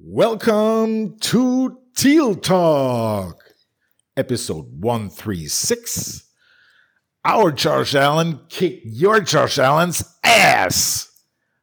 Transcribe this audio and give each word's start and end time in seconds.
Welcome 0.00 1.18
to 1.22 1.76
Teal 1.96 2.36
Talk, 2.36 3.42
episode 4.16 4.66
136. 4.80 6.22
Our 7.24 7.50
Josh 7.50 7.96
Allen 7.96 8.38
kicked 8.48 8.86
your 8.86 9.20
Josh 9.20 9.58
Allen's 9.58 10.04
ass. 10.22 11.10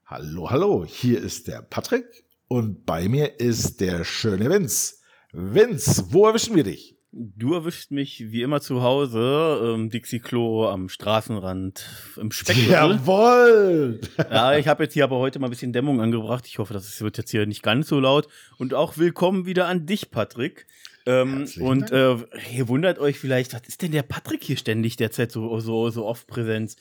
Hallo, 0.04 0.48
hallo, 0.50 0.84
hier 0.84 1.24
ist 1.24 1.48
der 1.48 1.62
Patrick 1.62 2.26
und 2.50 2.86
bei 2.86 3.08
mir 3.08 3.40
ist 3.40 3.79
der 3.79 4.03
schöne 4.03 4.49
Vince. 4.49 4.96
Vince, 5.31 6.04
wo 6.10 6.28
erwischen 6.28 6.58
wir 6.58 6.65
dich? 6.65 6.94
Du 7.18 7.54
erwischt 7.54 7.92
mich 7.92 8.29
wie 8.34 8.42
immer 8.42 8.60
zu 8.60 8.84
Hause, 8.84 9.62
ähm, 9.64 9.90
Dixie 9.90 10.20
Klo 10.20 10.68
am 10.68 10.90
Straßenrand 10.90 11.88
im 12.18 12.29
Speckgürtel. 12.29 12.74
Jawohl! 12.74 14.02
Ja, 14.18 14.58
ich 14.58 14.68
habe 14.68 14.84
jetzt 14.84 14.96
hier 14.96 15.06
aber 15.06 15.20
heute 15.20 15.40
mal 15.40 15.47
ein 15.47 15.50
bisschen 15.50 15.72
Dämmung 15.72 16.02
angebracht. 16.02 16.46
Ich 16.46 16.59
hoffe, 16.59 16.73
das 16.73 17.00
wird 17.00 17.18
jetzt 17.18 17.32
hier 17.32 17.46
nicht 17.46 17.64
ganz 17.64 17.88
so 17.88 18.02
laut. 18.02 18.28
Und 18.58 18.73
auch 18.73 18.98
willkommen 18.98 19.46
wieder 19.46 19.68
an 19.68 19.86
dich, 19.86 20.12
Patrick. 20.12 20.68
Ähm, 21.06 21.48
und 21.62 21.90
äh, 21.92 22.18
ihr 22.54 22.68
wundert 22.68 23.00
euch 23.00 23.18
vielleicht, 23.18 23.54
was 23.54 23.62
ist 23.66 23.82
denn 23.82 23.94
der 23.94 24.04
Patrick 24.04 24.44
hier 24.44 24.58
ständig 24.58 24.98
derzeit 24.98 25.32
so, 25.32 25.58
so, 25.62 25.90
so 25.92 26.06
oft 26.06 26.28
Präsenz? 26.28 26.76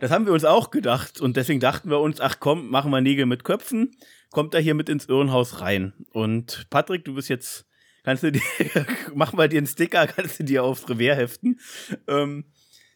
Das 0.00 0.10
haben 0.10 0.26
wir 0.26 0.32
uns 0.32 0.44
auch 0.44 0.72
gedacht 0.72 1.20
und 1.20 1.36
deswegen 1.36 1.60
dachten 1.60 1.88
wir 1.88 2.00
uns, 2.00 2.20
ach 2.20 2.40
komm, 2.40 2.68
machen 2.68 2.90
wir 2.90 3.00
Nägel 3.00 3.26
mit 3.26 3.44
Köpfen, 3.44 3.92
kommt 4.32 4.54
da 4.54 4.58
hier 4.58 4.74
mit 4.74 4.88
ins 4.88 5.06
Irrenhaus 5.06 5.60
rein. 5.60 5.92
Und 6.10 6.66
Patrick, 6.68 7.04
du 7.04 7.14
bist 7.14 7.28
jetzt 7.28 7.67
kannst 8.08 8.22
du 8.22 8.32
dir, 8.32 8.40
mach 9.14 9.34
mal 9.34 9.50
dir 9.50 9.58
einen 9.58 9.66
Sticker, 9.66 10.06
kannst 10.06 10.38
du 10.38 10.44
dir 10.44 10.64
aufs 10.64 10.88
Revier 10.88 11.14
heften. 11.14 11.60
Ähm, 12.06 12.46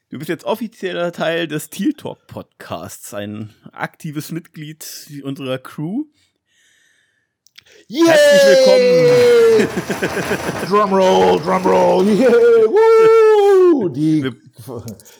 du 0.08 0.18
bist 0.18 0.30
jetzt 0.30 0.44
offizieller 0.44 1.12
Teil 1.12 1.46
des 1.46 1.68
Teal 1.68 1.92
Talk 1.92 2.26
Podcasts, 2.26 3.12
ein 3.12 3.54
aktives 3.72 4.32
Mitglied 4.32 4.86
unserer 5.22 5.58
Crew. 5.58 6.04
Yeah! 7.90 8.06
Herzlich 8.06 8.64
willkommen! 8.64 9.68
Drumroll, 10.70 11.38
Drumroll, 11.42 12.08
yeah! 12.08 12.32
Woo! 12.32 13.90
Die, 13.90 14.30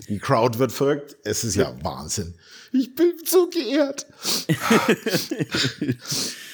die 0.09 0.19
Crowd 0.19 0.59
wird 0.59 0.73
verrückt. 0.73 1.19
Es 1.23 1.45
ist 1.45 1.57
ja 1.57 1.77
Wahnsinn. 1.85 2.35
Ich 2.73 2.95
bin 2.95 3.13
so 3.27 3.51
geehrt. 3.51 4.07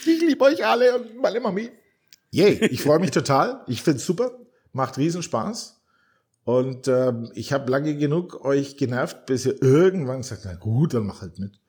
ich 0.04 0.20
liebe 0.22 0.44
euch 0.44 0.66
alle 0.66 0.98
und 0.98 1.18
meine 1.18 1.38
Mami. 1.38 1.70
Yay, 2.30 2.66
ich 2.66 2.82
freue 2.82 2.98
mich 2.98 3.10
total. 3.10 3.62
Ich 3.66 3.82
finde 3.82 3.98
es 3.98 4.06
super. 4.06 4.32
Macht 4.72 4.98
riesen 4.98 5.22
Spaß. 5.22 5.80
Und 6.44 6.88
ähm, 6.88 7.30
ich 7.34 7.52
habe 7.52 7.70
lange 7.70 7.96
genug 7.96 8.44
euch 8.44 8.76
genervt, 8.76 9.26
bis 9.26 9.44
ihr 9.44 9.62
irgendwann 9.62 10.22
sagt, 10.22 10.42
na 10.44 10.54
gut, 10.54 10.94
dann 10.94 11.06
mach 11.06 11.20
halt 11.20 11.38
mit. 11.38 11.60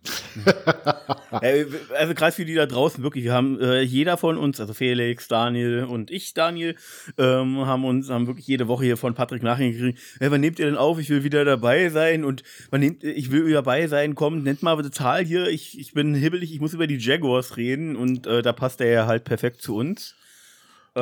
also 1.30 2.14
gerade 2.14 2.32
für 2.32 2.44
die 2.44 2.54
da 2.54 2.66
draußen 2.66 3.02
wirklich, 3.02 3.24
wir 3.24 3.32
haben 3.32 3.60
äh, 3.60 3.82
jeder 3.82 4.16
von 4.16 4.38
uns, 4.38 4.60
also 4.60 4.72
Felix, 4.72 5.28
Daniel 5.28 5.84
und 5.84 6.10
ich, 6.10 6.32
Daniel, 6.32 6.76
ähm, 7.18 7.66
haben 7.66 7.84
uns 7.84 8.08
haben 8.08 8.26
wirklich 8.26 8.46
jede 8.46 8.68
Woche 8.68 8.84
hier 8.84 8.96
von 8.96 9.14
Patrick 9.14 9.42
Nachrichten 9.42 9.78
gekriegt. 9.78 9.98
Hey, 10.18 10.30
wann 10.30 10.40
nehmt 10.40 10.58
ihr 10.58 10.66
denn 10.66 10.76
auf? 10.76 10.98
Ich 10.98 11.10
will 11.10 11.22
wieder 11.24 11.44
dabei 11.44 11.90
sein 11.90 12.24
und 12.24 12.42
wann 12.70 12.80
nehmt 12.80 13.04
ich 13.04 13.30
will 13.30 13.50
dabei 13.52 13.86
sein, 13.88 14.14
kommt, 14.14 14.44
nennt 14.44 14.62
mal 14.62 14.80
die 14.82 14.90
Zahl 14.90 15.24
hier. 15.24 15.48
Ich, 15.48 15.78
ich 15.78 15.92
bin 15.92 16.14
hibbelig, 16.14 16.52
ich 16.52 16.60
muss 16.60 16.74
über 16.74 16.86
die 16.86 16.98
Jaguars 16.98 17.56
reden 17.56 17.96
und 17.96 18.26
äh, 18.26 18.42
da 18.42 18.52
passt 18.52 18.80
der 18.80 18.90
ja 18.90 19.06
halt 19.06 19.24
perfekt 19.24 19.60
zu 19.60 19.76
uns. 19.76 20.14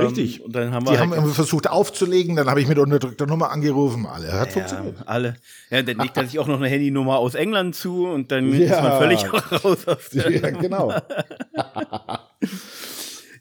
Richtig. 0.07 0.41
Ähm, 0.41 0.47
und 0.47 0.57
dann 0.57 0.73
haben 0.73 0.87
wir 0.87 0.93
die 0.93 0.99
halt 0.99 1.11
haben 1.17 1.33
versucht 1.33 1.69
aufzulegen, 1.69 2.37
dann 2.37 2.49
habe 2.49 2.61
ich 2.61 2.69
mit 2.69 2.79
unterdrückter 2.79 3.27
Nummer 3.27 3.51
angerufen. 3.51 4.07
Alle 4.07 4.33
hat 4.33 4.49
ja, 4.49 4.53
funktioniert. 4.53 4.97
Alle. 5.07 5.37
Ja, 5.71 5.83
dann 5.83 5.99
legt 5.99 6.17
er 6.17 6.27
sich 6.27 6.39
auch 6.39 6.47
noch 6.47 6.59
eine 6.59 6.69
Handynummer 6.69 7.19
aus 7.19 7.35
England 7.35 7.75
zu 7.75 8.07
und 8.07 8.31
dann 8.31 8.53
ja. 8.53 8.77
ist 8.77 8.83
man 8.83 8.99
völlig 8.99 9.33
raus 9.65 9.87
aus 9.87 10.11
der 10.11 10.31
Ja, 10.31 10.51
genau. 10.51 10.93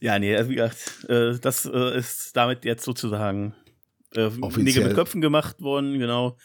ja, 0.02 0.20
nee, 0.20 0.36
also 0.36 0.50
wie 0.50 0.56
gesagt, 0.56 1.10
äh, 1.10 1.38
das 1.40 1.66
äh, 1.66 1.98
ist 1.98 2.36
damit 2.36 2.66
jetzt 2.66 2.84
sozusagen 2.84 3.54
äh, 4.16 4.30
Nägel 4.58 4.86
mit 4.86 4.96
Köpfen 4.96 5.22
gemacht 5.22 5.62
worden, 5.62 5.98
genau. 6.00 6.38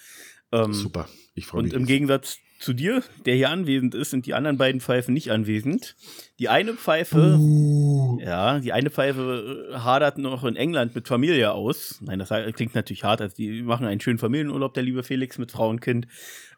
Ähm, 0.53 0.73
Super, 0.73 1.09
ich 1.35 1.47
freue 1.47 1.63
mich. 1.63 1.73
Und 1.73 1.79
im 1.79 1.87
Gegensatz 1.87 2.39
zu 2.63 2.73
dir, 2.73 3.03
der 3.27 3.35
hier 3.35 3.51
anwesend 3.51 3.95
ist, 3.95 4.11
sind 4.11 4.27
die 4.27 4.35
anderen 4.35 4.57
beiden 4.57 4.81
Pfeifen 4.81 5.13
nicht 5.13 5.31
anwesend. 5.31 5.97
Die 6.39 6.49
eine 6.49 6.75
Pfeife, 6.75 7.37
uh. 7.39 8.19
ja, 8.21 8.61
die 8.61 8.73
eine 8.73 8.91
Pfeife 8.91 9.71
hadert 9.75 10.19
noch 10.19 10.45
in 10.45 10.57
England 10.57 10.95
mit 10.95 11.09
Familie 11.09 11.53
aus. 11.53 11.99
Nein, 12.01 12.19
das 12.19 12.31
klingt 12.55 12.75
natürlich 12.75 13.05
hart. 13.05 13.21
Also 13.21 13.37
die 13.37 13.63
machen 13.63 13.87
einen 13.87 14.01
schönen 14.01 14.19
Familienurlaub, 14.19 14.75
der 14.75 14.85
liebe 14.85 15.03
Felix 15.03 15.39
mit 15.39 15.53
Frau 15.53 15.69
und 15.69 15.81
Kind. 15.81 16.07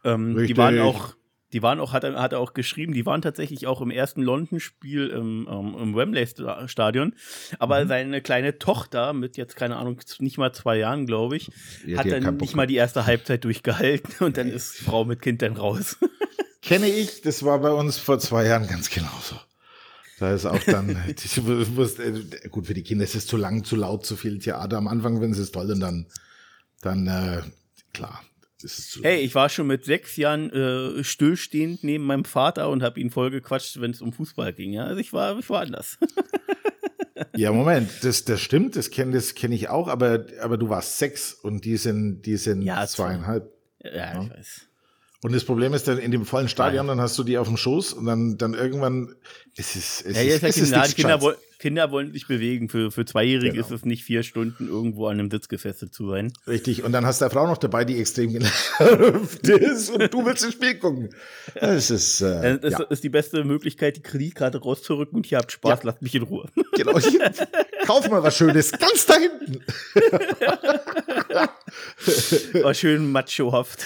Ähm, 0.04 0.46
die 0.46 0.56
waren 0.56 0.78
auch 0.80 1.14
die 1.54 1.62
waren 1.62 1.78
auch, 1.78 1.92
hat 1.92 2.02
er, 2.02 2.20
hat 2.20 2.32
er 2.32 2.40
auch 2.40 2.52
geschrieben, 2.52 2.92
die 2.92 3.06
waren 3.06 3.22
tatsächlich 3.22 3.68
auch 3.68 3.80
im 3.80 3.92
ersten 3.92 4.22
London-Spiel 4.22 5.06
im, 5.06 5.48
ähm, 5.48 5.76
im 5.80 5.94
Wembley-Stadion. 5.94 7.14
Aber 7.60 7.84
mhm. 7.84 7.88
seine 7.88 8.20
kleine 8.22 8.58
Tochter 8.58 9.12
mit 9.12 9.36
jetzt, 9.36 9.54
keine 9.54 9.76
Ahnung, 9.76 10.00
nicht 10.18 10.36
mal 10.36 10.52
zwei 10.52 10.76
Jahren, 10.78 11.06
glaube 11.06 11.36
ich, 11.36 11.52
ja, 11.86 11.98
hat 11.98 12.10
dann 12.10 12.36
nicht 12.38 12.56
mal 12.56 12.66
die 12.66 12.74
erste 12.74 13.06
Halbzeit 13.06 13.44
durchgehalten 13.44 14.12
und 14.26 14.36
dann 14.36 14.48
ist 14.48 14.78
Frau 14.78 15.04
mit 15.04 15.22
Kind 15.22 15.42
dann 15.42 15.56
raus. 15.56 15.96
Kenne 16.60 16.88
ich, 16.88 17.22
das 17.22 17.44
war 17.44 17.60
bei 17.60 17.70
uns 17.70 17.98
vor 17.98 18.18
zwei 18.18 18.46
Jahren 18.46 18.66
ganz 18.66 18.90
genauso. 18.90 19.36
Da 20.18 20.34
ist 20.34 20.46
auch 20.46 20.62
dann, 20.64 20.88
äh, 21.06 22.48
gut, 22.48 22.66
für 22.66 22.74
die 22.74 22.82
Kinder 22.82 23.04
ist 23.04 23.14
es 23.14 23.28
zu 23.28 23.36
lang, 23.36 23.62
zu 23.62 23.76
laut, 23.76 24.04
zu 24.04 24.16
viel 24.16 24.40
Theater. 24.40 24.76
Am 24.76 24.88
Anfang, 24.88 25.20
wenn 25.20 25.32
sie 25.32 25.42
es 25.42 25.52
toll 25.52 25.70
und 25.70 25.78
dann, 25.78 26.06
dann, 26.82 27.06
äh, 27.06 27.42
klar, 27.92 28.24
Hey, 29.02 29.20
ich 29.20 29.34
war 29.34 29.48
schon 29.48 29.66
mit 29.66 29.84
sechs 29.84 30.16
Jahren 30.16 30.50
äh, 30.50 31.04
stillstehend 31.04 31.84
neben 31.84 32.04
meinem 32.04 32.24
Vater 32.24 32.68
und 32.68 32.82
habe 32.82 33.00
ihn 33.00 33.10
voll 33.10 33.30
gequatscht, 33.30 33.80
wenn 33.80 33.90
es 33.90 34.00
um 34.00 34.12
Fußball 34.12 34.52
ging. 34.52 34.72
Ja? 34.72 34.84
Also 34.84 35.00
ich 35.00 35.12
war, 35.12 35.38
ich 35.38 35.48
war 35.50 35.62
anders. 35.62 35.98
ja, 37.36 37.52
Moment, 37.52 37.90
das, 38.02 38.24
das 38.24 38.40
stimmt, 38.40 38.76
das 38.76 38.90
kenne 38.90 39.12
das 39.12 39.34
kenn 39.34 39.52
ich 39.52 39.68
auch, 39.68 39.88
aber, 39.88 40.26
aber 40.40 40.56
du 40.56 40.68
warst 40.68 40.98
sechs 40.98 41.32
und 41.32 41.64
die 41.64 41.76
sind, 41.76 42.22
die 42.22 42.36
sind 42.36 42.62
ja, 42.62 42.86
zweieinhalb. 42.86 43.52
Ja, 43.82 43.94
ja, 43.94 44.22
ich 44.22 44.30
weiß. 44.30 44.60
Und 45.24 45.32
das 45.32 45.44
Problem 45.44 45.72
ist 45.72 45.88
dann 45.88 45.96
in 45.96 46.10
dem 46.10 46.26
vollen 46.26 46.50
Stadion, 46.50 46.86
dann 46.86 47.00
hast 47.00 47.16
du 47.16 47.24
die 47.24 47.38
auf 47.38 47.48
dem 47.48 47.56
Schoß 47.56 47.94
und 47.94 48.04
dann, 48.04 48.36
dann 48.36 48.52
irgendwann, 48.52 49.14
es 49.56 49.74
ist, 49.74 50.04
es 50.04 50.16
ja, 50.18 50.22
ist, 50.22 50.42
es 50.42 50.58
ist 50.58 50.96
Kinder, 50.96 51.22
wollen, 51.22 51.36
Kinder 51.36 51.43
wollen 51.90 52.12
sich 52.12 52.26
bewegen. 52.26 52.68
Für, 52.68 52.90
für 52.90 53.04
Zweijährige 53.04 53.52
genau. 53.52 53.64
ist 53.64 53.70
es 53.72 53.84
nicht 53.84 54.04
vier 54.04 54.22
Stunden 54.22 54.68
irgendwo 54.68 55.06
an 55.06 55.18
einem 55.18 55.30
Sitz 55.30 55.48
gefesselt 55.48 55.94
zu 55.94 56.10
sein. 56.10 56.32
Richtig. 56.46 56.82
Und 56.82 56.92
dann 56.92 57.06
hast 57.06 57.20
du 57.20 57.26
eine 57.26 57.32
Frau 57.32 57.46
noch 57.46 57.58
dabei, 57.58 57.84
die 57.84 57.98
extrem 57.98 58.32
genervt 58.32 59.48
ist 59.48 59.90
und 59.90 60.12
du 60.12 60.24
willst 60.24 60.44
ins 60.44 60.54
Spiel 60.54 60.74
gucken. 60.76 61.10
Das 61.54 61.90
ist, 61.90 62.20
äh, 62.20 62.58
das 62.58 62.72
ja. 62.72 62.82
ist 62.84 63.04
die 63.04 63.08
beste 63.08 63.44
Möglichkeit, 63.44 63.96
die 63.96 64.02
Kreditkarte 64.02 64.58
rauszurücken 64.58 65.16
und 65.16 65.30
ihr 65.30 65.38
habt 65.38 65.52
Spaß, 65.52 65.80
ja. 65.80 65.90
lasst 65.90 66.02
mich 66.02 66.14
in 66.14 66.22
Ruhe. 66.22 66.48
Genau. 66.74 66.98
Kauf 67.86 68.10
mal 68.10 68.22
was 68.22 68.36
Schönes, 68.36 68.72
ganz 68.72 69.06
da 69.06 69.14
hinten. 69.14 69.60
War 72.62 72.74
schön 72.74 73.12
machohaft. 73.12 73.84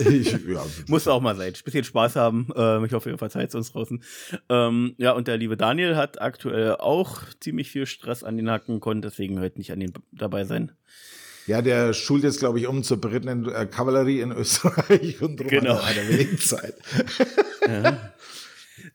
Ich, 0.00 0.32
ja. 0.48 0.64
Muss 0.88 1.08
auch 1.08 1.20
mal 1.20 1.36
sein. 1.36 1.52
Ein 1.54 1.64
bisschen 1.64 1.84
Spaß 1.84 2.16
haben. 2.16 2.48
Ähm, 2.56 2.84
ich 2.84 2.92
hoffe, 2.92 3.10
ihr 3.10 3.18
verzeiht 3.18 3.54
uns 3.54 3.72
draußen. 3.72 4.02
Ähm, 4.48 4.94
ja, 4.98 5.12
und 5.12 5.28
der 5.28 5.36
liebe 5.36 5.56
Daniel 5.56 5.96
hat 5.96 6.20
aktuell 6.20 6.76
auch 6.76 7.22
ziemlich 7.40 7.70
viel 7.70 7.86
Stress 7.86 8.24
an 8.24 8.36
den 8.36 8.50
Hacken, 8.50 8.80
konnte 8.80 9.08
deswegen 9.08 9.40
heute 9.40 9.58
nicht 9.58 9.72
an 9.72 9.80
den 9.80 9.92
dabei 10.12 10.44
sein. 10.44 10.72
Ja, 11.46 11.62
der 11.62 11.94
schult 11.94 12.22
jetzt, 12.22 12.38
glaube 12.38 12.60
ich, 12.60 12.66
um 12.66 12.82
zur 12.82 13.00
berittenen 13.00 13.48
äh, 13.48 13.66
Kavallerie 13.66 14.20
in 14.20 14.30
Österreich 14.30 15.20
und 15.22 15.38
drum 15.38 15.48
genau. 15.48 15.82
hat 15.82 15.96
er 15.96 16.08
wenigen 16.08 16.38
Zeit. 16.38 16.74
ja. 17.66 18.12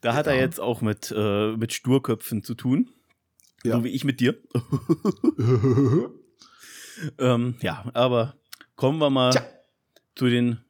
Da 0.02 0.14
hat 0.14 0.28
er 0.28 0.36
jetzt 0.36 0.60
auch 0.60 0.82
mit, 0.82 1.14
äh, 1.16 1.56
mit 1.58 1.74
Sturköpfen 1.74 2.44
zu 2.44 2.56
tun. 2.56 2.90
Ja. 3.64 3.78
So 3.78 3.84
wie 3.84 3.90
ich 3.90 4.04
mit 4.04 4.20
dir. 4.20 4.38
ähm, 7.20 7.56
ja, 7.62 7.86
aber 7.94 8.36
kommen 8.76 9.00
wir 9.00 9.10
mal 9.10 9.32
Tja. 9.32 9.46
zu 10.16 10.28
den 10.28 10.65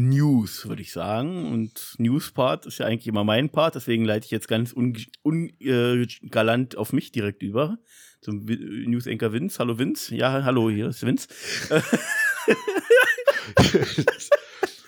News, 0.00 0.68
würde 0.68 0.82
ich 0.82 0.92
sagen. 0.92 1.50
Und 1.52 1.94
News-Part 1.98 2.66
ist 2.66 2.78
ja 2.78 2.86
eigentlich 2.86 3.06
immer 3.06 3.24
mein 3.24 3.50
Part, 3.50 3.74
deswegen 3.74 4.04
leite 4.04 4.26
ich 4.26 4.30
jetzt 4.30 4.48
ganz 4.48 4.72
ungalant 4.72 5.08
un, 5.24 6.68
äh, 6.72 6.76
auf 6.76 6.92
mich 6.92 7.12
direkt 7.12 7.42
über. 7.42 7.78
Zum 8.20 8.44
News-Anchor 8.44 9.32
Vince. 9.32 9.58
Hallo 9.58 9.78
Vince. 9.78 10.14
Ja, 10.14 10.44
hallo, 10.44 10.70
hier 10.70 10.88
ist 10.88 11.04
Vince. 11.04 11.28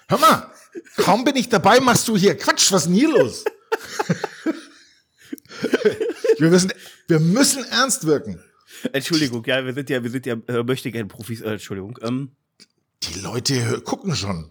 Hör 0.09 0.19
mal, 0.19 0.51
kaum 0.97 1.25
bin 1.25 1.37
ich 1.37 1.49
dabei, 1.49 1.81
machst 1.81 2.07
du 2.09 2.17
hier 2.17 2.37
Quatsch, 2.37 2.73
was 2.73 2.83
ist 2.83 2.89
denn 2.89 2.95
hier 2.95 3.11
los? 3.11 3.45
wir, 6.39 6.51
müssen, 6.51 6.73
wir 7.09 7.21
müssen 7.21 7.65
ernst 7.65 8.07
wirken. 8.07 8.41
Entschuldigung, 8.93 9.45
ja, 9.47 9.65
wir 9.65 9.75
sind 9.75 9.91
ja, 9.91 10.03
wir 10.03 10.11
sind 10.11 10.27
ja, 10.27 10.37
äh, 10.47 10.63
möchte 10.63 10.93
gerne 10.93 11.09
Profis, 11.09 11.41
äh, 11.41 11.53
Entschuldigung. 11.53 11.99
Ähm, 12.03 12.33
die 13.03 13.21
Leute 13.21 13.81
gucken 13.83 14.15
schon. 14.15 14.51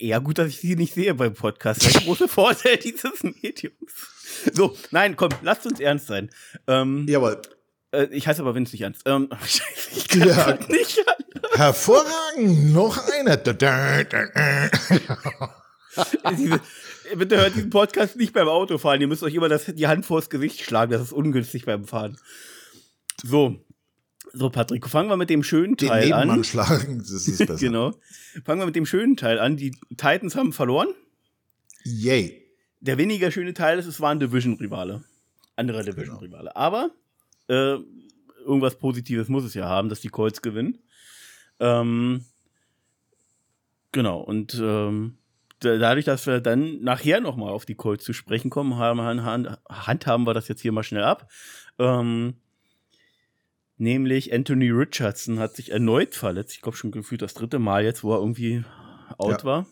Ja, 0.00 0.18
gut, 0.18 0.38
dass 0.38 0.48
ich 0.48 0.58
sie 0.58 0.74
nicht 0.76 0.94
sehe 0.94 1.14
beim 1.14 1.34
Podcast. 1.34 1.84
Der 1.84 2.00
große 2.02 2.28
Vorteil 2.28 2.78
dieses 2.78 3.22
Mediums. 3.22 3.92
So, 4.52 4.76
nein, 4.90 5.16
komm, 5.16 5.30
lasst 5.42 5.66
uns 5.66 5.80
ernst 5.80 6.06
sein. 6.06 6.30
Ähm, 6.66 7.06
Jawohl. 7.08 7.40
Äh, 7.92 8.08
ich 8.10 8.26
heiße 8.26 8.42
aber 8.42 8.54
Vince 8.54 8.72
nicht 8.72 8.82
ernst. 8.82 9.02
Ähm, 9.06 9.30
ich 9.96 10.08
kann 10.08 10.28
ja, 10.28 10.58
nicht 10.68 10.98
anders. 10.98 11.56
Hervorragend, 11.56 12.72
noch 12.72 12.98
einer. 13.12 13.36
diese, 16.36 16.60
Bitte 17.16 17.36
hört 17.36 17.54
diesen 17.54 17.70
Podcast 17.70 18.16
nicht 18.16 18.32
beim 18.32 18.48
Autofahren. 18.48 19.00
Ihr 19.00 19.06
müsst 19.06 19.22
euch 19.22 19.34
immer 19.34 19.48
das, 19.48 19.66
die 19.66 19.86
Hand 19.86 20.04
vors 20.06 20.30
Gesicht 20.30 20.62
schlagen. 20.62 20.90
Das 20.90 21.02
ist 21.02 21.12
ungünstig 21.12 21.66
beim 21.66 21.84
Fahren. 21.84 22.18
So. 23.22 23.60
So, 24.36 24.50
Patrick, 24.50 24.88
fangen 24.88 25.08
wir 25.08 25.16
mit 25.16 25.30
dem 25.30 25.44
schönen 25.44 25.76
Teil 25.76 26.06
Den 26.06 26.12
an. 26.12 26.42
schlagen, 26.42 26.98
das 26.98 27.10
ist 27.10 27.38
besser. 27.38 27.56
genau. 27.60 27.94
Fangen 28.44 28.60
wir 28.60 28.66
mit 28.66 28.74
dem 28.74 28.84
schönen 28.84 29.16
Teil 29.16 29.38
an. 29.38 29.56
Die 29.56 29.70
Titans 29.96 30.34
haben 30.34 30.52
verloren. 30.52 30.88
Yay. 31.84 32.42
Der 32.80 32.98
weniger 32.98 33.30
schöne 33.30 33.54
Teil 33.54 33.78
ist, 33.78 33.86
es 33.86 34.00
war 34.00 34.10
ein 34.10 34.18
Division-Rivale. 34.18 35.04
Anderer 35.54 35.84
genau. 35.84 35.96
Division-Rivale. 35.96 36.50
Genau. 36.50 36.56
Aber 36.56 36.90
äh, 37.48 37.76
irgendwas 38.44 38.76
Positives 38.76 39.28
muss 39.28 39.44
es 39.44 39.54
ja 39.54 39.66
haben, 39.66 39.88
dass 39.88 40.00
die 40.00 40.08
Colts 40.08 40.42
gewinnen. 40.42 40.78
Ähm, 41.60 42.24
genau, 43.92 44.20
und 44.20 44.60
ähm, 44.60 45.16
dadurch, 45.60 46.04
dass 46.04 46.26
wir 46.26 46.40
dann 46.40 46.82
nachher 46.82 47.20
nochmal 47.20 47.50
auf 47.50 47.66
die 47.66 47.76
Colts 47.76 48.04
zu 48.04 48.12
sprechen 48.12 48.50
kommen, 48.50 48.76
haben, 48.76 49.00
hand, 49.00 49.58
handhaben 49.68 50.26
wir 50.26 50.34
das 50.34 50.48
jetzt 50.48 50.60
hier 50.60 50.72
mal 50.72 50.82
schnell 50.82 51.04
ab. 51.04 51.30
Ähm, 51.78 52.34
nämlich 53.76 54.32
Anthony 54.32 54.70
Richardson 54.70 55.38
hat 55.38 55.54
sich 55.56 55.72
erneut 55.72 56.14
verletzt. 56.14 56.54
Ich 56.54 56.62
glaube 56.62 56.76
schon 56.76 56.90
gefühlt 56.90 57.22
das 57.22 57.34
dritte 57.34 57.58
Mal 57.58 57.84
jetzt, 57.84 58.04
wo 58.04 58.12
er 58.12 58.18
irgendwie 58.18 58.64
out 59.18 59.42
ja. 59.42 59.44
war. 59.44 59.66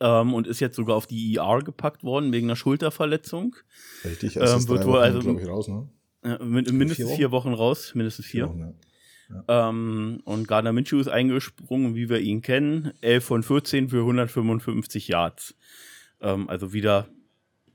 Ähm, 0.00 0.34
und 0.34 0.46
ist 0.46 0.60
jetzt 0.60 0.76
sogar 0.76 0.96
auf 0.96 1.06
die 1.06 1.36
ER 1.36 1.62
gepackt 1.62 2.04
worden 2.04 2.32
wegen 2.32 2.48
einer 2.48 2.56
Schulterverletzung. 2.56 3.56
Richtig, 4.04 4.40
also 4.40 4.56
ähm, 4.56 4.68
wird 4.68 4.86
wohl 4.86 4.98
also 4.98 5.20
ich, 5.20 5.48
raus, 5.48 5.68
ne? 5.68 5.88
Ja, 6.24 6.38
mindestens 6.42 6.96
vier 6.96 7.06
Wochen? 7.06 7.16
vier 7.16 7.30
Wochen? 7.30 7.54
raus, 7.54 7.94
mindestens 7.94 8.26
vier. 8.26 8.46
vier 8.46 8.54
Wochen, 8.54 8.74
ja. 9.30 9.68
ähm, 9.68 10.20
und 10.24 10.48
Gardner 10.48 10.72
Minshew 10.72 10.98
ist 10.98 11.08
eingesprungen, 11.08 11.94
wie 11.94 12.08
wir 12.08 12.20
ihn 12.20 12.42
kennen. 12.42 12.92
11 13.00 13.24
von 13.24 13.42
14 13.42 13.88
für 13.88 14.00
155 14.00 15.08
Yards. 15.08 15.54
Ähm, 16.20 16.48
also 16.48 16.72
wieder 16.72 17.08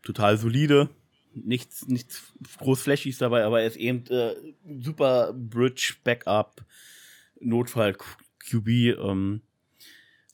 total 0.03 0.37
solide. 0.37 0.89
Nichts, 1.33 1.87
nichts 1.87 2.33
groß 2.57 2.81
Flashies 2.81 3.17
dabei, 3.17 3.43
aber 3.43 3.61
er 3.61 3.67
ist 3.67 3.77
eben 3.77 4.05
äh, 4.07 4.35
super 4.81 5.33
Bridge, 5.33 5.95
Backup, 6.03 6.65
Notfall 7.39 7.95
QB. 8.39 8.67
Ähm, 8.67 9.41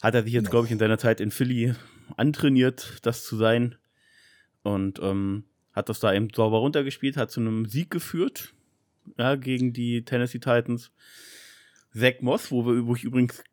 hat 0.01 0.15
er 0.15 0.23
sich 0.23 0.33
jetzt, 0.33 0.49
glaube 0.49 0.65
ich, 0.65 0.71
in 0.71 0.79
seiner 0.79 0.97
Zeit 0.97 1.21
in 1.21 1.31
Philly 1.31 1.75
antrainiert, 2.15 2.99
das 3.03 3.23
zu 3.23 3.35
sein. 3.35 3.75
Und 4.63 4.99
ähm, 5.01 5.43
hat 5.73 5.89
das 5.89 5.99
da 5.99 6.13
eben 6.13 6.29
sauber 6.33 6.57
runtergespielt, 6.57 7.17
hat 7.17 7.31
zu 7.31 7.39
einem 7.39 7.65
Sieg 7.67 7.91
geführt, 7.91 8.53
ja, 9.17 9.35
gegen 9.35 9.73
die 9.73 10.03
Tennessee 10.03 10.39
Titans. 10.39 10.91
Zach 11.93 12.15
Moss, 12.21 12.51
wo, 12.51 12.65
wir, 12.65 13.03
übrigens 13.03 13.43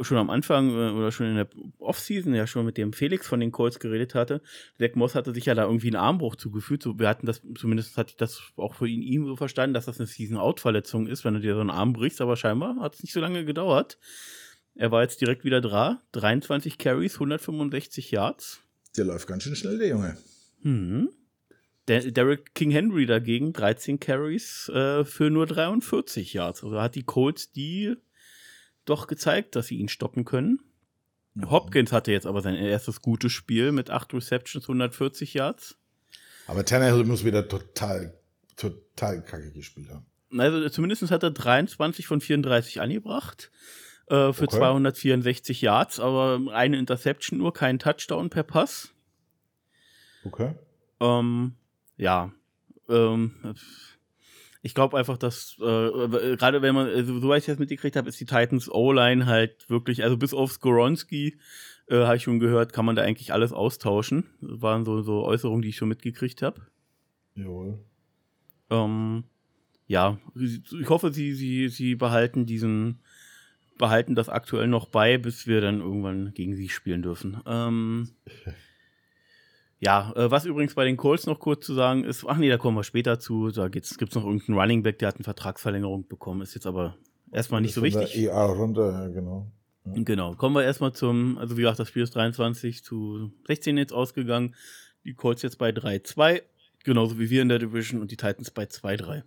schon 0.00 0.18
am 0.18 0.30
Anfang 0.30 0.70
äh, 0.70 0.90
oder 0.90 1.12
schon 1.12 1.26
in 1.26 1.36
der 1.36 1.48
Offseason 1.78 2.34
ja 2.34 2.46
schon 2.46 2.64
mit 2.64 2.76
dem 2.76 2.92
Felix 2.92 3.26
von 3.26 3.40
den 3.40 3.52
Colts 3.52 3.78
geredet 3.78 4.14
hatte. 4.14 4.42
Zach 4.78 4.94
Moss 4.94 5.14
hatte 5.14 5.32
sich 5.32 5.46
ja 5.46 5.54
da 5.54 5.64
irgendwie 5.64 5.88
einen 5.88 5.96
Armbruch 5.96 6.36
zugefügt. 6.36 6.82
So, 6.82 6.98
wir 6.98 7.08
hatten 7.08 7.26
das, 7.26 7.42
zumindest 7.56 7.96
hatte 7.96 8.10
ich 8.10 8.16
das 8.16 8.42
auch 8.56 8.74
für 8.74 8.88
ihn, 8.88 9.02
ihm 9.02 9.26
so 9.26 9.36
verstanden, 9.36 9.74
dass 9.74 9.86
das 9.86 9.98
eine 9.98 10.06
Season-Out-Verletzung 10.06 11.06
ist, 11.06 11.24
wenn 11.24 11.34
du 11.34 11.40
dir 11.40 11.54
so 11.54 11.60
einen 11.60 11.70
Arm 11.70 11.92
brichst, 11.92 12.20
aber 12.20 12.36
scheinbar 12.36 12.76
hat 12.80 12.94
es 12.94 13.02
nicht 13.02 13.12
so 13.12 13.20
lange 13.20 13.44
gedauert. 13.44 13.98
Er 14.74 14.90
war 14.90 15.02
jetzt 15.02 15.20
direkt 15.20 15.44
wieder 15.44 15.60
da. 15.60 16.02
23 16.12 16.78
Carries, 16.78 17.14
165 17.14 18.10
Yards. 18.10 18.60
Der 18.96 19.04
läuft 19.04 19.26
ganz 19.26 19.42
schön 19.42 19.56
schnell, 19.56 19.78
der 19.78 19.88
Junge. 19.88 20.16
Mhm. 20.62 21.10
Derek 21.86 22.54
King 22.54 22.70
Henry 22.70 23.04
dagegen 23.04 23.52
13 23.52 23.98
Carries 23.98 24.68
äh, 24.68 25.04
für 25.04 25.28
nur 25.28 25.46
43 25.46 26.32
Yards. 26.34 26.62
Also 26.62 26.80
hat 26.80 26.94
die 26.94 27.02
Colts 27.02 27.50
die 27.50 27.96
doch 28.84 29.06
gezeigt, 29.06 29.56
dass 29.56 29.66
sie 29.66 29.76
ihn 29.76 29.88
stoppen 29.88 30.24
können. 30.24 30.60
Mhm. 31.34 31.50
Hopkins 31.50 31.92
hatte 31.92 32.12
jetzt 32.12 32.26
aber 32.26 32.40
sein 32.42 32.54
erstes 32.54 33.02
gutes 33.02 33.32
Spiel 33.32 33.72
mit 33.72 33.90
8 33.90 34.14
Receptions, 34.14 34.64
140 34.64 35.34
Yards. 35.34 35.76
Aber 36.46 36.64
Tannehill 36.64 37.04
muss 37.04 37.24
wieder 37.24 37.46
total, 37.46 38.18
total 38.56 39.22
kacke 39.22 39.52
gespielt 39.52 39.88
haben. 39.90 40.06
Also 40.36 40.68
zumindest 40.68 41.10
hat 41.10 41.22
er 41.22 41.30
23 41.30 42.06
von 42.06 42.20
34 42.20 42.80
angebracht 42.80 43.50
äh, 44.06 44.32
für 44.32 44.44
okay. 44.44 44.56
264 44.56 45.60
Yards, 45.60 46.00
aber 46.00 46.40
eine 46.52 46.78
Interception 46.78 47.38
nur, 47.38 47.52
kein 47.52 47.78
Touchdown 47.78 48.30
per 48.30 48.42
Pass. 48.42 48.92
Okay. 50.24 50.54
Ähm, 51.00 51.54
ja, 51.96 52.32
ähm, 52.88 53.54
ich 54.62 54.74
glaube 54.74 54.98
einfach, 54.98 55.16
dass 55.16 55.56
äh, 55.58 56.36
gerade 56.36 56.62
wenn 56.62 56.74
man, 56.74 56.86
also, 56.86 57.18
soweit 57.18 57.40
ich 57.40 57.46
das 57.46 57.58
mitgekriegt 57.58 57.96
habe, 57.96 58.08
ist 58.08 58.20
die 58.20 58.26
Titans 58.26 58.70
O-Line 58.70 59.26
halt 59.26 59.68
wirklich, 59.70 60.02
also 60.04 60.16
bis 60.16 60.34
auf 60.34 60.52
Skoronski, 60.52 61.38
äh, 61.88 62.04
habe 62.04 62.16
ich 62.16 62.22
schon 62.22 62.40
gehört, 62.40 62.72
kann 62.72 62.84
man 62.84 62.96
da 62.96 63.02
eigentlich 63.02 63.32
alles 63.32 63.52
austauschen. 63.52 64.26
Das 64.40 64.60
waren 64.60 64.84
so, 64.84 65.02
so 65.02 65.24
Äußerungen, 65.24 65.62
die 65.62 65.70
ich 65.70 65.76
schon 65.76 65.88
mitgekriegt 65.88 66.42
habe. 66.42 66.60
Jawohl. 67.34 67.78
Ähm, 68.68 69.24
ja, 69.86 70.18
ich 70.36 70.88
hoffe, 70.88 71.12
sie, 71.12 71.32
sie, 71.32 71.68
sie 71.68 71.94
behalten 71.94 72.46
diesen, 72.46 73.00
behalten 73.78 74.14
das 74.14 74.28
aktuell 74.28 74.68
noch 74.68 74.88
bei, 74.88 75.18
bis 75.18 75.46
wir 75.46 75.60
dann 75.60 75.80
irgendwann 75.80 76.32
gegen 76.34 76.54
sie 76.54 76.68
spielen 76.68 77.02
dürfen. 77.02 77.40
Ähm, 77.46 78.10
Ja, 79.80 80.12
äh, 80.14 80.30
was 80.30 80.44
übrigens 80.44 80.74
bei 80.74 80.84
den 80.84 80.98
Colts 80.98 81.26
noch 81.26 81.40
kurz 81.40 81.64
zu 81.64 81.74
sagen 81.74 82.04
ist, 82.04 82.24
ach 82.26 82.36
nee, 82.36 82.50
da 82.50 82.58
kommen 82.58 82.76
wir 82.76 82.84
später 82.84 83.18
zu. 83.18 83.50
Da 83.50 83.68
gibt 83.68 83.86
es 83.86 84.14
noch 84.14 84.24
irgendeinen 84.24 84.58
Running 84.58 84.82
Back, 84.82 84.98
der 84.98 85.08
hat 85.08 85.16
eine 85.16 85.24
Vertragsverlängerung 85.24 86.06
bekommen, 86.06 86.42
ist 86.42 86.54
jetzt 86.54 86.66
aber 86.66 86.96
erstmal 87.32 87.62
nicht 87.62 87.72
so 87.72 87.82
wichtig. 87.82 88.16
EA 88.16 88.44
runter, 88.44 88.92
ja, 88.92 89.08
genau. 89.08 89.50
Ja. 89.86 89.92
Genau, 90.02 90.34
kommen 90.34 90.54
wir 90.54 90.64
erstmal 90.64 90.92
zum, 90.92 91.38
also 91.38 91.56
wie 91.56 91.62
gesagt, 91.62 91.78
das 91.78 91.88
Spiel 91.88 92.02
ist 92.02 92.14
23 92.14 92.84
zu 92.84 93.32
16 93.46 93.78
jetzt 93.78 93.94
ausgegangen. 93.94 94.54
Die 95.04 95.14
Colts 95.14 95.40
jetzt 95.40 95.56
bei 95.56 95.70
3-2, 95.70 96.42
genauso 96.84 97.18
wie 97.18 97.30
wir 97.30 97.40
in 97.40 97.48
der 97.48 97.58
Division 97.58 98.02
und 98.02 98.10
die 98.10 98.18
Titans 98.18 98.50
bei 98.50 98.64
2-3. 98.64 99.22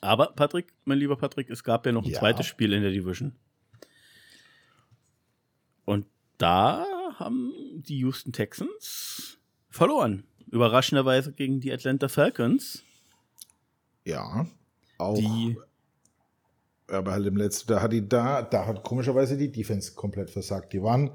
Aber 0.00 0.32
Patrick, 0.34 0.72
mein 0.84 0.98
lieber 0.98 1.16
Patrick, 1.16 1.50
es 1.50 1.62
gab 1.62 1.86
ja 1.86 1.92
noch 1.92 2.04
ein 2.04 2.10
ja. 2.10 2.18
zweites 2.18 2.46
Spiel 2.46 2.72
in 2.72 2.82
der 2.82 2.90
Division. 2.90 3.36
Und 5.84 6.06
da 6.38 6.84
haben 7.14 7.52
die 7.76 7.98
Houston 7.98 8.32
Texans 8.32 9.37
verloren. 9.70 10.24
Überraschenderweise 10.50 11.32
gegen 11.32 11.60
die 11.60 11.72
Atlanta 11.72 12.08
Falcons. 12.08 12.82
Ja, 14.04 14.46
auch. 14.96 15.18
Die, 15.18 15.56
aber 16.88 17.12
halt 17.12 17.26
im 17.26 17.36
letzten, 17.36 17.68
da 17.68 17.82
hat 17.82 17.92
die 17.92 18.08
da, 18.08 18.42
da 18.42 18.66
hat 18.66 18.82
komischerweise 18.82 19.36
die 19.36 19.52
Defense 19.52 19.92
komplett 19.94 20.30
versagt. 20.30 20.72
Die 20.72 20.82
waren, 20.82 21.10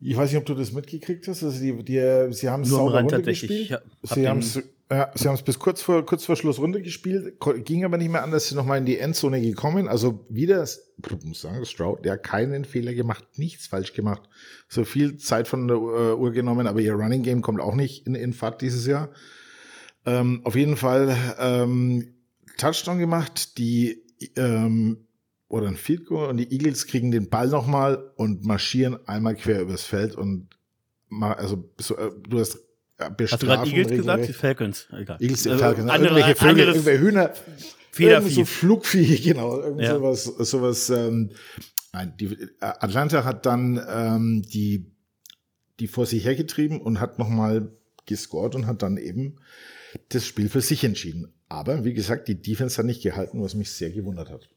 ich 0.00 0.16
weiß 0.16 0.30
nicht, 0.30 0.38
ob 0.38 0.46
du 0.46 0.54
das 0.54 0.72
mitgekriegt 0.72 1.26
hast, 1.26 1.42
also 1.42 1.58
die, 1.58 1.84
die, 1.84 2.32
sie 2.32 2.48
haben 2.48 2.62
es 2.62 2.68
sauber 2.68 3.00
runtergespielt. 3.00 3.82
Sie 4.02 4.28
haben 4.28 4.38
es 4.38 4.62
ja, 4.90 5.10
sie 5.14 5.28
haben 5.28 5.34
es 5.34 5.42
bis 5.42 5.58
kurz 5.58 5.80
vor, 5.80 6.04
kurz 6.04 6.26
vor 6.26 6.36
Schluss 6.36 6.58
runtergespielt, 6.58 7.40
ging 7.64 7.84
aber 7.84 7.96
nicht 7.96 8.10
mehr 8.10 8.22
anders, 8.22 8.48
sind 8.48 8.58
nochmal 8.58 8.78
in 8.78 8.84
die 8.84 8.98
Endzone 8.98 9.40
gekommen. 9.40 9.88
Also 9.88 10.26
wieder, 10.28 10.66
muss 11.24 11.40
sagen, 11.40 11.64
Stroud, 11.64 12.04
der 12.04 12.18
keinen 12.18 12.66
Fehler 12.66 12.92
gemacht, 12.92 13.24
nichts 13.36 13.66
falsch 13.66 13.94
gemacht. 13.94 14.28
So 14.68 14.84
viel 14.84 15.16
Zeit 15.16 15.48
von 15.48 15.68
der 15.68 15.80
uh, 15.80 16.16
Uhr 16.16 16.32
genommen, 16.32 16.66
aber 16.66 16.80
ihr 16.80 16.92
Running 16.92 17.22
Game 17.22 17.40
kommt 17.40 17.60
auch 17.60 17.74
nicht 17.74 18.06
in, 18.06 18.14
in 18.14 18.34
Fahrt 18.34 18.60
dieses 18.60 18.86
Jahr. 18.86 19.10
Ähm, 20.04 20.42
auf 20.44 20.54
jeden 20.54 20.76
Fall 20.76 21.16
ähm, 21.38 22.14
Touchdown 22.58 22.98
gemacht, 22.98 23.56
die 23.56 24.02
ähm, 24.36 25.06
oder 25.48 25.68
ein 25.68 25.76
Field 25.76 26.06
Goal 26.06 26.28
und 26.28 26.36
die 26.36 26.52
Eagles 26.52 26.86
kriegen 26.86 27.10
den 27.10 27.30
Ball 27.30 27.48
nochmal 27.48 28.12
und 28.16 28.44
marschieren 28.44 28.98
einmal 29.06 29.34
quer 29.34 29.62
übers 29.62 29.84
Feld 29.84 30.14
und 30.14 30.48
also 31.20 31.70
so, 31.78 31.96
äh, 31.96 32.10
du 32.28 32.40
hast 32.40 32.58
Hast 32.98 33.42
du 33.42 33.46
gerade 33.46 33.68
Eagles 33.68 33.88
gesagt? 33.88 34.28
Die 34.28 34.32
Falcons. 34.32 34.86
Egal. 34.92 35.16
Eagles, 35.20 35.46
also, 35.46 35.58
Falcons. 35.58 35.90
Andere, 35.90 36.18
irgendwelche 36.18 36.36
Vögel, 36.36 36.68
irgendwelche 36.68 37.00
Hühner. 37.00 37.34
Federvieh. 37.90 38.30
So 38.30 38.44
Flugvieh, 38.44 39.18
genau. 39.22 39.60
Irgend 39.60 39.82
ja. 39.82 39.94
sowas, 39.94 40.24
sowas, 40.24 40.90
ähm, 40.90 41.30
nein, 41.92 42.14
die, 42.18 42.26
äh, 42.26 42.48
Atlanta 42.60 43.24
hat 43.24 43.46
dann 43.46 43.80
ähm, 43.88 44.42
die, 44.42 44.92
die 45.80 45.86
vor 45.86 46.06
sich 46.06 46.24
hergetrieben 46.24 46.80
und 46.80 47.00
hat 47.00 47.18
nochmal 47.18 47.72
gescored 48.06 48.54
und 48.54 48.66
hat 48.66 48.82
dann 48.82 48.96
eben 48.96 49.36
das 50.08 50.26
Spiel 50.26 50.48
für 50.48 50.60
sich 50.60 50.84
entschieden. 50.84 51.32
Aber 51.48 51.84
wie 51.84 51.94
gesagt, 51.94 52.28
die 52.28 52.40
Defense 52.40 52.78
hat 52.78 52.86
nicht 52.86 53.02
gehalten, 53.02 53.42
was 53.42 53.54
mich 53.54 53.70
sehr 53.70 53.90
gewundert 53.90 54.30
hat. 54.30 54.48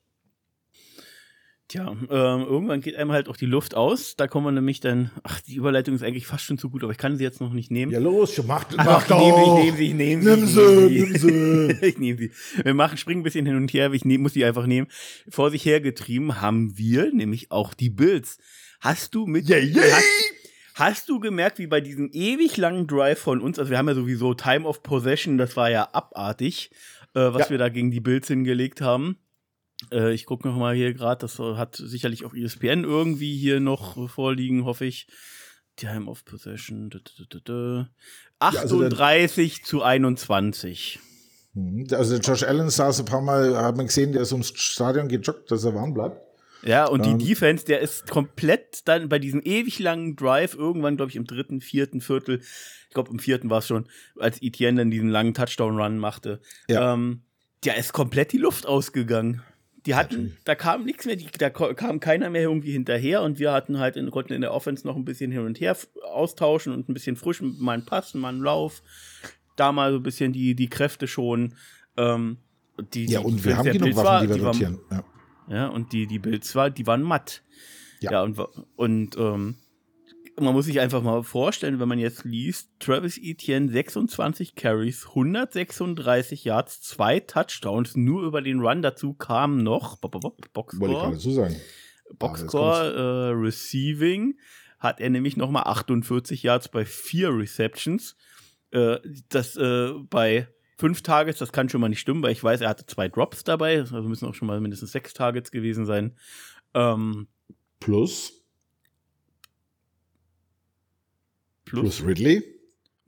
Tja, 1.70 1.92
ähm, 1.92 2.08
irgendwann 2.10 2.80
geht 2.80 2.96
einem 2.96 3.12
halt 3.12 3.28
auch 3.28 3.36
die 3.36 3.46
Luft 3.46 3.76
aus. 3.76 4.16
Da 4.16 4.28
kommen 4.28 4.46
wir 4.46 4.52
nämlich 4.54 4.80
dann. 4.80 5.12
Ach, 5.24 5.42
die 5.42 5.56
Überleitung 5.56 5.96
ist 5.96 6.04
eigentlich 6.04 6.26
fast 6.26 6.46
schon 6.46 6.58
zu 6.58 6.70
gut, 6.70 6.82
aber 6.82 6.94
ich 6.94 6.98
kann 6.98 7.18
sie 7.18 7.26
jetzt 7.26 7.42
noch 7.42 7.52
nicht 7.52 7.72
nehmen. 7.72 7.92
Ja, 7.92 8.00
los, 8.00 8.34
schon 8.34 8.48
mach, 8.48 8.66
mach 8.78 8.86
Ach, 8.88 9.08
doch. 9.08 9.20
Ich 9.20 9.64
nehme 9.66 9.78
sie, 9.78 9.88
ich 9.88 9.94
nehme 9.94 10.22
sie, 10.24 10.30
ich 10.30 10.46
nehme 10.46 10.48
sie. 10.48 10.92
Nimm 10.96 11.18
sie, 11.18 11.32
nimm 11.32 11.76
sie. 11.76 11.86
ich 11.86 11.98
nehme 11.98 12.18
sie. 12.20 12.32
Wir 12.64 12.74
machen, 12.74 12.98
springen 12.98 13.20
ein 13.20 13.24
bisschen 13.24 13.46
hin 13.46 13.58
und 13.58 13.74
her, 13.74 13.92
ich 13.92 14.06
nehm, 14.06 14.22
muss 14.22 14.32
sie 14.32 14.46
einfach 14.46 14.66
nehmen. 14.66 14.88
Vor 15.28 15.52
sich 15.52 15.66
hergetrieben 15.66 16.40
haben 16.40 16.78
wir 16.78 17.14
nämlich 17.14 17.52
auch 17.52 17.74
die 17.74 17.90
Bills. 17.90 18.38
Hast 18.80 19.14
du 19.14 19.26
mit. 19.26 19.50
Yeah, 19.50 19.60
yeah. 19.60 19.84
Hast, 19.94 20.06
hast 20.76 21.10
du 21.10 21.20
gemerkt, 21.20 21.60
wie 21.60 21.68
bei 21.68 21.82
diesem 21.82 22.10
ewig 22.14 22.56
langen 22.56 22.88
Drive 22.88 23.20
von 23.20 23.42
uns, 23.42 23.60
also 23.60 23.72
wir 23.72 23.78
haben 23.78 23.90
ja 23.90 23.96
sowieso 23.96 24.34
Time 24.36 24.66
of 24.66 24.84
Possession, 24.84 25.38
das 25.38 25.58
war 25.58 25.70
ja 25.70 25.90
abartig, 25.92 26.72
äh, 27.14 27.20
was 27.20 27.48
ja. 27.48 27.50
wir 27.50 27.58
da 27.58 27.68
gegen 27.68 27.92
die 27.92 28.00
Bills 28.00 28.30
hingelegt 28.30 28.80
haben. 28.80 29.18
Äh, 29.92 30.14
ich 30.14 30.26
gucke 30.26 30.48
noch 30.48 30.58
mal 30.58 30.76
hier 30.76 30.94
gerade, 30.94 31.22
das 31.22 31.40
hat 31.40 31.76
sicherlich 31.76 32.26
auch 32.26 32.34
ESPN 32.34 32.84
irgendwie 32.84 33.38
hier 33.38 33.60
noch 33.60 34.10
vorliegen, 34.10 34.66
hoffe 34.66 34.86
ich. 34.86 35.08
Time 35.76 36.10
of 36.10 36.26
Possession. 36.26 36.90
38 38.40 38.40
ja, 38.40 38.50
also 38.50 39.64
zu 39.64 39.84
21. 39.84 41.00
Mhm. 41.54 41.88
Also 41.92 42.18
der 42.18 42.22
Josh 42.22 42.44
Allen 42.44 42.70
saß 42.70 43.00
ein 43.00 43.06
paar 43.06 43.22
Mal, 43.22 43.56
hat 43.58 43.78
man 43.78 43.88
gesehen, 43.88 44.12
der 44.12 44.24
ist 44.24 44.32
ums 44.32 44.54
Stadion 44.56 45.08
gejoggt, 45.08 45.52
dass 45.52 45.64
er 45.64 45.74
warm 45.74 45.94
bleibt. 45.94 46.22
Ja, 46.64 46.86
und 46.86 47.06
die 47.06 47.12
ähm, 47.12 47.20
Defense, 47.20 47.66
der 47.66 47.82
ist 47.82 48.10
komplett 48.10 48.88
dann 48.88 49.10
bei 49.10 49.20
diesem 49.20 49.42
ewig 49.44 49.80
langen 49.80 50.16
Drive, 50.16 50.56
irgendwann, 50.56 50.98
glaube 50.98 51.12
ich, 51.12 51.16
im 51.16 51.26
dritten, 51.26 51.62
vierten 51.62 52.02
Viertel, 52.02 52.40
ich 52.40 52.94
glaube, 52.94 53.12
im 53.12 53.20
vierten 53.20 53.50
war 53.50 53.60
es 53.60 53.68
schon, 53.68 53.88
als 54.20 54.42
Etienne 54.42 54.80
dann 54.82 54.92
diesen 54.92 55.10
langen 55.10 55.36
Touchdown-Run 55.36 56.00
machte, 56.00 56.42
ja. 56.68 56.94
ähm, 56.94 57.22
der 57.64 57.78
ist 57.78 57.94
komplett 57.94 58.32
die 58.32 58.40
Luft 58.40 58.66
ausgegangen. 58.66 59.44
Die 59.88 59.96
hatten, 59.96 60.36
da 60.44 60.54
kam 60.54 60.84
nichts 60.84 61.06
mehr, 61.06 61.16
die, 61.16 61.28
da 61.38 61.50
kam 61.50 62.02
keiner 62.02 62.30
mehr 62.30 62.42
irgendwie 62.42 62.74
hinterher 62.74 63.22
und 63.22 63.40
wir 63.40 63.54
hatten 63.54 63.80
halt 63.80 63.96
in, 63.96 64.12
konnten 64.12 64.34
in 64.34 64.42
der 64.42 64.54
Offense 64.54 64.86
noch 64.86 64.98
ein 64.98 65.06
bisschen 65.06 65.32
hin 65.32 65.46
und 65.46 65.62
her 65.62 65.78
austauschen 66.04 66.74
und 66.74 66.90
ein 66.90 66.94
bisschen 66.94 67.16
frisch, 67.16 67.42
mal 67.42 67.72
einen 67.72 67.86
Pass, 67.86 68.14
mal 68.14 68.28
einen 68.28 68.42
Lauf, 68.42 68.84
da 69.56 69.72
mal 69.72 69.92
so 69.94 70.00
ein 70.00 70.04
bisschen 70.04 70.34
die, 70.34 70.56
die 70.56 70.68
Kräfte 70.70 71.08
schon. 71.08 71.54
Ähm, 71.96 72.36
die, 72.94 73.06
ja, 73.06 73.22
und 73.22 73.46
wir 73.46 73.56
haben 73.56 73.72
genug 73.72 73.96
Waffen, 73.96 74.06
war, 74.06 74.22
die 74.22 74.30
wir 74.30 74.46
rotieren. 74.46 74.80
Ja. 74.92 75.04
ja, 75.48 75.68
und 75.68 75.94
die, 75.94 76.06
die 76.06 76.20
Bills 76.20 76.54
war, 76.54 76.70
die 76.70 76.86
waren 76.86 77.02
matt. 77.02 77.44
Ja, 78.02 78.12
ja 78.12 78.24
und, 78.24 78.38
und 78.76 79.18
ähm, 79.18 79.56
man 80.40 80.54
muss 80.54 80.66
sich 80.66 80.80
einfach 80.80 81.02
mal 81.02 81.24
vorstellen, 81.24 81.80
wenn 81.80 81.88
man 81.90 82.00
jetzt 82.00 82.24
liest, 82.24 82.70
Travis 82.80 83.18
Etienne 83.18 83.72
26 83.72 84.56
Carries, 84.56 85.08
136 85.08 86.44
Yards, 86.44 86.82
zwei 86.82 87.20
Touchdowns, 87.20 87.96
nur 87.96 88.24
über 88.24 88.42
den 88.42 88.60
Run 88.60 88.82
dazu 88.82 89.14
kam 89.14 89.64
noch 89.64 89.98
Boxscore. 89.98 90.80
Wollte 90.80 91.18
ich 91.18 91.24
so 91.24 91.32
sagen. 91.32 91.56
Boxscore 92.20 92.94
äh, 92.94 93.34
Receiving 93.34 94.38
hat 94.80 95.00
er 95.00 95.10
nämlich 95.10 95.38
nochmal 95.38 95.64
48 95.64 96.44
Yards 96.44 96.70
bei 96.70 96.86
vier 96.86 97.30
Receptions. 97.30 98.16
Äh, 98.72 98.98
das 99.30 99.56
äh, 99.56 99.92
bei 100.10 100.48
fünf 100.78 101.02
Tages, 101.02 101.38
das 101.38 101.52
kann 101.52 101.70
schon 101.70 101.82
mal 101.82 101.90
nicht 101.90 102.00
stimmen, 102.00 102.22
weil 102.22 102.32
ich 102.32 102.44
weiß, 102.44 102.62
er 102.62 102.70
hatte 102.70 102.86
zwei 102.86 103.10
Drops 103.10 103.44
dabei, 103.44 103.80
also 103.80 104.02
müssen 104.04 104.28
auch 104.28 104.36
schon 104.36 104.48
mal 104.48 104.62
mindestens 104.62 104.92
sechs 104.92 105.14
Targets 105.14 105.52
gewesen 105.52 105.86
sein. 105.86 106.16
Ähm, 106.76 107.28
plus? 107.80 108.46
Plus, 111.68 111.98
plus 111.98 112.06
Ridley? 112.06 112.44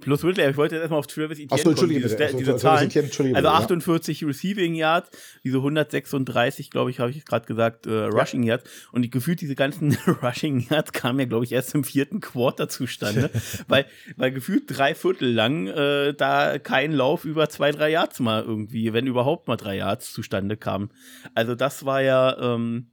Plus 0.02 0.24
Ridley, 0.24 0.50
ich 0.50 0.56
wollte 0.56 0.76
jetzt 0.76 0.84
erstmal 0.84 1.00
auf 1.00 1.08
Travis 1.08 1.40
Etienne 1.40 1.52
Achso, 1.52 1.72
Entschuldige, 1.72 2.00
diese, 2.00 2.16
diese, 2.16 2.38
diese 2.38 2.56
Zahlen. 2.56 2.90
Also 3.36 3.50
48 3.50 4.22
ja. 4.22 4.28
Receiving 4.28 4.74
Yards, 4.74 5.10
diese 5.44 5.58
136, 5.58 6.72
glaube 6.72 6.90
ich, 6.90 7.00
habe 7.00 7.12
ich 7.12 7.26
gerade 7.26 7.46
gesagt, 7.46 7.86
äh, 7.86 8.06
Rushing 8.06 8.44
ja. 8.44 8.56
Yards. 8.56 8.70
Und 8.94 9.02
die, 9.02 9.10
gefühlt 9.10 9.42
diese 9.42 9.56
ganzen 9.56 9.98
Rushing 10.24 10.66
Yards 10.70 10.94
kamen 10.94 11.20
ja, 11.20 11.26
glaube 11.26 11.44
ich, 11.44 11.52
erst 11.52 11.76
im 11.76 11.84
vierten 11.84 12.22
Quarter 12.22 12.70
zustande, 12.70 13.30
weil, 13.68 13.86
weil 14.16 14.32
gefühlt 14.32 14.64
drei 14.68 14.96
Viertel 14.96 15.34
lang 15.34 15.68
äh, 15.68 16.14
da 16.14 16.60
kein 16.60 16.94
Lauf 16.94 17.26
über 17.26 17.50
zwei, 17.50 17.72
drei 17.72 17.90
Yards 17.90 18.22
mal 18.22 18.44
irgendwie, 18.44 18.94
wenn 18.94 19.06
überhaupt 19.06 19.50
mal 19.50 19.58
drei 19.58 19.76
Yards 19.76 20.14
zustande 20.14 20.56
kam. 20.56 20.92
Also 21.36 21.56
das 21.56 21.84
war 21.84 22.02
ja, 22.02 22.38
ähm, 22.40 22.88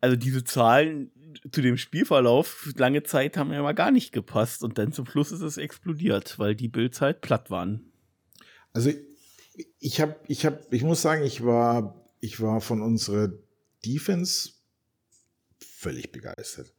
also 0.00 0.14
diese 0.14 0.44
Zahlen, 0.44 1.10
zu 1.50 1.62
dem 1.62 1.76
Spielverlauf 1.76 2.72
lange 2.76 3.02
Zeit 3.02 3.36
haben 3.36 3.52
ja 3.52 3.62
mal 3.62 3.72
gar 3.72 3.90
nicht 3.90 4.12
gepasst 4.12 4.62
und 4.62 4.78
dann 4.78 4.92
zum 4.92 5.06
Schluss 5.06 5.32
ist 5.32 5.40
es 5.42 5.56
explodiert, 5.56 6.38
weil 6.38 6.54
die 6.54 6.68
Bills 6.68 7.00
halt 7.00 7.20
platt 7.20 7.50
waren. 7.50 7.92
Also 8.72 8.90
ich 9.78 10.00
habe, 10.00 10.16
ich 10.28 10.46
habe, 10.46 10.60
ich 10.70 10.82
muss 10.82 11.02
sagen, 11.02 11.24
ich 11.24 11.44
war, 11.44 12.10
ich 12.20 12.40
war 12.40 12.60
von 12.60 12.80
unserer 12.80 13.32
Defense 13.84 14.50
völlig 15.58 16.12
begeistert. 16.12 16.72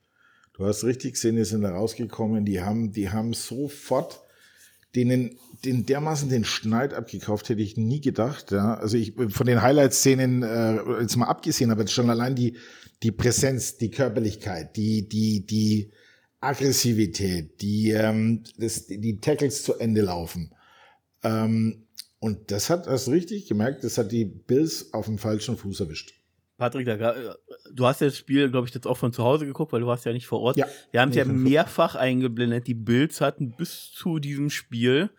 Du 0.53 0.65
hast 0.65 0.83
richtig 0.83 1.13
gesehen, 1.13 1.35
die 1.35 1.45
sind 1.45 1.61
da 1.61 1.71
rausgekommen, 1.71 2.45
die 2.45 2.61
haben, 2.61 2.91
die 2.91 3.09
haben 3.09 3.33
sofort 3.33 4.21
denen, 4.95 5.39
den 5.65 5.85
dermaßen 5.85 6.29
den 6.29 6.45
Schneid 6.45 6.93
abgekauft, 6.93 7.49
hätte 7.49 7.61
ich 7.61 7.77
nie 7.77 8.01
gedacht. 8.01 8.51
Ja. 8.51 8.75
Also 8.75 8.97
ich 8.97 9.13
von 9.29 9.47
den 9.47 9.61
Highlight-Szenen 9.61 10.43
äh, 10.43 11.01
jetzt 11.01 11.15
mal 11.15 11.25
abgesehen, 11.25 11.71
aber 11.71 11.87
schon 11.87 12.09
allein 12.09 12.35
die, 12.35 12.57
die 13.03 13.11
Präsenz, 13.11 13.77
die 13.77 13.91
Körperlichkeit, 13.91 14.75
die, 14.77 15.07
die, 15.07 15.45
die 15.45 15.91
Aggressivität, 16.39 17.61
die, 17.61 17.91
ähm, 17.91 18.43
das, 18.57 18.87
die 18.87 19.19
Tackles 19.19 19.63
zu 19.63 19.75
Ende 19.75 20.01
laufen. 20.01 20.53
Ähm, 21.23 21.87
und 22.19 22.51
das 22.51 22.69
hat 22.69 22.87
das 22.87 23.09
richtig 23.09 23.47
gemerkt, 23.47 23.83
das 23.83 23.97
hat 23.97 24.11
die 24.11 24.25
Bills 24.25 24.93
auf 24.93 25.05
dem 25.05 25.17
falschen 25.17 25.57
Fuß 25.57 25.81
erwischt. 25.81 26.13
Patrick, 26.57 26.85
da, 26.85 27.35
du 27.73 27.85
hast 27.85 27.99
ja 27.99 28.07
das 28.07 28.17
Spiel, 28.17 28.49
glaube 28.49 28.67
ich, 28.67 28.73
jetzt 28.73 28.87
auch 28.87 28.97
von 28.97 29.11
zu 29.11 29.23
Hause 29.23 29.45
geguckt, 29.45 29.73
weil 29.73 29.81
du 29.81 29.87
warst 29.87 30.05
ja 30.05 30.13
nicht 30.13 30.27
vor 30.27 30.39
Ort. 30.39 30.55
Ja, 30.55 30.67
Wir 30.91 31.01
haben 31.01 31.09
es 31.09 31.15
ja 31.15 31.25
mehrfach 31.25 31.95
eingeblendet. 31.95 32.67
Die 32.67 32.75
Bills 32.75 33.19
hatten 33.19 33.55
bis 33.57 33.91
zu 33.91 34.19
diesem 34.19 34.49
Spiel, 34.49 35.09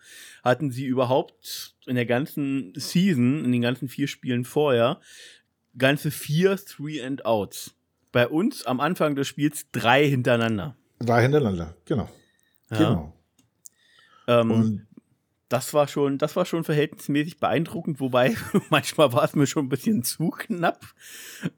hatten 0.43 0.71
sie 0.71 0.85
überhaupt 0.85 1.75
in 1.85 1.95
der 1.95 2.07
ganzen 2.07 2.73
Season, 2.75 3.45
in 3.45 3.51
den 3.51 3.61
ganzen 3.61 3.89
vier 3.89 4.07
Spielen 4.07 4.45
vorher, 4.45 5.01
ganze 5.77 6.09
vier 6.09 6.55
Three 6.57 7.03
and 7.03 7.25
Outs. 7.25 7.74
Bei 8.15 8.29
uns 8.29 8.65
am 8.65 8.79
Anfang 8.79 9.17
des 9.17 9.27
Spiels 9.27 9.65
drei 9.73 10.07
hintereinander. 10.07 10.77
Drei 10.99 11.23
hintereinander, 11.23 11.75
genau. 11.83 12.07
Ja. 12.71 12.77
Genau. 12.77 13.13
Ähm, 14.27 14.51
und 14.51 14.87
das 15.49 15.73
war 15.73 15.89
schon, 15.89 16.17
das 16.17 16.37
war 16.37 16.45
schon 16.45 16.63
verhältnismäßig 16.63 17.41
beeindruckend, 17.41 17.99
wobei 17.99 18.33
manchmal 18.69 19.11
war 19.11 19.25
es 19.25 19.35
mir 19.35 19.47
schon 19.47 19.65
ein 19.65 19.69
bisschen 19.69 20.05
zu 20.05 20.29
knapp. 20.29 20.85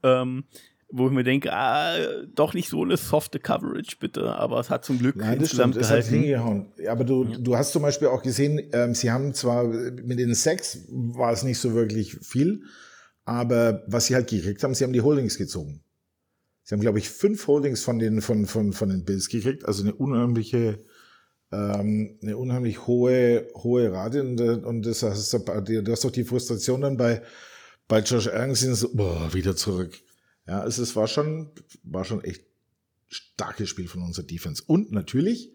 Ähm, 0.02 0.46
wo 0.90 1.06
ich 1.06 1.14
mir 1.14 1.24
denke, 1.24 1.54
ah, 1.54 1.96
doch 2.34 2.56
nicht 2.56 2.70
so 2.70 2.82
eine 2.82 2.98
softe 2.98 3.38
Coverage, 3.38 3.98
bitte, 4.00 4.34
aber 4.34 4.60
es 4.60 4.72
hat 4.72 4.84
zum 4.84 4.98
Glück 4.98 5.16
Nein, 5.16 5.38
das 5.38 5.52
stimmt, 5.52 5.76
es 5.76 5.92
hat 5.92 6.06
hingehauen. 6.06 6.72
Aber 6.90 7.04
du, 7.04 7.26
ja. 7.26 7.38
du 7.38 7.56
hast 7.56 7.72
zum 7.72 7.84
Beispiel 7.84 8.08
auch 8.08 8.24
gesehen, 8.24 8.68
ähm, 8.74 8.96
sie 8.96 9.12
haben 9.12 9.36
zwar 9.36 9.66
mit 9.66 10.18
den 10.18 10.34
Sex 10.34 10.88
war 10.90 11.32
es 11.32 11.44
nicht 11.44 11.60
so 11.60 11.76
wirklich 11.76 12.18
viel, 12.24 12.64
aber 13.26 13.84
was 13.86 14.08
sie 14.08 14.16
halt 14.16 14.28
gekriegt 14.28 14.64
haben, 14.64 14.74
sie 14.74 14.86
haben 14.86 14.94
die 14.94 15.02
Holdings 15.02 15.38
gezogen. 15.38 15.84
Sie 16.68 16.76
haben, 16.76 16.82
glaube 16.82 17.00
ich, 17.00 17.10
fünf 17.10 17.48
Holdings 17.48 17.82
von 17.82 17.98
den, 17.98 18.22
von, 18.22 18.46
von, 18.46 18.74
von 18.74 18.90
den 18.90 19.06
Bills 19.06 19.30
gekriegt, 19.30 19.64
also 19.64 19.84
eine 19.84 19.96
unheimliche, 19.96 20.84
ähm, 21.50 22.20
eine 22.22 22.36
unheimlich 22.36 22.86
hohe, 22.88 23.48
hohe 23.54 23.90
Rate. 23.90 24.22
Und, 24.22 24.42
und 24.42 24.86
das 24.86 25.02
hast 25.02 25.32
du, 25.32 25.40
du 25.40 25.90
hast 25.90 26.04
doch 26.04 26.12
die 26.12 26.26
Frustration 26.26 26.82
dann 26.82 26.98
bei, 26.98 27.22
bei 27.88 28.02
Josh 28.02 28.28
Allen 28.28 28.54
so, 28.54 28.94
boah, 28.94 29.34
wieder 29.34 29.56
zurück. 29.56 29.98
Ja, 30.46 30.60
also 30.60 30.84
es 30.84 30.94
war 30.98 31.08
schon, 31.08 31.52
war 31.84 32.04
schon 32.04 32.22
echt 32.26 32.44
starkes 33.08 33.70
Spiel 33.70 33.88
von 33.88 34.04
unserer 34.04 34.26
Defense. 34.26 34.62
Und 34.68 34.92
natürlich, 34.92 35.54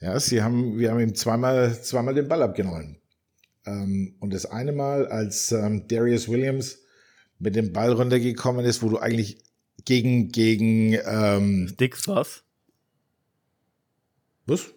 ja, 0.00 0.18
sie 0.18 0.42
haben, 0.42 0.76
wir 0.76 0.90
haben 0.90 0.98
ihm 0.98 1.14
zweimal, 1.14 1.80
zweimal 1.80 2.14
den 2.14 2.26
Ball 2.26 2.42
abgenommen. 2.42 2.98
Ähm, 3.64 4.16
und 4.18 4.34
das 4.34 4.46
eine 4.46 4.72
Mal, 4.72 5.06
als 5.06 5.52
ähm, 5.52 5.86
Darius 5.86 6.28
Williams 6.28 6.80
mit 7.38 7.54
dem 7.54 7.72
Ball 7.72 7.92
runtergekommen 7.92 8.66
ist, 8.66 8.82
wo 8.82 8.88
du 8.88 8.98
eigentlich 8.98 9.38
gegen, 9.84 10.30
gegen 10.30 10.94
ähm, 11.04 11.74
Dix 11.78 12.08
was? 12.08 12.42
Was? 14.46 14.72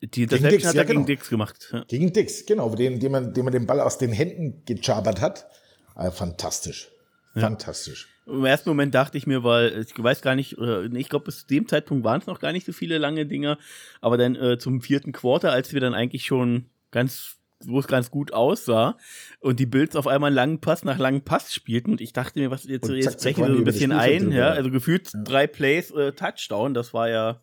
Die 0.00 0.22
Interception 0.22 0.50
Dix, 0.50 0.66
hat 0.66 0.74
er 0.74 0.82
ja, 0.82 0.84
gegen 0.84 0.94
genau. 0.94 1.06
Dix 1.06 1.28
gemacht. 1.28 1.68
Ja. 1.72 1.84
Gegen 1.88 2.12
Dix, 2.12 2.46
genau, 2.46 2.74
den, 2.74 3.00
den, 3.00 3.10
man, 3.10 3.34
den 3.34 3.44
man 3.44 3.52
den 3.52 3.66
Ball 3.66 3.80
aus 3.80 3.98
den 3.98 4.12
Händen 4.12 4.62
gechabert 4.64 5.20
hat. 5.20 5.46
Ah, 5.94 6.10
fantastisch. 6.10 6.88
Ja. 7.34 7.42
Fantastisch. 7.42 8.08
Im 8.26 8.44
ersten 8.44 8.68
Moment 8.68 8.94
dachte 8.94 9.18
ich 9.18 9.26
mir, 9.26 9.42
weil 9.42 9.80
ich 9.80 9.92
weiß 9.96 10.20
gar 10.22 10.34
nicht, 10.34 10.52
ich 10.52 11.08
glaube, 11.08 11.24
bis 11.24 11.40
zu 11.40 11.46
dem 11.46 11.66
Zeitpunkt 11.66 12.04
waren 12.04 12.20
es 12.20 12.26
noch 12.26 12.40
gar 12.40 12.52
nicht 12.52 12.66
so 12.66 12.72
viele 12.72 12.98
lange 12.98 13.26
Dinger, 13.26 13.58
aber 14.00 14.18
dann 14.18 14.36
äh, 14.36 14.58
zum 14.58 14.82
vierten 14.82 15.12
Quarter, 15.12 15.50
als 15.50 15.72
wir 15.72 15.80
dann 15.80 15.94
eigentlich 15.94 16.26
schon 16.26 16.66
ganz 16.90 17.37
wo 17.64 17.80
es 17.80 17.86
ganz 17.86 18.10
gut 18.10 18.32
aussah 18.32 18.96
und 19.40 19.58
die 19.60 19.66
Bills 19.66 19.96
auf 19.96 20.06
einmal 20.06 20.28
einen 20.28 20.36
langen 20.36 20.60
Pass 20.60 20.84
nach 20.84 20.98
langen 20.98 21.22
Pass 21.22 21.52
spielten 21.54 21.92
und 21.92 22.00
ich 22.00 22.12
dachte 22.12 22.38
mir, 22.38 22.50
was 22.50 22.64
jetzt, 22.64 22.88
jetzt 22.88 23.22
brechen 23.22 23.44
sie 23.44 23.52
so 23.52 23.58
ein 23.58 23.64
bisschen 23.64 23.92
ein, 23.92 24.32
ja, 24.32 24.50
also 24.50 24.70
gefühlt 24.70 25.12
ja. 25.12 25.22
drei 25.22 25.46
Plays 25.46 25.90
äh, 25.90 26.12
Touchdown, 26.12 26.74
das 26.74 26.94
war 26.94 27.08
ja, 27.08 27.40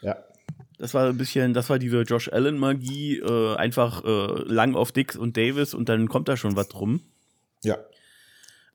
ja. 0.00 0.16
Das 0.78 0.94
war 0.94 1.08
ein 1.08 1.18
bisschen, 1.18 1.54
das 1.54 1.68
war 1.70 1.80
diese 1.80 2.02
Josh 2.02 2.32
Allen 2.32 2.56
Magie, 2.56 3.18
äh, 3.18 3.56
einfach 3.56 4.04
äh, 4.04 4.42
lang 4.44 4.76
auf 4.76 4.92
Dix 4.92 5.16
und 5.16 5.36
Davis 5.36 5.74
und 5.74 5.88
dann 5.88 6.08
kommt 6.08 6.28
da 6.28 6.36
schon 6.36 6.54
was 6.54 6.68
drum. 6.68 7.00
Ja. 7.64 7.78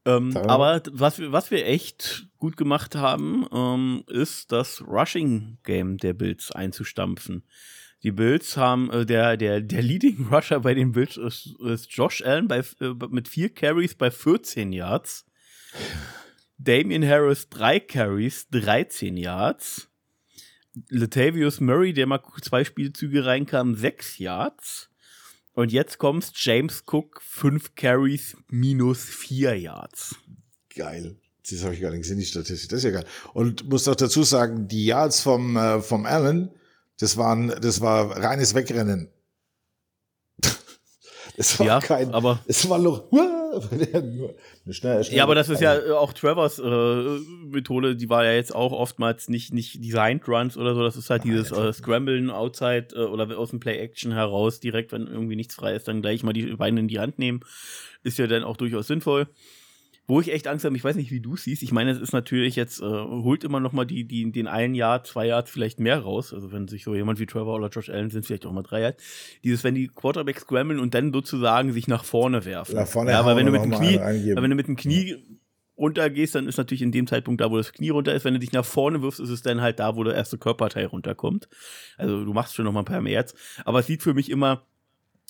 Ähm, 0.06 0.36
aber 0.36 0.82
was 0.92 1.20
wir, 1.20 1.32
was 1.32 1.50
wir 1.50 1.66
echt 1.66 2.28
gut 2.38 2.58
gemacht 2.58 2.96
haben, 2.96 3.48
ähm, 3.54 4.04
ist 4.08 4.52
das 4.52 4.84
Rushing 4.86 5.60
Game 5.64 5.98
der 5.98 6.14
Bills 6.14 6.52
einzustampfen. 6.52 7.44
Die 8.04 8.12
Bills 8.12 8.58
haben, 8.58 8.92
äh, 8.92 9.06
der, 9.06 9.38
der, 9.38 9.62
der 9.62 9.82
Leading 9.82 10.28
Rusher 10.32 10.60
bei 10.60 10.74
den 10.74 10.92
Bills 10.92 11.18
ist, 11.18 11.56
ist 11.66 11.92
Josh 11.92 12.22
Allen 12.22 12.48
bei, 12.48 12.60
äh, 12.82 12.94
mit 13.10 13.28
vier 13.28 13.54
Carries 13.54 13.96
bei 13.96 14.12
14 14.12 14.74
Yards. 14.74 15.26
Damian 16.58 17.06
Harris 17.06 17.50
drei 17.50 17.80
Carries, 17.80 18.48
13 18.52 19.18
Yards. 19.18 19.90
Latavius 20.90 21.60
Murray, 21.60 21.94
der 21.94 22.08
mal 22.08 22.22
zwei 22.42 22.64
Spielzüge 22.64 23.26
reinkam, 23.26 23.76
sechs 23.76 24.18
Yards. 24.18 24.90
Und 25.54 25.72
jetzt 25.72 26.00
kommst 26.00 26.44
James 26.44 26.84
Cook, 26.92 27.22
fünf 27.22 27.76
Carries, 27.76 28.36
minus 28.50 29.04
vier 29.04 29.58
Yards. 29.58 30.16
Geil. 30.76 31.16
Das 31.50 31.64
habe 31.64 31.76
ich 31.76 31.82
gar 31.82 31.92
nicht 31.92 32.02
gesehen, 32.02 32.18
die 32.18 32.26
Statistik. 32.26 32.70
Das 32.70 32.80
ist 32.80 32.86
ja 32.86 32.92
geil. 32.92 33.06
Und 33.34 33.70
muss 33.70 33.88
auch 33.88 33.96
dazu 33.96 34.24
sagen, 34.24 34.68
die 34.68 34.86
Yards 34.86 35.22
vom, 35.22 35.58
äh, 35.58 35.82
vom 35.82 36.06
Allen, 36.06 36.50
Das 37.00 37.18
war, 37.18 37.36
ein, 37.36 37.54
das 37.62 37.82
war 37.82 38.18
reines 38.18 38.56
Wegrennen. 38.56 39.10
Es 41.36 41.60
war 41.60 41.66
ja, 41.66 41.80
kein, 41.80 42.14
aber 42.14 42.40
es 42.46 42.70
war 42.70 42.78
noch, 42.78 43.12
ja, 45.12 45.24
aber 45.24 45.36
das 45.36 45.50
ist 45.50 45.62
ja 45.62 45.96
auch 45.96 46.14
Travers 46.14 46.60
äh, 46.60 47.20
Methode, 47.48 47.96
die 47.96 48.10
war 48.10 48.24
ja 48.24 48.34
jetzt 48.34 48.54
auch 48.54 48.72
oftmals 48.72 49.30
nicht, 49.30 49.52
nicht 49.52 49.84
Designed 49.84 50.28
Runs 50.28 50.58
oder 50.58 50.76
so, 50.76 50.84
das 50.84 50.96
ist 50.96 51.10
halt 51.10 51.24
dieses 51.24 51.52
äh, 51.52 51.74
Scramblen 51.74 52.30
outside 52.30 52.90
äh, 52.94 53.00
oder 53.00 53.36
aus 53.38 53.50
dem 53.50 53.60
Play-Action 53.60 54.12
heraus, 54.12 54.60
direkt, 54.60 54.92
wenn 54.92 55.08
irgendwie 55.08 55.36
nichts 55.36 55.56
frei 55.56 55.74
ist, 55.74 55.88
dann 55.88 56.04
gleich 56.04 56.24
mal 56.24 56.34
die 56.34 56.56
Beine 56.56 56.82
in 56.82 56.88
die 56.88 57.00
Hand 57.00 57.18
nehmen, 57.18 57.40
ist 58.04 58.20
ja 58.20 58.28
dann 58.28 58.44
auch 58.44 58.58
durchaus 58.58 58.88
sinnvoll. 58.88 59.28
Wo 60.06 60.20
ich 60.20 60.34
echt 60.34 60.48
Angst 60.48 60.66
habe, 60.66 60.76
ich 60.76 60.84
weiß 60.84 60.98
nicht, 60.98 61.12
wie 61.12 61.22
du 61.22 61.38
siehst. 61.38 61.64
Ich 61.64 61.72
meine, 61.72 61.92
es 61.92 62.00
ist 62.00 62.12
natürlich 62.12 62.58
jetzt, 62.58 62.82
äh, 62.82 62.86
holt 62.86 63.46
immer 63.46 63.62
noch 63.62 63.72
mal 63.72 63.86
die, 63.86 64.04
die, 64.06 64.30
den 64.32 64.48
einen 64.48 64.76
Jahr, 64.76 65.04
zwei 65.06 65.28
Jahre 65.28 65.46
vielleicht 65.48 65.80
mehr 65.80 66.00
raus. 66.00 66.34
Also 66.34 66.52
wenn 66.52 66.68
sich 66.68 66.84
so 66.84 66.94
jemand 66.94 67.20
wie 67.20 67.26
Trevor 67.26 67.56
oder 67.56 67.70
Josh 67.70 67.90
Allen 67.90 68.10
sind, 68.10 68.26
vielleicht 68.26 68.46
auch 68.46 68.52
mal 68.52 68.64
drei 68.64 68.82
Jahre. 68.82 68.96
Dieses, 69.46 69.64
wenn 69.64 69.76
die 69.76 69.88
Quarterbacks 69.88 70.42
scramblen 70.42 70.80
und 70.82 70.94
dann 70.94 71.14
sozusagen 71.14 71.72
sich 71.72 71.88
nach 71.88 72.04
vorne 72.04 72.44
werfen. 72.44 72.76
Nach 72.76 72.88
vorne 72.88 73.12
ja, 73.12 73.20
aber 73.20 73.38
wenn 73.38 73.46
du 73.46 73.54
mit 73.54 73.64
dem 73.64 73.72
Knie, 73.72 73.98
wenn 73.98 74.50
du 74.50 74.56
mit 74.56 74.68
dem 74.68 74.76
Knie 74.76 75.16
runtergehst, 75.78 76.36
dann 76.36 76.48
ist 76.48 76.58
natürlich 76.58 76.82
in 76.82 76.92
dem 76.92 77.08
Zeitpunkt 77.08 77.42
da, 77.42 77.50
wo 77.50 77.58
das 77.58 77.74
Knie 77.74 77.90
runter 77.90 78.14
ist. 78.14 78.26
Wenn 78.26 78.34
du 78.34 78.40
dich 78.40 78.52
nach 78.52 78.66
vorne 78.66 79.02
wirfst, 79.02 79.20
ist 79.20 79.30
es 79.30 79.42
dann 79.42 79.62
halt 79.62 79.80
da, 79.80 79.96
wo 79.96 80.04
der 80.04 80.16
erste 80.16 80.38
Körperteil 80.38 80.86
runterkommt. 80.86 81.48
Also 81.98 82.24
du 82.24 82.34
machst 82.34 82.56
schon 82.56 82.66
noch 82.66 82.74
mal 82.74 82.82
ein 82.82 82.86
paar 82.86 83.02
März. 83.02 83.34
Aber 83.66 83.80
es 83.80 83.88
sieht 83.88 84.04
für 84.04 84.14
mich 84.14 84.30
immer 84.30 84.66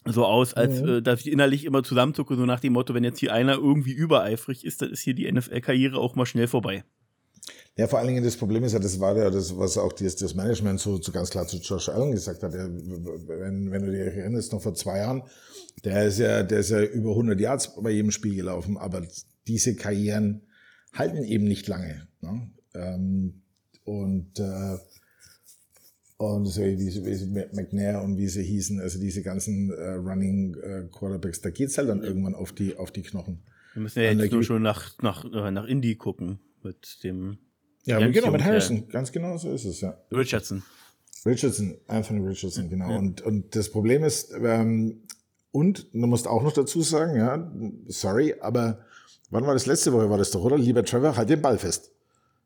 so 0.05 0.25
aus, 0.25 0.53
als 0.53 0.81
mhm. 0.81 0.87
äh, 0.87 1.01
dass 1.01 1.21
ich 1.21 1.31
innerlich 1.31 1.65
immer 1.65 1.83
zusammenzucke, 1.83 2.35
so 2.35 2.45
nach 2.45 2.59
dem 2.59 2.73
Motto, 2.73 2.93
wenn 2.93 3.03
jetzt 3.03 3.19
hier 3.19 3.33
einer 3.33 3.53
irgendwie 3.53 3.93
übereifrig 3.93 4.65
ist, 4.65 4.81
dann 4.81 4.91
ist 4.91 5.01
hier 5.01 5.13
die 5.13 5.31
NFL-Karriere 5.31 5.97
auch 5.97 6.15
mal 6.15 6.25
schnell 6.25 6.47
vorbei. 6.47 6.83
Ja, 7.75 7.87
vor 7.87 7.97
allen 7.97 8.07
Dingen 8.07 8.23
das 8.23 8.37
Problem 8.37 8.63
ist 8.63 8.73
ja, 8.73 8.79
das 8.79 8.99
war 8.99 9.17
ja 9.17 9.31
das, 9.31 9.57
was 9.57 9.77
auch 9.77 9.93
das, 9.93 10.15
das 10.15 10.35
Management 10.35 10.79
so, 10.79 11.01
so 11.01 11.11
ganz 11.11 11.31
klar 11.31 11.47
zu 11.47 11.57
Josh 11.57 11.89
Allen 11.89 12.11
gesagt 12.11 12.43
hat. 12.43 12.53
Der, 12.53 12.69
wenn, 12.69 13.71
wenn 13.71 13.85
du 13.85 13.91
dich 13.91 13.99
erinnerst, 13.99 14.53
noch 14.53 14.61
vor 14.61 14.75
zwei 14.75 14.97
Jahren, 14.99 15.23
der 15.83 16.05
ist 16.05 16.19
ja, 16.19 16.43
der 16.43 16.59
ist 16.59 16.69
ja 16.69 16.83
über 16.83 17.09
100 17.11 17.39
Yards 17.39 17.75
bei 17.81 17.89
jedem 17.89 18.11
Spiel 18.11 18.35
gelaufen, 18.35 18.77
aber 18.77 19.01
diese 19.47 19.75
Karrieren 19.75 20.43
halten 20.93 21.23
eben 21.23 21.45
nicht 21.45 21.67
lange. 21.67 22.07
Ne? 22.21 22.51
Ähm, 22.75 23.41
und 23.85 24.39
äh, 24.39 24.77
und 26.17 26.45
so 26.45 26.61
wie, 26.61 26.77
wie 26.77 27.45
McNair 27.55 28.01
und 28.01 28.17
wie 28.17 28.27
sie 28.27 28.43
hießen, 28.43 28.79
also 28.79 28.99
diese 28.99 29.23
ganzen 29.23 29.71
äh, 29.71 29.93
Running 29.93 30.55
äh, 30.55 30.83
Quarterbacks, 30.91 31.41
da 31.41 31.49
geht's 31.49 31.77
halt 31.77 31.89
dann 31.89 32.03
irgendwann 32.03 32.35
auf 32.35 32.51
die, 32.51 32.77
auf 32.77 32.91
die 32.91 33.01
Knochen. 33.01 33.43
Wir 33.73 33.81
müssen 33.81 33.99
ja 33.99 34.11
jetzt 34.11 34.31
nur 34.31 34.43
schon 34.43 34.61
nach, 34.61 34.91
nach, 35.01 35.25
äh, 35.25 35.51
nach 35.51 35.65
Indy 35.65 35.95
gucken 35.95 36.39
mit 36.63 37.03
dem. 37.03 37.37
Ja, 37.85 37.99
Yankee 37.99 38.19
genau, 38.19 38.31
mit 38.31 38.43
Harrison, 38.43 38.87
ganz 38.87 39.11
genau 39.11 39.35
so 39.37 39.51
ist 39.51 39.65
es, 39.65 39.81
ja. 39.81 39.97
Richardson. 40.11 40.63
Richardson, 41.25 41.77
Anthony 41.87 42.25
Richardson, 42.25 42.69
genau. 42.69 42.91
Ja. 42.91 42.97
Und, 42.97 43.21
und 43.21 43.55
das 43.55 43.69
Problem 43.69 44.03
ist, 44.03 44.33
ähm, 44.41 45.03
und 45.51 45.93
du 45.93 46.07
musst 46.07 46.27
auch 46.27 46.43
noch 46.43 46.53
dazu 46.53 46.81
sagen, 46.81 47.17
ja, 47.17 47.51
sorry, 47.87 48.35
aber 48.39 48.85
wann 49.29 49.45
war 49.45 49.53
das 49.53 49.65
letzte 49.65 49.93
Woche, 49.93 50.09
war 50.09 50.17
das 50.17 50.31
doch, 50.31 50.43
oder? 50.43 50.57
Lieber 50.57 50.83
Trevor, 50.83 51.15
halt 51.15 51.29
den 51.29 51.41
Ball 51.41 51.57
fest. 51.57 51.91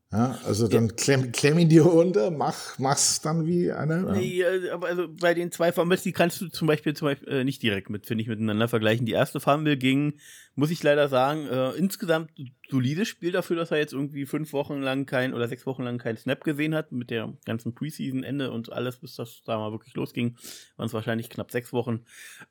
Ja, 0.09 0.39
also 0.45 0.69
dann 0.69 0.87
ja. 0.87 0.93
klemm, 0.93 1.31
klemm 1.33 1.59
ihn 1.59 1.67
dir 1.67 1.85
unter, 1.85 2.31
mach, 2.31 2.79
mach's 2.79 3.19
dann 3.19 3.45
wie 3.45 3.73
einer. 3.73 4.13
Nee, 4.13 4.41
äh, 4.41 4.69
aber 4.69 4.87
also 4.87 5.09
bei 5.09 5.33
den 5.33 5.51
zwei 5.51 5.73
Fumbles, 5.73 6.01
die 6.03 6.13
kannst 6.13 6.39
du 6.39 6.47
zum 6.47 6.65
Beispiel, 6.65 6.93
zum 6.93 7.09
Beispiel 7.09 7.27
äh, 7.27 7.43
nicht 7.43 7.61
direkt 7.61 7.89
mit, 7.89 8.05
finde 8.05 8.21
ich, 8.21 8.29
miteinander 8.29 8.69
vergleichen. 8.69 9.05
Die 9.05 9.11
erste 9.11 9.41
Fumble 9.41 9.75
ging, 9.75 10.13
muss 10.55 10.71
ich 10.71 10.81
leider 10.81 11.09
sagen, 11.09 11.45
äh, 11.47 11.71
insgesamt 11.71 12.31
solides 12.69 13.09
Spiel 13.09 13.33
dafür, 13.33 13.57
dass 13.57 13.71
er 13.71 13.79
jetzt 13.79 13.91
irgendwie 13.91 14.25
fünf 14.25 14.53
Wochen 14.53 14.81
lang 14.81 15.05
kein 15.05 15.33
oder 15.33 15.49
sechs 15.49 15.65
Wochen 15.65 15.83
lang 15.83 15.97
keinen 15.97 16.17
Snap 16.17 16.41
gesehen 16.45 16.73
hat, 16.73 16.93
mit 16.93 17.09
der 17.09 17.33
ganzen 17.43 17.75
Preseason-Ende 17.75 18.51
und 18.51 18.71
alles, 18.71 18.99
bis 18.99 19.15
das 19.15 19.41
da 19.43 19.57
mal 19.57 19.73
wirklich 19.73 19.93
losging, 19.95 20.37
waren 20.77 20.85
es 20.85 20.93
wahrscheinlich 20.93 21.29
knapp 21.29 21.51
sechs 21.51 21.73
Wochen 21.73 22.05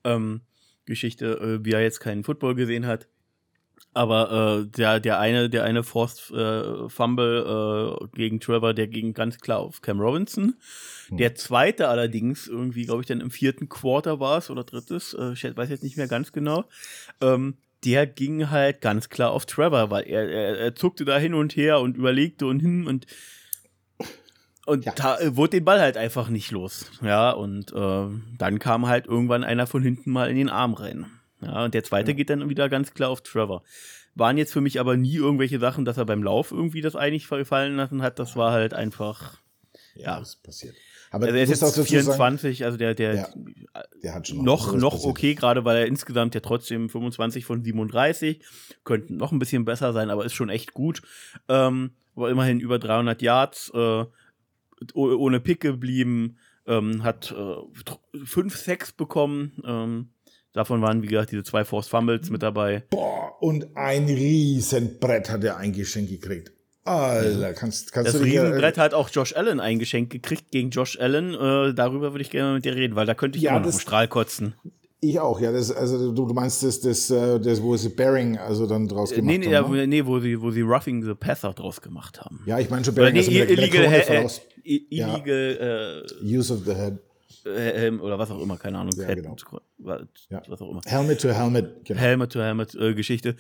ähm, 0.05 0.43
Geschichte, 0.85 1.27
äh, 1.39 1.65
wie 1.65 1.73
er 1.73 1.81
jetzt 1.81 2.01
keinen 2.01 2.23
Football 2.23 2.55
gesehen 2.55 2.87
hat. 2.87 3.09
Aber 3.95 4.61
äh, 4.61 4.66
der, 4.66 5.00
der 5.00 5.19
eine, 5.19 5.49
der 5.49 5.65
eine 5.65 5.82
Forced 5.82 6.30
äh, 6.30 6.89
Fumble 6.89 7.99
äh, 8.02 8.06
gegen 8.15 8.41
Trevor, 8.41 8.75
der 8.75 8.89
ging 8.89 9.15
ganz 9.15 9.39
klar 9.39 9.60
auf 9.60 9.80
Cam 9.80 10.00
Robinson. 10.00 10.56
Hm. 11.08 11.17
Der 11.17 11.34
zweite 11.34 11.89
allerdings, 11.89 12.47
irgendwie, 12.47 12.84
glaube 12.84 13.00
ich, 13.00 13.06
dann 13.06 13.23
im 13.23 13.30
vierten 13.30 13.71
Quarter 13.71 14.21
war 14.21 14.36
es 14.36 14.50
oder 14.50 14.65
drittes, 14.65 15.15
äh, 15.19 15.32
ich 15.32 15.45
weiß 15.45 15.71
jetzt 15.71 15.82
nicht 15.82 15.97
mehr 15.97 16.08
ganz 16.08 16.32
genau. 16.32 16.65
Ähm, 17.23 17.56
der 17.84 18.06
ging 18.06 18.50
halt 18.50 18.80
ganz 18.80 19.08
klar 19.08 19.30
auf 19.30 19.47
Trevor, 19.47 19.91
weil 19.91 20.04
er, 20.06 20.28
er, 20.28 20.58
er 20.58 20.75
zuckte 20.75 21.06
da 21.06 21.19
hin 21.19 21.32
und 21.32 21.56
her 21.56 21.80
und 21.80 21.97
überlegte 21.97 22.47
und 22.47 22.60
hin 22.60 22.86
und 22.86 23.06
und 24.67 24.84
ja. 24.84 24.93
da 24.97 25.19
äh, 25.21 25.36
wurde 25.36 25.50
den 25.50 25.65
Ball 25.65 25.80
halt 25.80 25.97
einfach 25.97 26.28
nicht 26.28 26.50
los. 26.50 26.91
Ja, 27.00 27.30
und 27.30 27.73
äh, 27.73 28.08
dann 28.36 28.58
kam 28.58 28.89
halt 28.89 29.06
irgendwann 29.06 29.45
einer 29.45 29.69
von 29.69 29.82
hinten 29.82 30.10
mal 30.10 30.28
in 30.28 30.36
den 30.36 30.49
Arm 30.50 30.75
rein. 30.75 31.06
Ja, 31.41 31.65
und 31.65 31.75
der 31.75 31.85
zweite 31.85 32.13
ja. 32.13 32.17
geht 32.17 32.31
dann 32.31 32.49
wieder 32.49 32.69
ganz 32.69 32.95
klar 32.95 33.11
auf 33.11 33.23
Trevor. 33.23 33.63
Waren 34.15 34.39
jetzt 34.39 34.53
für 34.53 34.61
mich 34.61 34.81
aber 34.81 34.97
nie 34.97 35.17
irgendwelche 35.17 35.59
Sachen, 35.59 35.85
dass 35.85 35.99
er 35.99 36.07
beim 36.07 36.23
Lauf 36.23 36.51
irgendwie 36.51 36.81
das 36.81 36.97
eigentlich 36.97 37.27
fallen 37.27 37.77
lassen 37.77 38.03
hat. 38.03 38.19
Das 38.19 38.37
war 38.37 38.53
halt 38.53 38.73
einfach. 38.73 39.39
Ja, 39.95 40.03
ja. 40.03 40.19
das 40.21 40.37
passiert. 40.37 40.75
Aber 41.11 41.27
also 41.27 41.37
er 41.37 41.43
ist 41.45 41.51
jetzt 41.51 41.89
24, 41.89 42.59
sagen, 42.59 42.67
also 42.67 42.79
der, 42.79 42.95
der, 42.95 43.15
ja, 43.15 43.29
der 44.03 44.15
hat 44.15 44.29
schon 44.29 44.43
noch, 44.43 44.75
noch, 44.75 45.05
okay, 45.05 45.35
gerade 45.35 45.65
weil 45.65 45.77
er 45.79 45.87
insgesamt 45.87 46.35
ja 46.35 46.41
trotzdem 46.41 46.89
25 46.89 47.45
von 47.45 47.63
37, 47.63 48.41
könnten 48.85 49.17
noch 49.17 49.33
ein 49.33 49.39
bisschen 49.39 49.65
besser 49.65 49.93
sein, 49.93 50.11
aber 50.11 50.25
ist 50.25 50.35
schon 50.35 50.49
echt 50.49 50.75
gut. 50.75 51.03
Ähm, 51.49 51.93
aber 52.17 52.31
immerhin 52.31 52.61
über 52.61 52.79
300 52.79 53.23
Yards, 53.23 53.71
äh, 53.75 54.05
ohne 54.95 55.41
Pick 55.41 55.61
geblieben, 55.61 56.39
ähm, 56.67 57.03
hat 57.05 57.33
äh, 57.33 58.25
5 58.25 58.57
Sacks 58.57 58.93
bekommen, 58.93 59.63
ähm, 59.65 60.09
Davon 60.56 60.80
waren, 60.80 61.02
wie 61.02 61.08
gesagt, 61.08 61.32
diese 61.32 61.45
zwei 61.45 61.66
Force 61.66 61.86
Fumbles 61.86 62.30
mit 62.30 62.42
dabei. 62.42 62.84
Boah, 62.88 63.36
und 63.40 63.76
ein 63.76 64.06
Riesenbrett 64.06 65.28
hat 65.28 65.45
er 65.45 65.58
eingeschenkt 65.58 66.10
gekriegt. 66.10 66.50
Alter, 66.82 67.52
kannst, 67.52 67.92
kannst 67.92 68.14
das 68.14 68.21
du 68.23 68.25
Riesenbrett 68.25 68.78
hat 68.78 68.95
auch 68.95 69.10
Josh 69.10 69.36
Allen 69.36 69.60
eingeschenkt 69.60 70.10
gekriegt 70.10 70.50
gegen 70.50 70.71
Josh 70.71 70.99
Allen. 70.99 71.34
Äh, 71.34 71.75
darüber 71.75 72.14
würde 72.14 72.23
ich 72.23 72.30
gerne 72.30 72.54
mit 72.54 72.64
dir 72.64 72.75
reden, 72.75 72.97
weil 72.97 73.04
da 73.04 73.12
könnte 73.12 73.36
ich 73.36 73.45
ja, 73.45 73.54
immer 73.54 73.66
noch 73.66 73.78
Strahl 73.78 74.08
kotzen. 74.08 74.54
Ich 75.00 75.21
auch, 75.21 75.42
ja. 75.42 75.52
Das, 75.52 75.71
also 75.71 76.14
du, 76.14 76.25
du 76.25 76.32
meinst 76.32 76.62
das, 76.62 76.80
das, 76.80 77.10
äh, 77.10 77.38
das, 77.38 77.60
wo 77.60 77.76
sie 77.76 77.90
Bearing 77.90 78.38
also 78.38 78.66
dann 78.66 78.88
draus 78.88 79.12
äh, 79.12 79.16
gemacht 79.16 79.38
nee, 79.38 79.47
nee, 79.47 79.54
haben? 79.54 79.73
Nee, 79.75 79.86
nee, 79.86 80.06
wo 80.06 80.21
sie, 80.21 80.40
wo 80.40 80.50
sie 80.50 80.62
Roughing 80.62 81.02
the 81.02 81.14
Passer 81.14 81.52
draus 81.52 81.82
gemacht 81.82 82.19
haben. 82.23 82.40
Ja, 82.47 82.58
ich 82.58 82.71
meine 82.71 82.82
schon 82.82 82.95
Bearing. 82.95 83.14
Oder 83.14 83.30
nee, 83.30 83.42
also 83.42 83.52
illegal, 83.52 83.84
äh, 83.84 84.80
illegal 84.88 85.58
ja. 85.60 86.32
äh, 86.32 86.38
Use 86.38 86.50
of 86.50 86.60
the 86.64 86.75
Head. 86.75 86.99
Helm 87.54 88.00
oder 88.00 88.19
was 88.19 88.30
auch 88.30 88.41
immer, 88.41 88.56
keine 88.56 88.78
Ahnung. 88.78 88.93
Ja, 88.97 89.15
genau. 89.15 89.37
was 90.49 90.61
auch 90.61 90.71
immer. 90.71 90.80
Helmet 90.85 91.21
to 91.21 91.28
Helmet, 91.28 91.85
genau. 91.85 92.00
Helmet 92.00 92.32
to 92.32 92.41
Helmet 92.41 92.75
äh, 92.75 92.95
Geschichte. 92.95 93.37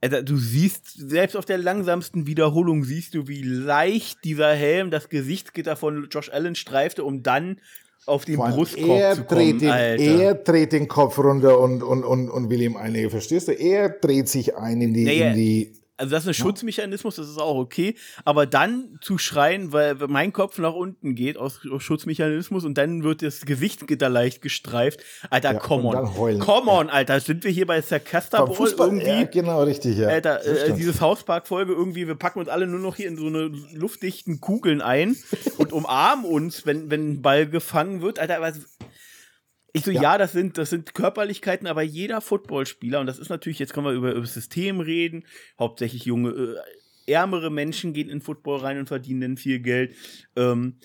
Also, 0.00 0.22
du 0.22 0.36
siehst, 0.36 0.92
selbst 1.08 1.36
auf 1.36 1.44
der 1.46 1.58
langsamsten 1.58 2.26
Wiederholung 2.26 2.84
siehst 2.84 3.14
du, 3.14 3.26
wie 3.26 3.42
leicht 3.42 4.22
dieser 4.24 4.52
Helm 4.54 4.90
das 4.90 5.08
Gesichtsgitter 5.08 5.76
von 5.76 6.08
Josh 6.10 6.30
Allen 6.30 6.54
streifte, 6.54 7.04
um 7.04 7.22
dann 7.22 7.58
auf 8.06 8.24
den 8.24 8.36
Brustkorb 8.36 9.00
er 9.00 9.14
zu 9.14 9.24
kommen. 9.24 9.58
Dreht 9.58 9.60
den, 9.62 10.20
er 10.20 10.34
dreht 10.34 10.72
den 10.72 10.88
Kopf 10.88 11.18
runter 11.18 11.58
und, 11.58 11.82
und, 11.82 12.04
und, 12.04 12.28
und 12.28 12.50
will 12.50 12.60
ihm 12.60 12.76
eine, 12.76 13.08
verstehst 13.08 13.48
du? 13.48 13.52
Er 13.52 13.88
dreht 13.88 14.28
sich 14.28 14.56
ein 14.56 14.80
in 14.80 14.92
die, 14.92 15.04
naja, 15.04 15.28
in 15.28 15.34
die 15.36 15.72
also 15.96 16.10
das 16.10 16.24
ist 16.24 16.28
ein 16.28 16.34
Schutzmechanismus, 16.34 17.16
das 17.16 17.28
ist 17.28 17.38
auch 17.38 17.56
okay. 17.56 17.94
Aber 18.24 18.46
dann 18.46 18.98
zu 19.00 19.16
schreien, 19.18 19.72
weil 19.72 19.94
mein 20.08 20.32
Kopf 20.32 20.58
nach 20.58 20.72
unten 20.72 21.14
geht 21.14 21.36
aus, 21.36 21.60
Schutzmechanismus 21.78 22.64
und 22.64 22.76
dann 22.76 23.04
wird 23.04 23.22
das 23.22 23.42
Gewichtsgitter 23.42 24.08
leicht 24.08 24.42
gestreift. 24.42 25.00
Alter, 25.30 25.52
ja, 25.52 25.58
come 25.58 25.88
on. 25.88 26.38
Come 26.40 26.70
on, 26.70 26.90
Alter. 26.90 27.20
Sind 27.20 27.44
wir 27.44 27.50
hier 27.52 27.66
bei 27.66 27.80
Sarkasta 27.80 28.44
Bowl 28.44 28.68
irgendwie? 28.76 29.06
Ja, 29.06 29.22
genau, 29.24 29.62
richtig, 29.62 29.98
ja. 29.98 30.08
Alter, 30.08 30.44
äh, 30.44 30.72
diese 30.72 30.98
Hauspark-Folge 31.00 31.72
irgendwie, 31.72 32.08
wir 32.08 32.16
packen 32.16 32.40
uns 32.40 32.48
alle 32.48 32.66
nur 32.66 32.80
noch 32.80 32.96
hier 32.96 33.06
in 33.06 33.16
so 33.16 33.26
eine 33.26 33.50
luftdichten 33.72 34.40
Kugeln 34.40 34.80
ein 34.80 35.16
und 35.58 35.72
umarmen 35.72 36.24
uns, 36.24 36.66
wenn, 36.66 36.90
wenn 36.90 37.12
ein 37.12 37.22
Ball 37.22 37.46
gefangen 37.46 38.02
wird. 38.02 38.18
Alter, 38.18 38.40
was 38.40 38.58
ich 39.74 39.84
so, 39.84 39.90
ja. 39.90 40.02
ja, 40.02 40.18
das 40.18 40.32
sind, 40.32 40.56
das 40.56 40.70
sind 40.70 40.94
Körperlichkeiten, 40.94 41.66
aber 41.66 41.82
jeder 41.82 42.20
Footballspieler, 42.20 43.00
und 43.00 43.06
das 43.06 43.18
ist 43.18 43.28
natürlich, 43.28 43.58
jetzt 43.58 43.74
können 43.74 43.86
wir 43.86 43.92
über, 43.92 44.12
über 44.12 44.20
das 44.20 44.34
System 44.34 44.78
reden, 44.80 45.24
hauptsächlich 45.58 46.04
junge, 46.04 46.30
äh, 46.30 47.12
ärmere 47.12 47.50
Menschen 47.50 47.92
gehen 47.92 48.08
in 48.08 48.20
Football 48.20 48.60
rein 48.60 48.78
und 48.78 48.86
verdienen 48.86 49.20
dann 49.20 49.36
viel 49.36 49.58
Geld. 49.58 49.94
Ähm, 50.36 50.76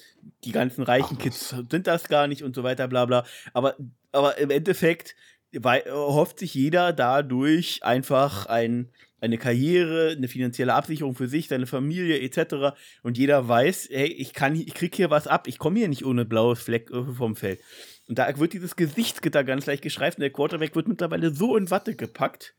die 0.44 0.52
ganzen 0.52 0.84
reichen 0.84 1.18
Ach, 1.20 1.24
Kids 1.24 1.56
sind 1.70 1.88
das 1.88 2.10
gar 2.10 2.28
nicht 2.28 2.44
und 2.44 2.56
so 2.56 2.64
weiter, 2.64 2.88
bla 2.88 3.06
bla. 3.06 3.26
Aber, 3.54 3.78
aber 4.12 4.38
im 4.40 4.50
Endeffekt 4.50 5.16
weil, 5.54 5.84
hofft 5.92 6.40
sich 6.40 6.54
jeder 6.54 6.94
dadurch 6.94 7.84
einfach 7.84 8.46
ein, 8.46 8.90
eine 9.22 9.38
Karriere, 9.38 10.14
eine 10.16 10.28
finanzielle 10.28 10.74
Absicherung 10.74 11.16
für 11.16 11.28
sich, 11.28 11.48
seine 11.48 11.66
Familie 11.66 12.20
etc. 12.20 12.78
Und 13.04 13.18
jeder 13.18 13.48
weiß, 13.48 13.90
hey, 13.92 14.08
ich 14.08 14.34
kann, 14.34 14.56
ich 14.56 14.74
krieg 14.74 14.96
hier 14.96 15.10
was 15.10 15.28
ab, 15.28 15.48
ich 15.48 15.58
komme 15.58 15.80
hier 15.80 15.88
nicht 15.88 16.06
ohne 16.06 16.26
blaues 16.26 16.62
Fleck 16.62 16.92
äh, 16.92 17.04
vom 17.14 17.36
Feld. 17.36 17.62
Und 18.10 18.18
da 18.18 18.28
wird 18.40 18.54
dieses 18.54 18.76
Gesichtsgitter 18.76 19.44
ganz 19.44 19.68
leicht 19.68 19.84
geschreift 19.84 20.18
und 20.18 20.22
der 20.22 20.32
Quarterback 20.32 20.76
wird 20.76 20.88
mittlerweile 20.88 21.32
so 21.32 21.56
in 21.56 21.70
Watte 21.70 21.94
gepackt, 21.94 22.56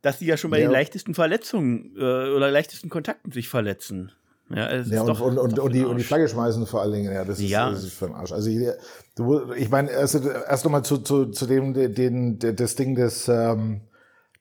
dass 0.00 0.18
sie 0.18 0.24
ja 0.24 0.38
schon 0.38 0.50
bei 0.50 0.60
ja. 0.60 0.66
den 0.66 0.72
leichtesten 0.72 1.14
Verletzungen 1.14 1.94
äh, 1.96 2.00
oder 2.00 2.50
leichtesten 2.50 2.88
Kontakten 2.88 3.32
sich 3.32 3.50
verletzen. 3.50 4.12
Ja, 4.48 4.56
ja 4.56 4.66
ist 4.68 4.90
und, 4.90 5.20
und, 5.20 5.38
und, 5.38 5.58
und, 5.58 5.74
die, 5.74 5.84
und 5.84 5.98
die. 5.98 6.02
Flagge 6.02 6.26
schmeißen 6.26 6.66
vor 6.66 6.80
allen 6.80 6.92
Dingen, 6.92 7.12
ja, 7.12 7.22
das 7.22 7.38
ist, 7.38 7.50
Ja. 7.50 7.70
das 7.70 7.84
ist 7.84 7.92
für 7.92 8.06
den 8.06 8.14
Arsch. 8.14 8.32
Also 8.32 8.48
ich, 8.48 8.66
du, 9.14 9.52
ich 9.52 9.68
meine, 9.68 9.90
erst, 9.90 10.14
erst 10.14 10.64
nochmal 10.64 10.84
zu, 10.84 10.98
zu, 10.98 11.26
zu 11.26 11.46
dem, 11.46 11.74
den, 11.74 12.38
das 12.38 12.74
Ding, 12.74 12.96
das, 12.96 13.28
ähm, 13.28 13.82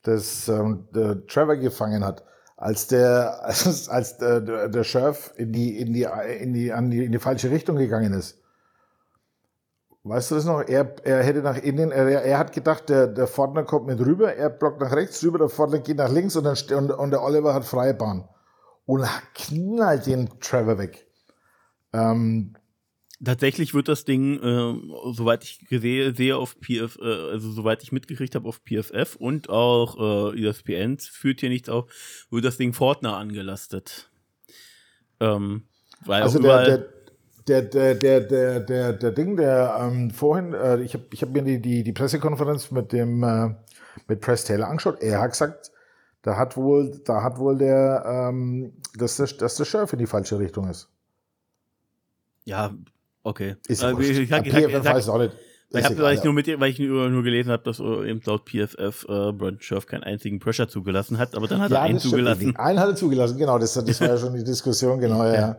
das 0.04 0.48
ähm, 0.48 0.88
Trevor 1.28 1.58
gefangen 1.58 2.06
hat. 2.06 2.24
Als 2.56 2.88
der, 2.88 3.40
als, 3.44 3.90
als 3.90 4.18
der, 4.18 4.40
der, 4.40 4.70
der 4.70 4.84
Sheriff 4.86 5.34
in 5.36 5.52
die, 5.52 5.78
in 5.78 5.92
die, 5.92 6.08
in 6.40 6.54
die, 6.54 6.72
an 6.72 6.90
die, 6.90 7.04
in 7.04 7.12
die 7.12 7.20
falsche 7.20 7.52
Richtung 7.52 7.76
gegangen 7.76 8.14
ist. 8.14 8.41
Weißt 10.04 10.32
du 10.32 10.36
das 10.36 10.46
noch? 10.46 10.62
Er, 10.62 10.96
er 11.04 11.24
hätte 11.24 11.42
nach 11.42 11.58
innen, 11.58 11.92
er, 11.92 12.24
er 12.24 12.38
hat 12.40 12.54
gedacht, 12.54 12.90
der, 12.90 13.08
der 13.08 13.28
Fortner 13.28 13.64
kommt 13.64 13.86
mit 13.86 14.00
rüber, 14.00 14.34
er 14.34 14.50
blockt 14.50 14.82
nach 14.82 14.92
rechts 14.92 15.24
rüber, 15.24 15.38
der 15.38 15.50
Fortner 15.50 15.80
geht 15.80 15.98
nach 15.98 16.12
links 16.12 16.36
und, 16.36 16.44
dann, 16.44 16.58
und, 16.76 16.92
und 16.92 17.12
der 17.12 17.22
Oliver 17.22 17.54
hat 17.54 17.66
freie 17.66 17.94
Bahn. 17.94 18.28
Und 18.86 19.06
knallt 19.36 20.08
den 20.08 20.30
Trevor 20.40 20.80
weg. 20.80 21.08
Ähm, 21.94 22.56
Tatsächlich 23.24 23.76
wird 23.76 23.88
das 23.88 24.04
Ding, 24.04 24.42
äh, 24.42 25.14
soweit 25.14 25.44
ich 25.44 25.60
sehe, 25.70 26.16
sehe 26.16 26.36
auf 26.36 26.60
PF, 26.60 26.98
äh, 27.00 27.32
also 27.32 27.52
soweit 27.52 27.84
ich 27.84 27.92
mitgekriegt 27.92 28.34
habe 28.34 28.48
auf 28.48 28.62
PFF 28.64 29.16
und 29.16 29.50
auch 29.50 30.34
äh, 30.34 30.44
ESPN 30.44 30.98
führt 30.98 31.42
hier 31.42 31.50
nichts 31.50 31.70
auf, 31.70 32.26
wird 32.32 32.46
das 32.46 32.58
Ding 32.58 32.74
Fortner 32.74 33.18
angelastet. 33.18 34.10
Ähm, 35.20 35.68
weil 36.04 36.24
also 36.24 36.40
der, 36.40 36.50
überall, 36.50 36.94
der, 37.48 37.62
der, 37.64 37.96
der, 37.96 38.22
der, 38.22 38.60
der, 38.60 38.94
der 38.94 39.12
Ding, 39.12 39.36
der 39.38 39.76
ähm, 39.80 40.12
vorhin, 40.12 40.54
äh, 40.54 40.82
ich 40.82 40.94
habe 40.94 41.06
ich 41.12 41.22
hab 41.22 41.30
mir 41.32 41.42
die, 41.44 41.62
die, 41.62 41.84
die 41.84 41.94
Pressekonferenz 41.94 42.72
mit 42.72 42.92
dem 42.92 43.24
äh, 43.24 43.50
mit 44.08 44.22
Press 44.22 44.46
Taylor 44.46 44.68
angeschaut. 44.68 45.02
Er 45.02 45.22
hat 45.22 45.32
gesagt, 45.32 45.72
da 46.22 46.38
hat 46.38 46.56
wohl, 46.56 47.02
da 47.06 47.24
hat 47.24 47.38
wohl 47.40 47.58
der, 47.58 48.04
ähm, 48.06 48.74
dass 48.98 49.18
der, 49.18 49.28
dass 49.28 49.56
der 49.56 49.66
Sheriff 49.66 49.94
in 49.94 50.00
die 50.00 50.06
falsche 50.08 50.38
Richtung 50.40 50.70
ist. 50.70 50.88
ja, 52.46 52.74
okay. 53.24 53.56
Ist 53.68 53.82
ja 53.82 53.92
Äh, 53.92 54.02
ich 54.22 54.30
sag, 54.30 54.46
ich 54.46 54.54
PFF 54.54 54.62
sag, 54.62 54.68
ich 54.78 54.84
sag, 54.84 54.96
weiß 54.96 55.10
auch 55.10 55.18
nicht. 55.18 55.34
Ich 55.74 55.86
habe, 55.86 55.98
weil 56.00 56.16
ich 56.18 56.24
nur 56.24 56.34
mit, 56.34 56.48
weil 56.60 56.70
ich 56.70 56.80
nur, 56.80 57.10
nur 57.10 57.24
gelesen 57.24 57.50
habe, 57.52 57.64
dass 57.64 57.80
äh, 57.80 58.10
eben 58.10 58.22
laut 58.26 58.46
PFF 58.50 59.04
äh, 59.06 59.32
Brandon 59.32 59.62
Scherf 59.62 59.86
keinen 59.86 60.04
einzigen 60.04 60.40
Pressure 60.40 60.68
zugelassen 60.68 61.18
hat, 61.18 61.34
aber 61.36 61.48
dann 61.48 61.62
hat 61.62 61.72
er 61.72 61.78
Ja, 61.78 61.82
einen 61.84 61.94
das 61.94 62.04
stimmt. 62.04 62.12
zugelassen. 62.12 62.56
Einen 62.58 62.80
hat 62.80 62.90
er 62.90 62.96
zugelassen, 62.96 63.38
genau. 63.38 63.58
Das, 63.58 63.74
das 63.74 64.02
war 64.02 64.08
ja 64.10 64.18
schon 64.18 64.34
die 64.34 64.44
Diskussion, 64.44 65.00
genau, 65.00 65.24
ja. 65.26 65.34
ja. 65.34 65.58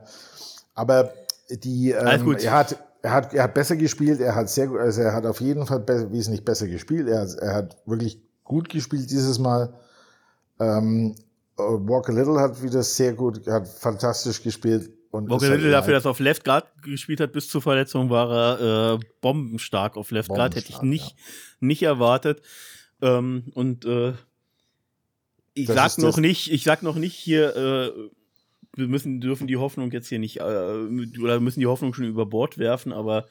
Aber 0.75 1.13
die, 1.51 1.91
ähm, 1.91 2.07
er 2.45 2.53
hat, 2.53 2.77
er 3.03 3.11
hat, 3.13 3.35
er 3.35 3.43
hat 3.45 3.55
besser 3.55 3.77
gespielt. 3.77 4.21
Er 4.21 4.35
hat 4.35 4.49
sehr, 4.49 4.67
gut- 4.69 4.79
also 4.81 5.01
er 5.03 5.13
hat 5.13 5.27
auf 5.27 5.41
jeden 5.41 5.67
Fall 5.67 5.81
be 5.81 6.11
wesentlich 6.13 6.45
besser 6.45 6.69
gespielt. 6.69 7.09
Er, 7.09 7.21
hat- 7.23 7.35
er 7.39 7.55
hat 7.55 7.77
wirklich 7.87 8.21
gut 8.45 8.69
gespielt 8.69 9.11
dieses 9.11 9.39
Mal. 9.39 9.73
Ähm, 10.61 11.15
äh, 11.59 11.63
Walker 11.63 12.13
Little 12.13 12.39
hat 12.41 12.63
wieder 12.63 12.83
sehr 12.83 13.13
gut, 13.15 13.47
hat 13.47 13.67
fantastisch 13.69 14.43
gespielt. 14.43 14.91
Und 15.11 15.29
Walker 15.29 15.47
halt 15.49 15.57
Little 15.57 15.71
dafür, 15.73 15.91
immer 15.91 15.99
dass 15.99 16.05
er 16.07 16.11
auf 16.13 16.21
Left 16.21 16.45
Guard 16.45 16.67
gespielt 16.83 17.21
hat 17.21 17.33
bis 17.33 17.49
zur 17.49 17.61
Verletzung, 17.61 18.09
war 18.09 18.31
er 18.61 18.95
äh, 18.95 18.99
bombenstark 19.21 19.97
auf 19.97 20.11
Left 20.11 20.31
Guard. 20.31 20.55
Hätte 20.57 20.71
ich 20.71 20.81
nicht, 20.83 21.17
nicht 21.61 21.83
erwartet. 21.83 22.41
Ähm, 23.03 23.45
und 23.55 23.85
äh, 23.85 24.15
ich 25.55 25.67
Das 25.67 25.97
sag 25.97 25.99
noch 25.99 26.17
nicht, 26.19 26.51
ich 26.51 26.65
sag 26.65 26.83
noch 26.83 26.95
nicht 26.97 27.15
hier, 27.15 27.55
äh, 27.57 27.91
wir 28.75 28.89
müssen, 28.89 29.21
dürfen 29.21 29.47
die 29.47 29.57
Hoffnung 29.57 29.91
jetzt 29.91 30.09
hier 30.09 30.19
nicht, 30.19 30.39
äh, 30.41 30.43
oder 30.43 31.41
müssen 31.41 31.61
die 31.61 31.67
Hoffnung 31.67 31.95
schon 31.95 32.07
über 32.07 32.27
Bord 32.27 32.59
werfen, 32.59 32.93
aber 32.93 33.29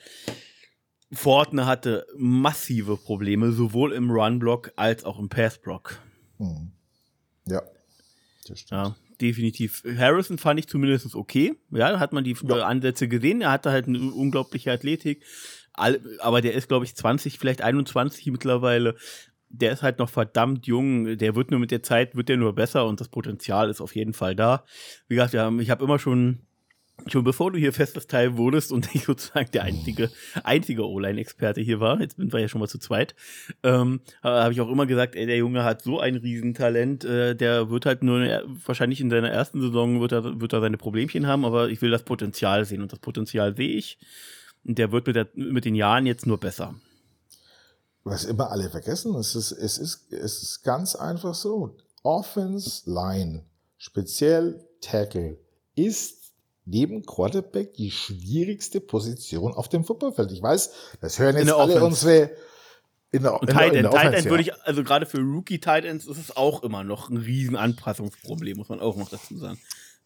Fortner 1.11 1.65
hatte 1.65 2.05
massive 2.15 2.95
Probleme, 2.97 3.51
sowohl 3.51 3.91
im 3.93 4.09
Run-Block 4.09 4.71
als 4.75 5.03
auch 5.03 5.19
im 5.19 5.29
Pass-Block. 5.29 5.99
Mhm. 6.37 6.71
Ja, 7.47 7.61
das 8.47 8.59
stimmt. 8.59 8.71
Ja, 8.71 8.95
definitiv. 9.19 9.83
Harrison 9.97 10.37
fand 10.37 10.59
ich 10.59 10.67
zumindest 10.67 11.15
okay. 11.15 11.55
Ja, 11.71 11.91
da 11.91 11.99
hat 11.99 12.13
man 12.13 12.23
die 12.23 12.35
Ja. 12.47 12.65
Ansätze 12.65 13.07
gesehen. 13.07 13.41
Er 13.41 13.51
hatte 13.51 13.71
halt 13.71 13.87
eine 13.87 13.99
unglaubliche 13.99 14.71
Athletik. 14.71 15.23
Aber 15.73 16.41
der 16.41 16.53
ist, 16.53 16.67
glaube 16.67 16.85
ich, 16.85 16.95
20, 16.95 17.39
vielleicht 17.39 17.61
21 17.61 18.27
mittlerweile. 18.27 18.95
Der 19.53 19.71
ist 19.73 19.83
halt 19.83 19.99
noch 19.99 20.09
verdammt 20.09 20.65
jung. 20.65 21.17
Der 21.17 21.35
wird 21.35 21.51
nur 21.51 21.59
mit 21.59 21.71
der 21.71 21.83
Zeit, 21.83 22.15
wird 22.15 22.29
der 22.29 22.37
nur 22.37 22.55
besser 22.55 22.85
und 22.87 22.99
das 23.01 23.09
Potenzial 23.09 23.69
ist 23.69 23.81
auf 23.81 23.95
jeden 23.95 24.13
Fall 24.13 24.35
da. 24.35 24.63
Wie 25.07 25.15
gesagt, 25.15 25.33
haben, 25.35 25.59
ich 25.59 25.69
habe 25.69 25.83
immer 25.83 25.99
schon, 25.99 26.39
schon 27.07 27.23
bevor 27.23 27.51
du 27.51 27.59
hier 27.59 27.73
festes 27.73 28.07
Teil 28.07 28.37
wurdest 28.37 28.71
und 28.71 28.87
ich 28.95 29.03
sozusagen 29.03 29.51
der 29.51 29.63
einzige, 29.63 30.09
einzige 30.43 30.87
O-Line-Experte 30.87 31.59
hier 31.61 31.79
war, 31.79 31.99
jetzt 31.99 32.15
sind 32.17 32.31
wir 32.31 32.39
ja 32.39 32.47
schon 32.47 32.61
mal 32.61 32.67
zu 32.67 32.79
zweit, 32.79 33.13
ähm, 33.63 34.01
habe 34.23 34.53
ich 34.53 34.61
auch 34.61 34.69
immer 34.71 34.85
gesagt, 34.85 35.15
ey, 35.15 35.25
der 35.25 35.37
Junge 35.37 35.63
hat 35.63 35.81
so 35.81 35.99
ein 35.99 36.15
Riesentalent, 36.15 37.03
äh, 37.03 37.35
der 37.35 37.69
wird 37.69 37.85
halt 37.85 38.03
nur 38.03 38.21
in- 38.21 38.57
wahrscheinlich 38.65 39.01
in 39.01 39.09
seiner 39.09 39.29
ersten 39.29 39.59
Saison 39.61 39.99
wird 39.99 40.11
er, 40.13 40.39
wird 40.39 40.53
er 40.53 40.61
seine 40.61 40.77
Problemchen 40.77 41.27
haben, 41.27 41.43
aber 41.43 41.69
ich 41.69 41.81
will 41.81 41.91
das 41.91 42.03
Potenzial 42.03 42.65
sehen 42.65 42.81
und 42.81 42.91
das 42.91 42.99
Potenzial 42.99 43.55
sehe 43.55 43.75
ich. 43.75 43.97
Und 44.63 44.77
der 44.77 44.91
wird 44.91 45.07
mit, 45.07 45.15
der, 45.15 45.27
mit 45.33 45.65
den 45.65 45.75
Jahren 45.75 46.05
jetzt 46.05 46.27
nur 46.27 46.39
besser. 46.39 46.75
Was 48.03 48.25
immer 48.25 48.49
alle 48.49 48.69
vergessen, 48.69 49.15
es 49.15 49.35
ist, 49.35 49.51
es 49.51 49.77
ist, 49.77 50.11
es 50.11 50.41
ist 50.41 50.63
ganz 50.63 50.95
einfach 50.95 51.35
so. 51.35 51.77
Offense 52.03 52.89
Line, 52.89 53.45
speziell 53.77 54.65
Tackle, 54.81 55.37
ist 55.75 56.33
neben 56.65 57.05
Quarterback 57.05 57.73
die 57.75 57.91
schwierigste 57.91 58.81
Position 58.81 59.53
auf 59.53 59.69
dem 59.69 59.83
Footballfeld. 59.83 60.31
Ich 60.31 60.41
weiß, 60.41 60.71
das 60.99 61.19
hören 61.19 61.35
In 61.35 61.41
jetzt 61.41 61.47
der 61.47 61.57
alle 61.57 61.75
Offense. 61.75 61.85
unsere 61.85 62.31
in 63.11 63.23
der, 63.23 63.41
Und 63.41 63.49
in 63.49 63.55
Tight 63.55 63.73
End, 63.73 63.91
Tight 63.91 64.13
End 64.13 64.29
würde 64.29 64.43
ich, 64.43 64.53
also 64.63 64.83
gerade 64.83 65.05
für 65.05 65.19
Rookie 65.19 65.59
Tight 65.59 65.83
Ends 65.83 66.07
ist 66.07 66.17
es 66.17 66.35
auch 66.37 66.63
immer 66.63 66.83
noch 66.85 67.09
ein 67.09 67.17
riesen 67.17 67.57
Anpassungsproblem, 67.57 68.57
muss 68.57 68.69
man 68.69 68.79
auch 68.79 68.95
noch 68.95 69.09
dazu 69.09 69.37
sagen. 69.37 69.59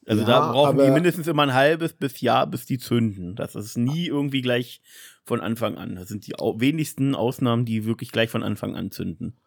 Also 0.07 0.21
Ja, 0.21 0.27
da 0.27 0.51
brauchen 0.51 0.77
die 0.77 0.91
mindestens 0.91 1.27
immer 1.27 1.43
ein 1.43 1.53
halbes 1.53 1.93
bis 1.93 2.21
Jahr, 2.21 2.47
bis 2.47 2.65
die 2.65 2.77
zünden. 2.77 3.35
Das 3.35 3.55
ist 3.55 3.77
nie 3.77 4.07
irgendwie 4.07 4.41
gleich 4.41 4.81
von 5.23 5.41
Anfang 5.41 5.77
an. 5.77 5.95
Das 5.95 6.07
sind 6.07 6.27
die 6.27 6.33
wenigsten 6.33 7.15
Ausnahmen, 7.15 7.65
die 7.65 7.85
wirklich 7.85 8.11
gleich 8.11 8.29
von 8.29 8.43
Anfang 8.43 8.75
an 8.75 8.91
zünden. 8.91 9.37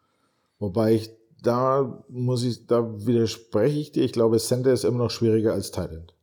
Wobei 0.59 0.95
ich 0.95 1.09
da 1.41 2.03
muss 2.09 2.43
ich, 2.43 2.65
da 2.67 2.83
widerspreche 3.05 3.79
ich 3.79 3.91
dir. 3.91 4.03
Ich 4.03 4.11
glaube, 4.11 4.37
Center 4.39 4.73
ist 4.73 4.83
immer 4.83 4.97
noch 4.97 5.11
schwieriger 5.11 5.53
als 5.53 5.69
End. 5.71 6.13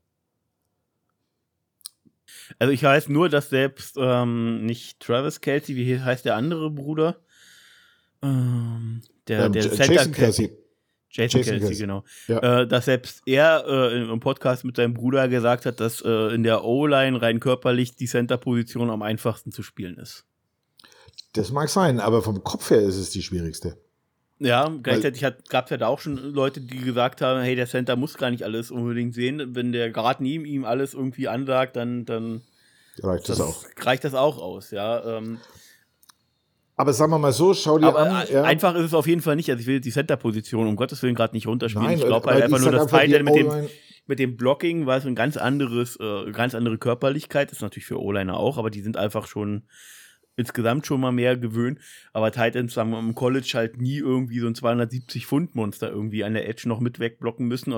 Also 2.59 2.73
ich 2.73 2.83
weiß 2.83 3.09
nur, 3.09 3.29
dass 3.29 3.51
selbst 3.51 3.97
ähm, 3.99 4.65
nicht 4.65 5.01
Travis 5.01 5.41
Kelsey, 5.41 5.75
wie 5.75 6.01
heißt 6.01 6.25
der 6.25 6.37
andere 6.37 6.71
Bruder? 6.71 7.17
Ähm, 8.23 9.03
der, 9.27 9.47
Ähm, 9.47 9.53
der 9.53 9.63
Center 9.63 9.95
Jason 9.95 10.13
Kelsey. 10.13 10.57
Jason, 11.11 11.41
Jason 11.41 11.59
Kelsey, 11.59 11.77
genau. 11.77 12.05
Ja. 12.29 12.63
Äh, 12.63 12.67
dass 12.69 12.87
selbst 12.87 13.23
er 13.27 13.65
äh, 13.67 14.03
im 14.03 14.21
Podcast 14.21 14.65
mit 14.65 14.77
seinem 14.77 14.95
Bruder 14.95 15.29
gesagt 15.29 15.67
hat, 15.67 15.81
dass 15.81 16.03
äh, 16.03 16.35
in 16.35 16.43
der 16.43 16.65
O-Line 16.65 17.21
rein 17.23 17.41
körperlich 17.41 17.97
die 17.97 18.07
Center-Position 18.07 18.91
am 18.91 19.03
einfachsten 19.03 19.53
zu 19.53 19.63
spielen 19.63 19.97
ist. 19.99 20.25
Das 21.33 21.53
mag 21.53 21.69
sein, 21.69 22.01
aber 22.01 22.23
vom 22.23 22.43
Kopf 22.45 22.71
her 22.71 22.81
ist 22.81 22.97
es 22.97 23.11
die 23.11 23.23
schwierigste. 23.23 23.79
Ja, 24.39 24.71
gleichzeitig 24.83 25.23
gab 25.49 25.65
es 25.65 25.71
ja 25.71 25.79
da 25.79 25.87
auch 25.87 25.99
schon 25.99 26.17
Leute, 26.17 26.61
die 26.61 26.79
gesagt 26.79 27.23
haben, 27.23 27.41
hey, 27.41 27.57
der 27.57 27.67
Center 27.67 27.97
muss 27.97 28.19
gar 28.19 28.31
nicht 28.31 28.43
alles 28.43 28.71
unbedingt 28.71 29.15
sehen. 29.15 29.55
Wenn 29.55 29.73
der 29.73 29.91
gerade 29.91 30.23
neben 30.23 30.45
ihm 30.45 30.67
alles 30.67 30.93
irgendwie 30.93 31.29
ansagt, 31.29 31.77
dann, 31.77 32.05
dann 32.05 32.43
Reicht 33.03 33.29
das, 33.31 33.41
auch. 33.41 33.65
reicht 33.79 34.05
das 34.05 34.15
auch 34.15 34.39
aus, 34.39 34.71
ja. 34.73 35.19
Ähm, 35.19 35.39
Aber 36.77 36.93
sagen 36.93 37.11
wir 37.11 37.19
mal 37.19 37.33
so, 37.33 37.55
schau 37.55 37.79
dir 37.79 37.87
aber 37.87 38.01
an. 38.01 38.27
ja. 38.31 38.43
einfach 38.43 38.75
ist 38.75 38.85
es 38.85 38.95
auf 38.95 39.07
jeden 39.07 39.23
Fall 39.23 39.37
nicht. 39.37 39.51
Also 39.51 39.63
ich 39.63 39.67
will 39.67 39.81
die 39.81 39.91
Center-Position 39.91 40.67
um 40.67 40.77
Gottes 40.77 41.03
Willen 41.03 41.15
gerade 41.15 41.35
nicht 41.35 41.47
runterspielen. 41.47 41.87
Nein, 41.87 41.99
ich 41.99 42.05
glaube 42.05 42.31
halt 42.31 42.45
einfach 42.45 42.61
nur, 42.61 42.71
dass 42.71 42.93
End 42.93 43.25
mit 43.25 43.35
dem, 43.35 43.69
mit 44.07 44.19
dem 44.19 44.37
Blocking 44.37 44.85
war 44.85 44.99
es 44.99 45.07
ein 45.07 45.15
ganz 45.15 45.39
anderes, 45.39 45.99
äh, 45.99 46.31
ganz 46.33 46.55
andere 46.55 46.77
Körperlichkeit. 46.77 47.51
ist 47.51 47.63
natürlich 47.63 47.87
für 47.87 48.01
O-Liner 48.01 48.37
auch, 48.37 48.59
aber 48.59 48.71
die 48.71 48.83
sind 48.83 48.99
einfach 48.99 49.27
schon 49.27 49.63
insgesamt 50.37 50.87
schon 50.87 51.01
mal 51.01 51.13
mehr 51.13 51.37
gewöhnt. 51.37 51.81
Aber 52.13 52.31
Titans 52.31 52.77
haben 52.77 52.93
im 52.93 53.15
College 53.15 53.53
halt 53.55 53.81
nie 53.81 53.97
irgendwie 53.97 54.39
so 54.39 54.47
ein 54.47 54.55
270 54.55 55.27
Pfund 55.27 55.55
Monster 55.55 55.91
irgendwie 55.91 56.25
an 56.25 56.35
der 56.35 56.47
Edge 56.47 56.69
noch 56.69 56.81
mit 56.81 56.99
wegblocken 56.99 57.47
müssen. 57.47 57.75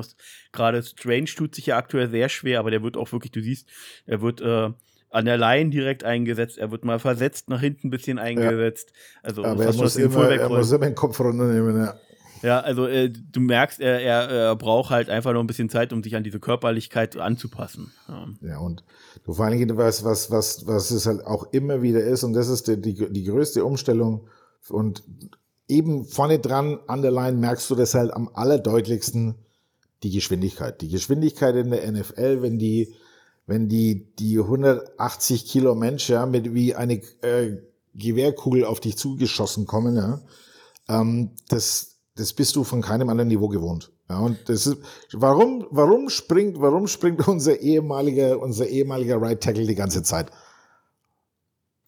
Gerade 0.53 0.83
Strange 0.83 1.27
tut 1.37 1.55
sich 1.55 1.67
ja 1.67 1.77
aktuell 1.77 2.11
sehr 2.11 2.29
schwer, 2.29 2.59
aber 2.59 2.73
der 2.73 2.83
wird 2.83 2.97
auch 2.97 3.13
wirklich, 3.13 3.31
du 3.31 3.41
siehst, 3.41 3.69
er 4.07 4.21
wird 4.21 4.41
äh, 4.41 4.71
an 5.11 5.25
der 5.25 5.39
Line 5.39 5.71
direkt 5.71 6.05
eingesetzt, 6.05 6.59
er 6.59 6.71
wird 6.71 6.85
mal 6.85 6.99
versetzt 6.99 7.49
nach 7.49 7.61
hinten 7.61 7.89
ein 7.89 7.91
bisschen 7.91 8.19
eingesetzt. 8.19 8.93
Also 9.23 9.45
Aber 9.45 9.65
er 9.65 9.73
muss, 9.73 9.97
immer, 9.97 10.31
er 10.31 10.49
muss 10.49 10.71
immer 10.71 10.87
den 10.87 10.95
Kopf 10.95 11.19
runternehmen. 11.21 11.77
Ja. 11.77 11.95
Ja, 12.43 12.61
also 12.61 12.87
äh, 12.87 13.11
du 13.11 13.41
merkst, 13.41 13.81
er, 13.81 14.01
er, 14.01 14.29
er 14.29 14.57
braucht 14.57 14.91
halt 14.91 15.11
einfach 15.11 15.33
noch 15.33 15.41
ein 15.41 15.47
bisschen 15.47 15.71
Zeit, 15.71 15.93
um 15.93 16.03
sich 16.03 16.15
an 16.15 16.23
diese 16.23 16.41
Körperlichkeit 16.41 17.17
anzupassen. 17.17 17.93
Ja. 18.09 18.29
Ja, 18.43 18.59
und 18.59 18.85
du 19.25 19.33
vor 19.35 19.45
allen 19.45 19.59
Dingen, 19.59 19.77
was, 19.77 20.05
was, 20.05 20.31
was, 20.31 20.67
was 20.67 20.91
es 20.91 21.07
halt 21.07 21.25
auch 21.25 21.53
immer 21.53 21.83
wieder 21.83 22.01
ist, 22.01 22.25
und 22.25 22.35
das 22.35 22.49
ist 22.49 22.69
die, 22.69 22.81
die, 22.81 23.13
die 23.13 23.25
größte 23.25 23.65
Umstellung. 23.65 24.29
Und 24.69 25.03
eben 25.69 26.05
vorne 26.05 26.39
dran 26.39 26.79
an 26.87 27.03
der 27.03 27.11
Line 27.11 27.37
merkst 27.37 27.69
du 27.71 27.75
das 27.75 27.95
halt 27.95 28.13
am 28.13 28.31
allerdeutlichsten, 28.33 29.35
die 30.03 30.11
Geschwindigkeit. 30.11 30.81
Die 30.81 30.89
Geschwindigkeit 30.89 31.57
in 31.57 31.71
der 31.71 31.91
NFL, 31.91 32.43
wenn 32.43 32.59
die, 32.59 32.95
wenn 33.49 33.67
die, 33.67 34.15
die 34.17 34.39
180 34.39 35.47
Kilo 35.47 35.75
Mensch, 35.75 36.11
ja, 36.11 36.27
mit 36.27 36.53
wie 36.53 36.75
eine 36.75 37.01
äh, 37.23 37.57
Gewehrkugel 37.95 38.65
auf 38.65 38.79
dich 38.79 38.99
zugeschossen 38.99 39.65
kommen, 39.67 39.97
ja, 39.97 40.21
ähm, 40.89 41.31
das, 41.49 41.97
das 42.15 42.35
bist 42.35 42.55
du 42.57 42.63
von 42.63 42.83
keinem 42.83 43.09
anderen 43.09 43.29
Niveau 43.29 43.49
gewohnt. 43.49 43.91
Ja, 44.11 44.19
und 44.19 44.39
das 44.47 44.67
ist, 44.67 44.79
warum, 45.13 45.67
warum 45.71 46.11
springt, 46.11 46.61
warum 46.61 46.87
springt 46.87 47.27
unser 47.27 47.59
ehemaliger, 47.59 48.39
unser 48.39 48.67
ehemaliger 48.67 49.21
Right 49.21 49.43
Tackle 49.43 49.67
die 49.67 49.75
ganze 49.75 50.03
Zeit? 50.03 50.31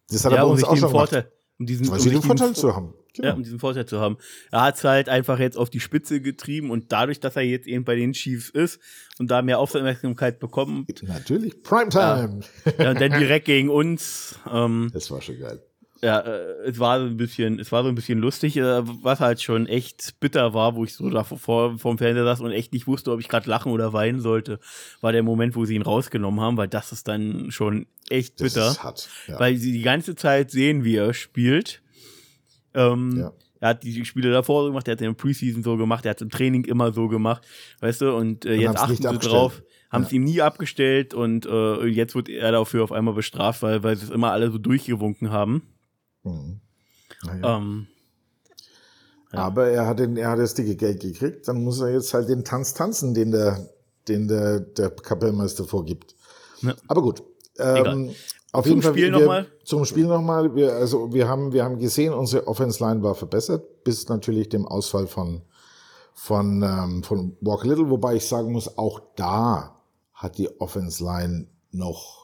Das 0.09 0.25
hat 0.25 0.33
ja, 0.33 0.39
er 0.39 0.45
bei 0.45 0.51
uns 0.51 0.65
auch 0.65 0.77
schon 0.77 0.91
Vorteil, 0.91 1.23
gemacht. 1.23 1.37
Um 1.59 1.67
diesen, 1.67 1.89
um 1.89 1.99
diesen 1.99 2.23
Vorteil 2.23 2.55
zu 2.55 2.75
haben. 2.75 2.95
Genau. 3.15 3.29
Ja, 3.29 3.35
um 3.35 3.43
diesen 3.43 3.59
Vorteil 3.59 3.87
zu 3.87 4.01
haben. 4.01 4.19
Er 4.51 4.63
hat 4.63 4.77
es 4.77 4.85
halt 4.85 5.09
einfach 5.09 5.39
jetzt 5.39 5.57
auf 5.57 5.71
die 5.71 5.81
Spitze 5.81 6.21
getrieben 6.21 6.71
und 6.71 6.93
dadurch, 6.93 7.21
dass 7.21 7.37
er 7.37 7.43
jetzt 7.43 7.67
eben 7.67 7.85
bei 7.85 7.97
den 7.97 8.13
Chiefs 8.13 8.51
ist 8.51 8.81
und 9.19 9.31
da 9.31 9.43
mehr 9.43 9.59
Aufmerksamkeit 9.59 10.39
bekommen. 10.39 10.87
Natürlich, 11.03 11.63
Primetime. 11.63 12.41
Ja, 12.65 12.85
ja, 12.85 12.91
und 12.91 13.01
dann 13.01 13.19
direkt 13.19 13.47
gegen 13.47 13.69
uns. 13.69 14.39
Ähm, 14.51 14.91
das 14.93 15.11
war 15.11 15.21
schon 15.21 15.39
geil. 15.39 15.61
Ja, 16.03 16.21
äh, 16.21 16.69
es 16.69 16.79
war 16.79 16.99
so 16.99 17.07
ein 17.07 17.17
bisschen, 17.17 17.59
es 17.59 17.73
war 17.73 17.83
so 17.83 17.91
ein 17.91 17.95
bisschen 17.95 18.19
lustig, 18.19 18.57
äh, 18.57 18.83
was 19.05 19.21
halt 19.21 19.43
schon 19.43 19.67
echt 19.67 20.19
bitter 20.19 20.55
war, 20.55 20.75
wo 20.75 20.85
ich 20.85 20.95
so 20.95 21.11
da 21.11 21.25
vor, 21.25 21.79
vorm 21.79 21.99
Fernseher 21.99 22.25
saß 22.25 22.41
und 22.41 22.53
echt 22.53 22.73
nicht 22.73 22.87
wusste, 22.87 23.13
ob 23.13 23.21
ich 23.21 23.29
gerade 23.29 23.51
lachen 23.51 23.71
oder 23.71 23.93
weinen 23.93 24.21
sollte, 24.21 24.61
war 25.03 25.13
der 25.13 25.23
Moment, 25.23 25.57
wo 25.57 25.67
sie 25.67 25.75
ihn 25.75 25.83
rausgenommen 25.83 26.41
haben, 26.41 26.57
weil 26.57 26.69
das 26.69 26.93
ist 26.93 27.07
dann 27.07 27.51
schon 27.51 27.87
echt 28.09 28.37
bitter. 28.37 28.61
Das 28.61 28.73
ist 28.73 28.83
hart, 28.83 29.09
ja. 29.27 29.39
Weil 29.39 29.57
sie 29.57 29.73
die 29.73 29.83
ganze 29.83 30.15
Zeit 30.15 30.51
sehen, 30.51 30.85
wie 30.85 30.97
er 30.97 31.13
spielt 31.13 31.83
ähm, 32.75 33.17
ja. 33.19 33.33
Er 33.61 33.69
hat 33.69 33.85
die 33.85 34.05
Spiele 34.07 34.33
davor 34.33 34.63
so 34.63 34.69
gemacht, 34.69 34.89
er 34.89 34.93
hat 34.93 35.01
den 35.01 35.15
Preseason 35.15 35.63
so 35.63 35.77
gemacht, 35.77 36.07
er 36.07 36.13
hat 36.13 36.23
im 36.23 36.31
Training 36.31 36.65
immer 36.65 36.93
so 36.93 37.09
gemacht, 37.09 37.47
weißt 37.81 38.01
du, 38.01 38.17
und 38.17 38.47
äh, 38.47 38.55
jetzt 38.55 38.79
achten 38.79 38.97
sie 38.97 39.19
drauf, 39.19 39.63
haben 39.91 40.05
es 40.05 40.13
ihm 40.13 40.25
nie 40.25 40.41
abgestellt 40.41 41.13
und 41.13 41.45
äh, 41.45 41.85
jetzt 41.85 42.15
wird 42.15 42.31
er 42.31 42.53
dafür 42.53 42.83
auf 42.83 42.93
einmal 42.93 43.13
bestraft, 43.13 43.61
weil, 43.63 43.83
weil 43.83 43.97
sie 43.97 44.07
es 44.07 44.11
immer 44.11 44.33
alle 44.33 44.51
so 44.51 44.57
durchgewunken 44.57 45.31
haben. 45.31 45.63
Mhm. 46.23 46.61
Ja. 47.27 47.59
Ähm, 47.59 47.87
ja. 49.33 49.39
Aber 49.41 49.69
er 49.69 49.87
hat, 49.87 49.99
den, 49.99 50.17
er 50.17 50.31
hat 50.31 50.39
das 50.39 50.55
dicke 50.55 50.77
Geld 50.77 51.01
gekriegt, 51.01 51.47
dann 51.47 51.63
muss 51.63 51.81
er 51.81 51.93
jetzt 51.93 52.15
halt 52.15 52.31
den 52.31 52.45
Tanz 52.45 52.73
tanzen, 52.73 53.13
den 53.13 53.31
der, 53.31 53.69
den 54.09 54.27
der, 54.27 54.61
der 54.61 54.89
Kapellmeister 54.89 55.65
vorgibt. 55.65 56.17
Aber 56.89 57.03
gut. 57.03 57.23
Ähm, 57.59 58.11
auf 58.53 58.65
zum 58.65 58.71
jeden 58.71 58.83
Fall, 58.83 58.93
Spiel 58.93 59.11
nochmal. 59.11 59.47
Zum 59.65 59.85
Spiel 59.85 60.07
nochmal. 60.07 60.55
Wir, 60.55 60.73
also 60.73 61.13
wir 61.13 61.29
haben, 61.29 61.53
wir 61.53 61.65
haben 61.65 61.79
gesehen, 61.79 62.13
unsere 62.13 62.47
Offense 62.47 62.83
Line 62.83 63.03
war 63.03 63.15
verbessert, 63.15 63.85
bis 63.85 64.09
natürlich 64.09 64.49
dem 64.49 64.67
Ausfall 64.67 65.07
von, 65.07 65.43
von, 66.15 66.63
ähm, 66.63 67.03
von 67.03 67.37
Walker 67.41 67.69
Little, 67.69 67.91
wobei 67.91 68.17
ich 68.17 68.27
sagen 68.27 68.53
muss, 68.53 68.77
auch 68.77 69.01
da 69.17 69.77
hat 70.13 70.39
die 70.39 70.61
Offense 70.61 71.03
Line 71.05 71.47
noch 71.71 72.21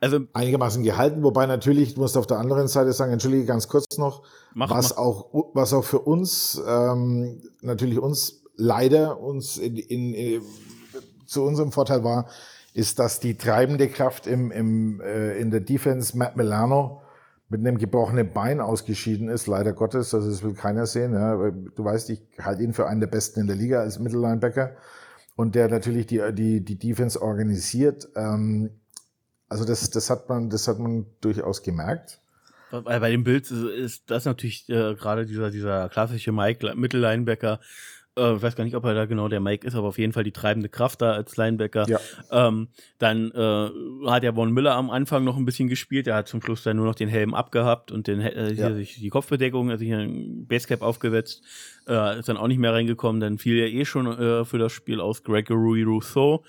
also, 0.00 0.20
einigermaßen 0.32 0.82
gehalten, 0.82 1.22
wobei 1.22 1.44
natürlich, 1.44 1.94
du 1.94 2.00
musst 2.00 2.16
auf 2.16 2.26
der 2.26 2.38
anderen 2.38 2.68
Seite 2.68 2.92
sagen, 2.94 3.12
entschuldige 3.12 3.44
ganz 3.44 3.68
kurz 3.68 3.98
noch, 3.98 4.22
mach, 4.54 4.70
was 4.70 4.90
mach. 4.90 4.96
auch, 4.96 5.50
was 5.52 5.74
auch 5.74 5.84
für 5.84 5.98
uns, 5.98 6.60
ähm, 6.66 7.42
natürlich 7.60 7.98
uns 7.98 8.42
leider 8.56 9.20
uns 9.20 9.58
in, 9.58 9.76
in, 9.76 10.14
in 10.14 10.42
zu 11.26 11.44
unserem 11.44 11.70
Vorteil 11.70 12.02
war, 12.02 12.26
ist, 12.74 12.98
dass 12.98 13.20
die 13.20 13.36
treibende 13.36 13.88
Kraft 13.88 14.26
im, 14.26 14.50
im, 14.50 15.00
äh, 15.00 15.38
in 15.38 15.50
der 15.50 15.60
Defense 15.60 16.16
Matt 16.16 16.36
Milano 16.36 17.02
mit 17.48 17.60
einem 17.60 17.78
gebrochenen 17.78 18.32
Bein 18.32 18.60
ausgeschieden 18.60 19.28
ist, 19.28 19.48
leider 19.48 19.72
Gottes, 19.72 20.14
also 20.14 20.30
das 20.30 20.42
will 20.44 20.54
keiner 20.54 20.86
sehen. 20.86 21.12
Ja. 21.12 21.34
Du 21.50 21.84
weißt, 21.84 22.08
ich 22.10 22.22
halte 22.38 22.62
ihn 22.62 22.72
für 22.72 22.86
einen 22.86 23.00
der 23.00 23.08
besten 23.08 23.40
in 23.40 23.46
der 23.48 23.56
Liga 23.56 23.80
als 23.80 23.98
Mittellinebacker 23.98 24.76
und 25.34 25.56
der 25.56 25.68
natürlich 25.68 26.06
die, 26.06 26.22
die, 26.32 26.64
die 26.64 26.78
Defense 26.78 27.20
organisiert. 27.20 28.08
Ähm, 28.14 28.70
also 29.48 29.64
das, 29.64 29.90
das, 29.90 30.10
hat 30.10 30.28
man, 30.28 30.48
das 30.48 30.68
hat 30.68 30.78
man 30.78 31.06
durchaus 31.20 31.62
gemerkt. 31.62 32.20
Bei 32.70 33.10
dem 33.10 33.24
Bild 33.24 33.50
ist 33.50 34.08
das 34.12 34.26
natürlich 34.26 34.68
äh, 34.68 34.94
gerade 34.94 35.26
dieser, 35.26 35.50
dieser 35.50 35.88
klassische 35.88 36.30
Mike 36.30 36.76
Mittellinebacker, 36.76 37.58
äh, 38.16 38.36
ich 38.36 38.42
weiß 38.42 38.56
gar 38.56 38.64
nicht, 38.64 38.76
ob 38.76 38.84
er 38.84 38.94
da 38.94 39.06
genau 39.06 39.28
der 39.28 39.40
Mike 39.40 39.66
ist, 39.66 39.74
aber 39.74 39.88
auf 39.88 39.98
jeden 39.98 40.12
Fall 40.12 40.24
die 40.24 40.32
treibende 40.32 40.68
Kraft 40.68 41.02
da 41.02 41.12
als 41.12 41.36
Linebacker. 41.36 41.86
Ja. 41.88 42.00
Ähm, 42.30 42.68
dann 42.98 43.30
äh, 43.32 44.08
hat 44.08 44.24
ja 44.24 44.32
Von 44.32 44.52
Miller 44.52 44.74
am 44.74 44.90
Anfang 44.90 45.24
noch 45.24 45.36
ein 45.36 45.44
bisschen 45.44 45.68
gespielt. 45.68 46.06
Er 46.06 46.16
hat 46.16 46.28
zum 46.28 46.42
Schluss 46.42 46.62
dann 46.62 46.76
nur 46.76 46.86
noch 46.86 46.94
den 46.94 47.08
Helm 47.08 47.34
abgehabt 47.34 47.92
und 47.92 48.06
den, 48.06 48.20
äh, 48.20 48.52
ja. 48.52 48.74
sich 48.74 48.96
die 48.96 49.08
Kopfbedeckung, 49.10 49.70
also 49.70 49.84
hier 49.84 49.98
ein 49.98 50.46
Basecap 50.46 50.82
aufgesetzt. 50.82 51.42
Äh, 51.86 52.18
ist 52.18 52.28
dann 52.28 52.36
auch 52.36 52.48
nicht 52.48 52.58
mehr 52.58 52.72
reingekommen. 52.72 53.20
Dann 53.20 53.38
fiel 53.38 53.58
er 53.58 53.68
eh 53.68 53.84
schon 53.84 54.06
äh, 54.06 54.44
für 54.44 54.58
das 54.58 54.72
Spiel 54.72 55.00
aus 55.00 55.22
Gregory 55.22 55.82
Rousseau. 55.82 56.44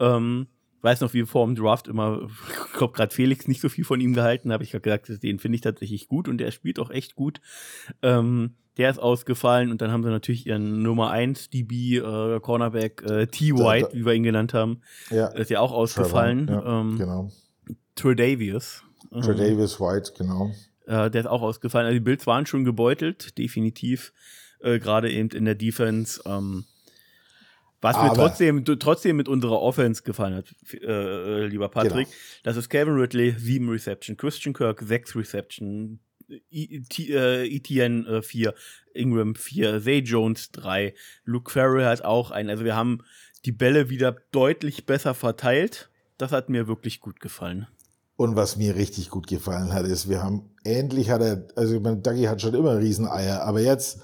Ähm, 0.00 0.48
weiß 0.82 1.00
noch, 1.00 1.14
wie 1.14 1.24
vor 1.24 1.46
dem 1.46 1.54
Draft 1.54 1.88
immer, 1.88 2.28
ich 2.72 2.72
glaube, 2.78 2.92
gerade 2.92 3.14
Felix 3.14 3.48
nicht 3.48 3.60
so 3.60 3.68
viel 3.68 3.84
von 3.84 4.00
ihm 4.00 4.14
gehalten 4.14 4.52
habe. 4.52 4.64
Ich 4.64 4.74
habe 4.74 4.82
gesagt, 4.82 5.22
den 5.22 5.38
finde 5.38 5.56
ich 5.56 5.62
tatsächlich 5.62 6.08
gut 6.08 6.28
und 6.28 6.38
der 6.38 6.50
spielt 6.50 6.78
auch 6.78 6.90
echt 6.90 7.14
gut. 7.14 7.40
Ähm, 8.02 8.54
der 8.76 8.90
ist 8.90 8.98
ausgefallen 8.98 9.70
und 9.70 9.80
dann 9.80 9.92
haben 9.92 10.02
sie 10.02 10.10
natürlich 10.10 10.46
ihren 10.46 10.82
Nummer 10.82 11.10
1 11.10 11.50
DB 11.50 11.98
äh, 11.98 12.40
Cornerback 12.40 13.02
äh, 13.02 13.26
T. 13.26 13.52
White, 13.52 13.90
wie 13.92 14.04
wir 14.04 14.14
ihn 14.14 14.24
genannt 14.24 14.54
haben, 14.54 14.80
ja. 15.10 15.28
ist 15.28 15.50
ja 15.50 15.60
auch 15.60 15.72
ausgefallen. 15.72 16.48
Ja, 16.48 16.80
ähm, 16.80 16.98
genau. 16.98 17.30
Tredavious. 17.94 18.82
Ähm, 19.12 19.22
Tredavious 19.22 19.80
White, 19.80 20.12
genau. 20.18 20.50
Äh, 20.86 21.10
der 21.10 21.22
ist 21.22 21.26
auch 21.26 21.42
ausgefallen. 21.42 21.86
Also 21.86 21.94
die 21.94 22.04
Bills 22.04 22.26
waren 22.26 22.46
schon 22.46 22.64
gebeutelt, 22.64 23.38
definitiv. 23.38 24.12
Äh, 24.60 24.78
Gerade 24.78 25.10
eben 25.10 25.30
in 25.30 25.44
der 25.44 25.54
Defense. 25.54 26.20
Ähm, 26.26 26.64
was 27.80 27.96
Aber 27.96 28.08
mir 28.08 28.14
trotzdem, 28.14 28.64
trotzdem 28.64 29.16
mit 29.16 29.28
unserer 29.28 29.60
Offense 29.60 30.02
gefallen 30.02 30.34
hat, 30.34 30.54
äh, 30.72 30.86
äh 30.86 31.46
lieber 31.46 31.68
Patrick, 31.68 32.06
genau. 32.06 32.18
das 32.42 32.56
ist 32.56 32.70
Kevin 32.70 32.94
Ridley, 32.94 33.34
sieben 33.38 33.68
Reception, 33.68 34.16
Christian 34.16 34.54
Kirk, 34.54 34.80
sechs 34.80 35.14
Reception, 35.14 36.00
Etienne 36.50 38.22
4, 38.22 38.48
äh, 38.48 38.52
Ingram 38.92 39.34
4, 39.34 39.82
Zay 39.82 39.98
Jones 39.98 40.50
3, 40.52 40.94
Luke 41.24 41.50
Farrell 41.50 41.86
hat 41.86 42.04
auch 42.04 42.30
einen. 42.30 42.50
Also 42.50 42.64
wir 42.64 42.76
haben 42.76 43.02
die 43.44 43.52
Bälle 43.52 43.90
wieder 43.90 44.16
deutlich 44.32 44.86
besser 44.86 45.14
verteilt. 45.14 45.90
Das 46.18 46.32
hat 46.32 46.48
mir 46.48 46.68
wirklich 46.68 47.00
gut 47.00 47.20
gefallen. 47.20 47.66
Und 48.16 48.36
was 48.36 48.56
mir 48.56 48.76
richtig 48.76 49.10
gut 49.10 49.26
gefallen 49.26 49.72
hat, 49.72 49.86
ist, 49.86 50.08
wir 50.08 50.22
haben 50.22 50.50
endlich 50.62 51.10
hat 51.10 51.20
er, 51.20 51.48
also 51.56 51.74
ich 51.74 51.82
meine, 51.82 51.98
Dagi 51.98 52.24
hat 52.24 52.40
schon 52.40 52.54
immer 52.54 52.78
Rieseneier, 52.78 53.42
aber 53.42 53.60
jetzt 53.60 54.00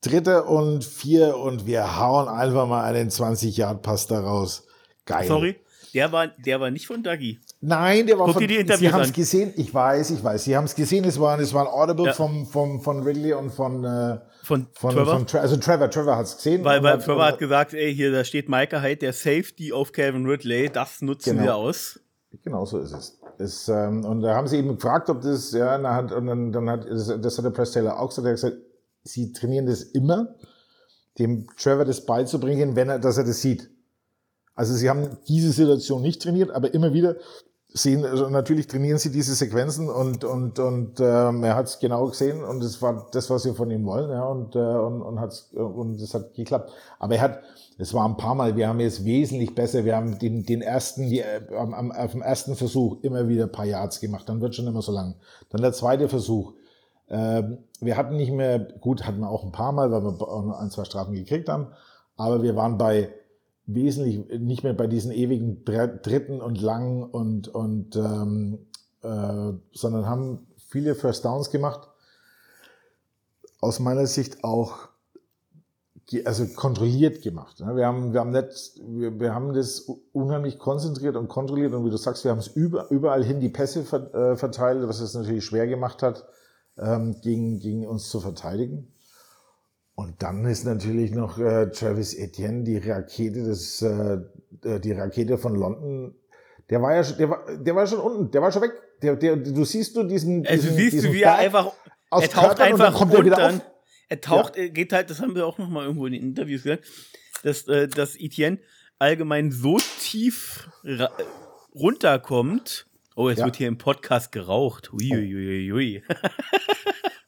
dritte 0.00 0.44
und 0.44 0.84
vier 0.84 1.36
und 1.36 1.64
wir 1.64 1.98
hauen 1.98 2.28
einfach 2.28 2.66
mal 2.66 2.82
einen 2.82 3.08
20-Yard-Pass 3.08 4.08
da 4.08 4.20
raus. 4.20 4.66
Geil. 5.06 5.28
Sorry, 5.28 5.56
der 5.94 6.10
war, 6.10 6.26
der 6.26 6.60
war 6.60 6.70
nicht 6.70 6.86
von 6.88 7.04
Dagi. 7.04 7.38
Nein, 7.64 8.08
der 8.08 8.18
war 8.18 8.26
Guck 8.26 8.34
von. 8.34 8.46
Die 8.48 8.66
Sie 8.76 8.92
haben 8.92 9.02
es 9.02 9.12
gesehen. 9.12 9.54
Ich 9.56 9.72
weiß, 9.72 10.10
ich 10.10 10.22
weiß. 10.22 10.42
Sie 10.42 10.56
haben 10.56 10.64
es 10.64 10.74
gesehen. 10.74 11.04
Es 11.04 11.20
war, 11.20 11.38
es 11.38 11.54
war 11.54 11.62
ein 11.62 11.72
Audible 11.72 12.06
ja. 12.06 12.12
vom, 12.12 12.44
vom, 12.44 12.80
von 12.80 13.04
Ridley 13.04 13.34
und 13.34 13.50
von, 13.50 13.84
äh, 13.84 14.18
von, 14.42 14.66
von, 14.72 14.94
Trevor. 14.96 15.14
Von 15.14 15.26
Tra 15.28 15.38
also 15.38 15.56
Trevor, 15.56 15.88
Trevor 15.88 16.16
hat 16.16 16.26
es 16.26 16.36
gesehen. 16.36 16.64
Weil, 16.64 16.82
weil 16.82 16.98
Trevor 16.98 17.24
hat 17.24 17.38
gesagt, 17.38 17.72
ey, 17.72 17.94
hier, 17.94 18.10
da 18.10 18.24
steht 18.24 18.48
Micah 18.48 18.82
Hyde, 18.82 18.96
der 18.96 19.12
Safety 19.12 19.72
auf 19.72 19.92
Calvin 19.92 20.26
Ridley. 20.26 20.70
Das 20.70 21.02
nutzen 21.02 21.36
genau. 21.36 21.44
wir 21.44 21.54
aus. 21.54 22.00
Genau 22.42 22.64
so 22.64 22.78
ist 22.78 22.92
es. 22.92 23.20
es 23.38 23.68
ähm, 23.68 24.04
und 24.04 24.22
da 24.22 24.34
haben 24.34 24.48
sie 24.48 24.56
eben 24.56 24.74
gefragt, 24.74 25.08
ob 25.08 25.20
das, 25.20 25.52
ja, 25.52 25.76
und 25.76 25.84
dann, 26.26 26.50
dann 26.50 26.68
hat, 26.68 26.84
das, 26.88 27.06
das 27.20 27.38
hat 27.38 27.44
der 27.44 27.50
Press 27.50 27.70
Taylor 27.70 28.00
auch 28.00 28.08
gesagt, 28.08 28.26
er 28.26 28.30
hat 28.30 28.36
gesagt, 28.40 28.56
sie 29.04 29.32
trainieren 29.32 29.66
das 29.66 29.82
immer, 29.82 30.34
dem 31.20 31.46
Trevor 31.56 31.84
das 31.84 32.04
beizubringen, 32.04 32.74
wenn 32.74 32.88
er, 32.88 32.98
dass 32.98 33.18
er 33.18 33.24
das 33.24 33.40
sieht. 33.40 33.70
Also 34.54 34.74
sie 34.74 34.90
haben 34.90 35.18
diese 35.28 35.52
Situation 35.52 36.02
nicht 36.02 36.22
trainiert, 36.22 36.50
aber 36.50 36.74
immer 36.74 36.92
wieder 36.92 37.16
sehen, 37.74 38.04
also 38.04 38.28
natürlich 38.28 38.66
trainieren 38.66 38.98
sie 38.98 39.10
diese 39.10 39.34
Sequenzen 39.34 39.88
und 39.88 40.24
und 40.24 40.58
und 40.58 41.00
ähm, 41.00 41.42
er 41.42 41.54
hat 41.56 41.66
es 41.66 41.78
genau 41.78 42.06
gesehen 42.06 42.44
und 42.44 42.62
es 42.62 42.82
war 42.82 43.06
das, 43.12 43.30
was 43.30 43.44
wir 43.44 43.54
von 43.54 43.70
ihm 43.70 43.84
wollen, 43.86 44.10
ja 44.10 44.24
und 44.24 44.54
äh, 44.54 44.58
und 44.58 45.02
und 45.02 45.20
hat's 45.20 45.50
und 45.52 46.00
es 46.00 46.14
hat 46.14 46.34
geklappt. 46.34 46.70
Aber 46.98 47.14
er 47.14 47.22
hat, 47.22 47.40
es 47.78 47.94
war 47.94 48.06
ein 48.06 48.16
paar 48.16 48.34
Mal, 48.34 48.56
wir 48.56 48.68
haben 48.68 48.80
jetzt 48.80 49.04
wesentlich 49.04 49.54
besser, 49.54 49.84
wir 49.84 49.96
haben 49.96 50.18
den 50.18 50.44
den 50.44 50.62
ersten, 50.62 51.08
die, 51.08 51.20
äh, 51.20 51.40
am, 51.56 51.72
am, 51.72 51.92
auf 51.92 52.12
dem 52.12 52.22
ersten 52.22 52.56
Versuch 52.56 52.98
immer 53.02 53.28
wieder 53.28 53.44
ein 53.44 53.52
paar 53.52 53.66
Yards 53.66 54.00
gemacht, 54.00 54.28
dann 54.28 54.40
wird 54.40 54.54
schon 54.54 54.66
immer 54.66 54.82
so 54.82 54.92
lang. 54.92 55.14
Dann 55.50 55.62
der 55.62 55.72
zweite 55.72 56.08
Versuch. 56.08 56.52
Ähm, 57.08 57.58
wir 57.80 57.96
hatten 57.96 58.16
nicht 58.16 58.32
mehr, 58.32 58.58
gut, 58.58 59.06
hatten 59.06 59.20
wir 59.20 59.28
auch 59.28 59.44
ein 59.44 59.52
paar 59.52 59.72
Mal, 59.72 59.90
weil 59.90 60.02
wir 60.02 60.58
ein, 60.58 60.70
zwei 60.70 60.84
Strafen 60.84 61.14
gekriegt 61.14 61.48
haben, 61.48 61.68
aber 62.16 62.42
wir 62.42 62.54
waren 62.56 62.78
bei 62.78 63.10
wesentlich 63.66 64.40
nicht 64.40 64.64
mehr 64.64 64.74
bei 64.74 64.86
diesen 64.86 65.12
ewigen 65.12 65.64
dritten 65.64 66.40
und 66.40 66.60
langen 66.60 67.04
und, 67.04 67.48
und 67.48 67.96
ähm, 67.96 68.66
äh, 69.02 69.52
sondern 69.72 70.06
haben 70.06 70.46
viele 70.68 70.94
First 70.94 71.24
Downs 71.24 71.50
gemacht. 71.50 71.88
Aus 73.60 73.78
meiner 73.78 74.06
Sicht 74.06 74.42
auch 74.42 74.88
also 76.24 76.46
kontrolliert 76.46 77.22
gemacht. 77.22 77.60
Wir 77.60 77.86
haben, 77.86 78.12
wir 78.12 78.20
haben 78.20 78.32
nicht, 78.32 78.80
wir, 78.86 79.18
wir 79.18 79.34
haben 79.34 79.54
das 79.54 79.86
unheimlich 80.12 80.58
konzentriert 80.58 81.16
und 81.16 81.28
kontrolliert 81.28 81.72
und 81.72 81.86
wie 81.86 81.90
du 81.90 81.96
sagst, 81.96 82.24
wir 82.24 82.32
haben 82.32 82.38
es 82.38 82.48
über, 82.48 82.90
überall 82.90 83.24
hin 83.24 83.40
die 83.40 83.48
Pässe 83.48 83.80
äh, 83.80 84.36
verteilt, 84.36 84.86
was 84.86 85.00
es 85.00 85.14
natürlich 85.14 85.44
schwer 85.44 85.66
gemacht 85.66 86.02
hat, 86.02 86.26
ähm, 86.76 87.16
gegen, 87.22 87.60
gegen 87.60 87.86
uns 87.86 88.10
zu 88.10 88.20
verteidigen. 88.20 88.92
Und 89.94 90.22
dann 90.22 90.44
ist 90.46 90.64
natürlich 90.64 91.12
noch 91.12 91.38
äh, 91.38 91.70
Travis 91.70 92.14
Etienne, 92.14 92.64
die 92.64 92.78
Rakete 92.78 93.44
des, 93.44 93.82
äh, 93.82 94.18
äh, 94.64 94.80
die 94.80 94.92
Rakete 94.92 95.36
von 95.38 95.54
London. 95.54 96.14
Der 96.70 96.80
war 96.80 96.94
ja 96.94 97.04
schon, 97.04 97.18
der 97.18 97.30
war, 97.30 97.44
der 97.56 97.74
war 97.74 97.86
schon 97.86 98.00
unten, 98.00 98.30
der 98.30 98.42
war 98.42 98.50
schon 98.50 98.62
weg. 98.62 98.72
Der, 99.02 99.16
der, 99.16 99.36
du 99.36 99.64
siehst 99.64 99.96
du 99.96 100.04
diesen, 100.04 100.46
also 100.46 100.62
diesen, 100.62 100.76
siehst 100.76 100.92
diesen 100.94 101.10
du, 101.10 101.16
wie 101.16 101.22
er 101.22 101.36
einfach, 101.36 101.72
er 102.10 102.20
taucht 102.20 102.32
Körpern 102.32 102.72
einfach 102.72 102.88
und 102.88 102.98
kommt 102.98 103.14
er 103.14 103.24
wieder 103.24 103.48
auf. 103.48 103.60
Er 104.08 104.20
taucht, 104.20 104.56
ja. 104.56 104.62
er 104.62 104.68
geht 104.70 104.92
halt, 104.92 105.10
das 105.10 105.20
haben 105.20 105.34
wir 105.34 105.46
auch 105.46 105.58
noch 105.58 105.68
mal 105.68 105.84
irgendwo 105.84 106.06
in 106.06 106.12
den 106.12 106.22
Interviews 106.22 106.62
gesagt. 106.62 106.84
dass, 107.42 107.66
äh, 107.68 107.88
dass 107.88 108.16
Etienne 108.16 108.58
allgemein 108.98 109.50
so 109.50 109.78
tief 110.00 110.70
runterkommt. 111.74 112.86
Oh, 113.14 113.28
jetzt 113.28 113.40
ja. 113.40 113.44
wird 113.44 113.56
hier 113.56 113.68
im 113.68 113.78
Podcast 113.78 114.32
geraucht. 114.32 114.92
Uiuiuiui. 114.92 115.72
Ui, 115.72 116.02
oh. 116.08 116.14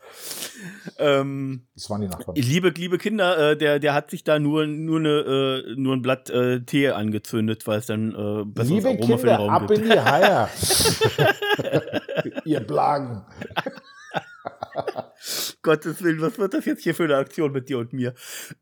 ähm, 0.98 1.66
das 1.74 1.90
waren 1.90 2.00
die 2.00 2.08
Nachbarn. 2.08 2.36
Liebe, 2.36 2.70
liebe 2.70 2.98
Kinder, 2.98 3.50
äh, 3.50 3.56
der, 3.56 3.78
der 3.78 3.94
hat 3.94 4.10
sich 4.10 4.24
da 4.24 4.38
nur, 4.38 4.66
nur, 4.66 4.98
eine, 4.98 5.64
äh, 5.66 5.74
nur 5.76 5.94
ein 5.94 6.02
Blatt 6.02 6.30
äh, 6.30 6.60
Tee 6.60 6.90
angezündet, 6.90 7.66
weil 7.66 7.78
es 7.78 7.86
dann 7.86 8.10
äh, 8.10 8.44
besseres 8.44 8.84
liebe 8.84 8.88
Aroma 8.88 9.00
Kinder, 9.00 9.18
für 9.18 9.26
den 9.26 9.36
Raum 9.36 9.50
ab 9.50 9.68
gibt. 9.68 9.80
in 9.80 9.90
die 9.90 10.00
Haie. 10.00 10.48
Ihr 12.44 12.60
Blagen. 12.60 13.24
Gottes 15.62 16.02
Willen, 16.02 16.20
was 16.20 16.38
wird 16.38 16.54
das 16.54 16.64
jetzt 16.64 16.82
hier 16.82 16.94
für 16.94 17.04
eine 17.04 17.16
Aktion 17.16 17.52
mit 17.52 17.68
dir 17.68 17.78
und 17.78 17.92
mir? 17.92 18.14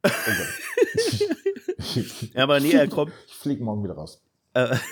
ja, 2.35 2.43
aber 2.43 2.61
nee, 2.61 2.73
er 2.73 2.89
kommt. 2.89 3.13
Ich 3.27 3.35
fliege 3.35 3.65
morgen 3.65 3.83
wieder 3.83 3.95
raus. 3.95 4.23
Äh, 4.55 4.77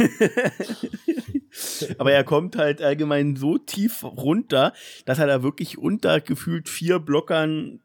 aber 1.99 2.13
er 2.13 2.25
kommt 2.25 2.57
halt 2.57 2.83
allgemein 2.83 3.37
so 3.37 3.59
tief 3.59 4.05
runter, 4.05 4.73
dass 5.05 5.19
er 5.19 5.27
da 5.27 5.43
wirklich 5.43 5.79
unter 5.79 6.21
gefühlt 6.21 6.69
vier 6.69 6.99
Blockern 6.99 7.81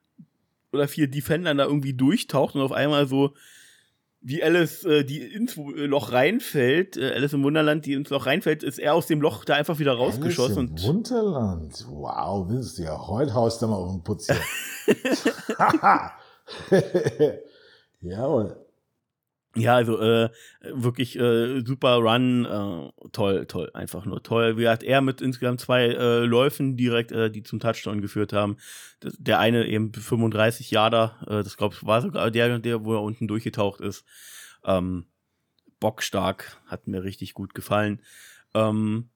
oder 0.71 0.87
vier 0.87 1.07
Defendern 1.07 1.57
da 1.57 1.65
irgendwie 1.65 1.93
durchtaucht 1.93 2.55
und 2.55 2.61
auf 2.61 2.71
einmal 2.71 3.07
so 3.07 3.33
wie 4.27 4.41
Alice, 4.41 4.83
äh, 4.85 5.03
die 5.03 5.21
ins 5.21 5.55
Loch 5.55 6.11
reinfällt, 6.11 6.97
äh, 6.97 7.13
Alice 7.13 7.33
im 7.33 7.43
Wunderland, 7.43 7.85
die 7.85 7.93
ins 7.93 8.09
Loch 8.09 8.25
reinfällt, 8.25 8.63
ist 8.63 8.79
er 8.79 8.95
aus 8.95 9.05
dem 9.05 9.21
Loch 9.21 9.45
da 9.45 9.53
einfach 9.53 9.77
wieder 9.77 9.93
rausgeschossen. 9.93 10.69
Alice 10.69 10.83
im 10.83 10.89
Wunderland? 10.89 11.85
Wow, 11.89 12.49
willst 12.49 12.79
du 12.79 12.83
ja. 12.83 13.07
Heute 13.07 13.35
haust 13.35 13.61
du 13.61 13.67
mal 13.67 13.75
auf 13.75 13.91
den 13.91 14.03
Putz 14.03 14.25
hier. 14.25 14.41
Jawohl. 18.01 18.64
Ja, 19.57 19.75
also 19.75 20.01
äh, 20.01 20.29
wirklich 20.63 21.17
äh, 21.17 21.61
super 21.65 21.95
Run, 21.95 22.43
äh, 22.43 23.07
toll, 23.13 23.45
toll, 23.45 23.71
einfach 23.73 24.05
nur 24.05 24.21
toll. 24.21 24.57
Wie 24.57 24.67
hat 24.67 24.83
er 24.83 24.99
mit 24.99 25.21
insgesamt 25.21 25.61
zwei 25.61 25.85
äh, 25.85 26.25
Läufen 26.25 26.75
direkt, 26.75 27.13
äh, 27.13 27.31
die 27.31 27.41
zum 27.41 27.61
Touchdown 27.61 28.01
geführt 28.01 28.33
haben. 28.33 28.57
Das, 28.99 29.15
der 29.17 29.39
eine 29.39 29.65
eben 29.65 29.93
35 29.93 30.71
Jahre, 30.71 31.15
äh, 31.27 31.41
das 31.43 31.55
glaube 31.55 31.73
ich 31.73 31.85
war 31.85 32.01
sogar 32.01 32.31
der, 32.31 32.59
der, 32.59 32.83
wo 32.83 32.95
er 32.95 33.01
unten 33.01 33.29
durchgetaucht 33.29 33.79
ist. 33.79 34.03
Ähm, 34.65 35.05
bockstark, 35.79 36.57
hat 36.67 36.87
mir 36.87 37.03
richtig 37.03 37.33
gut 37.33 37.53
gefallen. 37.53 38.01
Ähm, 38.53 39.09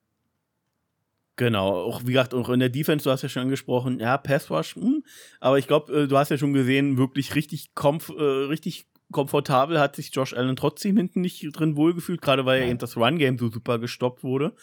Genau, 1.35 1.69
auch 1.69 2.01
wie 2.01 2.11
gesagt, 2.11 2.33
auch 2.33 2.49
in 2.49 2.59
der 2.59 2.67
Defense, 2.67 3.05
du 3.05 3.11
hast 3.11 3.21
ja 3.21 3.29
schon 3.29 3.43
angesprochen, 3.43 4.01
ja, 4.01 4.17
Pass 4.17 4.51
Rush, 4.51 4.75
hm, 4.75 5.05
aber 5.39 5.57
ich 5.57 5.67
glaube, 5.67 6.01
äh, 6.01 6.05
du 6.05 6.17
hast 6.17 6.31
ja 6.31 6.37
schon 6.37 6.51
gesehen, 6.51 6.97
wirklich 6.97 7.33
richtig, 7.33 7.73
komf 7.75 8.09
äh, 8.09 8.21
richtig 8.21 8.87
komfortabel 9.11 9.79
hat 9.79 9.95
sich 9.95 10.13
Josh 10.13 10.33
Allen 10.33 10.55
trotzdem 10.55 10.97
hinten 10.97 11.21
nicht 11.21 11.47
drin 11.53 11.75
wohlgefühlt, 11.75 12.21
gerade 12.21 12.45
weil 12.45 12.61
ja 12.61 12.67
eben 12.67 12.79
das 12.79 12.95
Run-Game 12.95 13.37
so 13.37 13.49
super 13.49 13.79
gestoppt 13.79 14.23
wurde. 14.23 14.53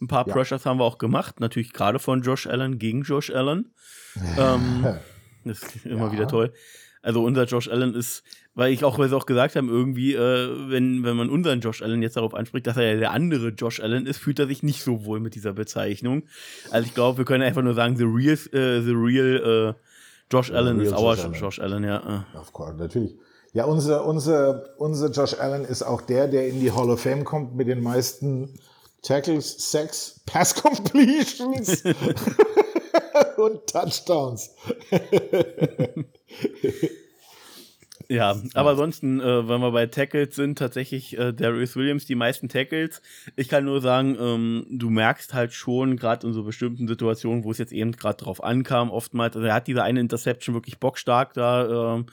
Ein 0.00 0.08
paar 0.08 0.26
ja. 0.26 0.32
Pressures 0.32 0.66
haben 0.66 0.78
wir 0.78 0.84
auch 0.84 0.98
gemacht, 0.98 1.40
natürlich 1.40 1.72
gerade 1.72 1.98
von 1.98 2.22
Josh 2.22 2.46
Allen 2.46 2.78
gegen 2.78 3.02
Josh 3.02 3.30
Allen. 3.30 3.72
ähm, 4.38 4.86
das 5.44 5.62
ist 5.62 5.86
immer 5.86 6.06
ja. 6.06 6.12
wieder 6.12 6.28
toll. 6.28 6.52
Also 7.02 7.22
unser 7.22 7.44
Josh 7.44 7.68
Allen 7.68 7.94
ist, 7.94 8.22
weil 8.54 8.72
ich 8.72 8.82
auch, 8.82 8.98
weil 8.98 9.10
sie 9.10 9.16
auch 9.16 9.26
gesagt 9.26 9.56
haben, 9.56 9.68
irgendwie, 9.68 10.14
äh, 10.14 10.70
wenn, 10.70 11.04
wenn 11.04 11.16
man 11.16 11.28
unseren 11.28 11.60
Josh 11.60 11.82
Allen 11.82 12.02
jetzt 12.02 12.16
darauf 12.16 12.34
anspricht, 12.34 12.66
dass 12.66 12.78
er 12.78 12.94
ja 12.94 12.98
der 12.98 13.10
andere 13.10 13.48
Josh 13.48 13.80
Allen 13.80 14.06
ist, 14.06 14.18
fühlt 14.18 14.38
er 14.38 14.46
sich 14.46 14.62
nicht 14.62 14.82
so 14.82 15.04
wohl 15.04 15.20
mit 15.20 15.34
dieser 15.34 15.52
Bezeichnung. 15.52 16.22
Also 16.70 16.86
ich 16.86 16.94
glaube, 16.94 17.18
wir 17.18 17.24
können 17.26 17.42
einfach 17.42 17.62
nur 17.62 17.74
sagen, 17.74 17.96
the 17.96 18.04
real, 18.04 18.38
äh, 18.52 18.80
the 18.80 18.94
real 18.94 19.74
äh, 19.76 19.80
Josh 20.32 20.50
Allen 20.50 20.80
ist 20.80 20.94
our 20.94 21.14
Josh, 21.14 21.40
Josh 21.40 21.58
Allen, 21.58 21.84
ja. 21.84 22.26
Of 22.34 22.52
course, 22.52 22.74
natürlich. 22.76 23.14
Ja, 23.54 23.64
unser, 23.66 24.04
unser, 24.04 24.64
unser 24.78 25.10
Josh 25.12 25.34
Allen 25.38 25.64
ist 25.64 25.84
auch 25.84 26.00
der, 26.00 26.26
der 26.26 26.48
in 26.48 26.58
die 26.58 26.72
Hall 26.72 26.90
of 26.90 27.00
Fame 27.00 27.22
kommt 27.22 27.54
mit 27.54 27.68
den 27.68 27.84
meisten 27.84 28.58
Tackles, 29.00 29.70
Sacks, 29.70 30.20
Pass 30.26 30.56
Completions 30.56 31.84
und 33.36 33.64
Touchdowns. 33.68 34.50
ja, 38.08 38.34
aber 38.54 38.70
ansonsten, 38.70 39.20
äh, 39.20 39.48
wenn 39.48 39.60
wir 39.60 39.70
bei 39.70 39.86
Tackles 39.86 40.34
sind, 40.34 40.58
tatsächlich 40.58 41.16
äh, 41.16 41.32
Darius 41.32 41.76
Williams 41.76 42.06
die 42.06 42.16
meisten 42.16 42.48
Tackles. 42.48 43.02
Ich 43.36 43.48
kann 43.48 43.66
nur 43.66 43.80
sagen, 43.80 44.16
ähm, 44.18 44.66
du 44.68 44.90
merkst 44.90 45.32
halt 45.32 45.52
schon, 45.52 45.96
gerade 45.96 46.26
in 46.26 46.32
so 46.32 46.42
bestimmten 46.42 46.88
Situationen, 46.88 47.44
wo 47.44 47.52
es 47.52 47.58
jetzt 47.58 47.72
eben 47.72 47.92
gerade 47.92 48.16
drauf 48.16 48.42
ankam, 48.42 48.90
oftmals, 48.90 49.36
also 49.36 49.46
er 49.46 49.54
hat 49.54 49.68
diese 49.68 49.84
eine 49.84 50.00
Interception 50.00 50.56
wirklich 50.56 50.80
bockstark 50.80 51.34
da. 51.34 51.98
Äh, 51.98 52.04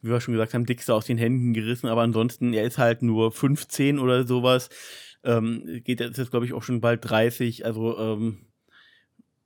wie 0.00 0.10
wir 0.10 0.20
schon 0.20 0.34
gesagt 0.34 0.54
haben, 0.54 0.66
dickste 0.66 0.94
aus 0.94 1.06
den 1.06 1.18
Händen 1.18 1.54
gerissen, 1.54 1.88
aber 1.88 2.02
ansonsten, 2.02 2.52
er 2.52 2.64
ist 2.64 2.78
halt 2.78 3.02
nur 3.02 3.32
15 3.32 3.98
oder 3.98 4.26
sowas. 4.26 4.68
Ähm, 5.24 5.80
geht 5.84 6.00
jetzt, 6.00 6.30
glaube 6.30 6.46
ich, 6.46 6.52
auch 6.52 6.62
schon 6.62 6.80
bald 6.80 7.08
30. 7.08 7.64
Also, 7.64 7.98
ähm, 7.98 8.38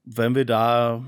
wenn 0.04 0.34
wir 0.34 0.44
da 0.44 1.04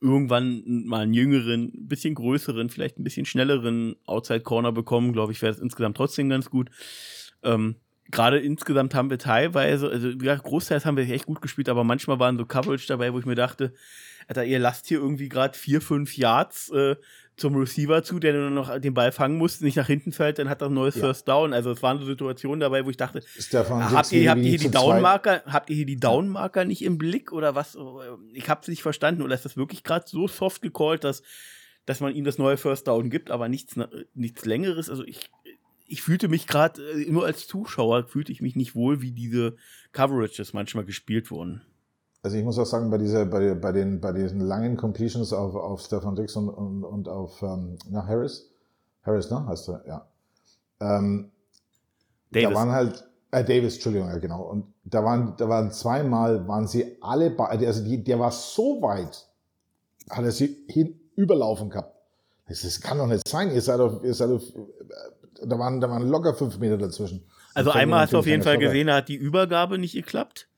irgendwann 0.00 0.62
mal 0.86 1.02
einen 1.02 1.14
jüngeren, 1.14 1.70
bisschen 1.88 2.14
größeren, 2.14 2.68
vielleicht 2.68 2.98
ein 2.98 3.04
bisschen 3.04 3.26
schnelleren 3.26 3.96
Outside 4.06 4.40
Corner 4.40 4.72
bekommen, 4.72 5.12
glaube 5.12 5.32
ich, 5.32 5.40
wäre 5.42 5.52
es 5.52 5.60
insgesamt 5.60 5.96
trotzdem 5.96 6.28
ganz 6.28 6.50
gut. 6.50 6.70
Ähm, 7.42 7.76
Gerade 8.10 8.40
insgesamt 8.40 8.94
haben 8.94 9.08
wir 9.08 9.18
teilweise, 9.18 9.88
also 9.88 10.08
ja, 10.08 10.34
großteils 10.34 10.84
haben 10.84 10.98
wir 10.98 11.08
echt 11.08 11.24
gut 11.24 11.40
gespielt, 11.40 11.70
aber 11.70 11.82
manchmal 11.82 12.18
waren 12.18 12.36
so 12.36 12.44
Coverage 12.44 12.86
dabei, 12.86 13.12
wo 13.14 13.18
ich 13.18 13.24
mir 13.24 13.36
dachte, 13.36 13.72
Alter, 14.28 14.44
ihr 14.44 14.58
lasst 14.58 14.86
hier 14.86 14.98
irgendwie 14.98 15.28
gerade 15.28 15.56
vier, 15.56 15.80
fünf 15.80 16.16
Yards 16.16 16.70
äh, 16.70 16.96
zum 17.36 17.56
Receiver 17.56 18.02
zu, 18.02 18.18
der 18.18 18.34
nur 18.34 18.50
noch 18.50 18.78
den 18.78 18.94
Ball 18.94 19.10
fangen 19.10 19.36
muss, 19.36 19.60
nicht 19.60 19.76
nach 19.76 19.86
hinten 19.86 20.12
fällt, 20.12 20.38
dann 20.38 20.48
hat 20.48 20.60
er 20.60 20.68
ein 20.68 20.74
neues 20.74 20.94
ja. 20.96 21.02
First 21.02 21.26
Down. 21.28 21.52
Also 21.52 21.70
es 21.70 21.82
waren 21.82 21.98
so 21.98 22.04
Situationen 22.04 22.60
dabei, 22.60 22.84
wo 22.84 22.90
ich 22.90 22.96
dachte, 22.96 23.22
habt 23.52 24.12
ihr, 24.12 24.30
habt 24.30 24.40
ihr 24.40 24.50
hier 24.50 24.58
die 24.58 24.70
Downmarker, 24.70 25.42
habt 25.46 25.70
ihr 25.70 25.76
hier 25.76 25.86
die 25.86 25.98
Downmarker 25.98 26.64
nicht 26.64 26.82
im 26.82 26.98
Blick 26.98 27.32
oder 27.32 27.54
was? 27.54 27.76
Ich 28.34 28.48
habe 28.48 28.60
es 28.62 28.68
nicht 28.68 28.82
verstanden 28.82 29.22
oder 29.22 29.34
ist 29.34 29.44
das 29.44 29.56
wirklich 29.56 29.82
gerade 29.82 30.04
so 30.06 30.28
soft 30.28 30.62
gecallt, 30.62 31.04
dass 31.04 31.22
dass 31.84 31.98
man 31.98 32.14
ihm 32.14 32.24
das 32.24 32.38
neue 32.38 32.56
First 32.56 32.86
Down 32.86 33.10
gibt, 33.10 33.30
aber 33.30 33.48
nichts 33.48 33.74
nichts 34.14 34.44
längeres. 34.44 34.88
Also 34.88 35.04
ich 35.04 35.30
ich 35.92 36.00
fühlte 36.00 36.28
mich 36.28 36.46
gerade 36.46 36.82
äh, 36.92 37.10
nur 37.10 37.26
als 37.26 37.46
Zuschauer 37.46 38.08
fühlte 38.08 38.32
ich 38.32 38.40
mich 38.40 38.56
nicht 38.56 38.74
wohl, 38.74 39.02
wie 39.02 39.12
diese 39.12 39.56
Coverages 39.92 40.52
manchmal 40.52 40.84
gespielt 40.84 41.30
wurden. 41.30 41.62
Also 42.22 42.36
ich 42.36 42.44
muss 42.44 42.58
auch 42.58 42.66
sagen, 42.66 42.88
bei, 42.90 42.98
dieser, 42.98 43.26
bei, 43.26 43.54
bei, 43.54 43.72
den, 43.72 44.00
bei 44.00 44.12
diesen 44.12 44.40
langen 44.40 44.76
Completions 44.76 45.32
auf, 45.32 45.56
auf 45.56 45.80
Stefan 45.80 46.14
Dix 46.14 46.36
und, 46.36 46.48
und, 46.48 46.84
und 46.84 47.08
auf 47.08 47.42
ähm, 47.42 47.78
na, 47.90 48.06
Harris, 48.06 48.48
Harris, 49.02 49.28
ne, 49.30 49.44
heißt 49.46 49.68
er, 49.70 49.84
ja. 49.86 50.06
Ähm, 50.80 51.32
Davis. 52.30 52.48
Da 52.50 52.54
waren 52.54 52.70
halt, 52.70 53.04
äh, 53.32 53.42
Davis, 53.42 53.74
Entschuldigung, 53.74 54.08
ja, 54.08 54.18
genau. 54.18 54.42
Und 54.42 54.72
da 54.84 55.04
waren, 55.04 55.34
da 55.36 55.48
waren 55.48 55.72
zweimal, 55.72 56.46
waren 56.46 56.68
sie 56.68 56.96
alle, 57.00 57.36
also 57.38 57.84
die, 57.84 58.04
der 58.04 58.20
war 58.20 58.30
so 58.30 58.80
weit, 58.82 59.26
hat 60.08 60.24
er 60.24 60.32
sie 60.32 60.64
hin 60.68 61.00
überlaufen 61.16 61.70
gehabt. 61.70 61.96
Das, 62.46 62.62
das 62.62 62.80
kann 62.80 62.98
doch 62.98 63.06
nicht 63.08 63.26
sein. 63.26 63.50
Ihr 63.50 63.62
seid 63.62 63.80
auf, 63.80 64.04
ihr 64.04 64.14
seid 64.14 64.30
auf, 64.30 64.42
äh, 64.42 65.46
da 65.46 65.58
waren, 65.58 65.80
da 65.80 65.90
waren 65.90 66.08
locker 66.08 66.34
fünf 66.34 66.58
Meter 66.58 66.78
dazwischen. 66.78 67.24
Also 67.54 67.72
einmal 67.72 68.02
hast 68.02 68.12
du 68.12 68.18
auf 68.18 68.26
jeden 68.26 68.42
Fall 68.42 68.58
gesehen, 68.58 68.86
da 68.86 68.96
hat 68.96 69.08
die 69.08 69.16
Übergabe 69.16 69.76
nicht 69.76 69.94
geklappt. 69.94 70.48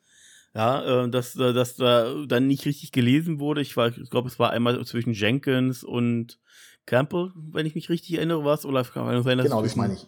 Ja, 0.55 1.05
äh, 1.05 1.11
dass, 1.11 1.35
äh, 1.37 1.53
dass 1.53 1.77
da 1.77 2.25
dann 2.27 2.47
nicht 2.47 2.65
richtig 2.65 2.93
gelesen 2.93 3.41
wurde. 3.41 3.61
Ich, 3.61 3.77
ich 3.77 4.11
glaube, 4.11 4.29
es 4.29 4.39
war 4.39 4.51
einmal 4.51 4.85
zwischen 4.87 5.13
Jenkins 5.13 5.83
und 5.83 6.39
Campbell, 6.87 7.33
wenn 7.35 7.67
ich 7.67 7.75
mich 7.75 7.89
richtig 7.89 8.17
erinnere, 8.17 8.45
was 8.45 8.65
oder 8.65 8.85
kann 8.85 9.05
man 9.05 9.23
sein, 9.23 9.39
Genau, 9.39 9.63
das 9.63 9.75
meine 9.75 9.95
ich. 9.95 10.07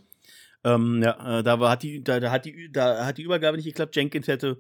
Ähm, 0.63 1.03
ja, 1.03 1.39
äh, 1.39 1.43
da 1.43 1.61
war, 1.61 1.71
hat 1.71 1.83
die, 1.83 2.03
da, 2.03 2.21
da 2.21 2.31
hat 2.31 2.45
die, 2.45 2.71
da 2.71 3.07
hat 3.07 3.19
die 3.19 3.23
Übergabe 3.23 3.57
nicht 3.57 3.67
geklappt. 3.67 3.97
Jenkins 3.97 4.29
hätte 4.29 4.59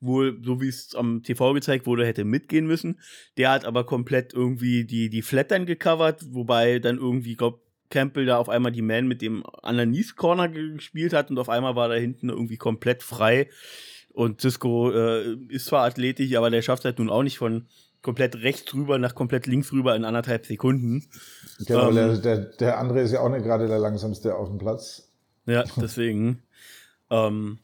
wohl, 0.00 0.38
so 0.42 0.60
wie 0.60 0.68
es 0.68 0.94
am 0.94 1.22
TV 1.22 1.54
gezeigt 1.54 1.86
wurde, 1.86 2.06
hätte 2.06 2.24
mitgehen 2.24 2.66
müssen. 2.66 3.00
Der 3.36 3.50
hat 3.50 3.64
aber 3.64 3.84
komplett 3.84 4.34
irgendwie 4.34 4.84
die, 4.84 5.08
die 5.10 5.22
Flattern 5.22 5.66
gecovert, 5.66 6.24
wobei 6.30 6.78
dann 6.78 6.98
irgendwie, 6.98 7.34
glaub, 7.34 7.62
Campbell 7.90 8.26
da 8.26 8.38
auf 8.38 8.48
einmal 8.48 8.72
die 8.72 8.82
Man 8.82 9.06
mit 9.06 9.22
dem 9.22 9.44
Underneath 9.62 10.16
Corner 10.16 10.48
gespielt 10.48 11.12
hat 11.12 11.30
und 11.30 11.38
auf 11.38 11.48
einmal 11.48 11.76
war 11.76 11.88
da 11.88 11.94
hinten 11.94 12.28
irgendwie 12.28 12.56
komplett 12.56 13.02
frei. 13.02 13.48
Und 14.14 14.40
Cisco 14.40 14.92
äh, 14.92 15.36
ist 15.48 15.66
zwar 15.66 15.84
athletisch, 15.84 16.34
aber 16.36 16.48
der 16.48 16.62
schafft 16.62 16.84
halt 16.84 16.98
nun 16.98 17.10
auch 17.10 17.24
nicht 17.24 17.36
von 17.36 17.66
komplett 18.00 18.36
rechts 18.36 18.72
rüber 18.72 18.96
nach 18.98 19.16
komplett 19.16 19.46
links 19.46 19.72
rüber 19.72 19.96
in 19.96 20.04
anderthalb 20.04 20.46
Sekunden. 20.46 21.04
Genau, 21.66 21.88
ähm, 21.88 21.94
der, 21.94 22.16
der, 22.18 22.38
der, 22.38 22.78
andere 22.78 23.00
ist 23.00 23.10
ja 23.12 23.20
auch 23.20 23.28
nicht 23.28 23.44
gerade 23.44 23.66
der 23.66 23.80
langsamste 23.80 24.36
auf 24.36 24.48
dem 24.48 24.58
Platz. 24.58 25.10
Ja, 25.46 25.64
deswegen. 25.76 26.42
ähm, 27.10 27.58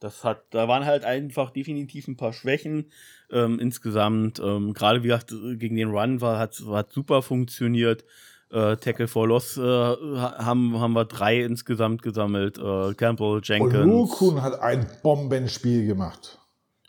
das 0.00 0.24
hat, 0.24 0.44
da 0.50 0.66
waren 0.66 0.86
halt 0.86 1.04
einfach 1.04 1.50
definitiv 1.50 2.08
ein 2.08 2.16
paar 2.16 2.32
Schwächen. 2.32 2.90
Ähm, 3.30 3.58
insgesamt, 3.58 4.40
ähm, 4.40 4.72
gerade 4.72 5.02
wie 5.02 5.08
gesagt, 5.08 5.34
gegen 5.58 5.76
den 5.76 5.90
Run 5.90 6.20
war, 6.22 6.38
hat, 6.38 6.60
hat 6.66 6.90
super 6.90 7.22
funktioniert. 7.22 8.04
Äh, 8.52 8.76
Tackle 8.76 9.08
for 9.08 9.26
Loss 9.26 9.56
äh, 9.56 9.62
haben, 9.62 10.78
haben 10.78 10.92
wir 10.92 11.06
drei 11.06 11.40
insgesamt 11.40 12.02
gesammelt. 12.02 12.58
Äh, 12.58 12.92
Campbell, 12.94 13.40
Jenkins. 13.42 13.74
Und 13.74 13.88
Lukun 13.88 14.42
hat 14.42 14.60
ein 14.60 14.86
Bombenspiel 15.02 15.86
gemacht. 15.86 16.38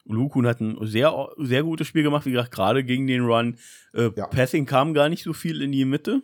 Lukun 0.06 0.46
hat 0.46 0.60
ein 0.60 0.78
sehr, 0.82 1.30
sehr 1.38 1.64
gutes 1.64 1.88
Spiel 1.88 2.04
gemacht, 2.04 2.26
wie 2.26 2.32
gesagt, 2.32 2.52
gerade 2.52 2.84
gegen 2.84 3.08
den 3.08 3.24
Run. 3.24 3.58
Äh, 3.94 4.10
ja. 4.16 4.28
Passing 4.28 4.66
kam 4.66 4.94
gar 4.94 5.08
nicht 5.08 5.24
so 5.24 5.32
viel 5.32 5.62
in 5.62 5.72
die 5.72 5.86
Mitte. 5.86 6.22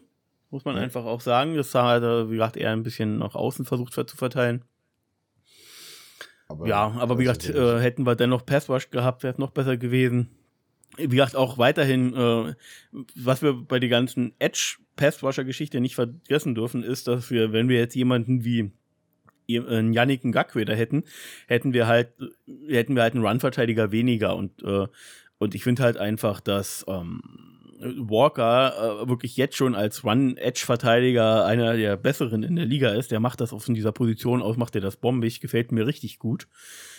muss 0.50 0.66
man 0.66 0.76
ja. 0.76 0.82
einfach 0.82 1.06
auch 1.06 1.22
sagen. 1.22 1.56
Das 1.56 1.74
hat 1.74 2.04
er, 2.04 2.30
wie 2.30 2.34
gesagt, 2.34 2.58
eher 2.58 2.72
ein 2.72 2.84
bisschen 2.84 3.18
nach 3.20 3.36
außen 3.36 3.64
versucht 3.64 3.94
zu 3.94 4.18
verteilen. 4.18 4.66
Aber 6.50 6.68
ja, 6.68 6.96
aber 6.98 7.18
wie 7.18 7.24
gesagt, 7.24 7.48
äh, 7.48 7.80
hätten 7.80 8.06
wir 8.06 8.16
dennoch 8.16 8.46
Passwash 8.46 8.90
gehabt, 8.90 9.24
wäre 9.24 9.34
es 9.34 9.40
noch 9.40 9.52
besser 9.52 9.78
gewesen. 9.78 10.30
Wie 10.98 11.08
gesagt, 11.08 11.36
auch 11.36 11.58
weiterhin, 11.58 12.14
äh, 12.14 12.54
was 13.16 13.42
wir 13.42 13.54
bei 13.54 13.80
der 13.80 13.90
ganzen 13.90 14.34
Edge 14.40 14.78
Passwasher-Geschichte 14.96 15.80
nicht 15.80 15.96
vergessen 15.96 16.56
dürfen, 16.56 16.84
ist, 16.84 17.08
dass 17.08 17.32
wir, 17.32 17.54
wenn 17.54 17.70
wir 17.70 17.78
jetzt 17.78 17.96
jemanden 17.96 18.44
wie 18.44 18.72
einen 19.50 19.94
Yannick 19.94 20.24
Ngakwe 20.26 20.66
da 20.66 20.74
hätten, 20.74 21.04
hätten 21.48 21.74
wir 21.74 21.88
halt, 21.88 22.10
hätten 22.68 22.96
wir 22.96 23.04
halt 23.04 23.16
einen 23.16 23.26
Run-Verteidiger 23.26 23.92
weniger. 23.92 24.36
Und, 24.36 24.62
äh, 24.64 24.88
und 25.38 25.56
ich 25.56 25.64
finde 25.64 25.84
halt 25.84 25.98
einfach, 25.98 26.42
dass 26.42 26.86
ähm, 26.88 27.22
Walker 27.80 29.04
äh, 29.04 29.08
wirklich 29.10 29.38
jetzt 29.38 29.56
schon 29.56 29.74
als 29.74 30.04
Run-Edge-Verteidiger 30.04 31.46
einer 31.46 31.78
der 31.78 31.96
besseren 31.96 32.44
in 32.44 32.56
der 32.56 32.66
Liga 32.66 32.90
ist. 32.90 33.12
Der 33.12 33.20
macht 33.20 33.40
das 33.42 33.54
auf 33.54 33.66
dieser 33.66 33.92
Position 33.92 34.42
aus, 34.42 34.58
macht 34.58 34.76
er 34.76 34.82
das 34.82 34.98
bombig, 34.98 35.40
gefällt 35.40 35.72
mir 35.72 35.88
richtig 35.88 36.20
gut. 36.20 36.48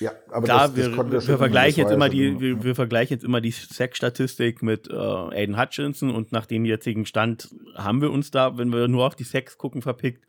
Ja, 0.00 0.12
aber 0.30 0.44
Klar, 0.44 0.68
das, 0.68 0.74
das 0.74 0.96
wir, 0.96 1.12
wir, 1.12 1.28
wir 1.28 1.38
vergleichen 1.38 1.82
jetzt 1.82 1.92
immer 1.92 2.08
die, 2.08 2.40
wir, 2.40 2.62
wir, 2.62 2.74
vergleichen 2.74 3.14
jetzt 3.14 3.24
immer 3.24 3.40
die 3.40 3.50
Sack-Statistik 3.50 4.62
mit 4.62 4.88
äh, 4.88 4.94
Aiden 4.94 5.60
Hutchinson 5.60 6.10
und 6.10 6.32
nach 6.32 6.46
dem 6.46 6.64
jetzigen 6.64 7.04
Stand 7.04 7.50
haben 7.74 8.00
wir 8.00 8.10
uns 8.10 8.30
da, 8.30 8.56
wenn 8.56 8.72
wir 8.72 8.88
nur 8.88 9.06
auf 9.06 9.14
die 9.14 9.24
Sacks 9.24 9.58
gucken, 9.58 9.82
verpickt. 9.82 10.24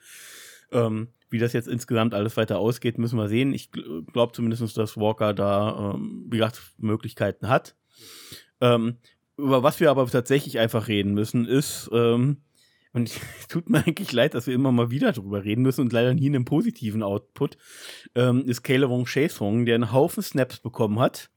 Ähm, 0.71 1.07
wie 1.29 1.39
das 1.39 1.53
jetzt 1.53 1.69
insgesamt 1.69 2.13
alles 2.13 2.35
weiter 2.35 2.59
ausgeht, 2.59 2.97
müssen 2.97 3.17
wir 3.17 3.29
sehen. 3.29 3.53
Ich 3.53 3.71
glaube 3.71 4.33
zumindest, 4.33 4.77
dass 4.77 4.97
Walker 4.97 5.33
da, 5.33 5.93
ähm, 5.95 6.25
wie 6.29 6.37
gesagt, 6.37 6.61
Möglichkeiten 6.77 7.47
hat. 7.47 7.75
Ähm, 8.59 8.97
über 9.41 9.63
was 9.63 9.79
wir 9.79 9.89
aber 9.89 10.05
tatsächlich 10.07 10.59
einfach 10.59 10.87
reden 10.87 11.13
müssen, 11.13 11.45
ist, 11.45 11.89
ähm, 11.93 12.37
und 12.93 13.09
es 13.09 13.19
tut 13.47 13.69
mir 13.69 13.79
eigentlich 13.79 14.11
leid, 14.11 14.33
dass 14.33 14.47
wir 14.47 14.53
immer 14.53 14.71
mal 14.71 14.91
wieder 14.91 15.11
drüber 15.11 15.43
reden 15.43 15.61
müssen 15.61 15.81
und 15.81 15.93
leider 15.93 16.13
nie 16.13 16.27
einen 16.27 16.45
positiven 16.45 17.03
Output, 17.03 17.57
ähm, 18.15 18.45
ist 18.45 18.63
Caleb 18.63 19.05
Chasong, 19.05 19.65
der 19.65 19.75
einen 19.75 19.91
Haufen 19.91 20.23
Snaps 20.23 20.59
bekommen 20.59 20.99
hat. 20.99 21.29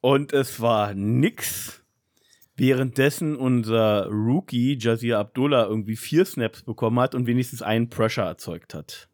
Und 0.00 0.32
es 0.32 0.60
war 0.60 0.94
nix. 0.94 1.82
Währenddessen 2.56 3.36
unser 3.36 4.06
Rookie 4.08 4.76
Jazir 4.80 5.18
Abdullah 5.18 5.66
irgendwie 5.66 5.94
vier 5.94 6.24
Snaps 6.24 6.62
bekommen 6.62 6.98
hat 6.98 7.14
und 7.14 7.28
wenigstens 7.28 7.62
einen 7.62 7.88
Pressure 7.88 8.24
erzeugt 8.24 8.74
hat. 8.74 9.08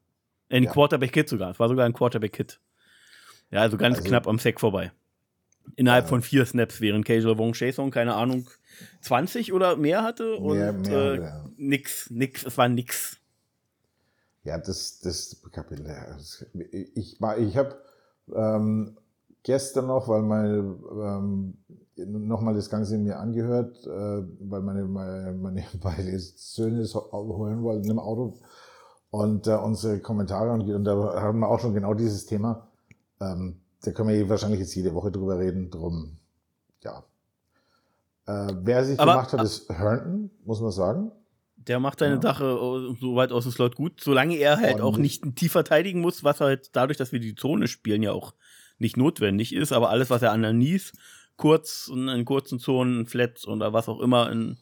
Ein 0.49 0.65
ja. 0.65 0.73
Quarterback-Hit 0.73 1.29
sogar. 1.29 1.51
Es 1.51 1.59
war 1.59 1.69
sogar 1.69 1.85
ein 1.85 1.93
Quarterback-Hit. 1.93 2.61
Ja, 3.51 3.61
also 3.61 3.77
ganz 3.77 3.99
also, 3.99 4.09
knapp 4.09 4.27
am 4.27 4.39
Sack 4.39 4.61
vorbei. 4.61 4.93
Innerhalb 5.77 6.05
ja. 6.05 6.09
von 6.09 6.23
vier 6.23 6.47
Snaps, 6.47 6.81
während 6.81 7.05
Casual 7.05 7.39
Wong 7.39 7.53
Jason, 7.55 7.91
keine 7.91 8.15
Ahnung, 8.15 8.49
20 9.03 9.53
oder 9.53 9.77
mehr 9.77 10.03
hatte 10.03 10.37
und 10.37 10.57
mehr, 10.57 10.73
mehr, 10.73 10.93
äh, 10.93 11.21
ja. 11.21 11.45
nix, 11.57 12.11
nix, 12.11 12.45
es 12.45 12.57
war 12.59 12.69
nix. 12.69 13.19
Ja, 14.45 14.59
das, 14.59 15.01
das 15.01 15.41
Kapitel, 15.53 15.87
ich, 16.95 17.19
ich 17.21 17.57
habe 17.57 17.79
ähm, 18.35 18.97
gestern 19.43 19.87
noch, 19.87 20.09
weil 20.09 20.23
meine, 20.23 20.77
ähm, 20.93 21.55
nochmal 21.97 22.55
das 22.55 22.69
Ganze 22.69 22.99
mir 22.99 23.19
angehört, 23.19 23.87
äh, 23.87 24.23
weil 24.41 24.61
meine, 24.61 24.85
meine, 24.85 25.35
meine 25.83 26.19
Söhne 26.19 26.81
es 26.81 26.95
holen 26.95 27.63
wollten 27.63 27.91
im 27.91 27.99
Auto 27.99 28.41
und 29.11 29.47
äh, 29.47 29.55
unsere 29.55 30.01
Kommentare 30.01 30.51
und, 30.51 30.69
und 30.69 30.85
da 30.85 31.21
haben 31.21 31.41
wir 31.41 31.49
auch 31.49 31.61
schon 31.61 31.75
genau 31.75 31.95
dieses 31.95 32.27
Thema. 32.27 32.69
Ähm, 33.21 33.61
da 33.87 33.93
können 33.93 34.09
wir 34.09 34.29
wahrscheinlich 34.29 34.61
jetzt 34.61 34.75
jede 34.75 34.95
Woche 34.95 35.11
drüber 35.11 35.39
reden. 35.39 35.71
Drum, 35.71 36.19
ja. 36.83 37.05
Äh, 38.27 38.55
wer 38.63 38.85
sich 38.85 38.99
Aber, 38.99 39.13
gemacht 39.13 39.33
hat, 39.33 39.43
ist 39.43 39.69
Herndon, 39.71 40.31
muss 40.45 40.61
man 40.61 40.71
sagen. 40.71 41.13
Der 41.57 41.81
macht 41.81 41.99
seine 41.99 42.17
ja. 42.17 42.23
Sache 42.23 42.45
äh, 42.45 42.97
so 43.01 43.17
weit 43.17 43.33
aus 43.33 43.45
dem 43.45 43.53
Slot 43.53 43.77
gut, 43.77 44.01
solange 44.01 44.37
er 44.37 44.59
halt 44.59 44.81
auch 44.81 44.99
nicht 44.99 45.25
tief 45.37 45.53
verteidigen 45.53 46.01
muss, 46.01 46.25
was 46.25 46.41
halt 46.41 46.71
dadurch, 46.75 46.99
dass 46.99 47.13
wir 47.13 47.21
die 47.21 47.35
Zone 47.35 47.69
spielen, 47.69 48.03
ja 48.03 48.13
auch 48.13 48.35
nicht 48.79 48.97
notwendig 48.97 49.55
ist. 49.55 49.73
Aber 49.73 49.91
alles, 49.91 50.11
was 50.11 50.23
er 50.23 50.33
underneath 50.33 50.93
kurz 51.37 51.89
und 51.89 52.09
in 52.09 52.25
kurzen 52.25 52.59
Zonen, 52.59 53.07
Flats 53.07 53.47
oder 53.47 53.73
was 53.73 53.89
auch 53.89 54.01
immer 54.01 54.31
in, 54.31 54.59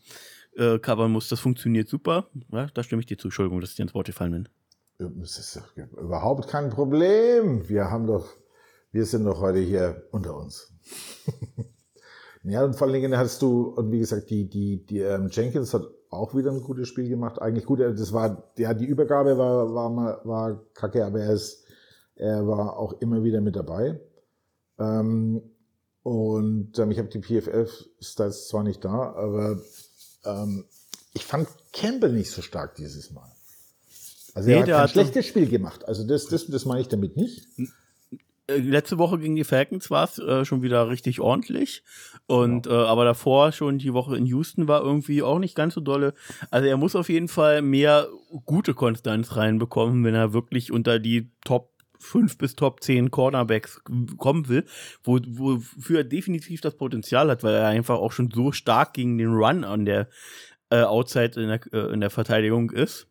äh, 0.56 0.78
covern 0.78 1.12
muss, 1.12 1.28
das 1.28 1.40
funktioniert 1.40 1.88
super. 1.88 2.28
Ja, 2.50 2.66
da 2.72 2.82
stimme 2.82 3.00
ich 3.00 3.06
dir 3.06 3.18
zu. 3.18 3.28
Entschuldigung, 3.28 3.60
dass 3.60 3.70
ich 3.70 3.76
dir 3.76 3.82
ins 3.82 3.94
Wort 3.94 4.06
gefallen 4.06 4.32
bin. 4.32 4.48
Das 4.98 5.38
ist 5.38 5.60
überhaupt 5.76 6.48
kein 6.48 6.70
Problem. 6.70 7.68
Wir 7.68 7.90
haben 7.90 8.06
doch 8.06 8.36
wir 8.92 9.06
sind 9.06 9.24
doch 9.24 9.40
heute 9.40 9.58
hier 9.58 10.06
unter 10.10 10.36
uns. 10.36 10.72
ja, 12.44 12.64
und 12.64 12.76
vor 12.76 12.86
allen 12.86 12.94
Dingen 12.94 13.16
hast 13.16 13.40
du, 13.42 13.68
und 13.70 13.90
wie 13.90 13.98
gesagt, 13.98 14.30
die, 14.30 14.48
die, 14.48 14.84
die 14.84 15.00
ähm, 15.00 15.28
Jenkins 15.30 15.72
hat 15.72 15.86
auch 16.10 16.34
wieder 16.34 16.50
ein 16.50 16.62
gutes 16.62 16.88
Spiel 16.88 17.08
gemacht. 17.08 17.40
Eigentlich 17.40 17.64
gut, 17.64 17.80
äh, 17.80 17.94
das 17.94 18.12
war, 18.12 18.52
ja, 18.58 18.74
die 18.74 18.84
Übergabe 18.84 19.38
war, 19.38 19.74
war, 19.74 20.20
war 20.24 20.64
kacke, 20.74 21.04
aber 21.04 21.20
er 21.20 21.32
ist, 21.32 21.64
er 22.16 22.46
war 22.46 22.76
auch 22.76 22.92
immer 23.00 23.24
wieder 23.24 23.40
mit 23.40 23.56
dabei. 23.56 23.98
Ähm, 24.78 25.42
und 26.02 26.78
ähm, 26.78 26.90
ich 26.90 26.98
habe 26.98 27.08
die 27.08 27.20
PFF-Stats 27.20 28.48
zwar 28.48 28.62
nicht 28.62 28.84
da, 28.84 29.14
aber 29.14 29.58
ähm, 30.24 30.66
ich 31.14 31.24
fand 31.24 31.48
Campbell 31.72 32.12
nicht 32.12 32.30
so 32.30 32.42
stark 32.42 32.74
dieses 32.74 33.10
Mal. 33.10 33.30
Also 34.34 34.50
er 34.50 34.64
nee, 34.64 34.72
hat 34.72 34.82
ein 34.82 34.88
schlechtes 34.88 35.26
Spiel 35.26 35.48
gemacht. 35.48 35.86
Also 35.86 36.06
das, 36.06 36.26
das, 36.26 36.46
das 36.46 36.64
meine 36.64 36.80
ich 36.80 36.88
damit 36.88 37.16
nicht. 37.16 37.46
Äh, 38.52 38.58
letzte 38.58 38.98
Woche 38.98 39.18
gegen 39.18 39.36
die 39.36 39.44
Falcons 39.44 39.90
war 39.90 40.04
es 40.04 40.18
äh, 40.18 40.44
schon 40.44 40.62
wieder 40.62 40.88
richtig 40.88 41.20
ordentlich. 41.20 41.82
Und 42.26 42.66
ja. 42.66 42.72
äh, 42.72 42.86
aber 42.86 43.04
davor 43.04 43.52
schon 43.52 43.78
die 43.78 43.92
Woche 43.92 44.16
in 44.16 44.26
Houston 44.26 44.68
war 44.68 44.82
irgendwie 44.82 45.22
auch 45.22 45.38
nicht 45.38 45.54
ganz 45.54 45.74
so 45.74 45.80
dolle. 45.80 46.14
Also 46.50 46.68
er 46.68 46.76
muss 46.76 46.96
auf 46.96 47.08
jeden 47.08 47.28
Fall 47.28 47.62
mehr 47.62 48.08
gute 48.46 48.74
Konstanz 48.74 49.36
reinbekommen, 49.36 50.04
wenn 50.04 50.14
er 50.14 50.32
wirklich 50.32 50.72
unter 50.72 50.98
die 50.98 51.30
Top 51.44 51.72
5 51.98 52.36
bis 52.36 52.56
Top 52.56 52.82
10 52.82 53.10
Cornerbacks 53.10 53.80
kommen 54.18 54.48
will, 54.48 54.64
wo, 55.04 55.20
wofür 55.24 55.98
er 55.98 56.04
definitiv 56.04 56.60
das 56.60 56.76
Potenzial 56.76 57.30
hat, 57.30 57.44
weil 57.44 57.54
er 57.54 57.68
einfach 57.68 57.96
auch 57.96 58.12
schon 58.12 58.30
so 58.30 58.52
stark 58.52 58.94
gegen 58.94 59.18
den 59.18 59.32
Run 59.32 59.64
an 59.64 59.84
der 59.84 60.08
äh, 60.70 60.82
Outside 60.82 61.40
in 61.40 61.48
der, 61.48 61.60
äh, 61.72 61.92
in 61.92 62.00
der 62.00 62.10
Verteidigung 62.10 62.70
ist. 62.70 63.06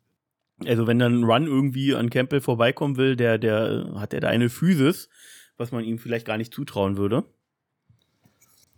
Also 0.67 0.87
wenn 0.87 0.99
dann 0.99 1.21
ein 1.21 1.23
Run 1.23 1.47
irgendwie 1.47 1.95
an 1.95 2.09
Campbell 2.09 2.41
vorbeikommen 2.41 2.97
will, 2.97 3.15
der, 3.15 3.37
der 3.37 3.93
hat 3.95 4.13
er 4.13 4.19
da 4.19 4.27
eine 4.27 4.49
Physis, 4.49 5.09
was 5.57 5.71
man 5.71 5.83
ihm 5.83 5.97
vielleicht 5.97 6.25
gar 6.25 6.37
nicht 6.37 6.53
zutrauen 6.53 6.97
würde. 6.97 7.23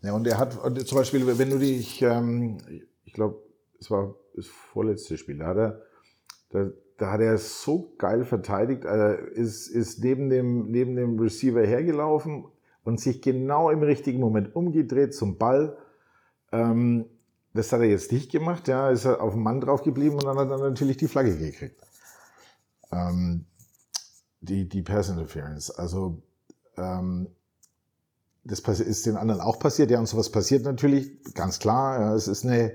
Ja, 0.02 0.14
und 0.14 0.28
er 0.28 0.38
hat 0.38 0.54
zum 0.86 0.98
Beispiel, 0.98 1.26
wenn 1.38 1.50
du 1.50 1.60
dich, 1.60 2.02
ähm, 2.02 2.58
ich 3.06 3.14
glaube, 3.14 3.42
es 3.80 3.90
war 3.90 4.16
das 4.36 4.48
vorletzte 4.48 5.18
Spiel, 5.18 5.38
da 5.38 5.48
hat 5.48 5.58
er, 5.58 5.82
da, 6.50 6.72
da 6.98 7.12
hat 7.12 7.22
er 7.22 7.38
so 7.38 7.96
geil 7.98 8.26
verteidigt, 8.26 8.84
äh, 8.84 9.32
ist, 9.34 9.68
ist 9.68 10.04
neben, 10.04 10.30
dem, 10.30 10.72
neben 10.72 10.96
dem 10.96 11.20
Receiver 11.20 11.66
hergelaufen 11.66 12.46
und 12.84 13.00
sich 13.00 13.22
genau 13.22 13.70
im 13.70 13.82
richtigen 13.82 14.20
Moment 14.20 14.56
umgedreht 14.56 15.14
zum 15.14 15.38
Ball. 15.38 15.78
Ähm, 16.52 17.06
das 17.54 17.72
hat 17.72 17.82
er 17.82 17.88
jetzt 17.88 18.12
nicht 18.12 18.32
gemacht, 18.32 18.68
ja, 18.68 18.90
ist 18.90 19.06
er 19.06 19.22
auf 19.22 19.34
den 19.34 19.44
Mann 19.44 19.62
drauf 19.62 19.84
geblieben 19.84 20.16
und 20.16 20.26
dann 20.26 20.38
hat 20.38 20.50
er 20.50 20.58
natürlich 20.58 20.98
die 20.98 21.08
Flagge 21.08 21.38
gekriegt. 21.38 21.80
Ähm, 22.92 23.46
die, 24.42 24.68
die 24.68 24.82
Pass 24.82 25.10
Interference. 25.10 25.72
Also, 25.72 26.22
ähm, 26.78 27.28
das 28.44 28.60
ist 28.60 29.06
den 29.06 29.16
anderen 29.16 29.40
auch 29.40 29.58
passiert, 29.60 29.90
ja, 29.90 30.00
und 30.00 30.08
sowas 30.08 30.30
passiert 30.30 30.66
natürlich, 30.66 31.24
ganz 31.34 31.60
klar. 31.60 32.00
Ja, 32.00 32.16
es 32.16 32.28
ist 32.28 32.44
eine, 32.44 32.74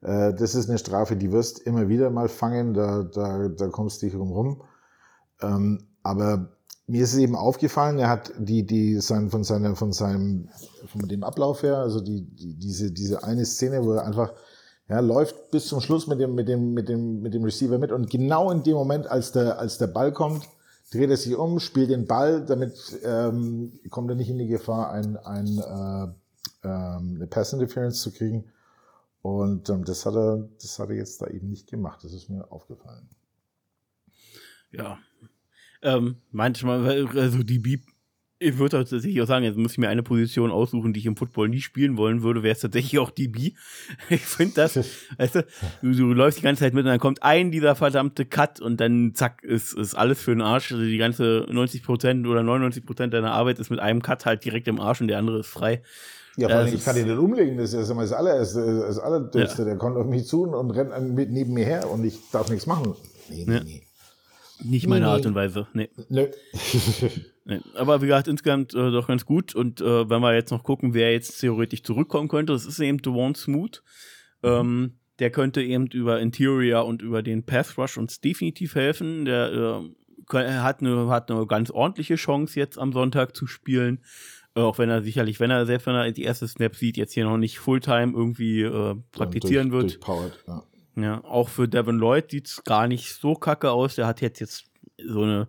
äh, 0.00 0.32
das 0.32 0.54
ist 0.54 0.68
eine 0.68 0.78
Strafe, 0.78 1.16
die 1.16 1.30
wirst 1.30 1.58
immer 1.58 1.88
wieder 1.88 2.10
mal 2.10 2.28
fangen, 2.28 2.72
da, 2.72 3.02
da, 3.02 3.48
da 3.48 3.68
kommst 3.68 4.00
du 4.00 4.06
nicht 4.06 4.16
rum 4.16 4.30
rum. 4.30 4.62
Ähm, 5.42 5.88
aber 6.02 6.56
mir 6.90 7.04
ist 7.04 7.12
es 7.12 7.18
eben 7.20 7.36
aufgefallen, 7.36 7.98
er 7.98 8.08
hat 8.08 8.32
die, 8.36 8.66
die 8.66 9.00
sein, 9.00 9.30
von 9.30 9.44
seiner, 9.44 9.76
von 9.76 9.92
seinem, 9.92 10.48
von 10.86 11.08
dem 11.08 11.22
Ablauf 11.22 11.62
her, 11.62 11.78
also 11.78 12.00
die, 12.00 12.22
die, 12.22 12.54
diese, 12.58 12.90
diese 12.90 13.22
eine 13.22 13.44
Szene, 13.46 13.84
wo 13.84 13.92
er 13.92 14.04
einfach, 14.04 14.32
ja, 14.88 14.98
läuft 14.98 15.52
bis 15.52 15.66
zum 15.66 15.80
Schluss 15.80 16.08
mit 16.08 16.18
dem, 16.18 16.34
mit 16.34 16.48
dem, 16.48 16.72
mit 16.74 16.88
dem, 16.88 17.20
mit 17.20 17.32
dem 17.32 17.44
Receiver 17.44 17.78
mit 17.78 17.92
und 17.92 18.10
genau 18.10 18.50
in 18.50 18.64
dem 18.64 18.74
Moment, 18.74 19.06
als 19.06 19.30
der, 19.30 19.60
als 19.60 19.78
der 19.78 19.86
Ball 19.86 20.12
kommt, 20.12 20.48
dreht 20.90 21.10
er 21.10 21.16
sich 21.16 21.36
um, 21.36 21.60
spielt 21.60 21.90
den 21.90 22.06
Ball, 22.06 22.44
damit 22.44 22.74
ähm, 23.04 23.78
kommt 23.90 24.10
er 24.10 24.16
nicht 24.16 24.30
in 24.30 24.38
die 24.38 24.48
Gefahr, 24.48 24.90
ein, 24.90 25.16
ein, 25.16 25.46
äh, 25.58 26.66
ähm, 26.66 27.14
eine 27.16 27.26
Pass 27.28 27.52
Interference 27.52 28.00
zu 28.00 28.10
kriegen. 28.10 28.50
Und 29.22 29.68
ähm, 29.68 29.84
das 29.84 30.06
hat 30.06 30.14
er, 30.14 30.48
das 30.60 30.78
hat 30.78 30.88
er 30.88 30.96
jetzt 30.96 31.22
da 31.22 31.26
eben 31.28 31.50
nicht 31.50 31.68
gemacht. 31.68 32.02
Das 32.02 32.12
ist 32.12 32.28
mir 32.28 32.50
aufgefallen. 32.50 33.08
Ja, 34.72 34.98
ähm, 35.82 36.16
manchmal, 36.30 37.08
also 37.16 37.42
die 37.42 37.58
Beep, 37.58 37.82
ich 38.42 38.58
würde 38.58 38.78
tatsächlich 38.78 39.20
auch 39.20 39.26
sagen, 39.26 39.44
jetzt 39.44 39.58
muss 39.58 39.72
ich 39.72 39.78
mir 39.78 39.90
eine 39.90 40.02
Position 40.02 40.50
aussuchen, 40.50 40.94
die 40.94 41.00
ich 41.00 41.06
im 41.06 41.14
Football 41.14 41.50
nie 41.50 41.60
spielen 41.60 41.98
wollen 41.98 42.22
würde, 42.22 42.42
wäre 42.42 42.54
es 42.54 42.60
tatsächlich 42.60 42.98
auch 42.98 43.10
die 43.10 43.28
B. 43.28 43.52
Ich 44.08 44.22
finde 44.22 44.54
das, 44.54 44.76
weißt 45.18 45.34
du, 45.34 45.46
du, 45.82 45.92
du, 45.92 46.12
läufst 46.14 46.38
die 46.38 46.42
ganze 46.42 46.60
Zeit 46.60 46.72
mit 46.72 46.84
und 46.84 46.90
dann 46.90 46.98
kommt 46.98 47.22
ein 47.22 47.50
dieser 47.50 47.76
verdammte 47.76 48.24
Cut 48.24 48.58
und 48.58 48.80
dann 48.80 49.12
zack, 49.14 49.42
ist, 49.42 49.74
ist 49.74 49.94
alles 49.94 50.22
für 50.22 50.30
den 50.30 50.40
Arsch. 50.40 50.72
Also 50.72 50.82
die 50.82 50.96
ganze 50.96 51.46
90% 51.50 52.26
oder 52.26 52.40
99% 52.40 53.08
deiner 53.08 53.32
Arbeit 53.32 53.58
ist 53.58 53.68
mit 53.68 53.78
einem 53.78 54.00
Cut 54.00 54.24
halt 54.24 54.42
direkt 54.42 54.68
im 54.68 54.80
Arsch 54.80 55.02
und 55.02 55.08
der 55.08 55.18
andere 55.18 55.40
ist 55.40 55.48
frei. 55.48 55.82
Ja, 56.36 56.48
vor 56.48 56.58
allem, 56.58 56.74
ich 56.74 56.82
kann 56.82 56.96
ihn 56.96 57.08
nicht 57.08 57.18
umlegen, 57.18 57.58
das 57.58 57.74
ist 57.74 57.90
immer 57.90 58.02
das 58.02 58.12
allererste, 58.12 58.84
das 58.86 58.98
Allerdümmste. 58.98 59.62
Ja. 59.62 59.64
Der 59.66 59.76
kommt 59.76 59.98
auf 59.98 60.06
mich 60.06 60.26
zu 60.26 60.44
und 60.44 60.70
rennt 60.70 60.92
neben 61.30 61.52
mir 61.52 61.66
her 61.66 61.90
und 61.90 62.04
ich 62.04 62.18
darf 62.32 62.48
nichts 62.48 62.66
machen. 62.66 62.94
Nee, 63.28 63.44
nee, 63.46 63.54
ja. 63.54 63.62
nee. 63.62 63.82
Nicht 64.64 64.86
meine 64.86 65.06
nee, 65.06 65.10
Art 65.10 65.26
und 65.26 65.34
Weise, 65.34 65.66
nee. 65.72 65.88
Nö. 66.08 66.26
nee. 67.44 67.60
Aber 67.74 68.02
wie 68.02 68.06
gesagt, 68.06 68.28
insgesamt 68.28 68.74
äh, 68.74 68.90
doch 68.90 69.08
ganz 69.08 69.24
gut. 69.24 69.54
Und 69.54 69.80
äh, 69.80 70.08
wenn 70.08 70.20
wir 70.20 70.34
jetzt 70.34 70.50
noch 70.50 70.62
gucken, 70.62 70.94
wer 70.94 71.12
jetzt 71.12 71.40
theoretisch 71.40 71.82
zurückkommen 71.82 72.28
könnte, 72.28 72.52
das 72.52 72.66
ist 72.66 72.78
eben 72.80 72.98
Devon 72.98 73.34
Smooth. 73.34 73.82
Ähm, 74.42 74.94
der 75.18 75.30
könnte 75.30 75.62
eben 75.62 75.86
über 75.88 76.20
Interior 76.20 76.86
und 76.86 77.02
über 77.02 77.22
den 77.22 77.44
Path 77.44 77.76
Rush 77.76 77.98
uns 77.98 78.20
definitiv 78.20 78.74
helfen. 78.74 79.26
Der 79.26 79.52
äh, 80.32 80.60
hat, 80.60 80.80
eine, 80.80 81.08
hat 81.08 81.30
eine 81.30 81.46
ganz 81.46 81.70
ordentliche 81.70 82.16
Chance 82.16 82.58
jetzt 82.58 82.78
am 82.78 82.92
Sonntag 82.92 83.36
zu 83.36 83.46
spielen. 83.46 84.00
Äh, 84.54 84.60
auch 84.60 84.78
wenn 84.78 84.88
er 84.88 85.02
sicherlich, 85.02 85.40
wenn 85.40 85.50
er 85.50 85.66
selbst 85.66 85.86
wenn 85.86 85.94
er 85.94 86.10
die 86.10 86.22
erste 86.22 86.48
Snap 86.48 86.74
sieht, 86.74 86.96
jetzt 86.96 87.12
hier 87.12 87.24
noch 87.24 87.36
nicht 87.36 87.58
Fulltime 87.58 88.12
irgendwie 88.14 88.62
äh, 88.62 88.96
praktizieren 89.12 89.70
durch, 89.70 89.82
wird. 89.82 89.92
Durchpowered, 89.94 90.44
ja. 90.46 90.62
Ja, 91.02 91.24
auch 91.24 91.48
für 91.48 91.68
Devin 91.68 91.98
Lloyd 91.98 92.30
sieht 92.30 92.46
es 92.46 92.64
gar 92.64 92.88
nicht 92.88 93.14
so 93.14 93.34
kacke 93.34 93.70
aus. 93.70 93.96
Der 93.96 94.06
hat 94.06 94.20
jetzt, 94.20 94.40
jetzt 94.40 94.64
so 94.98 95.22
eine, 95.22 95.48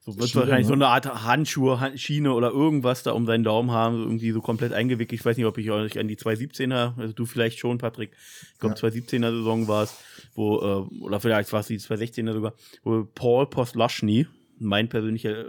so 0.00 0.18
wird 0.18 0.30
Schiene, 0.30 0.42
wahrscheinlich 0.42 0.66
ne? 0.66 0.68
so 0.68 0.74
eine 0.74 0.86
Art 0.88 1.24
Handschuhe, 1.24 1.92
Schiene 1.96 2.32
oder 2.32 2.50
irgendwas 2.50 3.02
da 3.02 3.12
um 3.12 3.26
seinen 3.26 3.44
Daumen 3.44 3.70
haben, 3.70 4.00
irgendwie 4.00 4.30
so 4.30 4.40
komplett 4.40 4.72
eingewickelt. 4.72 5.20
Ich 5.20 5.24
weiß 5.24 5.36
nicht, 5.36 5.46
ob 5.46 5.58
ich 5.58 5.70
euch 5.70 5.98
an 5.98 6.08
die 6.08 6.16
217er, 6.16 6.98
also 6.98 7.12
du 7.12 7.26
vielleicht 7.26 7.58
schon, 7.58 7.78
Patrick, 7.78 8.12
ich 8.54 8.58
glaube 8.58 8.74
ja. 8.80 8.88
217er 8.88 9.30
Saison 9.30 9.68
war 9.68 9.84
es, 9.84 9.94
wo, 10.34 10.58
äh, 10.58 11.02
oder 11.02 11.20
vielleicht 11.20 11.52
war 11.52 11.60
es 11.60 11.66
die 11.66 11.78
216er 11.78 12.32
sogar, 12.32 12.54
wo 12.82 13.04
Paul 13.04 13.46
Postlushny, 13.48 14.26
mein 14.58 14.88
persönlicher, 14.88 15.44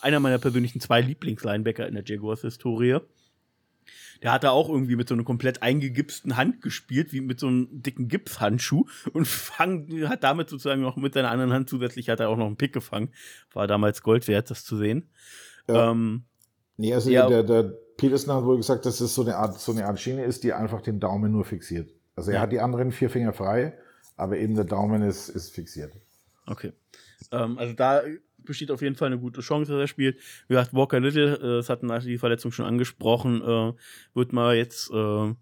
einer 0.00 0.20
meiner 0.20 0.38
persönlichen 0.38 0.80
zwei 0.80 1.00
Lieblingslinebacker 1.00 1.86
in 1.86 1.94
der 1.94 2.04
Jaguars-Historie, 2.04 3.00
der 4.22 4.32
hat 4.32 4.44
da 4.44 4.50
auch 4.50 4.68
irgendwie 4.68 4.96
mit 4.96 5.08
so 5.08 5.14
einer 5.14 5.24
komplett 5.24 5.62
eingegipsten 5.62 6.36
Hand 6.36 6.62
gespielt, 6.62 7.12
wie 7.12 7.20
mit 7.20 7.40
so 7.40 7.46
einem 7.48 7.68
dicken 7.70 8.08
Gipshandschuh 8.08 8.86
und 9.12 9.26
fang, 9.28 9.88
hat 10.08 10.22
damit 10.22 10.48
sozusagen 10.48 10.82
noch 10.82 10.96
mit 10.96 11.14
seiner 11.14 11.30
anderen 11.30 11.52
Hand 11.52 11.68
zusätzlich 11.68 12.08
hat 12.08 12.20
er 12.20 12.28
auch 12.28 12.36
noch 12.36 12.46
einen 12.46 12.56
Pick 12.56 12.72
gefangen. 12.72 13.10
War 13.52 13.66
damals 13.66 14.02
Gold 14.02 14.28
wert, 14.28 14.50
das 14.50 14.64
zu 14.64 14.76
sehen. 14.76 15.10
Ja. 15.68 15.90
Ähm, 15.90 16.24
nee, 16.76 16.94
also 16.94 17.10
ja, 17.10 17.28
der, 17.28 17.42
der 17.42 17.62
Peterson 17.96 18.34
hat 18.34 18.44
wohl 18.44 18.56
gesagt, 18.56 18.86
dass 18.86 19.00
es 19.00 19.14
so 19.14 19.22
eine 19.22 19.36
Art, 19.36 19.58
so 19.58 19.72
eine 19.72 19.86
Art 19.86 19.98
Schiene 19.98 20.24
ist, 20.24 20.44
die 20.44 20.52
einfach 20.52 20.82
den 20.82 21.00
Daumen 21.00 21.32
nur 21.32 21.44
fixiert. 21.44 21.90
Also 22.14 22.30
er 22.30 22.36
ja. 22.36 22.40
hat 22.42 22.52
die 22.52 22.60
anderen 22.60 22.92
vier 22.92 23.10
Finger 23.10 23.32
frei, 23.32 23.74
aber 24.16 24.38
eben 24.38 24.54
der 24.54 24.64
Daumen 24.64 25.02
ist, 25.02 25.28
ist 25.28 25.54
fixiert. 25.54 25.92
Okay. 26.46 26.72
Ähm, 27.32 27.58
also 27.58 27.74
da 27.74 28.02
besteht 28.46 28.70
auf 28.70 28.82
jeden 28.82 28.96
Fall 28.96 29.06
eine 29.06 29.18
gute 29.18 29.40
Chance, 29.40 29.72
dass 29.72 29.80
er 29.80 29.86
spielt. 29.86 30.16
Wie 30.48 30.54
gesagt, 30.54 30.74
Walker 30.74 31.00
Little, 31.00 31.36
äh, 31.36 31.56
das 31.56 31.68
hatten 31.68 31.88
wir 31.88 31.98
die 31.98 32.18
Verletzung 32.18 32.52
schon 32.52 32.66
angesprochen, 32.66 33.42
äh, 33.42 33.72
wird 34.14 34.32
mal 34.32 34.56
jetzt 34.56 34.90
äh, 34.90 35.34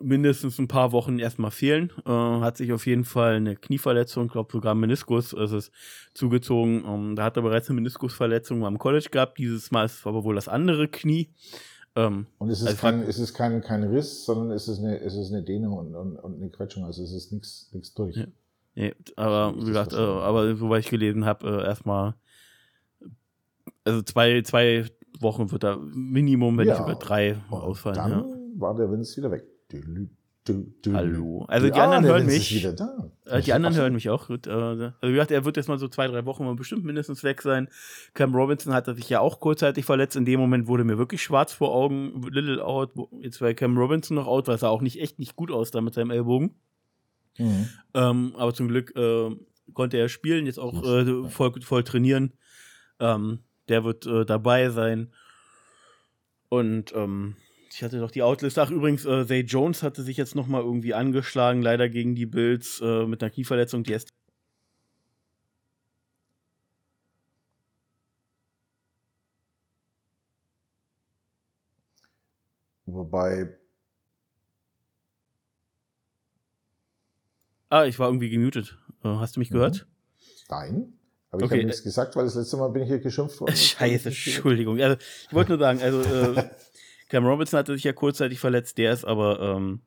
mindestens 0.00 0.58
ein 0.58 0.68
paar 0.68 0.92
Wochen 0.92 1.18
erstmal 1.18 1.50
fehlen. 1.50 1.90
Äh, 2.06 2.10
hat 2.10 2.56
sich 2.56 2.72
auf 2.72 2.86
jeden 2.86 3.04
Fall 3.04 3.36
eine 3.36 3.56
Knieverletzung, 3.56 4.28
glaube 4.28 4.52
sogar 4.52 4.74
Meniskus, 4.74 5.32
ist 5.32 5.52
es 5.52 5.70
zugezogen. 6.12 6.84
Ähm, 6.86 7.16
da 7.16 7.24
hat 7.24 7.36
er 7.36 7.42
bereits 7.42 7.68
eine 7.68 7.76
Meniskusverletzung 7.76 8.64
am 8.64 8.78
College 8.78 9.08
gehabt. 9.10 9.38
Dieses 9.38 9.70
Mal 9.70 9.86
ist 9.86 10.00
es 10.00 10.06
aber 10.06 10.24
wohl 10.24 10.34
das 10.34 10.48
andere 10.48 10.88
Knie. 10.88 11.30
Ähm, 11.96 12.26
und 12.38 12.50
es 12.50 12.60
ist, 12.60 12.66
also 12.66 12.80
kein, 12.80 13.02
es 13.02 13.18
ist 13.18 13.34
kein, 13.34 13.60
kein 13.62 13.84
Riss, 13.84 14.24
sondern 14.24 14.50
es 14.50 14.68
ist 14.68 14.80
eine, 14.80 15.00
es 15.00 15.14
ist 15.14 15.32
eine 15.32 15.42
Dehnung 15.42 15.78
und, 15.78 15.94
und, 15.94 16.16
und 16.16 16.36
eine 16.40 16.50
Quetschung. 16.50 16.84
Also 16.84 17.02
es 17.02 17.12
ist 17.12 17.32
nichts 17.32 17.94
durch. 17.94 18.16
Ja. 18.16 18.26
Nee, 18.74 18.94
aber 19.16 19.54
wie 19.56 19.66
gesagt, 19.66 19.92
äh, 19.92 19.96
aber 19.96 20.56
soweit 20.56 20.84
ich 20.84 20.90
gelesen 20.90 21.24
habe, 21.24 21.46
äh, 21.46 21.64
erstmal, 21.64 22.14
also 23.84 24.02
zwei, 24.02 24.42
zwei 24.42 24.86
Wochen 25.20 25.52
wird 25.52 25.62
da 25.62 25.76
Minimum, 25.76 26.58
wenn 26.58 26.66
ja. 26.66 26.74
nicht 26.74 26.80
sogar 26.80 26.98
drei 26.98 27.36
ausfallen. 27.50 27.96
Dann 27.96 28.10
ja. 28.10 28.24
war 28.56 28.74
der 28.74 28.90
Vince 28.90 29.16
wieder 29.16 29.30
weg. 29.30 29.44
Du, 30.46 30.74
du, 30.82 30.92
Hallo. 30.92 31.46
Also 31.48 31.70
die 31.70 31.80
anderen 31.80 32.04
hören 32.04 32.26
mich. 32.26 32.64
Äh, 33.24 33.40
die 33.40 33.54
anderen 33.54 33.74
hören 33.76 33.94
mich 33.94 34.10
auch. 34.10 34.26
Gut, 34.26 34.46
äh, 34.46 34.50
also 34.50 34.92
wie 35.02 35.12
gesagt, 35.12 35.30
er 35.30 35.46
wird 35.46 35.56
jetzt 35.56 35.68
mal 35.68 35.78
so 35.78 35.88
zwei, 35.88 36.06
drei 36.06 36.26
Wochen 36.26 36.44
mal 36.44 36.54
bestimmt 36.54 36.84
mindestens 36.84 37.24
weg 37.24 37.40
sein. 37.40 37.68
Cam 38.12 38.34
Robinson 38.34 38.74
hat 38.74 38.84
sich 38.84 39.08
ja 39.08 39.20
auch 39.20 39.40
kurzzeitig 39.40 39.86
verletzt. 39.86 40.16
In 40.16 40.26
dem 40.26 40.40
Moment 40.40 40.66
wurde 40.66 40.84
mir 40.84 40.98
wirklich 40.98 41.22
schwarz 41.22 41.54
vor 41.54 41.74
Augen. 41.74 42.20
Little 42.30 42.62
out. 42.62 42.90
Jetzt 43.20 43.40
war 43.40 43.54
Cam 43.54 43.78
Robinson 43.78 44.16
noch 44.16 44.26
out, 44.26 44.46
weil 44.46 44.56
es 44.56 44.60
sah 44.60 44.68
auch 44.68 44.82
nicht 44.82 45.00
echt 45.00 45.18
nicht 45.18 45.34
gut 45.34 45.50
aus 45.50 45.70
da 45.70 45.80
mit 45.80 45.94
seinem 45.94 46.10
Ellbogen. 46.10 46.54
Mhm. 47.38 47.68
Ähm, 47.94 48.34
aber 48.36 48.54
zum 48.54 48.68
Glück 48.68 48.94
äh, 48.96 49.30
konnte 49.72 49.96
er 49.96 50.08
spielen, 50.08 50.46
jetzt 50.46 50.58
auch 50.58 50.84
äh, 50.84 51.28
voll, 51.28 51.60
voll 51.62 51.84
trainieren. 51.84 52.32
Ähm, 53.00 53.40
der 53.68 53.84
wird 53.84 54.06
äh, 54.06 54.24
dabei 54.24 54.70
sein. 54.70 55.12
Und 56.48 56.94
ähm, 56.94 57.36
ich 57.70 57.82
hatte 57.82 57.98
doch 57.98 58.10
die 58.10 58.22
Outlist. 58.22 58.58
Ach, 58.58 58.70
übrigens, 58.70 59.04
äh, 59.04 59.26
Zay 59.26 59.40
Jones 59.40 59.82
hatte 59.82 60.02
sich 60.02 60.16
jetzt 60.16 60.36
nochmal 60.36 60.62
irgendwie 60.62 60.94
angeschlagen, 60.94 61.62
leider 61.62 61.88
gegen 61.88 62.14
die 62.14 62.26
Bills 62.26 62.80
äh, 62.80 63.06
mit 63.06 63.22
einer 63.22 63.30
Knieverletzung, 63.30 63.82
die 63.82 63.92
erst. 63.92 64.10
Wobei 72.86 73.58
Ah, 77.68 77.84
ich 77.84 77.98
war 77.98 78.08
irgendwie 78.08 78.30
gemutet. 78.30 78.78
Äh, 79.02 79.08
hast 79.08 79.36
du 79.36 79.40
mich 79.40 79.50
gehört? 79.50 79.86
Nein. 80.48 80.92
Aber 81.30 81.42
ich 81.42 81.46
okay. 81.46 81.54
habe 81.56 81.66
nichts 81.66 81.82
gesagt, 81.82 82.14
weil 82.14 82.24
das 82.24 82.36
letzte 82.36 82.56
Mal 82.56 82.68
bin 82.68 82.82
ich 82.82 82.88
hier 82.88 83.00
geschimpft 83.00 83.40
worden. 83.40 83.56
Scheiße, 83.56 84.08
Entschuldigung. 84.08 84.80
Also, 84.80 84.96
ich 85.28 85.32
wollte 85.32 85.50
nur 85.50 85.58
sagen, 85.58 85.82
also 85.82 86.00
äh, 86.02 86.48
Cam 87.08 87.26
Robinson 87.26 87.58
hatte 87.58 87.74
sich 87.74 87.84
ja 87.84 87.92
kurzzeitig 87.92 88.38
verletzt, 88.38 88.78
der 88.78 88.92
ist 88.92 89.04
aber 89.04 89.40
ähm, 89.40 89.80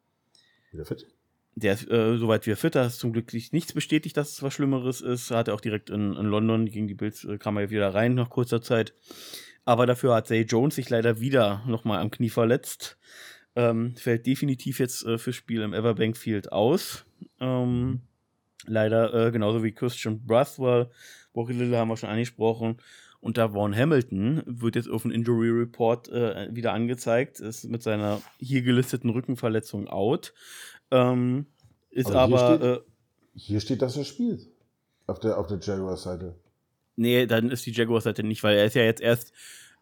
wieder 0.72 0.86
fit. 0.86 1.08
Der 1.56 1.74
ist 1.74 1.90
äh, 1.90 2.18
soweit 2.18 2.46
wieder 2.46 2.58
fit, 2.58 2.76
da 2.76 2.86
ist 2.86 3.00
zum 3.00 3.14
Glück 3.14 3.34
nichts 3.34 3.74
bestätigt, 3.74 4.16
dass 4.18 4.34
es 4.34 4.44
was 4.44 4.54
Schlimmeres 4.54 5.02
ist. 5.02 5.32
Hat 5.32 5.48
er 5.48 5.56
auch 5.56 5.62
direkt 5.62 5.90
in, 5.90 6.14
in 6.14 6.26
London 6.26 6.66
gegen 6.66 6.88
die 6.88 6.94
Bills, 6.94 7.24
äh, 7.24 7.38
kam 7.38 7.58
er 7.58 7.64
ja 7.64 7.70
wieder 7.70 7.94
rein 7.94 8.14
nach 8.14 8.30
kurzer 8.30 8.62
Zeit. 8.62 8.94
Aber 9.66 9.86
dafür 9.86 10.16
hat 10.16 10.28
Zay 10.28 10.42
Jones 10.42 10.76
sich 10.76 10.90
leider 10.90 11.20
wieder 11.20 11.64
nochmal 11.66 12.00
am 12.00 12.12
Knie 12.12 12.30
verletzt. 12.30 12.98
Ähm, 13.58 13.96
fällt 13.96 14.28
definitiv 14.28 14.80
jetzt 14.80 15.04
äh, 15.04 15.18
fürs 15.18 15.36
Spiel 15.36 15.64
im 15.64 15.74
Everbank 15.74 16.16
Field 16.16 16.52
aus. 16.52 17.06
Ähm, 17.40 18.02
leider 18.68 19.12
äh, 19.14 19.32
genauso 19.32 19.64
wie 19.64 19.72
Christian 19.72 20.24
Brathwell, 20.24 20.92
Walker 21.34 21.54
Little 21.54 21.76
haben 21.76 21.88
wir 21.88 21.98
schon 21.98 22.10
angesprochen. 22.10 22.78
Und 23.20 23.40
da 23.40 23.50
Vaughn 23.50 23.76
Hamilton 23.76 24.44
wird 24.46 24.76
jetzt 24.76 24.88
auf 24.88 25.02
dem 25.02 25.10
Injury 25.10 25.50
Report 25.50 26.08
äh, 26.10 26.54
wieder 26.54 26.74
angezeigt, 26.74 27.40
ist 27.40 27.64
mit 27.68 27.82
seiner 27.82 28.22
hier 28.38 28.62
gelisteten 28.62 29.10
Rückenverletzung 29.10 29.88
out. 29.88 30.36
Ähm, 30.92 31.48
ist 31.90 32.12
aber. 32.12 32.22
aber 32.22 32.38
hier, 32.38 32.58
steht, 32.58 32.62
äh, 32.62 32.82
hier 33.34 33.60
steht, 33.60 33.82
dass 33.82 33.98
er 33.98 34.04
spielt. 34.04 34.48
Auf 35.08 35.20
der, 35.20 35.40
auf 35.40 35.48
der 35.48 35.58
Jaguars-Seite. 35.60 36.36
Nee, 36.96 37.26
dann 37.26 37.50
ist 37.50 37.66
die 37.66 37.72
Jaguars-Seite 37.72 38.22
nicht, 38.24 38.44
weil 38.44 38.56
er 38.56 38.66
ist 38.66 38.76
ja 38.76 38.84
jetzt 38.84 39.02
erst. 39.02 39.34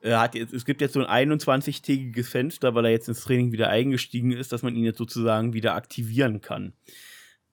Er 0.02 0.20
hat 0.20 0.36
jetzt, 0.36 0.54
es 0.54 0.66
gibt 0.66 0.82
jetzt 0.82 0.94
so 0.94 1.04
ein 1.04 1.30
21-tägiges 1.30 2.30
Fenster, 2.30 2.76
weil 2.76 2.86
er 2.86 2.92
jetzt 2.92 3.08
ins 3.08 3.24
Training 3.24 3.52
wieder 3.52 3.70
eingestiegen 3.70 4.32
ist, 4.32 4.52
dass 4.52 4.62
man 4.62 4.76
ihn 4.76 4.84
jetzt 4.84 4.98
sozusagen 4.98 5.54
wieder 5.54 5.74
aktivieren 5.74 6.42
kann. 6.42 6.74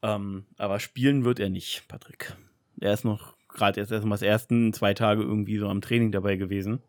Ähm, 0.03 0.45
aber 0.59 0.81
spielen 0.81 1.25
wird 1.25 1.41
er 1.41 1.49
nicht, 1.49 1.85
Patrick. 1.89 2.37
Er 2.81 2.93
ist 2.93 3.05
noch 3.05 3.35
gerade 3.49 3.81
erst 3.81 3.93
erstmal 3.93 4.17
das 4.17 4.23
ersten 4.23 4.73
zwei 4.73 4.95
Tage 4.95 5.23
irgendwie 5.23 5.59
so 5.59 5.69
am 5.69 5.81
Training 5.81 6.13
dabei 6.13 6.37
gewesen. 6.37 6.81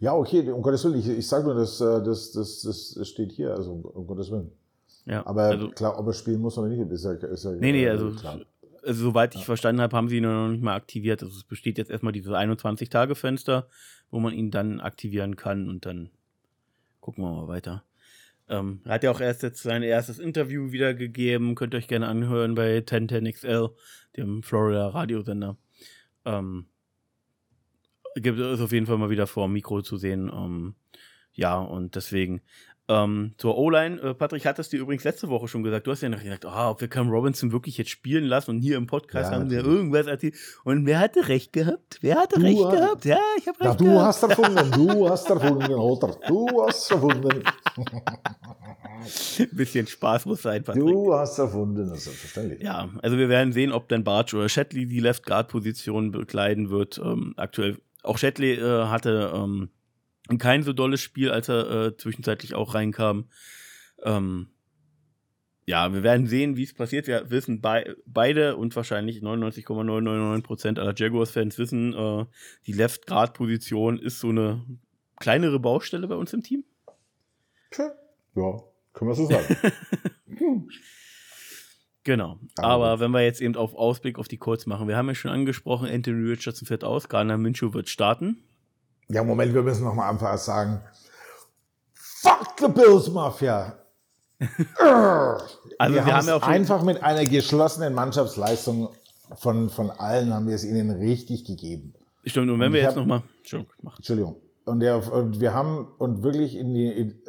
Ja, 0.00 0.14
okay, 0.14 0.48
um 0.50 0.62
Gottes 0.62 0.84
Willen, 0.84 0.98
ich, 0.98 1.08
ich 1.08 1.26
sage 1.26 1.44
nur, 1.44 1.54
das, 1.54 1.80
äh, 1.80 2.02
das, 2.02 2.32
das, 2.32 2.62
das 2.62 3.08
steht 3.08 3.32
hier, 3.32 3.54
also 3.54 3.72
um 3.72 4.06
Gottes 4.06 4.30
Willen. 4.30 4.52
Ja, 5.06 5.26
aber 5.26 5.42
also, 5.44 5.70
klar, 5.70 5.98
ob 5.98 6.06
er 6.06 6.12
spielen 6.12 6.40
muss 6.40 6.58
oder 6.58 6.68
nicht, 6.68 6.80
ist 6.90 7.04
ja, 7.04 7.12
ist 7.12 7.44
ja 7.44 7.52
Nee, 7.52 7.72
nee, 7.72 7.84
äh, 7.84 7.90
also, 7.90 8.10
klar. 8.10 8.40
Also 8.88 9.02
soweit 9.02 9.34
ich 9.34 9.42
ja. 9.42 9.44
verstanden 9.44 9.82
habe, 9.82 9.94
haben 9.94 10.08
sie 10.08 10.16
ihn 10.16 10.22
noch 10.22 10.48
nicht 10.48 10.62
mal 10.62 10.74
aktiviert. 10.74 11.22
Also 11.22 11.36
es 11.36 11.44
besteht 11.44 11.76
jetzt 11.76 11.90
erstmal 11.90 12.12
dieses 12.12 12.32
21-Tage-Fenster, 12.32 13.68
wo 14.10 14.18
man 14.18 14.32
ihn 14.32 14.50
dann 14.50 14.80
aktivieren 14.80 15.36
kann 15.36 15.68
und 15.68 15.84
dann 15.84 16.10
gucken 17.00 17.22
wir 17.22 17.30
mal 17.30 17.48
weiter. 17.48 17.84
Ähm, 18.48 18.80
er 18.84 18.94
hat 18.94 19.04
ja 19.04 19.10
auch 19.10 19.20
erst 19.20 19.42
jetzt 19.42 19.62
sein 19.62 19.82
erstes 19.82 20.18
Interview 20.18 20.72
wiedergegeben. 20.72 21.54
Könnt 21.54 21.74
ihr 21.74 21.78
euch 21.78 21.88
gerne 21.88 22.08
anhören 22.08 22.54
bei 22.54 22.78
1010XL, 22.78 23.74
dem 24.16 24.42
Florida 24.42 24.88
Radiosender. 24.88 25.58
Ähm, 26.24 26.64
gibt 28.14 28.38
es 28.38 28.60
auf 28.60 28.72
jeden 28.72 28.86
Fall 28.86 28.96
mal 28.96 29.10
wieder 29.10 29.26
vor 29.26 29.48
dem 29.48 29.52
Mikro 29.52 29.82
zu 29.82 29.98
sehen. 29.98 30.30
Ähm, 30.32 30.74
ja, 31.32 31.58
und 31.58 31.94
deswegen 31.94 32.40
ähm, 32.88 33.34
zur 33.36 33.58
O-Line, 33.58 34.00
äh, 34.00 34.14
Patrick 34.14 34.46
hat 34.46 34.58
das 34.58 34.70
dir 34.70 34.80
übrigens 34.80 35.04
letzte 35.04 35.28
Woche 35.28 35.46
schon 35.46 35.62
gesagt. 35.62 35.86
Du 35.86 35.90
hast 35.90 36.00
ja 36.00 36.08
noch 36.08 36.22
gesagt, 36.22 36.46
oh, 36.46 36.70
ob 36.70 36.80
wir 36.80 36.88
Cam 36.88 37.10
Robinson 37.10 37.52
wirklich 37.52 37.76
jetzt 37.76 37.90
spielen 37.90 38.24
lassen 38.24 38.52
und 38.52 38.60
hier 38.60 38.78
im 38.78 38.86
Podcast 38.86 39.30
ja, 39.30 39.38
haben 39.38 39.50
wir 39.50 39.62
irgendwas 39.62 40.06
erzählt. 40.06 40.34
Und 40.64 40.86
wer 40.86 40.98
hatte 40.98 41.28
recht 41.28 41.52
gehabt? 41.52 41.98
Wer 42.00 42.16
hatte 42.16 42.40
du 42.40 42.46
recht 42.46 42.64
hat, 42.64 42.72
gehabt? 42.72 43.04
Ja, 43.04 43.20
ich 43.36 43.46
habe 43.46 43.60
recht 43.60 43.70
ja, 43.72 43.74
du 43.74 43.84
gehabt. 43.84 44.06
hast 44.06 44.22
erfunden, 44.22 44.70
du 44.72 45.08
hast 45.08 45.30
erfunden, 45.30 45.74
oder? 45.74 46.16
Du 46.26 46.66
hast 46.66 46.90
erfunden. 46.90 47.42
Ein 47.76 49.48
bisschen 49.52 49.86
Spaß 49.86 50.24
muss 50.24 50.40
sein, 50.40 50.64
Patrick. 50.64 50.82
Du 50.82 51.12
hast 51.12 51.38
erfunden, 51.38 51.76
das 51.76 51.98
ist 51.98 52.04
selbstverständlich. 52.04 52.62
Ja, 52.62 52.88
also 53.02 53.18
wir 53.18 53.28
werden 53.28 53.52
sehen, 53.52 53.70
ob 53.70 53.88
dann 53.90 54.02
Bartsch 54.02 54.32
oder 54.32 54.48
Shatley 54.48 54.86
die 54.86 55.00
Left 55.00 55.26
Guard 55.26 55.48
Position 55.48 56.10
bekleiden 56.10 56.70
wird. 56.70 56.98
Ähm, 57.04 57.34
aktuell, 57.36 57.76
auch 58.02 58.16
Shatley 58.16 58.54
äh, 58.54 58.86
hatte 58.86 59.30
ähm, 59.34 59.68
kein 60.36 60.62
so 60.62 60.74
dolles 60.74 61.00
Spiel, 61.00 61.30
als 61.30 61.48
er 61.48 61.70
äh, 61.70 61.96
zwischenzeitlich 61.96 62.54
auch 62.54 62.74
reinkam. 62.74 63.30
Ähm, 64.02 64.48
ja, 65.64 65.92
wir 65.92 66.02
werden 66.02 66.26
sehen, 66.26 66.56
wie 66.56 66.64
es 66.64 66.74
passiert. 66.74 67.06
Wir 67.06 67.30
wissen 67.30 67.60
bei, 67.60 67.94
beide 68.04 68.56
und 68.56 68.76
wahrscheinlich 68.76 69.22
99,999% 69.22 70.78
aller 70.78 70.94
Jaguars-Fans 70.94 71.58
wissen, 71.58 71.94
äh, 71.94 72.26
die 72.66 72.72
Left-Guard-Position 72.72 73.98
ist 73.98 74.20
so 74.20 74.28
eine 74.28 74.64
kleinere 75.16 75.58
Baustelle 75.58 76.06
bei 76.08 76.14
uns 76.14 76.32
im 76.32 76.42
Team. 76.42 76.64
Ja, 78.34 78.62
können 78.92 79.10
wir 79.10 79.14
so 79.14 79.26
sagen. 79.26 79.56
Genau. 82.04 82.38
Aber 82.56 83.00
wenn 83.00 83.10
wir 83.10 83.22
jetzt 83.22 83.42
eben 83.42 83.54
auf 83.54 83.74
Ausblick 83.74 84.18
auf 84.18 84.28
die 84.28 84.38
Colts 84.38 84.64
machen, 84.64 84.88
wir 84.88 84.96
haben 84.96 85.08
ja 85.08 85.14
schon 85.14 85.30
angesprochen, 85.30 85.90
Anthony 85.90 86.30
Richardson 86.30 86.66
fährt 86.66 86.82
aus, 86.82 87.10
Garner 87.10 87.36
Minshew 87.36 87.74
wird 87.74 87.90
starten. 87.90 88.47
Ja, 89.08 89.24
Moment, 89.24 89.54
wir 89.54 89.62
müssen 89.62 89.84
noch 89.84 89.94
mal 89.94 90.08
einfach 90.08 90.36
sagen, 90.38 90.82
fuck 91.94 92.54
the 92.60 92.68
Bills 92.68 93.10
Mafia. 93.10 93.74
also 94.78 95.94
wir, 95.94 96.06
wir 96.06 96.16
haben 96.16 96.26
ja 96.26 96.36
einfach 96.38 96.82
mit 96.82 97.02
einer 97.02 97.24
geschlossenen 97.24 97.94
Mannschaftsleistung 97.94 98.90
von, 99.36 99.68
von 99.70 99.90
allen 99.90 100.32
haben 100.32 100.46
wir 100.46 100.54
es 100.54 100.64
ihnen 100.64 100.90
richtig 100.90 101.44
gegeben. 101.44 101.94
Stimmt, 102.24 102.50
und 102.50 102.60
wenn 102.60 102.68
und 102.68 102.72
wir 102.74 102.82
jetzt 102.82 102.96
nochmal. 102.96 103.22
Entschuldigung. 103.38 103.92
Entschuldigung. 103.96 104.36
Und, 104.64 104.80
der, 104.80 105.12
und 105.12 105.40
wir 105.40 105.54
haben 105.54 105.88
und 105.98 106.22
wirklich 106.22 106.56
in 106.56 106.74
die, 106.74 106.88
in, 106.88 107.22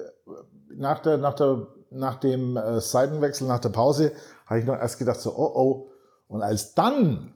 nach, 0.75 0.99
der, 0.99 1.17
nach, 1.17 1.35
der, 1.35 1.67
nach 1.89 2.19
dem 2.19 2.57
äh, 2.57 2.81
Seitenwechsel, 2.81 3.47
nach 3.47 3.59
der 3.59 3.69
Pause, 3.69 4.11
habe 4.45 4.59
ich 4.59 4.65
noch 4.65 4.75
erst 4.75 4.99
gedacht, 4.99 5.21
so, 5.21 5.33
oh 5.35 5.51
oh. 5.55 5.91
Und 6.27 6.41
als 6.41 6.75
dann 6.75 7.33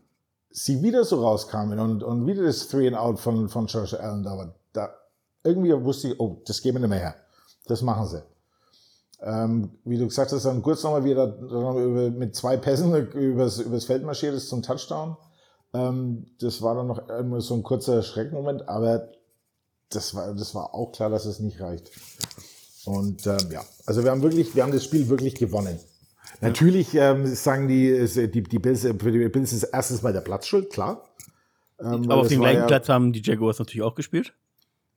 sie 0.53 0.81
wieder 0.83 1.03
so 1.03 1.21
rauskamen 1.21 1.79
und, 1.79 2.03
und 2.03 2.27
wieder 2.27 2.43
das 2.43 2.67
Three 2.67 2.87
and 2.87 2.95
Out 2.95 3.19
von, 3.19 3.49
von 3.49 3.65
Josh 3.65 3.95
Allen 3.95 4.23
da 4.23 4.37
war, 4.37 4.55
da 4.71 4.93
irgendwie 5.43 5.73
wusste 5.83 6.09
ich, 6.09 6.19
oh, 6.19 6.41
das 6.45 6.61
geben 6.61 6.75
wir 6.75 6.81
nicht 6.81 6.89
mehr 6.91 6.99
her. 6.99 7.15
Das 7.65 7.81
machen 7.81 8.07
sie. 8.07 8.23
Ähm, 9.21 9.71
wie 9.83 9.97
du 9.97 10.07
gesagt 10.07 10.31
hast, 10.31 10.45
dann 10.45 10.61
kurz 10.61 10.83
nochmal 10.83 11.03
wieder 11.03 11.37
über, 11.39 12.11
mit 12.11 12.35
zwei 12.35 12.57
Pässen 12.57 12.93
übers, 13.11 13.59
übers 13.59 13.85
Feld 13.85 14.03
marschiert 14.03 14.35
ist 14.35 14.49
zum 14.49 14.61
Touchdown. 14.61 15.17
Ähm, 15.73 16.27
das 16.39 16.61
war 16.61 16.75
dann 16.75 16.87
noch 16.87 17.41
so 17.41 17.55
ein 17.55 17.63
kurzer 17.63 18.03
Schreckmoment, 18.03 18.67
aber 18.69 19.09
das 19.89 20.13
war, 20.13 20.33
das 20.33 20.53
war 20.53 20.75
auch 20.75 20.91
klar, 20.91 21.09
dass 21.09 21.25
es 21.25 21.39
nicht 21.39 21.59
reicht. 21.61 21.89
Und 22.85 23.25
ähm, 23.25 23.49
ja, 23.49 23.63
also 23.85 24.03
wir 24.03 24.11
haben 24.11 24.21
wirklich, 24.21 24.55
wir 24.55 24.63
haben 24.63 24.73
das 24.73 24.83
Spiel 24.83 25.07
wirklich 25.09 25.35
gewonnen. 25.35 25.79
Natürlich 26.41 26.93
ähm, 26.95 27.25
sagen 27.25 27.67
die, 27.67 28.05
die, 28.29 28.43
die 28.43 28.59
Bills, 28.59 28.81
für 28.81 29.11
die 29.11 29.29
Bills 29.29 29.53
ist 29.53 29.63
erstens 29.63 30.01
mal 30.01 30.13
der 30.13 30.21
Platz 30.21 30.47
schuld, 30.47 30.69
klar. 30.71 31.03
Ähm, 31.79 32.03
Aber 32.09 32.17
auf 32.17 32.27
dem 32.27 32.39
gleichen 32.39 32.61
ja, 32.61 32.67
Platz 32.67 32.89
haben 32.89 33.13
die 33.13 33.21
Jaguars 33.21 33.59
natürlich 33.59 33.83
auch 33.83 33.95
gespielt. 33.95 34.33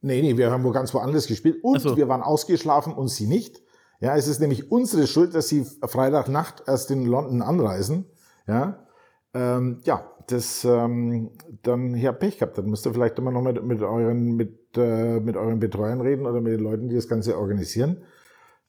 Nee, 0.03 0.23
nee, 0.23 0.37
wir 0.37 0.51
haben 0.51 0.65
wo 0.65 0.71
ganz 0.71 0.93
woanders 0.95 1.27
gespielt 1.27 1.59
und 1.63 1.81
so. 1.81 1.97
wir 1.97 2.09
waren 2.09 2.23
ausgeschlafen 2.23 2.93
und 2.93 3.09
sie 3.09 3.27
nicht. 3.27 3.61
Ja, 4.01 4.17
es 4.17 4.29
ist 4.29 4.41
nämlich 4.41 4.71
unsere 4.71 5.07
Schuld, 5.07 5.35
dass 5.35 5.49
sie 5.49 5.67
Freitagnacht 5.83 6.65
erst 6.67 6.91
in 6.91 7.07
London 7.07 7.43
anreisen. 7.43 8.07
Ja, 8.47 8.87
ähm, 9.35 9.81
ja, 9.85 10.11
das 10.29 10.65
ähm, 10.65 11.31
dann 11.63 11.95
hier 11.95 12.13
Pech 12.13 12.39
gehabt. 12.39 12.59
Dann 12.59 12.67
müsst 12.67 12.87
ihr 12.87 12.93
vielleicht 12.93 13.19
immer 13.19 13.31
noch 13.31 13.43
mit, 13.43 13.63
mit 13.65 13.83
euren 13.83 14.37
mit, 14.37 14.77
äh, 14.77 15.21
mit 15.21 15.37
euren 15.37 15.61
Betreuern 15.61 16.01
reden 16.01 16.27
oder 16.27 16.41
mit 16.41 16.53
den 16.53 16.61
Leuten, 16.61 16.89
die 16.89 16.95
das 16.95 17.09
Ganze 17.09 17.39
organisieren. 17.39 18.03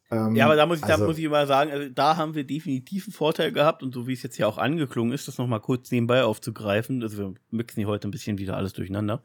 Ähm, 0.09 0.35
ja, 0.35 0.45
aber 0.45 0.55
da 0.55 0.65
muss 0.65 0.77
ich, 0.77 0.85
also, 0.85 1.01
da 1.01 1.07
muss 1.07 1.17
ich 1.17 1.27
mal 1.27 1.47
sagen, 1.47 1.71
also 1.71 1.89
da 1.89 2.15
haben 2.15 2.33
wir 2.33 2.45
definitiv 2.45 3.07
einen 3.07 3.13
Vorteil 3.13 3.51
gehabt 3.51 3.83
und 3.83 3.93
so 3.93 4.07
wie 4.07 4.13
es 4.13 4.23
jetzt 4.23 4.35
hier 4.37 4.47
auch 4.47 4.57
angeklungen 4.57 5.11
ist, 5.13 5.27
das 5.27 5.37
nochmal 5.37 5.59
kurz 5.59 5.91
nebenbei 5.91 6.23
aufzugreifen, 6.23 7.03
also 7.03 7.17
wir 7.17 7.33
mixen 7.51 7.81
hier 7.81 7.87
heute 7.87 8.07
ein 8.07 8.11
bisschen 8.11 8.37
wieder 8.37 8.55
alles 8.55 8.71
durcheinander, 8.71 9.21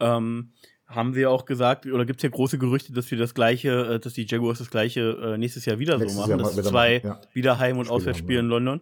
ähm, 0.00 0.52
haben 0.86 1.14
wir 1.14 1.30
auch 1.30 1.44
gesagt, 1.44 1.86
oder 1.86 2.04
gibt 2.04 2.20
es 2.20 2.22
ja 2.22 2.30
große 2.30 2.58
Gerüchte, 2.58 2.92
dass 2.92 3.10
wir 3.10 3.18
das 3.18 3.34
gleiche, 3.34 3.94
äh, 3.94 4.00
dass 4.00 4.14
die 4.14 4.26
Jaguars 4.26 4.58
das 4.58 4.70
gleiche 4.70 5.34
äh, 5.34 5.38
nächstes 5.38 5.64
Jahr 5.64 5.78
wieder 5.78 5.96
nächstes 5.96 6.16
so 6.16 6.20
machen, 6.20 6.40
Jahr 6.40 6.54
dass 6.54 6.66
zwei 6.66 7.00
ja. 7.04 7.20
wieder 7.32 7.58
Heim- 7.58 7.78
und 7.78 7.90
Auswärtsspiele 7.90 8.40
in 8.40 8.48
London. 8.48 8.80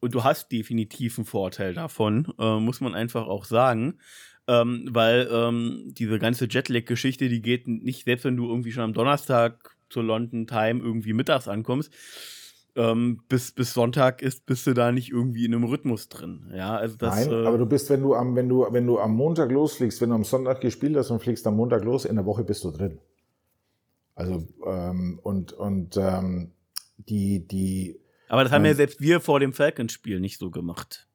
Und 0.00 0.14
du 0.14 0.24
hast 0.24 0.52
definitiv 0.52 1.18
einen 1.18 1.24
Vorteil 1.24 1.72
davon, 1.72 2.32
äh, 2.38 2.60
muss 2.60 2.80
man 2.80 2.94
einfach 2.94 3.26
auch 3.26 3.46
sagen. 3.46 3.98
Ähm, 4.48 4.88
weil 4.92 5.28
ähm, 5.32 5.88
diese 5.88 6.20
ganze 6.20 6.44
Jetlag-Geschichte, 6.44 7.28
die 7.28 7.42
geht 7.42 7.66
nicht, 7.66 8.04
selbst 8.04 8.24
wenn 8.24 8.36
du 8.36 8.48
irgendwie 8.48 8.70
schon 8.70 8.84
am 8.84 8.92
Donnerstag 8.92 9.75
zur 9.96 10.04
London 10.04 10.46
Time 10.46 10.82
irgendwie 10.82 11.14
mittags 11.14 11.48
ankommst, 11.48 11.90
ähm, 12.76 13.22
bis, 13.30 13.52
bis 13.52 13.72
Sonntag 13.72 14.20
ist, 14.20 14.44
bist 14.44 14.66
du 14.66 14.74
da 14.74 14.92
nicht 14.92 15.10
irgendwie 15.10 15.46
in 15.46 15.54
einem 15.54 15.64
Rhythmus 15.64 16.10
drin. 16.10 16.52
Ja, 16.54 16.76
also 16.76 16.98
das, 16.98 17.14
Nein, 17.14 17.32
äh, 17.32 17.46
aber 17.46 17.56
du 17.56 17.64
bist, 17.64 17.88
wenn 17.88 18.02
du 18.02 18.14
am, 18.14 18.36
wenn 18.36 18.46
du, 18.46 18.66
wenn 18.70 18.86
du 18.86 18.98
am 18.98 19.16
Montag 19.16 19.50
losfliegst, 19.50 20.02
wenn 20.02 20.10
du 20.10 20.16
am 20.16 20.24
Sonntag 20.24 20.60
gespielt 20.60 20.94
hast 20.96 21.10
und 21.10 21.20
fliegst 21.20 21.46
am 21.46 21.56
Montag 21.56 21.82
los, 21.82 22.04
in 22.04 22.16
der 22.16 22.26
Woche 22.26 22.44
bist 22.44 22.62
du 22.64 22.72
drin. 22.72 22.98
Also, 24.14 24.46
ähm, 24.66 25.18
und, 25.22 25.54
und 25.54 25.96
ähm, 25.96 26.52
die, 26.98 27.46
die. 27.48 27.98
Aber 28.28 28.42
das 28.42 28.52
haben 28.52 28.66
ähm, 28.66 28.72
ja 28.72 28.74
selbst 28.74 29.00
wir 29.00 29.20
vor 29.20 29.40
dem 29.40 29.54
Falcons-Spiel 29.54 30.20
nicht 30.20 30.38
so 30.38 30.50
gemacht. 30.50 31.08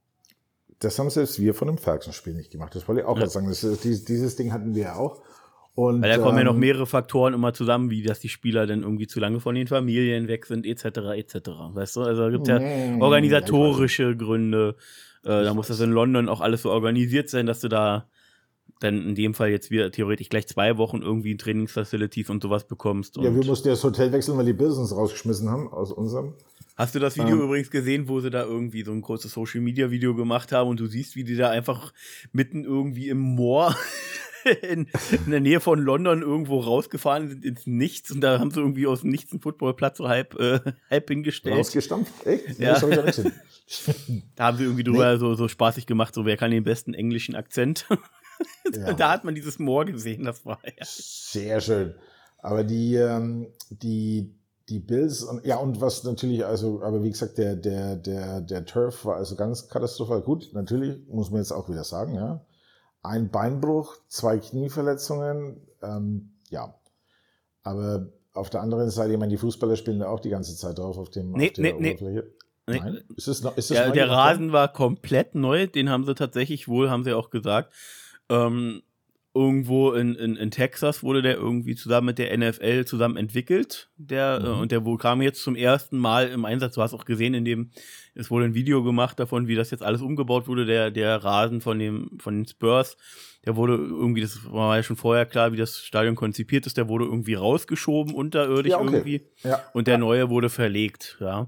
Das 0.79 0.97
haben 0.97 1.11
selbst 1.11 1.39
wir 1.39 1.53
vor 1.53 1.67
dem 1.67 1.77
Falcons-Spiel 1.77 2.33
nicht 2.33 2.51
gemacht. 2.51 2.73
Das 2.73 2.87
wollte 2.87 3.01
ich 3.01 3.07
auch 3.07 3.19
ja. 3.19 3.27
sagen. 3.27 3.47
Das, 3.47 3.61
dieses, 3.61 4.05
dieses 4.05 4.35
Ding 4.35 4.51
hatten 4.51 4.73
wir 4.73 4.81
ja 4.81 4.95
auch. 4.95 5.21
Und, 5.73 6.01
Weil 6.01 6.09
da 6.09 6.17
kommen 6.17 6.33
ähm, 6.33 6.37
ja 6.39 6.43
noch 6.43 6.53
ähm, 6.53 6.59
mehrere 6.59 6.85
Faktoren 6.85 7.33
immer 7.33 7.53
zusammen, 7.53 7.89
wie 7.89 8.03
dass 8.03 8.19
die 8.19 8.29
Spieler 8.29 8.67
dann 8.67 8.83
irgendwie 8.83 9.07
zu 9.07 9.19
lange 9.19 9.39
von 9.39 9.55
den 9.55 9.67
Familien 9.67 10.27
weg 10.27 10.45
sind, 10.45 10.65
etc., 10.65 10.85
etc. 11.15 11.49
Weißt 11.73 11.95
du? 11.95 12.01
Also 12.01 12.29
gibt 12.29 12.47
es 12.47 12.49
ja 12.49 12.59
organisatorische 12.99 14.15
Gründe. 14.17 14.75
Äh, 15.23 15.43
da 15.43 15.53
muss 15.53 15.67
das 15.67 15.79
in 15.79 15.91
London 15.91 16.27
auch 16.27 16.41
alles 16.41 16.63
so 16.63 16.71
organisiert 16.71 17.29
sein, 17.29 17.45
dass 17.45 17.61
du 17.61 17.69
da 17.69 18.07
dann 18.79 19.01
in 19.09 19.15
dem 19.15 19.33
Fall 19.33 19.49
jetzt 19.49 19.69
wieder 19.71 19.91
theoretisch 19.91 20.29
gleich 20.29 20.47
zwei 20.47 20.77
Wochen 20.77 21.01
irgendwie 21.01 21.37
Trainingsfacilities 21.37 22.29
und 22.29 22.41
sowas 22.41 22.67
bekommst. 22.67 23.17
Und 23.17 23.23
ja, 23.23 23.33
wir 23.33 23.45
mussten 23.45 23.67
ja 23.67 23.75
das 23.75 23.83
Hotel 23.83 24.11
wechseln, 24.11 24.37
weil 24.37 24.45
die 24.45 24.53
Business 24.53 24.91
rausgeschmissen 24.91 25.49
haben 25.49 25.71
aus 25.71 25.91
unserem. 25.91 26.33
Hast 26.81 26.95
du 26.95 26.99
das 26.99 27.15
Video 27.15 27.35
ähm, 27.35 27.43
übrigens 27.43 27.69
gesehen, 27.69 28.09
wo 28.09 28.21
sie 28.21 28.31
da 28.31 28.41
irgendwie 28.41 28.83
so 28.83 28.91
ein 28.91 29.01
großes 29.01 29.33
Social 29.33 29.61
Media 29.61 29.91
Video 29.91 30.15
gemacht 30.15 30.51
haben 30.51 30.67
und 30.67 30.79
du 30.79 30.87
siehst, 30.87 31.15
wie 31.15 31.23
die 31.23 31.35
da 31.35 31.51
einfach 31.51 31.93
mitten 32.31 32.63
irgendwie 32.63 33.09
im 33.09 33.19
Moor 33.19 33.75
in, 34.63 34.87
in, 35.11 35.29
der 35.29 35.41
Nähe 35.41 35.59
von 35.59 35.79
London 35.79 36.23
irgendwo 36.23 36.59
rausgefahren 36.59 37.29
sind 37.29 37.45
ins 37.45 37.67
Nichts 37.67 38.09
und 38.09 38.21
da 38.21 38.39
haben 38.39 38.49
sie 38.49 38.61
irgendwie 38.61 38.87
aus 38.87 39.01
dem 39.01 39.11
Nichts 39.11 39.31
einen 39.31 39.41
Footballplatz 39.41 39.99
so 39.99 40.09
halb, 40.09 40.33
äh, 40.39 40.59
halb 40.89 41.07
hingestellt. 41.07 41.55
Rausgestampft? 41.55 42.25
Echt? 42.25 42.57
Ja. 42.57 42.73
da 44.35 44.45
haben 44.45 44.57
sie 44.57 44.63
irgendwie 44.63 44.83
drüber 44.83 45.13
nee. 45.13 45.19
so, 45.19 45.35
so 45.35 45.47
spaßig 45.47 45.85
gemacht, 45.85 46.15
so 46.15 46.25
wer 46.25 46.35
kann 46.35 46.49
den 46.49 46.63
besten 46.63 46.95
englischen 46.95 47.35
Akzent. 47.35 47.85
ja. 48.73 48.93
Da 48.93 49.11
hat 49.11 49.23
man 49.23 49.35
dieses 49.35 49.59
Moor 49.59 49.85
gesehen, 49.85 50.23
das 50.23 50.47
war 50.47 50.57
ja. 50.65 50.83
Sehr 50.83 51.61
schön. 51.61 51.93
Aber 52.39 52.63
die, 52.63 52.95
ähm, 52.95 53.53
die, 53.69 54.33
die 54.71 54.79
Bills 54.79 55.21
und 55.21 55.45
ja 55.45 55.57
und 55.57 55.81
was 55.81 56.03
natürlich 56.03 56.45
also 56.45 56.81
aber 56.81 57.03
wie 57.03 57.11
gesagt 57.11 57.37
der 57.37 57.55
der 57.55 57.95
der 57.95 58.41
der 58.41 58.65
Turf 58.65 59.05
war 59.05 59.17
also 59.17 59.35
ganz 59.35 59.67
katastrophal 59.67 60.21
gut 60.21 60.49
natürlich 60.53 61.07
muss 61.07 61.29
man 61.29 61.41
jetzt 61.41 61.51
auch 61.51 61.69
wieder 61.69 61.83
sagen 61.83 62.15
ja 62.15 62.45
ein 63.03 63.29
Beinbruch, 63.29 63.97
zwei 64.07 64.37
Knieverletzungen, 64.37 65.61
ähm, 65.81 66.33
ja. 66.49 66.75
Aber 67.63 68.11
auf 68.33 68.49
der 68.49 68.61
anderen 68.61 68.89
Seite, 68.89 69.13
ich 69.13 69.19
meine, 69.19 69.31
die 69.31 69.37
Fußballer 69.37 69.75
spielen 69.75 69.99
da 69.99 70.07
auch 70.07 70.19
die 70.19 70.29
ganze 70.29 70.55
Zeit 70.55 70.77
drauf 70.77 70.97
auf 70.97 71.09
dem 71.09 71.31
nee, 71.31 71.47
auf 71.47 71.53
der 71.53 71.63
nee, 71.63 71.73
Oberfläche. 71.73 72.31
Nee. 72.67 72.79
Nein? 72.79 73.03
Ist 73.15 73.27
das, 73.27 73.41
noch, 73.41 73.57
ist 73.57 73.69
ja, 73.69 73.89
der 73.89 74.09
Rasen 74.09 74.51
war 74.51 74.71
komplett 74.71 75.35
neu, 75.35 75.67
den 75.67 75.89
haben 75.89 76.05
sie 76.05 76.15
tatsächlich 76.15 76.67
wohl, 76.67 76.89
haben 76.89 77.03
sie 77.03 77.13
auch 77.13 77.29
gesagt. 77.29 77.73
Ähm, 78.29 78.83
irgendwo 79.33 79.93
in, 79.93 80.15
in, 80.15 80.35
in 80.35 80.51
Texas 80.51 81.03
wurde 81.03 81.21
der 81.21 81.37
irgendwie 81.37 81.75
zusammen 81.75 82.07
mit 82.07 82.17
der 82.17 82.37
NFL 82.37 82.85
zusammen 82.85 83.15
entwickelt. 83.15 83.89
Der, 83.95 84.41
äh, 84.43 84.49
mhm. 84.49 84.59
und 84.59 84.71
der 84.71 84.81
kam 84.97 85.21
jetzt 85.21 85.41
zum 85.41 85.55
ersten 85.55 85.97
Mal 85.97 86.27
im 86.27 86.43
Einsatz. 86.43 86.75
Du 86.75 86.81
hast 86.81 86.93
auch 86.93 87.05
gesehen, 87.05 87.33
in 87.33 87.45
dem, 87.45 87.71
es 88.13 88.29
wurde 88.29 88.45
ein 88.45 88.53
Video 88.53 88.83
gemacht 88.83 89.19
davon, 89.19 89.47
wie 89.47 89.55
das 89.55 89.71
jetzt 89.71 89.83
alles 89.83 90.01
umgebaut 90.01 90.47
wurde. 90.47 90.65
Der, 90.65 90.91
der 90.91 91.23
Rasen 91.23 91.61
von 91.61 91.79
dem, 91.79 92.19
von 92.19 92.39
den 92.39 92.45
Spurs, 92.45 92.97
der 93.45 93.55
wurde 93.55 93.75
irgendwie, 93.75 94.21
das 94.21 94.51
war 94.51 94.75
ja 94.75 94.83
schon 94.83 94.97
vorher 94.97 95.25
klar, 95.25 95.53
wie 95.53 95.57
das 95.57 95.79
Stadion 95.79 96.15
konzipiert 96.15 96.65
ist, 96.65 96.75
der 96.75 96.89
wurde 96.89 97.05
irgendwie 97.05 97.35
rausgeschoben, 97.35 98.13
unterirdisch 98.13 98.71
ja, 98.71 98.79
okay. 98.79 98.93
irgendwie. 98.93 99.27
Ja. 99.43 99.61
Und 99.73 99.87
der 99.87 99.97
neue 99.97 100.29
wurde 100.29 100.49
verlegt, 100.49 101.17
ja. 101.21 101.47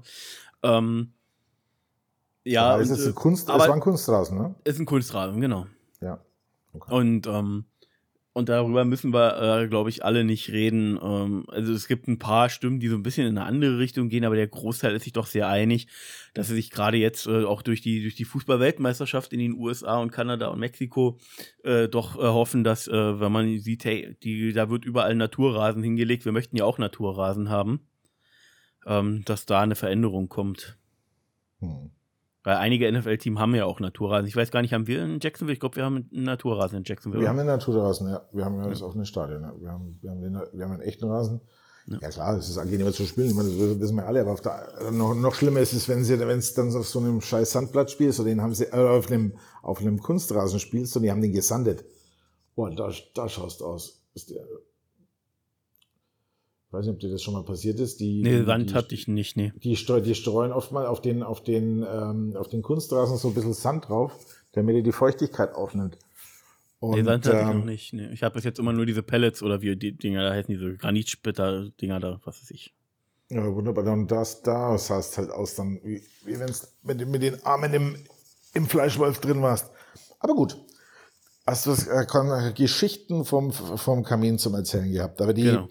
Ähm, 0.62 1.12
ja, 2.44 2.74
aber 2.74 2.82
und, 2.82 2.90
ist 2.90 3.06
ein 3.06 3.14
Kunst, 3.14 3.50
aber 3.50 3.64
es 3.64 3.68
war 3.68 3.74
ein 3.74 3.80
Kunstrasen, 3.80 4.38
ne? 4.38 4.54
Ist 4.64 4.78
ein 4.78 4.86
Kunstrasen, 4.86 5.40
genau. 5.40 5.66
Ja. 6.00 6.20
Okay. 6.74 6.92
Und 6.92 7.26
ähm, 7.26 7.66
und 8.34 8.48
darüber 8.48 8.84
müssen 8.84 9.12
wir, 9.12 9.62
äh, 9.62 9.68
glaube 9.68 9.90
ich, 9.90 10.04
alle 10.04 10.24
nicht 10.24 10.50
reden. 10.50 10.98
Ähm, 11.00 11.44
also 11.48 11.72
es 11.72 11.86
gibt 11.86 12.08
ein 12.08 12.18
paar 12.18 12.48
Stimmen, 12.50 12.80
die 12.80 12.88
so 12.88 12.96
ein 12.96 13.04
bisschen 13.04 13.28
in 13.28 13.38
eine 13.38 13.46
andere 13.46 13.78
Richtung 13.78 14.08
gehen, 14.08 14.24
aber 14.24 14.34
der 14.34 14.48
Großteil 14.48 14.92
ist 14.96 15.04
sich 15.04 15.12
doch 15.12 15.26
sehr 15.26 15.48
einig, 15.48 15.86
dass 16.34 16.48
sie 16.48 16.56
sich 16.56 16.70
gerade 16.70 16.96
jetzt 16.96 17.28
äh, 17.28 17.44
auch 17.44 17.62
durch 17.62 17.80
die, 17.80 18.02
durch 18.02 18.16
die 18.16 18.24
Fußball-Weltmeisterschaft 18.24 19.32
in 19.32 19.38
den 19.38 19.54
USA 19.54 19.98
und 19.98 20.10
Kanada 20.10 20.48
und 20.48 20.58
Mexiko 20.58 21.16
äh, 21.62 21.88
doch 21.88 22.16
äh, 22.16 22.22
hoffen, 22.22 22.64
dass, 22.64 22.88
äh, 22.88 23.20
wenn 23.20 23.30
man 23.30 23.60
sieht, 23.60 23.84
hey, 23.84 24.16
die, 24.24 24.52
da 24.52 24.68
wird 24.68 24.84
überall 24.84 25.14
Naturrasen 25.14 25.84
hingelegt, 25.84 26.24
wir 26.24 26.32
möchten 26.32 26.56
ja 26.56 26.64
auch 26.64 26.78
Naturrasen 26.78 27.50
haben, 27.50 27.86
ähm, 28.84 29.22
dass 29.24 29.46
da 29.46 29.60
eine 29.60 29.76
Veränderung 29.76 30.28
kommt. 30.28 30.76
Hm. 31.60 31.92
Weil 32.44 32.56
einige 32.56 32.92
NFL-Teams 32.92 33.40
haben 33.40 33.54
ja 33.54 33.64
auch 33.64 33.80
Naturrasen. 33.80 34.28
Ich 34.28 34.36
weiß 34.36 34.50
gar 34.50 34.60
nicht, 34.60 34.74
haben 34.74 34.86
wir 34.86 35.02
in 35.02 35.18
Jacksonville? 35.20 35.54
Ich 35.54 35.60
glaube, 35.60 35.76
wir 35.76 35.84
haben 35.84 36.08
einen 36.12 36.24
Naturrasen 36.24 36.78
in 36.78 36.84
Jacksonville. 36.84 37.22
Wir 37.22 37.30
haben 37.30 37.38
einen 37.38 37.48
Naturrasen, 37.48 38.10
ja. 38.10 38.28
Wir 38.32 38.44
haben 38.44 38.58
ja 38.58 38.68
das 38.68 38.82
offene 38.82 39.06
Stadion. 39.06 39.42
Ja. 39.42 39.54
Wir, 39.58 39.70
haben, 39.70 39.98
wir, 40.02 40.10
haben 40.10 40.20
den, 40.20 40.34
wir 40.34 40.64
haben 40.64 40.72
einen 40.72 40.82
echten 40.82 41.06
Rasen. 41.06 41.40
Ja, 41.86 41.98
ja 42.02 42.10
klar, 42.10 42.36
es 42.36 42.50
ist 42.50 42.58
angenehmer 42.58 42.92
zu 42.92 43.06
spielen. 43.06 43.28
Ich 43.28 43.34
meine, 43.34 43.48
das 43.48 43.80
wissen 43.80 43.96
wir 43.96 44.06
alle. 44.06 44.20
Aber 44.20 44.34
der, 44.34 44.90
noch, 44.90 45.14
noch 45.14 45.34
schlimmer 45.34 45.60
ist 45.60 45.72
es, 45.72 45.88
wenn 45.88 46.04
sie, 46.04 46.18
wenn 46.20 46.38
es 46.38 46.52
dann 46.52 46.74
auf 46.76 46.86
so 46.86 46.98
einem 46.98 47.22
scheiß 47.22 47.50
Sandplatz 47.50 47.92
spielst, 47.92 48.20
oder 48.20 48.28
den 48.28 48.42
haben 48.42 48.54
sie, 48.54 48.64
äh, 48.64 48.76
auf 48.76 49.10
einem, 49.10 49.38
auf 49.62 49.80
einem 49.80 49.98
Kunstrasen 49.98 50.60
spielst 50.60 50.94
und 50.96 51.02
die 51.02 51.10
haben 51.10 51.22
den 51.22 51.32
gesandet. 51.32 51.82
Boah, 52.54 52.70
da, 52.70 52.92
da 53.14 53.26
schaust 53.26 53.62
du 53.62 53.64
aus. 53.64 54.02
Ist 54.12 54.28
der, 54.28 54.44
ich 56.74 56.78
weiß 56.78 56.86
nicht, 56.86 56.94
ob 56.94 57.00
dir 57.00 57.10
das 57.10 57.22
schon 57.22 57.34
mal 57.34 57.44
passiert 57.44 57.78
ist. 57.78 58.00
Die, 58.00 58.20
nee, 58.20 58.40
die, 58.40 58.44
Sand 58.44 58.74
hatte 58.74 58.94
ich 58.94 59.06
nicht, 59.06 59.36
nee. 59.36 59.52
Die, 59.62 59.74
die 59.76 60.14
streuen 60.14 60.52
oft 60.52 60.72
mal 60.72 60.86
auf 60.86 61.00
den, 61.00 61.22
auf 61.22 61.42
den, 61.42 61.86
ähm, 61.88 62.34
auf 62.36 62.48
den 62.48 62.62
Kunstrasen 62.62 63.16
so 63.16 63.28
ein 63.28 63.34
bisschen 63.34 63.54
Sand 63.54 63.88
drauf, 63.88 64.12
damit 64.52 64.74
er 64.74 64.82
die 64.82 64.92
Feuchtigkeit 64.92 65.54
aufnimmt. 65.54 65.96
Und, 66.80 66.96
nee, 66.96 67.04
Sand 67.04 67.26
hatte 67.26 67.36
ähm, 67.36 67.48
ich 67.48 67.54
noch 67.54 67.64
nicht. 67.64 67.92
Nee. 67.92 68.08
Ich 68.12 68.24
habe 68.24 68.34
bis 68.34 68.44
jetzt 68.44 68.58
immer 68.58 68.72
nur 68.72 68.86
diese 68.86 69.04
Pellets 69.04 69.42
oder 69.42 69.62
wie 69.62 69.76
die 69.76 69.92
Dinger 69.92 70.24
da 70.24 70.32
heißen, 70.32 70.52
diese 70.52 70.74
Granitsplitter-Dinger 70.74 72.00
da, 72.00 72.20
was 72.24 72.42
weiß 72.42 72.50
ich. 72.50 72.74
Ja, 73.30 73.54
wunderbar. 73.54 73.86
Und 73.92 74.10
das, 74.10 74.42
da 74.42 74.76
sah 74.76 74.98
es 74.98 75.16
halt 75.16 75.30
aus, 75.30 75.54
dann, 75.54 75.80
wie, 75.84 76.02
wie 76.24 76.38
wenn 76.40 76.48
es 76.48 76.74
mit, 76.82 77.06
mit 77.06 77.22
den 77.22 77.40
Armen 77.44 77.72
im, 77.72 77.96
im 78.52 78.66
Fleischwolf 78.66 79.20
drin 79.20 79.42
warst. 79.42 79.70
Aber 80.18 80.34
gut. 80.34 80.58
Hast 81.46 81.66
du 81.66 81.72
äh, 81.72 82.52
Geschichten 82.54 83.26
vom, 83.26 83.52
vom 83.52 84.02
Kamin 84.02 84.38
zum 84.38 84.54
Erzählen 84.54 84.90
gehabt? 84.90 85.20
Aber 85.20 85.34
die, 85.34 85.42
genau. 85.42 85.68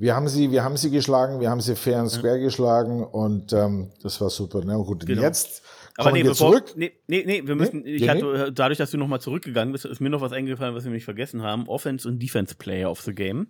Wir 0.00 0.16
haben 0.16 0.28
sie, 0.28 0.50
wir 0.50 0.64
haben 0.64 0.78
sie 0.78 0.90
geschlagen, 0.90 1.40
wir 1.40 1.50
haben 1.50 1.60
sie 1.60 1.76
fair 1.76 2.00
and 2.00 2.10
square 2.10 2.38
ja. 2.38 2.44
geschlagen 2.44 3.04
und 3.04 3.52
ähm, 3.52 3.90
das 4.02 4.18
war 4.22 4.30
super. 4.30 4.62
Na 4.64 4.76
gut, 4.76 5.04
genau. 5.04 5.20
jetzt 5.20 5.62
aber 5.98 6.12
nee, 6.12 6.22
wir 6.22 6.30
bevor, 6.30 6.52
zurück. 6.52 6.72
Nee, 6.74 6.92
nee, 7.06 7.22
nee, 7.26 7.42
wir 7.44 7.54
müssen, 7.54 7.82
nee? 7.82 7.96
ich 7.96 8.08
hatte, 8.08 8.50
dadurch, 8.50 8.78
dass 8.78 8.90
du 8.90 8.96
nochmal 8.96 9.20
zurückgegangen 9.20 9.72
bist, 9.72 9.84
ist 9.84 10.00
mir 10.00 10.08
noch 10.08 10.22
was 10.22 10.32
eingefallen, 10.32 10.74
was 10.74 10.84
wir 10.84 10.90
nicht 10.90 11.04
vergessen 11.04 11.42
haben. 11.42 11.68
Offense 11.68 12.08
und 12.08 12.18
Defense 12.18 12.54
Player 12.54 12.90
of 12.90 13.02
the 13.02 13.12
Game. 13.12 13.48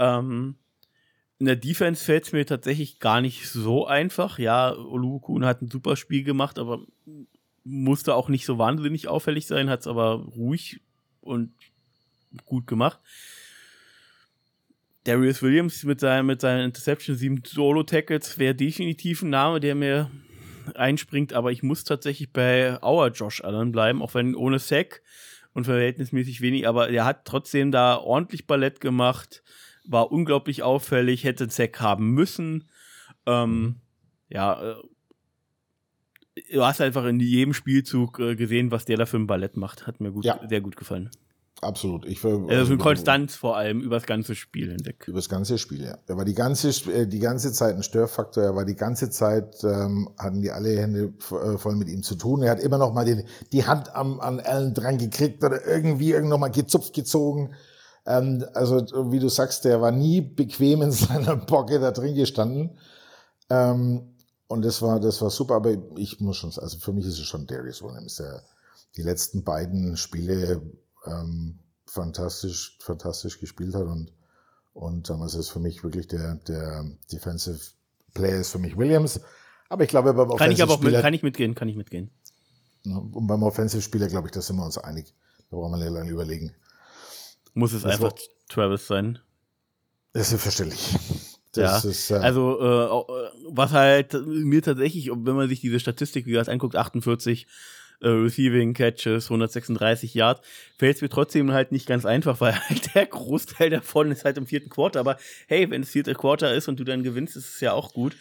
Ähm, 0.00 0.56
in 1.38 1.46
der 1.46 1.54
Defense 1.54 2.04
fällt 2.04 2.24
es 2.24 2.32
mir 2.32 2.44
tatsächlich 2.44 2.98
gar 2.98 3.20
nicht 3.20 3.48
so 3.48 3.86
einfach. 3.86 4.40
Ja, 4.40 4.76
Olukun 4.76 5.44
hat 5.44 5.62
ein 5.62 5.70
super 5.70 5.94
Spiel 5.94 6.24
gemacht, 6.24 6.58
aber 6.58 6.80
musste 7.62 8.16
auch 8.16 8.28
nicht 8.28 8.46
so 8.46 8.58
wahnsinnig 8.58 9.06
auffällig 9.06 9.46
sein, 9.46 9.70
hat 9.70 9.80
es 9.80 9.86
aber 9.86 10.24
ruhig 10.36 10.80
und 11.20 11.52
gut 12.44 12.66
gemacht. 12.66 12.98
Darius 15.04 15.42
Williams 15.42 15.82
mit, 15.84 16.00
seinem, 16.00 16.26
mit 16.26 16.40
seinen 16.40 16.64
Interception, 16.64 17.16
sieben 17.16 17.42
Solo-Tackles 17.44 18.38
wäre 18.38 18.54
definitiv 18.54 19.22
ein 19.22 19.30
Name, 19.30 19.60
der 19.60 19.74
mir 19.74 20.10
einspringt, 20.74 21.32
aber 21.32 21.50
ich 21.50 21.62
muss 21.62 21.84
tatsächlich 21.84 22.32
bei 22.32 22.78
Our 22.82 23.08
Josh 23.08 23.42
Allen 23.42 23.72
bleiben, 23.72 24.00
auch 24.00 24.14
wenn 24.14 24.36
ohne 24.36 24.58
Sack 24.58 25.02
und 25.54 25.64
verhältnismäßig 25.64 26.40
wenig, 26.40 26.68
aber 26.68 26.88
er 26.90 27.04
hat 27.04 27.24
trotzdem 27.24 27.72
da 27.72 27.96
ordentlich 27.96 28.46
Ballett 28.46 28.80
gemacht, 28.80 29.42
war 29.84 30.12
unglaublich 30.12 30.62
auffällig, 30.62 31.24
hätte 31.24 31.50
Sack 31.50 31.80
haben 31.80 32.10
müssen. 32.10 32.68
Ähm, 33.26 33.80
ja, 34.28 34.62
äh, 34.62 34.76
du 36.52 36.64
hast 36.64 36.80
einfach 36.80 37.04
in 37.04 37.20
jedem 37.20 37.54
Spielzug 37.54 38.18
äh, 38.20 38.36
gesehen, 38.36 38.70
was 38.70 38.84
der 38.84 38.96
da 38.96 39.06
für 39.06 39.18
ein 39.18 39.26
Ballett 39.26 39.56
macht. 39.56 39.86
Hat 39.86 40.00
mir 40.00 40.12
gut, 40.12 40.24
ja. 40.24 40.40
sehr 40.48 40.60
gut 40.60 40.76
gefallen. 40.76 41.10
Absolut. 41.62 42.04
Ich, 42.06 42.24
also, 42.24 42.48
also 42.48 42.72
eine 42.72 42.82
Konstanz 42.82 43.36
vor 43.36 43.56
allem 43.56 43.82
über 43.82 43.94
das 43.94 44.04
ganze 44.04 44.34
Spiel 44.34 44.72
hinweg. 44.72 45.04
Über 45.06 45.18
das 45.18 45.28
ganze 45.28 45.58
Spiel, 45.58 45.84
ja. 45.84 45.96
Er 46.08 46.16
war 46.16 46.24
die 46.24 46.34
ganze, 46.34 46.70
äh, 46.90 47.06
die 47.06 47.20
ganze 47.20 47.52
Zeit 47.52 47.76
ein 47.76 47.84
Störfaktor. 47.84 48.42
Er 48.42 48.56
war 48.56 48.64
die 48.64 48.74
ganze 48.74 49.10
Zeit, 49.10 49.62
ähm, 49.62 50.10
hatten 50.18 50.42
die 50.42 50.50
alle 50.50 50.76
Hände 50.76 51.14
äh, 51.30 51.56
voll 51.58 51.76
mit 51.76 51.88
ihm 51.88 52.02
zu 52.02 52.16
tun. 52.16 52.42
Er 52.42 52.50
hat 52.50 52.58
immer 52.58 52.78
noch 52.78 52.92
mal 52.92 53.04
die, 53.04 53.24
die 53.52 53.64
Hand 53.64 53.94
am, 53.94 54.18
an 54.18 54.40
Allen 54.40 54.74
dran 54.74 54.98
gekriegt 54.98 55.44
oder 55.44 55.64
irgendwie 55.64 56.10
irgend 56.10 56.30
noch 56.30 56.38
mal 56.38 56.48
gezupft, 56.48 56.94
gezogen. 56.94 57.54
Ähm, 58.06 58.44
also, 58.54 58.84
wie 59.12 59.20
du 59.20 59.28
sagst, 59.28 59.64
der 59.64 59.80
war 59.80 59.92
nie 59.92 60.20
bequem 60.20 60.82
in 60.82 60.90
seiner 60.90 61.36
Bocke 61.36 61.78
da 61.78 61.92
drin 61.92 62.16
gestanden. 62.16 62.76
Ähm, 63.50 64.16
und 64.48 64.64
das 64.64 64.82
war, 64.82 64.98
das 64.98 65.22
war 65.22 65.30
super. 65.30 65.54
Aber 65.54 65.76
ich 65.96 66.18
muss 66.18 66.38
schon, 66.38 66.50
also 66.56 66.76
für 66.78 66.92
mich 66.92 67.06
ist 67.06 67.20
es 67.20 67.24
schon 67.24 67.46
Darius 67.46 67.84
Williams. 67.84 68.16
Der, 68.16 68.42
die 68.96 69.02
letzten 69.02 69.44
beiden 69.44 69.96
Spiele 69.96 70.60
ähm, 71.06 71.58
fantastisch, 71.86 72.78
fantastisch 72.80 73.38
gespielt 73.38 73.74
hat 73.74 73.86
und, 73.86 74.12
und 74.74 75.08
damals 75.08 75.34
ist 75.34 75.50
für 75.50 75.60
mich 75.60 75.84
wirklich 75.84 76.08
der, 76.08 76.36
der 76.36 76.84
Defensive 77.10 77.60
Player 78.14 78.40
ist 78.40 78.50
für 78.50 78.58
mich 78.58 78.76
Williams. 78.76 79.20
Aber 79.68 79.84
ich 79.84 79.90
glaube, 79.90 80.12
beim 80.12 80.36
Kann 80.36 80.50
ich 80.50 80.62
aber 80.62 80.74
auch 80.74 80.80
mit, 80.80 80.94
kann 81.00 81.14
ich 81.14 81.22
mitgehen, 81.22 81.54
kann 81.54 81.68
ich 81.68 81.76
mitgehen. 81.76 82.10
Und 82.84 83.26
beim 83.26 83.42
Offensive-Spieler, 83.42 84.08
glaube 84.08 84.28
ich, 84.28 84.32
da 84.32 84.42
sind 84.42 84.56
wir 84.56 84.64
uns 84.64 84.76
einig. 84.76 85.14
Da 85.50 85.56
brauchen 85.56 85.72
wir 85.72 85.78
nicht 85.78 85.92
lange 85.92 86.10
überlegen. 86.10 86.54
Muss 87.54 87.72
es 87.72 87.82
das 87.82 87.92
einfach 87.92 88.12
war, 88.12 88.18
Travis 88.48 88.86
sein? 88.86 89.18
Das 90.12 90.32
ist 90.32 90.42
verständlich. 90.42 90.94
Das 91.52 91.84
ja, 91.84 91.90
ist, 91.90 92.10
äh, 92.10 92.14
also 92.14 92.60
äh, 92.60 93.30
was 93.50 93.72
halt 93.72 94.14
mir 94.26 94.62
tatsächlich, 94.62 95.10
wenn 95.10 95.36
man 95.36 95.48
sich 95.48 95.60
diese 95.60 95.80
Statistik, 95.80 96.26
wie 96.26 96.30
gesagt, 96.30 96.48
anguckt, 96.48 96.76
48 96.76 97.46
äh, 98.02 98.08
Receiving 98.08 98.74
Catches, 98.74 99.26
136 99.26 100.14
Yards, 100.14 100.40
fällt 100.78 100.96
es 100.96 101.02
mir 101.02 101.08
trotzdem 101.08 101.52
halt 101.52 101.72
nicht 101.72 101.86
ganz 101.86 102.04
einfach, 102.04 102.40
weil 102.40 102.54
halt 102.68 102.94
der 102.94 103.06
Großteil 103.06 103.70
davon 103.70 104.10
ist 104.10 104.24
halt 104.24 104.36
im 104.36 104.46
vierten 104.46 104.68
Quarter. 104.68 105.00
Aber 105.00 105.16
hey, 105.46 105.70
wenn 105.70 105.82
es 105.82 105.90
vierte 105.90 106.14
Quarter 106.14 106.54
ist 106.54 106.68
und 106.68 106.78
du 106.80 106.84
dann 106.84 107.02
gewinnst, 107.02 107.36
ist 107.36 107.54
es 107.54 107.60
ja 107.60 107.72
auch 107.72 107.92
gut. 107.92 108.16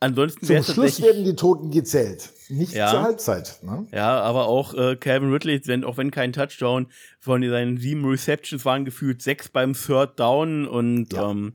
Ansonsten 0.00 0.46
Zum 0.46 0.64
Schluss 0.64 1.00
werden 1.00 1.22
die 1.22 1.36
Toten 1.36 1.70
gezählt, 1.70 2.30
nicht 2.48 2.72
ja, 2.72 2.90
zur 2.90 3.02
Halbzeit. 3.02 3.60
Ne? 3.62 3.86
Ja, 3.92 4.20
aber 4.20 4.48
auch 4.48 4.74
äh, 4.74 4.96
Calvin 4.96 5.30
Ridley, 5.32 5.60
wenn, 5.66 5.84
auch 5.84 5.96
wenn 5.96 6.10
kein 6.10 6.32
Touchdown 6.32 6.88
von 7.20 7.48
seinen 7.48 7.76
sieben 7.76 8.04
Receptions 8.04 8.64
waren, 8.64 8.84
gefühlt 8.84 9.22
sechs 9.22 9.48
beim 9.48 9.74
Third 9.74 10.18
Down 10.18 10.66
und 10.66 11.12
ja. 11.12 11.30
ähm, 11.30 11.52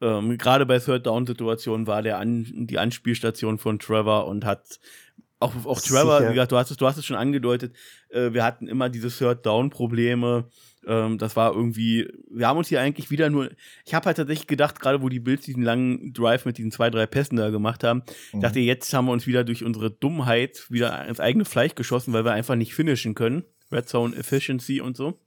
ähm, 0.00 0.38
gerade 0.38 0.64
bei 0.64 0.78
Third 0.78 1.06
Down 1.06 1.26
Situationen 1.26 1.86
war 1.86 2.00
der 2.00 2.18
an, 2.18 2.46
die 2.66 2.78
Anspielstation 2.78 3.58
von 3.58 3.78
Trevor 3.78 4.26
und 4.26 4.46
hat 4.46 4.80
auch, 5.38 5.54
auch 5.66 5.80
Trevor, 5.80 6.22
wie 6.22 6.34
gesagt, 6.34 6.52
du 6.52 6.56
hast 6.56 6.70
es, 6.70 6.76
du 6.76 6.86
hast 6.86 6.96
es 6.96 7.04
schon 7.04 7.16
angedeutet, 7.16 7.74
äh, 8.08 8.32
wir 8.32 8.44
hatten 8.44 8.68
immer 8.68 8.88
diese 8.88 9.08
Third-Down-Probleme. 9.08 10.48
Ähm, 10.86 11.18
das 11.18 11.36
war 11.36 11.54
irgendwie, 11.54 12.08
wir 12.30 12.48
haben 12.48 12.56
uns 12.56 12.68
hier 12.68 12.80
eigentlich 12.80 13.10
wieder 13.10 13.28
nur, 13.28 13.50
ich 13.84 13.94
habe 13.94 14.06
halt 14.06 14.16
tatsächlich 14.16 14.46
gedacht, 14.46 14.80
gerade 14.80 15.02
wo 15.02 15.08
die 15.08 15.20
Bills 15.20 15.42
diesen 15.42 15.62
langen 15.62 16.12
Drive 16.12 16.46
mit 16.46 16.56
diesen 16.58 16.70
zwei, 16.70 16.88
drei 16.88 17.06
Pässen 17.06 17.36
da 17.36 17.50
gemacht 17.50 17.84
haben, 17.84 18.02
mhm. 18.32 18.40
dachte, 18.40 18.60
jetzt 18.60 18.92
haben 18.94 19.06
wir 19.06 19.12
uns 19.12 19.26
wieder 19.26 19.44
durch 19.44 19.64
unsere 19.64 19.90
Dummheit 19.90 20.66
wieder 20.70 21.06
ins 21.06 21.20
eigene 21.20 21.44
Fleisch 21.44 21.74
geschossen, 21.74 22.12
weil 22.12 22.24
wir 22.24 22.32
einfach 22.32 22.54
nicht 22.54 22.74
finishen 22.74 23.14
können. 23.14 23.44
Red 23.70 23.88
Zone 23.88 24.16
Efficiency 24.16 24.80
und 24.80 24.96
so. 24.96 25.18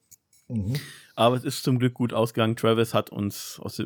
Mhm. 0.47 0.75
Aber 1.15 1.35
es 1.35 1.43
ist 1.43 1.63
zum 1.63 1.77
Glück 1.77 1.93
gut 1.93 2.13
ausgegangen. 2.13 2.55
Travis 2.55 2.93
hat 2.93 3.09
uns 3.11 3.59
aus, 3.61 3.77
äh, 3.79 3.85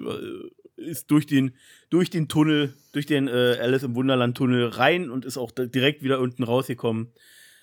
ist 0.84 1.12
durch 1.12 1.26
den, 1.26 1.54
durch 1.90 2.10
den 2.10 2.28
Tunnel, 2.28 2.74
durch 2.92 3.06
den 3.06 3.28
äh, 3.28 3.58
Alice 3.60 3.84
im 3.84 3.96
Wunderland 3.96 4.38
Tunnel 4.38 4.68
rein 4.68 5.10
und 5.10 5.26
ist 5.26 5.38
auch 5.38 5.52
direkt 5.52 6.04
wieder 6.04 6.20
unten 6.20 6.44
rausgekommen. 6.44 7.08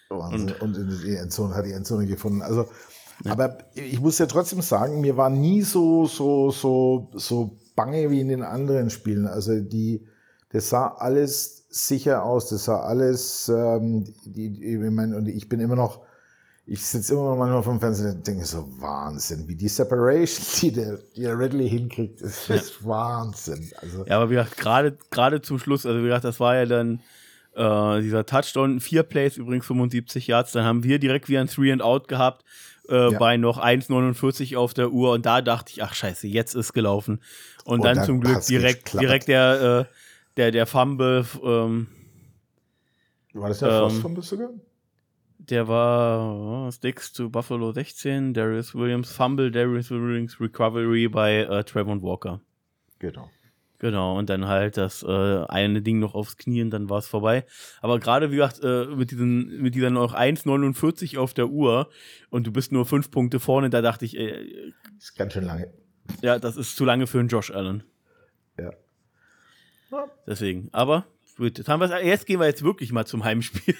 Wahnsinn. 0.08 0.54
Und, 0.60 0.78
und 0.78 1.02
die 1.04 1.14
Endzone 1.14 1.54
hat 1.54 1.66
die 1.66 1.72
Endzone 1.72 2.06
gefunden. 2.06 2.42
Also, 2.42 2.68
ja. 3.24 3.32
aber 3.32 3.58
ich 3.74 4.00
muss 4.00 4.18
ja 4.18 4.26
trotzdem 4.26 4.60
sagen, 4.60 5.00
mir 5.00 5.16
war 5.16 5.30
nie 5.30 5.62
so, 5.62 6.06
so, 6.06 6.50
so, 6.50 7.10
so 7.14 7.58
bange 7.76 8.10
wie 8.10 8.20
in 8.20 8.28
den 8.28 8.42
anderen 8.42 8.90
Spielen. 8.90 9.26
Also 9.26 9.60
die, 9.60 10.06
das 10.50 10.68
sah 10.68 10.88
alles 10.88 11.66
sicher 11.70 12.24
aus, 12.24 12.48
das 12.48 12.64
sah 12.64 12.80
alles, 12.80 13.48
ähm, 13.48 14.04
die, 14.24 14.74
ich 14.74 14.90
meine, 14.90 15.16
und 15.16 15.28
ich 15.28 15.48
bin 15.48 15.60
immer 15.60 15.76
noch, 15.76 16.02
ich 16.70 16.86
sitze 16.86 17.14
immer 17.14 17.34
manchmal 17.34 17.64
vom 17.64 17.80
Fernsehen 17.80 18.14
und 18.14 18.24
denke 18.24 18.44
so, 18.44 18.64
Wahnsinn, 18.78 19.48
wie 19.48 19.56
die 19.56 19.66
Separation, 19.66 20.46
die 20.60 20.72
der, 20.72 20.98
die 21.16 21.22
der 21.22 21.36
Ridley 21.36 21.68
hinkriegt, 21.68 22.20
ist, 22.20 22.48
ist 22.48 22.86
Wahnsinn. 22.86 23.68
Also, 23.82 24.06
ja, 24.06 24.16
aber 24.16 24.30
wie 24.30 24.34
gesagt, 24.34 24.56
gerade, 24.56 24.96
gerade 25.10 25.42
zum 25.42 25.58
Schluss, 25.58 25.84
also 25.84 25.98
wie 25.98 26.04
gesagt, 26.04 26.22
das 26.22 26.38
war 26.38 26.54
ja 26.54 26.66
dann 26.66 27.00
äh, 27.56 28.02
dieser 28.02 28.24
Touchdown, 28.24 28.78
vier 28.78 29.02
Plays, 29.02 29.36
übrigens 29.36 29.66
75 29.66 30.28
Yards, 30.28 30.52
dann 30.52 30.64
haben 30.64 30.84
wir 30.84 31.00
direkt 31.00 31.28
wieder 31.28 31.40
ein 31.40 31.48
Three 31.48 31.72
and 31.72 31.82
Out 31.82 32.06
gehabt, 32.06 32.44
äh, 32.88 33.10
ja. 33.10 33.18
bei 33.18 33.36
noch 33.36 33.58
1,49 33.58 34.56
auf 34.56 34.72
der 34.72 34.92
Uhr 34.92 35.10
und 35.10 35.26
da 35.26 35.42
dachte 35.42 35.72
ich, 35.72 35.82
ach 35.82 35.92
scheiße, 35.92 36.28
jetzt 36.28 36.54
ist 36.54 36.72
gelaufen. 36.72 37.20
Und, 37.64 37.80
und 37.80 37.84
dann, 37.84 37.96
dann 37.96 38.06
zum 38.06 38.20
Glück 38.20 38.46
direkt, 38.46 38.92
direkt 38.92 39.26
der, 39.26 39.88
äh, 39.90 39.94
der, 40.36 40.52
der 40.52 40.66
Fumble, 40.66 41.26
ähm, 41.42 41.88
war 43.32 43.48
das 43.48 43.58
der 43.58 43.70
ähm, 43.70 43.90
Fumble 43.90 44.22
sogar? 44.22 44.50
Der 45.51 45.66
war 45.66 46.66
oh, 46.66 46.70
Sticks 46.70 47.12
zu 47.12 47.28
Buffalo 47.28 47.72
16, 47.72 48.34
Darius 48.34 48.72
Williams 48.72 49.11
Fumble, 49.11 49.51
Darius 49.51 49.90
Williams 49.90 50.40
Recovery 50.40 51.09
bei 51.09 51.38
äh, 51.38 51.64
Trevor 51.64 52.01
Walker. 52.03 52.40
Genau. 53.01 53.28
Genau, 53.80 54.16
und 54.16 54.30
dann 54.30 54.46
halt 54.46 54.76
das 54.76 55.03
äh, 55.03 55.44
eine 55.48 55.82
Ding 55.82 55.98
noch 55.98 56.14
aufs 56.14 56.36
Knie 56.36 56.62
und 56.62 56.70
dann 56.70 56.88
war 56.88 56.98
es 56.98 57.09
vorbei. 57.09 57.44
Aber 57.80 57.98
gerade, 57.98 58.30
wie 58.30 58.36
gesagt, 58.36 58.62
äh, 58.62 58.86
mit, 58.94 59.11
diesen, 59.11 59.61
mit 59.61 59.74
dieser 59.74 59.90
noch 59.90 60.14
1,49 60.14 61.18
auf 61.18 61.34
der 61.34 61.48
Uhr 61.48 61.88
und 62.28 62.46
du 62.46 62.53
bist 62.53 62.70
nur 62.70 62.86
fünf 62.86 63.11
Punkte 63.11 63.40
vorne, 63.40 63.70
da 63.70 63.80
dachte 63.80 64.05
ich, 64.05 64.16
äh, 64.16 64.72
das 64.94 65.05
ist 65.05 65.16
ganz 65.16 65.32
schön 65.32 65.44
lange. 65.44 65.72
Ja, 66.22 66.38
das 66.38 66.57
ist 66.57 66.76
zu 66.76 66.84
lange 66.84 67.07
für 67.09 67.18
einen 67.18 67.28
Josh 67.28 67.51
Allen. 67.51 67.82
Ja. 68.57 68.70
ja. 69.90 70.05
Deswegen. 70.26 70.68
Aber 70.72 71.07
Gut, 71.40 71.57
jetzt, 71.57 71.70
haben 71.70 71.80
jetzt 72.05 72.26
gehen 72.26 72.38
wir 72.38 72.46
jetzt 72.46 72.62
wirklich 72.62 72.92
mal 72.92 73.07
zum 73.07 73.24
Heimspiel. 73.24 73.74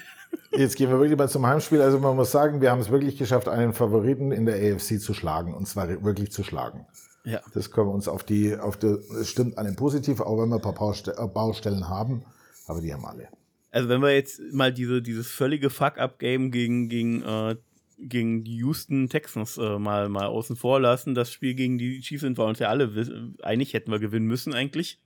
Jetzt 0.53 0.76
gehen 0.76 0.91
wir 0.91 0.99
wirklich 0.99 1.16
mal 1.16 1.28
zum 1.28 1.47
Heimspiel. 1.47 1.81
Also 1.81 1.99
man 1.99 2.16
muss 2.16 2.31
sagen, 2.31 2.61
wir 2.61 2.70
haben 2.70 2.81
es 2.81 2.91
wirklich 2.91 3.16
geschafft, 3.16 3.49
einen 3.49 3.72
Favoriten 3.72 4.33
in 4.33 4.47
der 4.47 4.57
AFC 4.57 5.01
zu 5.01 5.14
schlagen. 5.14 5.55
Und 5.55 5.66
zwar 5.66 5.89
wirklich 6.05 6.33
zu 6.33 6.43
schlagen. 6.43 6.87
Ja. 7.24 7.41
Das 7.55 7.70
können 7.70 7.89
wir 7.89 7.95
uns 7.95 8.09
auf 8.09 8.24
die, 8.24 8.57
auf 8.57 8.76
die, 8.78 8.99
es 9.20 9.28
stimmt 9.28 9.59
an 9.59 9.66
dem 9.66 9.76
Positiv, 9.76 10.20
auch 10.20 10.41
wenn 10.41 10.49
wir 10.49 10.57
ein 10.57 10.62
paar 10.62 10.74
äh, 10.74 11.28
Baustellen 11.28 11.89
haben, 11.89 12.24
aber 12.66 12.81
die 12.81 12.93
haben 12.93 13.05
alle. 13.05 13.28
Also 13.70 13.89
wenn 13.89 14.01
wir 14.01 14.14
jetzt 14.14 14.41
mal 14.53 14.72
diese, 14.72 15.03
dieses 15.03 15.28
völlige 15.28 15.70
Fuck-Up-Game 15.70 16.51
gegen, 16.51 16.89
gegen, 16.89 17.22
äh, 17.22 17.57
gegen 17.99 18.43
die 18.43 18.57
Houston 18.57 19.09
Texans 19.09 19.59
äh, 19.59 19.78
mal, 19.78 20.09
mal 20.09 20.26
außen 20.26 20.57
vor 20.57 20.81
lassen, 20.81 21.14
das 21.14 21.31
Spiel 21.31 21.55
gegen 21.55 21.78
die 21.78 22.01
Chiefs 22.01 22.22
sind 22.22 22.39
wir 22.39 22.47
uns 22.47 22.59
ja 22.59 22.68
alle 22.68 22.91
einig, 23.43 23.74
hätten 23.74 23.93
wir 23.93 23.99
gewinnen 23.99 24.26
müssen 24.26 24.55
eigentlich. 24.55 24.99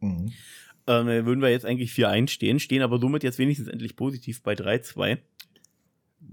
Mhm. 0.00 0.32
Ähm, 0.88 1.06
würden 1.26 1.42
wir 1.42 1.50
jetzt 1.50 1.66
eigentlich 1.66 1.92
4-1 1.92 2.28
stehen, 2.28 2.58
stehen 2.58 2.80
aber 2.80 2.98
somit 2.98 3.22
jetzt 3.22 3.38
wenigstens 3.38 3.68
endlich 3.68 3.94
positiv 3.94 4.42
bei 4.42 4.54
3-2. 4.54 5.18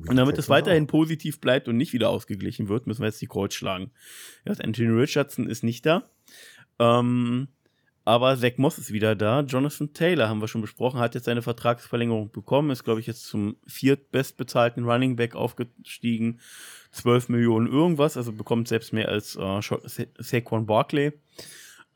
Und 0.08 0.16
damit 0.16 0.38
es 0.38 0.50
weiterhin 0.50 0.88
positiv 0.88 1.40
bleibt 1.40 1.68
und 1.68 1.78
nicht 1.78 1.94
wieder 1.94 2.10
ausgeglichen 2.10 2.70
wird, 2.70 2.88
müssen 2.88 3.02
wir 3.02 3.08
jetzt 3.08 3.22
die 3.22 3.28
Colts 3.28 3.56
schlagen. 3.56 3.92
Ja, 4.46 4.54
Anthony 4.54 4.90
Richardson 4.90 5.48
ist 5.48 5.64
nicht 5.64 5.86
da. 5.86 6.10
Ähm, 6.80 7.50
aber 8.06 8.38
Zach 8.38 8.58
Moss 8.58 8.78
ist 8.78 8.94
wieder 8.94 9.16
da. 9.16 9.42
Jonathan 9.42 9.92
Taylor 9.94 10.30
haben 10.30 10.40
wir 10.40 10.48
schon 10.48 10.62
besprochen, 10.62 11.00
hat 11.00 11.16
jetzt 11.16 11.26
seine 11.26 11.42
Vertragsverlängerung 11.42 12.32
bekommen, 12.32 12.70
ist, 12.70 12.84
glaube 12.84 13.00
ich, 13.00 13.08
jetzt 13.08 13.26
zum 13.26 13.58
viertbestbezahlten 13.68 14.86
Running 14.86 15.16
Back 15.18 15.36
aufgestiegen. 15.36 16.40
12 16.92 17.30
Millionen 17.30 17.68
irgendwas, 17.68 18.16
also 18.16 18.32
bekommt 18.32 18.70
selbst 18.70 18.94
mehr 18.94 19.10
als 19.10 19.36
äh, 19.36 20.08
Saquon 20.20 20.66
Barkley. 20.66 21.12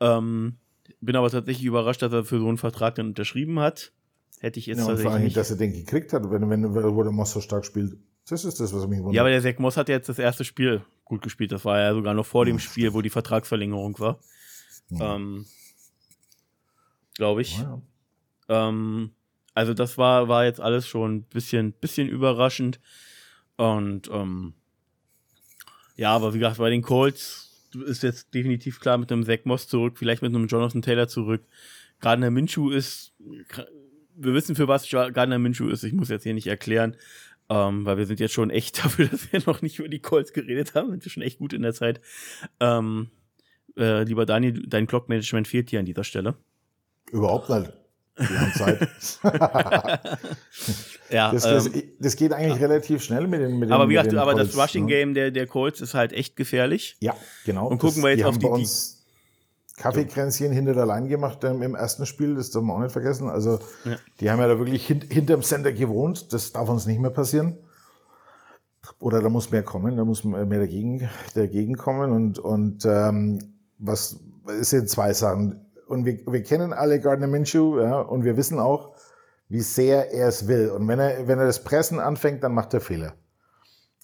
Ähm, 0.01 0.57
bin 1.02 1.16
aber 1.16 1.30
tatsächlich 1.30 1.66
überrascht, 1.66 2.02
dass 2.02 2.14
er 2.14 2.24
für 2.24 2.40
so 2.40 2.48
einen 2.48 2.58
Vertrag 2.58 2.96
dann 2.96 3.08
unterschrieben 3.08 3.60
hat. 3.60 3.92
Hätte 4.40 4.60
ich 4.60 4.68
jetzt 4.68 4.80
ja, 4.80 4.86
und 4.86 5.00
vor 5.00 5.12
allem, 5.12 5.24
nicht. 5.24 5.36
dass 5.36 5.52
er 5.52 5.58
den 5.58 5.74
gekriegt 5.74 6.14
hat, 6.14 6.30
wenn, 6.32 6.50
wenn, 6.50 6.74
wo 6.74 7.04
der 7.04 7.12
Moss 7.12 7.32
so 7.32 7.42
stark 7.42 7.66
spielt. 7.66 7.98
Das 8.30 8.46
ist 8.46 8.60
das, 8.60 8.74
was 8.74 8.88
mich 8.88 9.00
wundert. 9.00 9.16
Ja, 9.16 9.22
aber 9.22 9.32
der 9.32 9.42
Zach 9.42 9.58
Moss 9.60 9.76
hat 9.76 9.90
jetzt 9.90 10.08
das 10.08 10.20
erste 10.20 10.46
Spiel 10.46 10.82
gut 11.04 11.22
gespielt. 11.22 11.52
Das 11.52 11.66
war 11.66 11.80
ja 11.80 11.94
sogar 11.94 12.14
noch 12.14 12.26
vor 12.26 12.46
dem 12.46 12.60
Spiel, 12.60 12.94
wo 12.94 13.02
die 13.02 13.10
Vertragsverlängerung 13.10 14.00
war. 14.00 14.20
Ja. 14.92 15.16
Ähm, 15.16 15.46
Glaube 17.16 17.42
ich. 17.42 17.60
Ja. 17.60 17.82
Ähm, 18.48 19.12
also 19.54 19.74
das 19.74 19.98
war, 19.98 20.30
war 20.30 20.46
jetzt 20.46 20.62
alles 20.62 20.88
schon 20.88 21.16
ein 21.16 21.24
bisschen, 21.24 21.74
bisschen 21.74 22.08
überraschend. 22.08 22.80
Und 23.58 24.10
ähm, 24.10 24.54
ja, 25.96 26.16
aber 26.16 26.34
wie 26.34 26.40
gesagt, 26.40 26.60
bei 26.60 26.70
den 26.70 26.82
Colts 26.82 27.49
ist 27.76 28.04
jetzt 28.04 28.34
definitiv 28.34 28.80
klar 28.80 28.98
mit 28.98 29.12
einem 29.12 29.24
Zach 29.24 29.40
Moss 29.46 29.68
zurück, 29.68 29.98
vielleicht 29.98 30.22
mit 30.22 30.34
einem 30.34 30.48
Jonathan 30.48 30.82
Taylor 30.82 31.08
zurück. 31.08 31.42
Gardner 32.00 32.32
Minshew 32.32 32.70
ist, 32.70 33.14
wir 34.16 34.34
wissen 34.34 34.56
für 34.56 34.68
was 34.68 34.90
Gardner 34.90 35.40
Minshew 35.40 35.70
ist, 35.70 35.84
ich 35.84 35.94
muss 35.94 36.10
jetzt 36.10 36.24
hier 36.24 36.34
nicht 36.34 36.48
erklären, 36.48 36.96
ähm, 37.50 37.86
weil 37.86 37.98
wir 37.98 38.06
sind 38.06 38.20
jetzt 38.20 38.34
schon 38.34 38.50
echt 38.50 38.78
dafür, 38.84 39.08
dass 39.08 39.32
wir 39.32 39.42
noch 39.46 39.62
nicht 39.62 39.80
über 39.80 39.90
die 39.90 40.00
Colts 40.00 40.34
geredet 40.34 40.76
haben, 40.76 40.92
sind 40.92 41.04
wir 41.04 41.12
schon 41.12 41.24
echt 41.24 41.40
gut 41.40 41.54
in 41.54 41.62
der 41.62 41.74
Zeit. 41.74 42.02
Ähm, 42.60 43.10
äh, 43.78 44.04
lieber 44.04 44.26
Dani, 44.26 44.54
dein 44.54 44.88
Clock-Management 44.88 45.48
fehlt 45.48 45.70
hier 45.70 45.80
an 45.80 45.86
dieser 45.86 46.04
Stelle. 46.04 46.36
Überhaupt 47.12 47.50
nicht. 47.50 47.72
Wir 48.20 48.42
haben 48.42 48.54
Zeit. 48.54 48.88
ja, 51.10 51.32
das, 51.32 51.44
das, 51.44 51.68
ähm, 51.68 51.84
das, 52.00 52.16
geht 52.16 52.34
eigentlich 52.34 52.62
relativ 52.62 53.02
schnell 53.02 53.28
mit 53.28 53.40
den 53.40 53.58
mit 53.58 53.72
Aber 53.72 53.88
wie 53.88 53.94
gesagt, 53.94 54.14
aber 54.16 54.34
Colts, 54.34 54.54
das 54.54 54.62
Rushing 54.62 54.86
ne? 54.86 54.92
Game 54.92 55.14
der, 55.14 55.32
der 55.32 55.48
Colts 55.48 55.80
ist 55.80 55.94
halt 55.94 56.12
echt 56.12 56.36
gefährlich. 56.36 56.98
Ja, 57.00 57.16
genau. 57.46 57.68
Und 57.68 57.80
gucken 57.80 58.02
das, 58.02 58.04
wir 58.04 58.10
jetzt 58.12 58.20
die 58.20 58.26
auf 58.26 58.38
die. 58.38 58.46
Bei 58.46 58.52
uns 58.52 58.98
Kaffeekränzchen 59.78 60.52
hinter 60.52 60.74
der 60.74 60.86
Line 60.86 61.08
gemacht 61.08 61.44
ähm, 61.46 61.62
im 61.62 61.74
ersten 61.74 62.06
Spiel, 62.06 62.36
das 62.36 62.52
dürfen 62.52 62.68
wir 62.68 62.74
auch 62.74 62.82
nicht 62.82 62.92
vergessen. 62.92 63.30
Also, 63.30 63.60
ja. 63.86 63.96
die 64.20 64.30
haben 64.30 64.40
ja 64.40 64.48
da 64.48 64.60
wirklich 64.60 64.86
hint, 64.86 65.06
hinterm 65.06 65.42
Center 65.42 65.72
gewohnt. 65.72 66.34
Das 66.34 66.52
darf 66.52 66.68
uns 66.68 66.86
nicht 66.86 67.00
mehr 67.00 67.12
passieren. 67.12 67.58
Oder 69.00 69.22
da 69.22 69.30
muss 69.30 69.52
mehr 69.52 69.64
kommen, 69.64 69.96
da 69.96 70.04
muss 70.04 70.26
mehr 70.26 70.46
dagegen, 70.46 71.10
dagegen 71.34 71.78
kommen. 71.78 72.12
Und, 72.12 72.40
und 72.40 72.86
ähm, 72.86 73.54
was 73.78 74.20
es 74.60 74.72
sind 74.72 74.90
zwei 74.90 75.14
Sachen 75.14 75.66
und 75.90 76.06
wir, 76.06 76.20
wir 76.28 76.44
kennen 76.44 76.72
alle 76.72 77.00
Gardner 77.00 77.28
Minshew, 77.28 77.82
ja, 77.82 78.00
und 78.00 78.24
wir 78.24 78.38
wissen 78.38 78.60
auch, 78.60 78.96
wie 79.48 79.62
sehr 79.62 80.14
er 80.14 80.28
es 80.28 80.48
will. 80.48 80.70
Und 80.70 80.88
wenn 80.88 81.00
er, 81.00 81.28
wenn 81.28 81.40
er 81.40 81.46
das 81.46 81.64
Pressen 81.64 82.00
anfängt, 82.00 82.44
dann 82.44 82.54
macht 82.54 82.74
er 82.74 82.82
Fehler. 82.82 83.14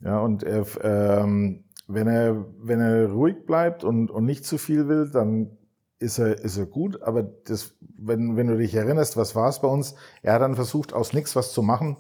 Ja, 0.02 0.20
und 0.20 0.44
er, 0.44 0.66
ähm, 0.82 1.64
wenn 1.88 2.08
er, 2.08 2.46
wenn 2.60 2.82
er 2.82 3.12
ruhig 3.12 3.46
bleibt 3.46 3.84
und, 3.84 4.10
und 4.10 4.26
nicht 4.26 4.46
zu 4.46 4.58
viel 4.58 4.88
will, 4.88 5.10
dann 5.12 5.58
ist 6.00 6.18
er, 6.18 6.44
ist 6.44 6.58
er 6.58 6.66
gut. 6.66 7.04
Aber 7.04 7.22
das, 7.22 7.76
wenn, 7.80 8.36
wenn 8.36 8.48
du 8.48 8.58
dich 8.58 8.74
erinnerst, 8.74 9.16
was 9.16 9.36
war 9.36 9.50
es 9.50 9.62
bei 9.62 9.68
uns? 9.68 9.96
Er 10.24 10.34
hat 10.34 10.42
dann 10.42 10.56
versucht, 10.56 10.94
aus 10.94 11.14
nichts 11.14 11.36
was 11.36 11.54
zu 11.54 11.62
machen. 11.62 11.98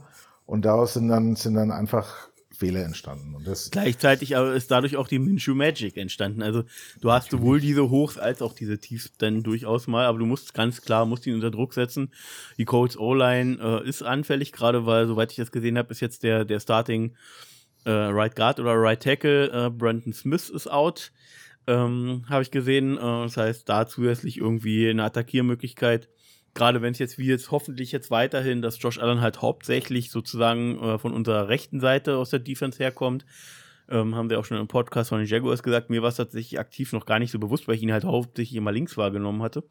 Und 0.48 0.66
daraus 0.66 0.96
sind 0.96 1.08
dann, 1.08 1.36
sind 1.36 1.54
dann 1.54 1.72
einfach 1.72 2.30
Fehler 2.56 2.84
entstanden. 2.84 3.36
Und 3.36 3.48
das 3.48 3.72
Gleichzeitig 3.72 4.32
ist 4.32 4.72
dadurch 4.72 4.98
auch 4.98 5.08
die 5.08 5.20
Minshew 5.20 5.54
Magic 5.54 5.98
entstanden. 5.98 6.42
Also 6.42 6.64
du 7.02 7.12
hast 7.12 7.32
sowohl 7.32 7.60
diese 7.60 7.90
Hochs 7.90 8.18
als 8.18 8.42
auch 8.42 8.54
diese 8.54 8.80
Tiefs 8.80 9.12
dann 9.18 9.44
durchaus 9.44 9.88
mal, 9.88 10.06
aber 10.06 10.20
du 10.20 10.26
musst 10.26 10.54
ganz 10.54 10.82
klar, 10.82 11.06
musst 11.06 11.28
ihn 11.28 11.36
unter 11.36 11.52
Druck 11.52 11.74
setzen. 11.74 12.12
Die 12.58 12.66
Colts 12.66 12.98
O-Line 12.98 13.58
äh, 13.62 13.88
ist 13.88 14.02
anfällig, 14.02 14.52
gerade 14.52 14.86
weil, 14.86 15.08
soweit 15.08 15.32
ich 15.32 15.38
das 15.38 15.52
gesehen 15.52 15.78
habe, 15.78 15.92
ist 15.92 16.00
jetzt 16.00 16.24
der, 16.24 16.46
der 16.46 16.60
Starting 16.60 17.16
äh, 17.86 17.92
Right 17.92 18.36
Guard 18.36 18.60
oder 18.60 18.74
Right 18.74 19.02
Tackle, 19.02 19.50
äh, 19.68 19.70
Brandon 19.70 20.14
Smith 20.14 20.50
ist 20.50 20.70
out. 20.70 21.12
Ähm, 21.68 22.26
habe 22.30 22.44
ich 22.44 22.52
gesehen. 22.52 22.98
Äh, 22.98 23.00
das 23.00 23.38
heißt, 23.38 23.70
da 23.70 23.88
zusätzlich 23.88 24.38
irgendwie 24.38 24.90
eine 24.90 25.04
Attackiermöglichkeit 25.04 26.10
gerade 26.56 26.82
wenn 26.82 26.94
es 26.94 27.00
jetzt 27.00 27.20
wie 27.20 27.28
jetzt 27.28 27.52
hoffentlich 27.52 27.92
jetzt 27.92 28.10
weiterhin, 28.10 28.64
dass 28.64 28.82
Josh 28.82 28.98
Allen 28.98 29.22
halt 29.22 29.42
hauptsächlich 29.42 30.10
sozusagen 30.10 30.80
äh, 30.80 30.98
von 30.98 31.14
unserer 31.14 31.48
rechten 31.50 31.80
Seite 31.80 32.18
aus 32.18 32.32
der 32.32 32.40
Defense 32.40 32.80
herkommt, 32.80 33.26
ähm, 33.88 34.16
haben 34.16 34.32
wir 34.32 34.40
auch 34.40 34.46
schon 34.46 34.58
im 34.58 34.68
Podcast 34.68 35.10
von 35.10 35.20
den 35.20 35.28
Jaguars 35.28 35.62
gesagt, 35.62 35.92
mir 35.92 36.02
war 36.02 36.10
es 36.10 36.16
tatsächlich 36.16 36.60
aktiv 36.60 36.92
noch 36.94 37.06
gar 37.06 37.20
nicht 37.20 37.30
so 37.30 37.38
bewusst, 37.38 37.68
weil 37.68 37.76
ich 37.76 37.84
ihn 37.84 37.92
halt 37.92 38.06
hauptsächlich 38.06 38.56
immer 38.56 38.72
links 38.72 38.98
wahrgenommen 38.98 39.44
hatte. 39.44 39.64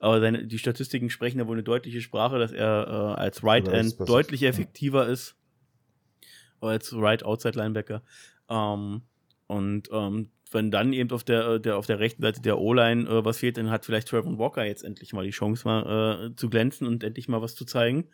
Aber 0.00 0.20
seine, 0.20 0.46
die 0.46 0.58
Statistiken 0.58 1.08
sprechen 1.08 1.38
da 1.38 1.46
wohl 1.46 1.54
eine 1.54 1.62
deutliche 1.62 2.02
Sprache, 2.02 2.38
dass 2.38 2.52
er 2.52 2.86
äh, 3.16 3.20
als 3.20 3.42
Right 3.42 3.66
End 3.68 3.96
deutlich 4.06 4.42
effektiver 4.42 5.06
ist 5.06 5.36
als 6.60 6.94
Right 6.94 7.24
Outside 7.24 7.58
Linebacker. 7.58 8.02
Ähm, 8.48 9.02
und 9.46 9.88
ähm, 9.92 10.30
wenn 10.54 10.70
dann 10.70 10.92
eben 10.92 11.10
auf 11.10 11.24
der, 11.24 11.46
äh, 11.46 11.60
der, 11.60 11.76
auf 11.76 11.86
der 11.86 11.98
rechten 11.98 12.22
Seite 12.22 12.40
der 12.40 12.58
O-Line 12.58 13.08
äh, 13.08 13.24
was 13.24 13.38
fehlt, 13.38 13.56
dann 13.58 13.70
hat 13.70 13.84
vielleicht 13.84 14.08
Trevor 14.08 14.38
Walker 14.38 14.64
jetzt 14.64 14.84
endlich 14.84 15.12
mal 15.12 15.24
die 15.24 15.30
Chance, 15.30 15.66
mal 15.66 16.30
äh, 16.30 16.36
zu 16.36 16.48
glänzen 16.48 16.86
und 16.86 17.04
endlich 17.04 17.28
mal 17.28 17.42
was 17.42 17.54
zu 17.54 17.64
zeigen. 17.64 18.06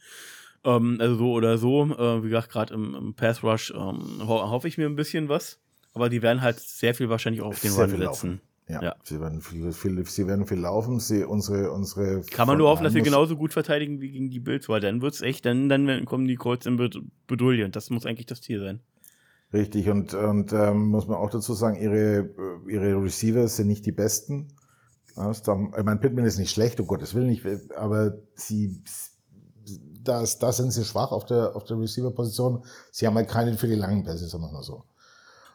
Ähm, 0.65 0.97
also 1.01 1.17
so 1.17 1.33
oder 1.33 1.59
so, 1.59 1.85
äh, 1.85 2.25
wie 2.25 2.29
gesagt, 2.29 2.51
gerade 2.51 2.75
im, 2.75 2.95
im, 2.95 3.15
Pass 3.15 3.43
Rush 3.43 3.71
ähm, 3.71 4.27
ho 4.27 4.51
hoffe 4.51 4.69
ich 4.69 4.79
mir 4.79 4.87
ein 4.87 4.97
bisschen 4.97 5.29
was. 5.29 5.61
Aber 5.93 6.09
die 6.09 6.23
werden 6.23 6.43
halt 6.43 6.61
sehr 6.61 6.95
viel 6.95 7.09
wahrscheinlich 7.09 7.43
auch 7.43 7.49
auf 7.49 7.61
den 7.61 7.73
Run 7.73 7.91
setzen. 7.91 8.41
Ja, 8.69 8.81
ja, 8.81 8.97
Sie, 9.03 9.21
werden 9.21 9.41
viel, 9.41 9.73
viel, 9.73 10.07
sie 10.07 10.29
werden 10.29 10.47
viel 10.47 10.59
laufen. 10.59 11.01
Sie, 11.01 11.25
unsere, 11.25 11.73
unsere 11.73 12.21
Kann 12.23 12.47
man 12.47 12.57
nur 12.57 12.69
hoffen, 12.69 12.85
dass 12.85 12.95
wir 12.95 13.03
genauso 13.03 13.37
gut 13.37 13.53
verteidigen 13.53 14.01
wie 14.01 14.13
gegen 14.13 14.31
die 14.31 14.39
Bills, 14.39 14.69
weil 14.69 14.81
dann 14.81 15.03
wird 15.03 15.15
es 15.15 15.23
echt, 15.23 15.45
dann, 15.45 15.69
dann 15.69 16.05
kommen 16.05 16.29
die 16.29 16.37
Colts 16.37 16.67
in. 16.67 16.79
Und 16.79 17.77
das 17.77 17.91
muss 17.91 18.07
eigentlich 18.07 18.27
das 18.27 18.43
Ziel 18.43 18.61
sein. 18.61 18.81
Richtig, 19.53 19.89
und, 19.89 20.15
und 20.15 20.53
ähm, 20.53 20.89
muss 20.89 21.09
man 21.09 21.17
auch 21.17 21.31
dazu 21.31 21.55
sagen, 21.55 21.81
ihre, 21.81 22.19
äh, 22.19 22.73
ihre 22.73 23.03
Receiver 23.03 23.49
sind 23.49 23.67
nicht 23.67 23.85
die 23.85 23.93
besten. 23.93 24.49
Ja, 25.17 25.33
ich 25.33 25.47
meine, 25.47 25.97
Pittman 26.01 26.25
ist 26.25 26.39
nicht 26.39 26.53
schlecht, 26.53 26.79
um 26.79 26.87
Gottes 26.87 27.15
Willen 27.15 27.27
nicht, 27.27 27.45
aber 27.77 28.15
sie, 28.35 28.81
da 30.05 30.25
sind 30.25 30.71
sie 30.71 30.85
schwach 30.85 31.11
auf 31.11 31.25
der, 31.25 31.57
auf 31.57 31.65
der 31.65 31.79
Receiver-Position. 31.79 32.65
Sie 32.93 33.07
haben 33.07 33.17
halt 33.17 33.29
keinen 33.29 33.59
für 33.59 33.67
die 33.67 33.75
langen 33.75 34.05
Pässe, 34.05 34.29
sagen 34.29 34.45
wir 34.45 34.53
mal 34.53 34.63
so. 34.63 34.85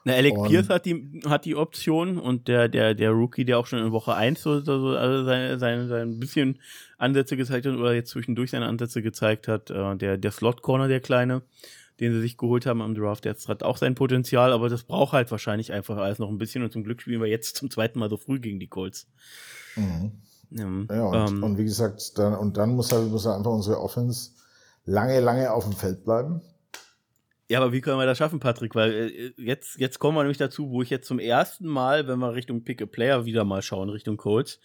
Na, 0.03 0.13
Alec 0.13 0.37
und, 0.37 0.49
Pierce 0.49 0.69
hat 0.69 0.85
die, 0.85 1.21
hat 1.25 1.45
die 1.45 1.55
Option 1.55 2.19
und 2.19 2.47
der, 2.47 2.69
der, 2.69 2.93
der 2.93 3.09
Rookie, 3.09 3.43
der 3.43 3.57
auch 3.57 3.65
schon 3.65 3.79
in 3.79 3.91
Woche 3.91 4.13
1 4.13 4.39
so, 4.39 4.59
so 4.59 4.89
also 4.89 5.25
sein, 5.25 5.57
sein, 5.57 5.87
sein 5.87 6.19
bisschen 6.19 6.59
Ansätze 6.99 7.35
gezeigt 7.35 7.65
hat 7.65 7.75
oder 7.75 7.93
jetzt 7.93 8.11
zwischendurch 8.11 8.51
seine 8.51 8.67
Ansätze 8.67 9.01
gezeigt 9.01 9.47
hat, 9.47 9.71
äh, 9.71 9.95
der, 9.95 10.17
der 10.17 10.31
Slot-Corner, 10.31 10.87
der 10.87 10.99
Kleine, 10.99 11.41
den 11.99 12.13
sie 12.13 12.21
sich 12.21 12.37
geholt 12.37 12.65
haben 12.65 12.81
am 12.81 12.95
Draft. 12.95 13.25
Der 13.25 13.35
hat 13.35 13.63
auch 13.63 13.77
sein 13.77 13.95
Potenzial, 13.95 14.51
aber 14.51 14.69
das 14.69 14.83
braucht 14.83 15.13
halt 15.13 15.31
wahrscheinlich 15.31 15.71
einfach 15.71 15.97
alles 15.97 16.19
noch 16.19 16.29
ein 16.29 16.37
bisschen. 16.37 16.63
Und 16.63 16.71
zum 16.71 16.83
Glück 16.83 17.01
spielen 17.01 17.21
wir 17.21 17.27
jetzt 17.27 17.55
zum 17.55 17.69
zweiten 17.69 17.99
Mal 17.99 18.09
so 18.09 18.17
früh 18.17 18.39
gegen 18.39 18.59
die 18.59 18.67
Colts. 18.67 19.07
Mhm. 19.75 20.11
Ja, 20.51 20.95
ja 20.95 21.03
und, 21.03 21.29
ähm, 21.29 21.43
und, 21.43 21.57
wie 21.57 21.63
gesagt, 21.63 22.17
dann, 22.17 22.35
und 22.35 22.57
dann 22.57 22.75
muss 22.75 22.91
halt, 22.91 23.09
muss 23.09 23.25
halt 23.25 23.37
einfach 23.37 23.51
unsere 23.51 23.79
Offense 23.79 24.31
lange, 24.85 25.19
lange 25.19 25.51
auf 25.51 25.63
dem 25.63 25.73
Feld 25.73 26.03
bleiben. 26.03 26.41
Ja, 27.47 27.61
aber 27.61 27.71
wie 27.71 27.81
können 27.81 27.99
wir 27.99 28.05
das 28.05 28.17
schaffen, 28.17 28.39
Patrick? 28.39 28.73
Weil 28.75 28.91
äh, 28.91 29.33
jetzt, 29.37 29.77
jetzt 29.77 29.99
kommen 29.99 30.17
wir 30.17 30.23
nämlich 30.23 30.37
dazu, 30.37 30.71
wo 30.71 30.81
ich 30.81 30.89
jetzt 30.89 31.07
zum 31.07 31.19
ersten 31.19 31.67
Mal, 31.67 32.07
wenn 32.07 32.19
wir 32.19 32.33
Richtung 32.33 32.63
Pick 32.63 32.81
a 32.81 32.85
Player 32.85 33.25
wieder 33.25 33.43
mal 33.43 33.61
schauen, 33.61 33.89
Richtung 33.89 34.17
Colts, 34.17 34.59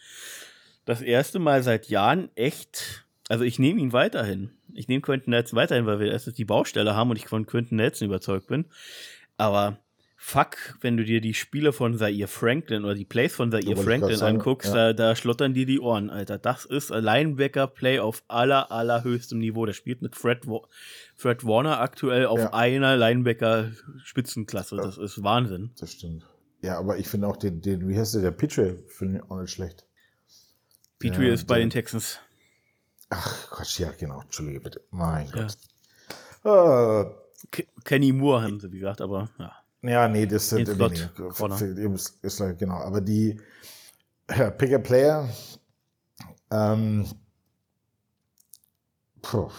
das 0.84 1.02
erste 1.02 1.38
Mal 1.38 1.62
seit 1.62 1.88
Jahren 1.88 2.30
echt 2.34 3.04
also 3.30 3.44
ich 3.44 3.60
nehme 3.60 3.80
ihn 3.80 3.92
weiterhin. 3.92 4.50
Ich 4.80 4.88
nehme 4.88 5.02
Quentin 5.02 5.32
Nelson 5.32 5.58
weiterhin, 5.58 5.84
weil 5.84 6.00
wir 6.00 6.10
erst 6.10 6.38
die 6.38 6.44
Baustelle 6.46 6.96
haben 6.96 7.10
und 7.10 7.16
ich 7.16 7.28
von 7.28 7.44
Quentin 7.44 7.76
Nelson 7.76 8.08
überzeugt 8.08 8.46
bin. 8.46 8.64
Aber 9.36 9.76
fuck, 10.16 10.56
wenn 10.80 10.96
du 10.96 11.04
dir 11.04 11.20
die 11.20 11.34
Spiele 11.34 11.74
von 11.74 11.98
Zaire 11.98 12.26
Franklin 12.26 12.84
oder 12.84 12.94
die 12.94 13.04
Plays 13.04 13.34
von 13.34 13.50
Zaire 13.50 13.76
Franklin 13.76 14.22
anguckst, 14.22 14.70
ja. 14.70 14.94
da, 14.94 15.10
da, 15.10 15.16
schlottern 15.16 15.52
dir 15.52 15.66
die 15.66 15.80
Ohren, 15.80 16.08
Alter. 16.08 16.38
Das 16.38 16.64
ist 16.64 16.92
ein 16.92 17.04
Linebacker-Play 17.04 17.98
auf 17.98 18.22
aller, 18.26 18.72
allerhöchstem 18.72 19.38
Niveau. 19.38 19.66
Der 19.66 19.74
spielt 19.74 20.00
mit 20.00 20.16
Fred, 20.16 20.46
Fred 21.14 21.44
Warner 21.44 21.80
aktuell 21.80 22.24
auf 22.24 22.40
ja. 22.40 22.54
einer 22.54 22.96
Linebacker-Spitzenklasse. 22.96 24.76
Das 24.76 24.96
ist 24.96 25.22
Wahnsinn. 25.22 25.72
Das 25.78 25.92
stimmt. 25.92 26.24
Ja, 26.62 26.78
aber 26.78 26.96
ich 26.96 27.06
finde 27.06 27.28
auch 27.28 27.36
den, 27.36 27.60
den, 27.60 27.86
wie 27.86 27.98
heißt 27.98 28.14
der, 28.14 28.22
der 28.22 28.30
Petrie, 28.30 28.78
finde 28.86 29.18
ich 29.18 29.30
auch 29.30 29.38
nicht 29.38 29.52
schlecht. 29.52 29.84
Petrie 30.98 31.26
ja, 31.26 31.34
ist 31.34 31.46
bei 31.46 31.58
den 31.58 31.68
Texans. 31.68 32.18
Ach 33.10 33.50
Gott, 33.50 33.78
ja, 33.78 33.90
genau. 33.92 34.22
Entschuldige 34.22 34.60
bitte. 34.60 34.80
Mein 34.90 35.30
Gott. 35.30 35.56
Uh, 36.44 37.10
Kenny 37.84 38.12
Moore 38.12 38.42
haben 38.42 38.60
sie 38.60 38.70
gesagt, 38.70 39.00
aber 39.00 39.28
ja. 39.38 39.52
Ja, 39.82 40.08
nee, 40.08 40.26
das 40.26 40.50
sind 40.50 40.68
nee, 40.68 40.88
nee, 40.88 41.94
ist, 41.94 42.22
ist, 42.22 42.58
genau. 42.58 42.76
Aber 42.76 43.00
die 43.00 43.40
ja, 44.28 44.50
Pick 44.50 44.74
a 44.74 44.78
Player, 44.78 45.28
ähm, 46.50 47.06
puh. 49.22 49.50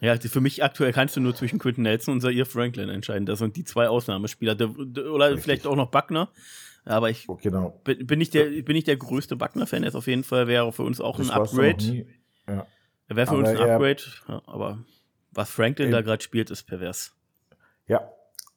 Ja, 0.00 0.18
für 0.18 0.40
mich 0.40 0.64
aktuell 0.64 0.92
kannst 0.92 1.14
du 1.14 1.20
nur 1.20 1.34
zwischen 1.36 1.60
Quinton 1.60 1.84
Nelson 1.84 2.14
und 2.14 2.20
Zaire 2.22 2.44
Franklin 2.44 2.88
entscheiden. 2.88 3.24
Das 3.24 3.38
sind 3.38 3.54
die 3.54 3.62
zwei 3.62 3.88
Ausnahmespieler. 3.88 4.54
Oder 4.54 5.28
Richtig. 5.28 5.44
vielleicht 5.44 5.66
auch 5.66 5.76
noch 5.76 5.92
Buckner. 5.92 6.28
Aber 6.84 7.10
ich 7.10 7.28
oh, 7.28 7.38
genau. 7.40 7.80
bin, 7.84 8.06
bin, 8.06 8.18
nicht 8.18 8.34
der, 8.34 8.44
bin 8.62 8.74
nicht 8.74 8.88
der 8.88 8.96
größte 8.96 9.36
Buckner-Fan. 9.36 9.82
Er 9.82 9.88
ist 9.88 9.94
auf 9.94 10.06
jeden 10.06 10.24
Fall, 10.24 10.48
wäre 10.48 10.72
für 10.72 10.82
uns 10.82 11.00
auch 11.00 11.16
das 11.16 11.30
ein 11.30 11.40
Upgrade. 11.40 12.06
Ja. 12.48 12.66
Er 13.08 13.16
wäre 13.16 13.26
für 13.26 13.34
aber 13.34 13.38
uns 13.38 13.48
ein 13.48 13.56
Upgrade. 13.56 14.02
Ja, 14.28 14.42
aber 14.46 14.84
was 15.30 15.50
Franklin 15.50 15.90
da 15.90 16.02
gerade 16.02 16.22
spielt, 16.22 16.50
ist 16.50 16.64
pervers. 16.64 17.12
Ja, 17.86 18.10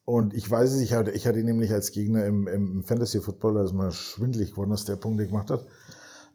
und 0.04 0.34
ich 0.34 0.48
weiß 0.48 0.72
es, 0.72 0.80
ich 0.80 0.92
hatte, 0.92 1.10
ich 1.10 1.26
hatte 1.26 1.40
ihn 1.40 1.46
nämlich 1.46 1.72
als 1.72 1.90
Gegner 1.90 2.24
im, 2.26 2.46
im 2.46 2.84
Fantasy 2.84 3.20
Football, 3.20 3.54
da 3.54 3.64
ist 3.64 3.72
mal 3.72 3.90
schwindlig 3.90 4.52
geworden, 4.52 4.70
was 4.70 4.84
der 4.84 4.96
Punkte 4.96 5.26
gemacht 5.26 5.50
hat. 5.50 5.66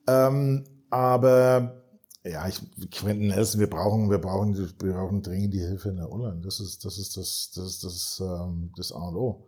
Ähm, 0.08 0.66
aber 0.90 1.82
ja, 2.24 2.48
ich, 2.48 2.62
Quentin 2.92 3.30
Nelson, 3.30 3.60
wir 3.60 3.70
brauchen, 3.70 4.12
wir 4.12 4.20
brauchen, 4.20 4.56
wir 4.56 4.94
brauchen 4.94 5.22
dringend 5.22 5.54
die 5.54 5.62
Hilfe 5.62 5.90
in 5.90 5.96
der 5.96 6.12
Online. 6.12 6.42
Das 6.42 6.60
ist, 6.60 6.84
das 6.84 6.98
ist 6.98 7.18
das, 7.18 7.52
das 7.56 7.66
ist 7.66 7.84
das, 7.84 8.22
ähm, 8.24 8.72
das 8.76 8.92
A 8.92 9.08
und 9.08 9.16
O. 9.16 9.48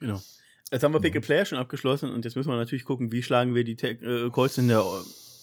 Genau. 0.00 0.20
Jetzt 0.72 0.82
haben 0.82 0.92
wir 0.92 1.00
Pick 1.00 1.16
a 1.16 1.20
Player 1.20 1.44
schon 1.44 1.58
abgeschlossen 1.58 2.10
und 2.10 2.24
jetzt 2.24 2.36
müssen 2.36 2.50
wir 2.50 2.56
natürlich 2.56 2.84
gucken, 2.84 3.12
wie 3.12 3.22
schlagen 3.22 3.54
wir 3.54 3.64
die 3.64 3.76
äh, 3.82 4.30
Calls 4.30 4.58
in 4.58 4.68
der, 4.68 4.84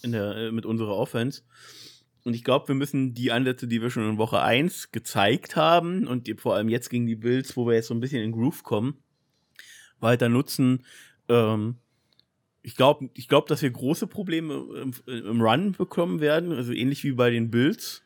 in 0.02 0.12
der, 0.12 0.36
äh, 0.36 0.52
mit 0.52 0.66
unserer 0.66 0.96
Offense. 0.96 1.42
Und 2.24 2.34
ich 2.34 2.44
glaube, 2.44 2.68
wir 2.68 2.74
müssen 2.74 3.14
die 3.14 3.32
Ansätze, 3.32 3.66
die 3.66 3.82
wir 3.82 3.90
schon 3.90 4.08
in 4.08 4.18
Woche 4.18 4.40
1 4.40 4.92
gezeigt 4.92 5.56
haben 5.56 6.06
und 6.06 6.26
die, 6.26 6.34
vor 6.34 6.54
allem 6.54 6.68
jetzt 6.68 6.88
gegen 6.88 7.06
die 7.06 7.16
Bills, 7.16 7.56
wo 7.56 7.66
wir 7.66 7.74
jetzt 7.74 7.88
so 7.88 7.94
ein 7.94 8.00
bisschen 8.00 8.22
in 8.22 8.32
Groove 8.32 8.62
kommen, 8.62 9.02
weiter 9.98 10.28
nutzen. 10.28 10.84
Ähm, 11.28 11.76
ich 12.62 12.76
glaube, 12.76 13.10
ich 13.14 13.28
glaub, 13.28 13.48
dass 13.48 13.62
wir 13.62 13.70
große 13.70 14.06
Probleme 14.06 14.54
im, 14.80 14.94
im, 15.06 15.40
Run 15.40 15.72
bekommen 15.72 16.20
werden, 16.20 16.52
also 16.52 16.72
ähnlich 16.72 17.02
wie 17.02 17.12
bei 17.12 17.30
den 17.30 17.50
Bills. 17.50 18.02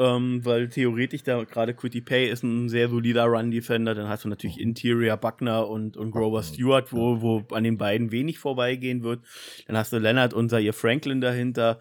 Ähm, 0.00 0.44
weil 0.44 0.68
theoretisch 0.68 1.24
da 1.24 1.42
gerade 1.42 1.74
Quitty 1.74 2.00
Pay 2.00 2.30
ist 2.30 2.44
ein 2.44 2.68
sehr 2.68 2.88
solider 2.88 3.24
Run-Defender. 3.24 3.96
Dann 3.96 4.08
hast 4.08 4.24
du 4.24 4.28
natürlich 4.28 4.60
Interior 4.60 5.16
Buckner 5.16 5.68
und, 5.68 5.96
und 5.96 6.12
Grover 6.12 6.44
Stewart, 6.44 6.92
wo, 6.92 7.20
wo 7.20 7.42
an 7.54 7.64
den 7.64 7.78
beiden 7.78 8.12
wenig 8.12 8.38
vorbeigehen 8.38 9.02
wird. 9.02 9.20
Dann 9.66 9.76
hast 9.76 9.92
du 9.92 9.98
Leonard 9.98 10.34
und 10.34 10.50
Zaire 10.50 10.72
Franklin 10.72 11.20
dahinter. 11.20 11.80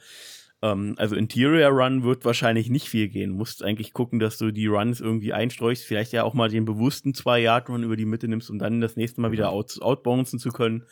Ähm, 0.64 0.96
also 0.98 1.16
Interior 1.16 1.70
Run 1.70 2.04
wird 2.04 2.26
wahrscheinlich 2.26 2.72
nicht 2.72 2.90
viel 2.90 3.08
gehen. 3.08 3.32
Du 3.32 3.36
musst 3.36 3.64
eigentlich 3.64 3.94
gucken, 3.94 4.20
dass 4.20 4.40
du 4.40 4.52
die 4.52 4.66
Runs 4.66 5.00
irgendwie 5.00 5.34
einstreust. 5.34 5.84
Vielleicht 5.84 6.12
ja 6.12 6.24
auch 6.24 6.34
mal 6.34 6.50
den 6.50 6.66
bewussten 6.66 7.14
Zwei-Yard-Run 7.14 7.84
über 7.84 7.96
die 7.96 8.06
Mitte 8.06 8.28
nimmst, 8.28 8.50
um 8.50 8.58
dann 8.58 8.82
das 8.82 8.96
nächste 8.96 9.22
Mal 9.22 9.32
wieder 9.32 9.52
out, 9.52 9.80
outbouncen 9.80 10.40
zu 10.40 10.50
können. 10.50 10.86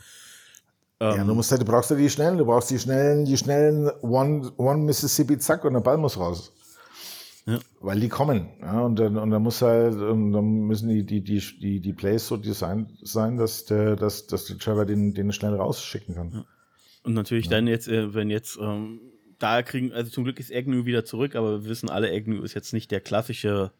ja, 1.15 1.23
du 1.23 1.33
musst 1.33 1.49
halt, 1.49 1.61
du 1.61 1.65
brauchst 1.65 1.89
ja 1.89 1.95
die 1.95 2.09
schnellen, 2.09 2.37
du 2.37 2.45
brauchst 2.45 2.69
die 2.69 2.77
schnellen, 2.77 3.25
die 3.25 3.35
schnellen 3.35 3.89
One, 4.01 4.51
One 4.57 4.83
Mississippi 4.83 5.39
Zack 5.39 5.65
und 5.65 5.73
der 5.73 5.81
Ball 5.81 5.97
muss 5.97 6.19
raus. 6.19 6.53
Ja. 7.47 7.59
Weil 7.79 7.99
die 7.99 8.09
kommen. 8.09 8.49
Ja, 8.61 8.81
und 8.81 8.97
dann, 8.97 9.17
und 9.17 9.29
dann 9.29 9.43
muss 9.43 9.61
halt, 9.61 9.93
dann 9.93 10.31
müssen 10.31 10.89
die, 10.89 11.05
die, 11.05 11.21
die, 11.21 11.39
die, 11.39 11.79
die 11.79 11.93
Plays 11.93 12.27
so 12.27 12.37
designt 12.37 12.91
sein, 13.01 13.37
dass 13.37 13.65
der, 13.65 13.95
dass, 13.95 14.25
dass 14.25 14.45
der 14.45 14.57
Trevor 14.57 14.85
den, 14.85 15.13
den 15.13 15.31
schnell 15.31 15.53
rausschicken 15.53 16.15
kann. 16.15 16.31
Ja. 16.33 16.45
Und 17.03 17.13
natürlich 17.13 17.47
dann 17.47 17.67
jetzt, 17.67 17.87
äh, 17.87 18.15
wenn 18.15 18.31
jetzt 18.31 18.57
ähm, 18.59 18.99
da 19.37 19.61
kriegen, 19.61 19.93
also 19.93 20.09
zum 20.09 20.23
Glück 20.23 20.39
ist 20.39 20.51
Agnew 20.51 20.85
wieder 20.85 21.05
zurück, 21.05 21.35
aber 21.35 21.63
wir 21.63 21.69
wissen 21.69 21.89
alle, 21.89 22.11
Agnew 22.11 22.41
ist 22.41 22.55
jetzt 22.55 22.73
nicht 22.73 22.89
der 22.89 23.01
klassische 23.01 23.71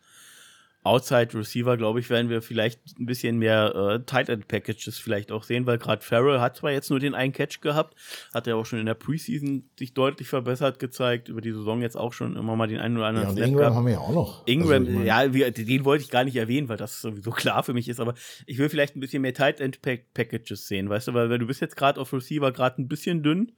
Outside 0.86 1.34
Receiver, 1.34 1.78
glaube 1.78 2.00
ich, 2.00 2.12
werden 2.12 2.30
wir 2.30 2.44
vielleicht 2.44 2.80
ein 3.00 3.08
bisschen 3.08 3.40
mehr 3.40 3.74
äh, 3.76 4.00
Tight 4.06 4.30
End 4.30 4.48
Packages 4.48 5.00
vielleicht 5.00 5.32
auch 5.32 5.44
sehen, 5.44 5.66
weil 5.66 5.80
gerade 5.80 6.04
Farrell 6.04 6.40
hat 6.40 6.58
zwar 6.58 6.72
jetzt 6.72 6.92
nur 6.92 7.00
den 7.00 7.16
einen 7.16 7.34
Catch 7.34 7.60
gehabt, 7.60 7.96
hat 8.36 8.46
er 8.46 8.56
auch 8.56 8.68
schon 8.68 8.78
in 8.78 8.86
der 8.86 8.94
Preseason 8.94 9.68
sich 9.80 9.96
deutlich 9.96 10.28
verbessert 10.28 10.78
gezeigt, 10.78 11.28
über 11.28 11.42
die 11.42 11.52
Saison 11.54 11.82
jetzt 11.82 11.98
auch 11.98 12.14
schon 12.14 12.36
immer 12.36 12.56
mal 12.56 12.68
den 12.68 12.80
einen 12.80 12.98
oder 12.98 13.08
anderen 13.08 13.30
ja, 13.30 13.32
und 13.32 13.38
Ingram 13.40 13.58
gehabt. 13.58 13.76
haben 13.76 13.86
wir 13.88 13.94
ja 13.94 14.00
auch 14.00 14.14
noch. 14.14 14.46
Ingram, 14.46 14.86
also, 14.86 15.00
ja, 15.00 15.34
wir, 15.34 15.50
den 15.50 15.86
wollte 15.86 16.04
ich 16.04 16.12
gar 16.12 16.24
nicht 16.24 16.36
erwähnen, 16.36 16.70
weil 16.70 16.78
das 16.78 17.02
sowieso 17.02 17.32
klar 17.32 17.64
für 17.64 17.74
mich 17.74 17.90
ist, 17.90 18.00
aber 18.00 18.14
ich 18.46 18.60
will 18.60 18.70
vielleicht 18.70 18.96
ein 18.96 19.00
bisschen 19.00 19.24
mehr 19.24 19.34
Tight 19.34 19.60
End 19.60 19.82
Packages 19.82 20.68
sehen, 20.68 20.88
weißt 20.88 21.08
du, 21.08 21.14
weil, 21.16 21.30
du 21.40 21.48
bist 21.48 21.62
jetzt 21.62 21.76
gerade 21.76 22.00
auf 22.00 22.14
Receiver 22.14 22.52
gerade 22.52 22.80
ein 22.80 22.88
bisschen 22.88 23.24
dünn. 23.24 23.54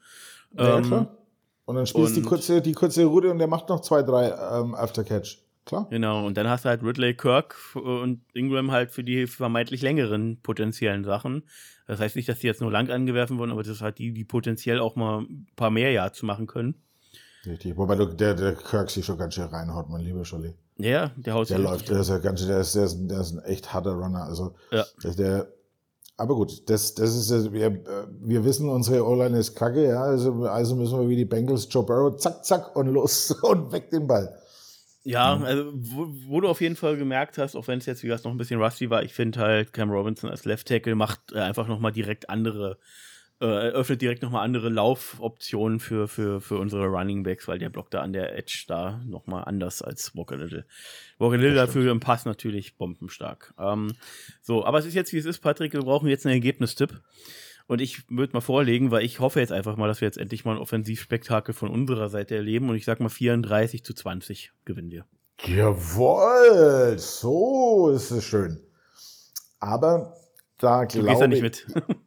Ja, 0.58 0.78
ähm, 0.78 1.08
und 1.66 1.76
dann 1.76 1.86
spielst 1.86 2.16
du 2.16 2.22
die 2.22 2.26
kurze, 2.26 2.62
die 2.62 2.72
kurze 2.72 3.04
Route 3.04 3.30
und 3.30 3.40
der 3.40 3.48
macht 3.48 3.68
noch 3.68 3.82
zwei, 3.82 4.02
drei 4.02 4.30
ähm, 4.30 4.74
Aftercatch. 4.74 5.46
Klar. 5.68 5.86
Genau, 5.90 6.26
und 6.26 6.38
dann 6.38 6.48
hast 6.48 6.64
du 6.64 6.70
halt 6.70 6.82
Ridley 6.82 7.14
Kirk 7.14 7.58
und 7.76 8.22
Ingram 8.34 8.72
halt 8.72 8.90
für 8.90 9.04
die 9.04 9.28
vermeintlich 9.28 9.82
längeren 9.82 10.40
potenziellen 10.42 11.04
Sachen. 11.04 11.44
Das 11.88 12.00
heißt 12.00 12.16
nicht, 12.16 12.30
dass 12.30 12.40
die 12.40 12.48
jetzt 12.48 12.62
nur 12.62 12.72
lang 12.72 12.90
angewerfen 12.90 13.38
wurden, 13.38 13.52
aber 13.52 13.64
das 13.64 13.74
ist 13.74 13.82
halt 13.82 13.98
die, 13.98 14.14
die 14.14 14.24
potenziell 14.24 14.80
auch 14.80 14.96
mal 14.96 15.24
ein 15.24 15.46
paar 15.58 15.70
mehr 15.70 15.92
Yards 15.92 16.24
machen 16.24 16.48
können. 16.48 16.76
Richtig, 17.46 17.76
wobei 17.76 17.96
der, 17.96 18.34
der 18.34 18.56
Kirk 18.56 18.90
sich 18.90 19.06
schon 19.06 19.18
ganz 19.18 19.34
schön 19.34 19.44
reinhaut, 19.44 19.90
mein 19.90 20.02
lieber 20.02 20.24
Scholli. 20.24 20.56
Ja, 20.78 21.12
der 21.18 21.34
haut 21.34 21.50
Der 21.50 21.60
läuft, 21.60 21.90
der 21.90 22.00
ist 22.00 22.10
ja 22.10 22.20
ganz 22.20 22.40
schön, 22.40 22.50
der 22.50 22.60
ist, 22.62 22.74
der 22.74 22.84
ist, 22.86 22.98
der 23.02 23.20
ist 23.20 23.34
ein 23.34 23.44
echt 23.44 23.74
harter 23.74 23.92
Runner. 23.92 24.24
Also, 24.24 24.56
ja. 24.72 24.86
der, 25.04 25.48
aber 26.16 26.36
gut, 26.36 26.70
das, 26.70 26.96
das 26.96 27.14
ist, 27.14 27.52
wir, 27.52 27.84
wir 28.22 28.46
wissen, 28.46 28.70
unsere 28.70 29.06
O-Line 29.06 29.38
ist 29.38 29.54
kacke, 29.56 29.86
ja, 29.86 30.02
also, 30.02 30.46
also 30.46 30.76
müssen 30.78 30.98
wir 30.98 31.10
wie 31.10 31.18
die 31.18 31.26
Bengals, 31.26 31.68
Joe 31.70 31.84
Burrow, 31.84 32.16
zack, 32.16 32.46
zack 32.46 32.74
und 32.76 32.88
los 32.88 33.32
und 33.42 33.74
weg 33.74 33.90
den 33.90 34.08
Ball. 34.08 34.34
Ja, 35.08 35.38
also 35.38 35.72
wo, 35.74 36.08
wo, 36.28 36.42
du 36.42 36.50
auf 36.50 36.60
jeden 36.60 36.76
Fall 36.76 36.98
gemerkt 36.98 37.38
hast, 37.38 37.56
auch 37.56 37.68
wenn 37.68 37.80
es 37.80 37.86
jetzt 37.86 38.04
wie 38.04 38.08
gesagt 38.08 38.26
noch 38.26 38.32
ein 38.32 38.38
bisschen 38.38 38.62
rusty 38.62 38.90
war, 38.90 39.04
ich 39.04 39.14
finde 39.14 39.40
halt 39.40 39.72
Cam 39.72 39.90
Robinson 39.90 40.30
als 40.30 40.44
Left 40.44 40.68
Tackle 40.68 40.96
macht 40.96 41.32
äh, 41.32 41.40
einfach 41.40 41.68
nochmal 41.68 41.94
direkt 41.94 42.30
andere 42.30 42.78
äh, 43.40 43.46
eröffnet 43.46 44.02
direkt 44.02 44.24
nochmal 44.24 44.44
andere 44.44 44.70
Laufoptionen 44.70 45.80
für, 45.80 46.08
für, 46.08 46.42
für 46.42 46.58
unsere 46.58 46.88
Running 46.88 47.24
Backs, 47.24 47.48
weil 47.48 47.60
der 47.60 47.70
blockt 47.70 47.94
da 47.94 48.02
an 48.02 48.12
der 48.12 48.36
Edge 48.36 48.66
da 48.68 49.00
nochmal 49.06 49.44
anders 49.46 49.82
als 49.82 50.16
Walker 50.16 50.38
Little. 50.38 50.66
Walker 51.20 51.38
Little 51.38 51.56
dafür 51.56 51.92
im 51.92 52.00
Pass 52.00 52.26
natürlich 52.26 52.78
bombenstark. 52.78 53.54
Ähm, 53.60 53.94
so, 54.42 54.66
aber 54.66 54.80
es 54.80 54.86
ist 54.86 54.96
jetzt 54.96 55.14
wie 55.14 55.20
es 55.20 55.26
ist, 55.26 55.40
Patrick, 55.40 55.74
wir 55.74 55.82
brauchen 55.82 56.10
jetzt 56.10 56.26
einen 56.26 56.34
Ergebnistipp. 56.34 57.00
Und 57.68 57.82
ich 57.82 58.10
würde 58.10 58.34
mal 58.34 58.42
vorlegen, 58.42 58.92
weil 58.92 59.04
ich 59.04 59.20
hoffe 59.20 59.42
jetzt 59.42 59.52
einfach 59.52 59.76
mal, 59.76 59.88
dass 59.88 60.00
wir 60.00 60.08
jetzt 60.08 60.18
endlich 60.18 60.46
mal 60.46 60.56
ein 60.56 60.62
Offensivspektakel 60.62 61.54
von 61.54 61.70
unserer 61.70 62.10
Seite 62.10 62.36
erleben. 62.36 62.70
Und 62.70 62.76
ich 62.76 62.86
sag 62.86 63.00
mal 63.02 63.10
34 63.10 63.84
zu 63.84 63.94
20 63.94 64.54
gewinnen 64.64 64.90
wir. 64.90 65.06
Jawohl, 65.46 66.98
so 66.98 67.90
ist 67.90 68.12
es 68.12 68.24
schön. 68.24 68.62
Aber 69.60 70.16
da 70.58 70.86
glaube 70.86 70.88
ich. 70.88 71.04
Du 71.04 71.10
gehst 71.10 71.22
ja 71.22 71.28
nicht 71.28 71.42
mit. 71.42 71.68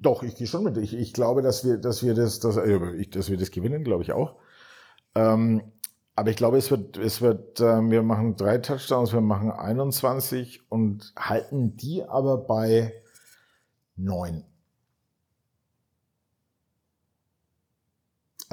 Doch, 0.00 0.22
ich 0.22 0.34
gehe 0.34 0.46
schon 0.46 0.64
mit. 0.64 0.76
Ich, 0.78 0.94
ich 0.94 1.12
glaube, 1.12 1.42
dass 1.42 1.64
wir, 1.64 1.76
dass 1.76 2.02
wir 2.02 2.14
das, 2.14 2.40
dass, 2.40 2.56
äh, 2.56 3.06
dass 3.06 3.30
wir 3.30 3.36
das 3.36 3.50
gewinnen, 3.50 3.84
glaube 3.84 4.02
ich 4.02 4.12
auch. 4.12 4.36
Ähm, 5.14 5.62
aber 6.16 6.30
ich 6.30 6.36
glaube, 6.36 6.58
es 6.58 6.70
wird, 6.70 6.96
es 6.96 7.20
wird, 7.20 7.60
äh, 7.60 7.80
wir 7.90 8.02
machen 8.02 8.36
drei 8.36 8.58
Touchdowns, 8.58 9.12
wir 9.12 9.20
machen 9.20 9.50
21 9.50 10.70
und 10.70 11.12
halten 11.16 11.76
die 11.76 12.04
aber 12.04 12.38
bei 12.38 12.94
neun. 13.96 14.44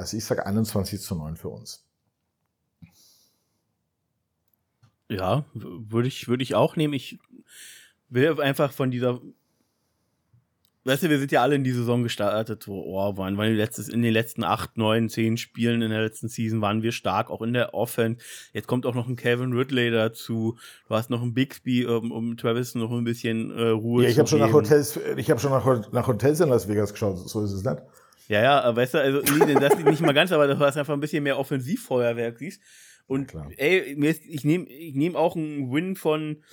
Also 0.00 0.16
ich 0.16 0.24
sage 0.24 0.46
21 0.46 1.00
zu 1.00 1.14
9 1.14 1.36
für 1.36 1.50
uns. 1.50 1.86
Ja, 5.08 5.44
würde 5.54 6.08
ich, 6.08 6.28
würde 6.28 6.42
ich 6.42 6.54
auch 6.54 6.76
nehmen. 6.76 6.94
Ich 6.94 7.18
will 8.08 8.40
einfach 8.40 8.72
von 8.72 8.90
dieser 8.90 9.20
weißt 10.84 11.02
du, 11.02 11.10
wir 11.10 11.18
sind 11.18 11.30
ja 11.30 11.42
alle 11.42 11.54
in 11.56 11.64
die 11.64 11.72
Saison 11.72 12.02
gestartet, 12.02 12.62
so, 12.62 12.72
oh, 12.72 13.16
waren, 13.16 13.36
waren 13.36 13.54
letztes, 13.54 13.88
in 13.88 14.02
den 14.02 14.12
letzten 14.12 14.44
acht, 14.44 14.76
neun, 14.76 15.08
zehn 15.08 15.36
Spielen 15.36 15.82
in 15.82 15.90
der 15.90 16.00
letzten 16.00 16.28
Season 16.28 16.60
waren 16.60 16.82
wir 16.82 16.92
stark, 16.92 17.30
auch 17.30 17.42
in 17.42 17.52
der 17.52 17.74
Offense. 17.74 18.24
Jetzt 18.52 18.66
kommt 18.66 18.86
auch 18.86 18.94
noch 18.94 19.06
ein 19.06 19.16
Kevin 19.16 19.52
Ridley 19.52 19.90
dazu. 19.90 20.56
Du 20.88 20.94
hast 20.94 21.10
noch 21.10 21.22
ein 21.22 21.34
Bixby, 21.34 21.86
um, 21.86 22.10
um 22.10 22.36
Travis 22.36 22.74
noch 22.74 22.90
ein 22.90 23.04
bisschen 23.04 23.50
äh, 23.50 23.68
Ruhe 23.68 24.04
ja, 24.04 24.08
ich 24.08 24.18
habe 24.18 24.28
schon 24.28 24.40
nach 24.40 24.52
Hotels, 24.52 24.98
ich 25.16 25.30
habe 25.30 25.38
schon 25.38 25.50
nach, 25.50 25.92
nach 25.92 26.06
Hotels 26.06 26.40
in 26.40 26.48
Las 26.48 26.66
Vegas 26.66 26.92
geschaut, 26.92 27.18
so 27.28 27.42
ist 27.42 27.52
es 27.52 27.62
nicht. 27.62 27.82
Ja, 28.30 28.42
ja, 28.42 28.76
weißt 28.76 28.94
du, 28.94 28.98
also 28.98 29.22
nee, 29.44 29.54
das 29.54 29.76
nicht 29.76 30.02
mal 30.02 30.14
ganz, 30.14 30.30
aber 30.30 30.46
du 30.46 30.56
hast 30.60 30.76
einfach 30.76 30.94
ein 30.94 31.00
bisschen 31.00 31.24
mehr 31.24 31.36
Offensivfeuerwerk 31.36 32.38
siehst. 32.38 32.62
Und 33.08 33.34
ey, 33.56 33.96
ich 34.28 34.44
nehme 34.44 34.68
ich 34.68 34.94
nehm 34.94 35.16
auch 35.16 35.34
einen 35.34 35.72
Win 35.72 35.96
von 35.96 36.44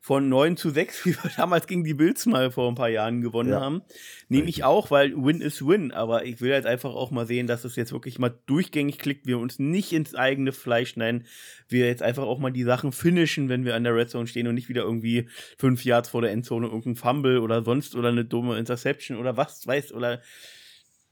von 0.00 0.28
9 0.30 0.56
zu 0.56 0.70
6, 0.70 1.04
wie 1.04 1.14
wir 1.14 1.30
damals 1.36 1.66
gegen 1.66 1.84
die 1.84 1.92
Bills 1.92 2.24
mal 2.24 2.50
vor 2.50 2.68
ein 2.70 2.74
paar 2.74 2.88
Jahren 2.88 3.20
gewonnen 3.20 3.50
ja. 3.50 3.60
haben. 3.60 3.82
Nehme 4.28 4.48
ich 4.48 4.64
auch, 4.64 4.90
weil 4.90 5.12
Win 5.14 5.42
ist 5.42 5.66
Win. 5.66 5.92
Aber 5.92 6.24
ich 6.24 6.40
will 6.40 6.54
halt 6.54 6.64
einfach 6.64 6.94
auch 6.94 7.10
mal 7.10 7.26
sehen, 7.26 7.46
dass 7.46 7.64
es 7.64 7.76
jetzt 7.76 7.92
wirklich 7.92 8.18
mal 8.18 8.32
durchgängig 8.46 8.98
klickt, 8.98 9.26
wir 9.26 9.38
uns 9.38 9.58
nicht 9.58 9.92
ins 9.92 10.14
eigene 10.14 10.52
Fleisch 10.52 10.90
schneiden. 10.90 11.26
Wir 11.68 11.86
jetzt 11.86 12.02
einfach 12.02 12.22
auch 12.22 12.38
mal 12.38 12.52
die 12.52 12.62
Sachen 12.62 12.92
finishen, 12.92 13.50
wenn 13.50 13.66
wir 13.66 13.74
an 13.74 13.84
der 13.84 13.94
Red 13.94 14.08
Zone 14.08 14.26
stehen 14.26 14.46
und 14.46 14.54
nicht 14.54 14.70
wieder 14.70 14.84
irgendwie 14.84 15.28
fünf 15.58 15.84
Yards 15.84 16.08
vor 16.08 16.22
der 16.22 16.30
Endzone 16.30 16.68
irgendein 16.68 16.96
Fumble 16.96 17.40
oder 17.40 17.62
sonst 17.62 17.94
oder 17.94 18.08
eine 18.08 18.24
dumme 18.24 18.58
Interception 18.58 19.18
oder 19.18 19.36
was 19.36 19.66
weiß 19.66 19.92
oder 19.92 20.22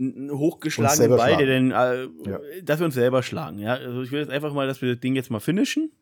einen 0.00 0.30
hochgeschlagenen 0.30 1.16
Ball, 1.16 1.36
der 1.36 1.46
denn, 1.46 1.70
äh, 1.70 2.04
ja. 2.28 2.40
dass 2.62 2.80
wir 2.80 2.86
uns 2.86 2.94
selber 2.94 3.22
schlagen. 3.22 3.58
Ja, 3.58 3.74
also 3.74 4.02
ich 4.02 4.10
will 4.10 4.20
jetzt 4.20 4.30
einfach 4.30 4.52
mal, 4.52 4.66
dass 4.66 4.82
wir 4.82 4.92
das 4.92 5.00
Ding 5.00 5.14
jetzt 5.14 5.30
mal 5.30 5.40
finishen 5.40 5.92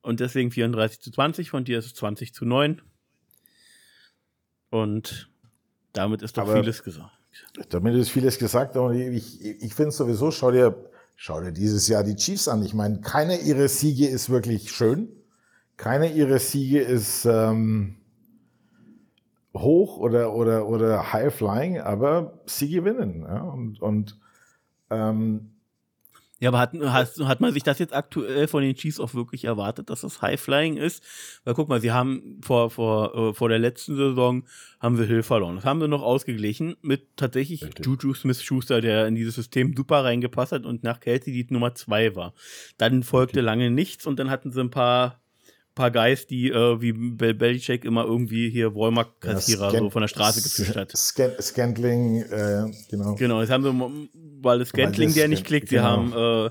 und 0.00 0.20
deswegen 0.20 0.50
34 0.50 1.00
zu 1.00 1.10
20, 1.10 1.50
von 1.50 1.64
dir 1.64 1.78
ist 1.78 1.86
es 1.86 1.94
20 1.94 2.32
zu 2.32 2.44
9. 2.44 2.80
Und 4.70 5.30
damit 5.92 6.22
ist 6.22 6.36
doch 6.36 6.42
Aber 6.42 6.60
vieles 6.60 6.82
gesagt. 6.82 7.12
Damit 7.70 7.94
ist 7.94 8.10
vieles 8.10 8.38
gesagt. 8.38 8.76
Und 8.76 8.94
ich, 8.94 9.44
ich 9.44 9.74
finde 9.74 9.90
sowieso, 9.90 10.30
schau 10.30 10.50
dir, 10.50 10.90
schau 11.16 11.40
dir 11.40 11.52
dieses 11.52 11.88
Jahr 11.88 12.04
die 12.04 12.16
Chiefs 12.16 12.48
an. 12.48 12.62
Ich 12.62 12.74
meine, 12.74 13.00
keine 13.00 13.40
ihrer 13.40 13.68
Siege 13.68 14.06
ist 14.06 14.30
wirklich 14.30 14.70
schön. 14.70 15.08
Keine 15.76 16.12
ihrer 16.12 16.38
Siege 16.38 16.80
ist 16.80 17.24
ähm, 17.24 17.96
hoch 19.54 19.98
oder, 19.98 20.34
oder, 20.34 20.68
oder 20.68 21.12
high 21.12 21.34
flying, 21.34 21.80
aber 21.80 22.40
sie 22.46 22.70
gewinnen. 22.70 23.22
Ja? 23.22 23.40
Und, 23.40 23.80
und 23.80 24.18
ähm, 24.90 25.50
ja, 26.40 26.50
aber 26.50 26.60
hat, 26.60 26.72
hat, 26.72 27.18
hat 27.18 27.40
man 27.40 27.52
sich 27.52 27.64
das 27.64 27.80
jetzt 27.80 27.92
aktuell 27.92 28.46
von 28.46 28.62
den 28.62 28.76
Chiefs 28.76 29.00
auch 29.00 29.12
wirklich 29.12 29.44
erwartet, 29.44 29.90
dass 29.90 30.02
das 30.02 30.22
High-Flying 30.22 30.76
ist? 30.76 31.02
Weil 31.42 31.54
guck 31.54 31.68
mal, 31.68 31.80
sie 31.80 31.90
haben 31.90 32.40
vor, 32.42 32.70
vor, 32.70 33.30
äh, 33.30 33.34
vor 33.34 33.48
der 33.48 33.58
letzten 33.58 33.96
Saison 33.96 34.44
haben 34.78 34.96
sie 34.96 35.04
Hill 35.04 35.24
verloren. 35.24 35.56
Das 35.56 35.64
haben 35.64 35.80
sie 35.80 35.88
noch 35.88 36.02
ausgeglichen 36.02 36.76
mit 36.80 37.16
tatsächlich 37.16 37.64
Richtig. 37.64 37.84
Juju 37.84 38.14
Smith-Schuster, 38.14 38.80
der 38.80 39.08
in 39.08 39.16
dieses 39.16 39.34
System 39.34 39.74
super 39.76 40.04
reingepasst 40.04 40.52
hat 40.52 40.64
und 40.64 40.84
nach 40.84 41.00
Kelsey 41.00 41.32
die 41.32 41.52
Nummer 41.52 41.74
zwei 41.74 42.14
war. 42.14 42.34
Dann 42.76 43.02
folgte 43.02 43.38
Richtig. 43.38 43.46
lange 43.46 43.70
nichts 43.72 44.06
und 44.06 44.20
dann 44.20 44.30
hatten 44.30 44.52
sie 44.52 44.60
ein 44.60 44.70
paar 44.70 45.20
paar 45.78 45.90
Guys, 45.92 46.26
die 46.26 46.50
äh, 46.50 46.80
wie 46.80 46.92
Bel 46.92 47.34
Belichick 47.34 47.84
immer 47.84 48.04
irgendwie 48.04 48.50
hier 48.50 48.74
Walmart-Kassierer 48.74 49.72
ja, 49.72 49.78
so 49.78 49.90
von 49.90 50.02
der 50.02 50.08
Straße 50.08 50.42
gefischt 50.42 50.76
hat. 50.76 50.90
Scantling, 50.96 52.22
äh, 52.22 52.64
genau. 52.90 53.14
Genau, 53.14 53.40
jetzt 53.40 53.50
haben 53.50 53.62
sie, 53.62 54.08
weil 54.42 54.58
das 54.58 54.70
Scantling, 54.70 55.14
der 55.14 55.28
nicht 55.28 55.44
klickt, 55.44 55.70
genau. 55.70 55.82
sie 55.82 55.88
haben 55.88 56.46
äh, 56.46 56.50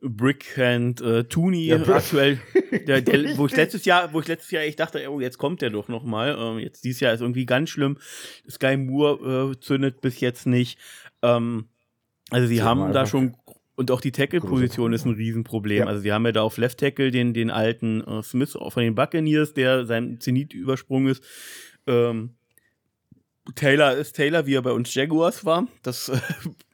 Brickhand 0.00 1.00
äh, 1.00 1.24
Tooney 1.24 1.66
ja, 1.66 1.82
aktuell, 1.82 2.38
der, 2.86 3.02
der, 3.02 3.36
wo 3.36 3.46
ich 3.46 3.56
letztes 3.56 3.84
Jahr, 3.84 4.12
wo 4.12 4.20
ich 4.20 4.28
letztes 4.28 4.52
Jahr 4.52 4.62
echt 4.62 4.78
dachte, 4.78 5.10
oh, 5.10 5.20
jetzt 5.20 5.38
kommt 5.38 5.60
der 5.60 5.70
doch 5.70 5.88
noch 5.88 6.04
mal. 6.04 6.36
Ähm, 6.38 6.60
jetzt 6.60 6.84
dieses 6.84 7.00
Jahr 7.00 7.12
ist 7.12 7.20
irgendwie 7.20 7.46
ganz 7.46 7.70
schlimm. 7.70 7.98
Sky 8.48 8.76
Moore 8.76 9.52
äh, 9.52 9.60
zündet 9.60 10.00
bis 10.00 10.20
jetzt 10.20 10.46
nicht. 10.46 10.78
Ähm, 11.22 11.66
also 12.30 12.46
sie, 12.46 12.56
sie 12.56 12.62
haben 12.62 12.92
da 12.92 13.06
schon 13.06 13.36
und 13.78 13.92
auch 13.92 14.00
die 14.00 14.10
Tackle-Position 14.10 14.92
ist 14.92 15.06
ein 15.06 15.14
Riesenproblem. 15.14 15.78
Ja. 15.78 15.86
Also 15.86 16.00
sie 16.00 16.12
haben 16.12 16.26
ja 16.26 16.32
da 16.32 16.42
auf 16.42 16.56
Left 16.56 16.80
Tackle 16.80 17.12
den, 17.12 17.32
den 17.32 17.48
alten 17.48 18.02
äh, 18.02 18.24
Smith 18.24 18.58
von 18.60 18.82
den 18.82 18.96
Buccaneers, 18.96 19.54
der 19.54 19.86
sein 19.86 20.18
Zenit 20.18 20.52
übersprungen 20.52 21.12
ist. 21.12 21.22
Ähm, 21.86 22.34
Taylor 23.54 23.92
ist 23.94 24.16
Taylor, 24.16 24.46
wie 24.46 24.56
er 24.56 24.62
bei 24.62 24.72
uns 24.72 24.92
Jaguars 24.92 25.44
war. 25.44 25.68
Das 25.84 26.08
äh, 26.08 26.18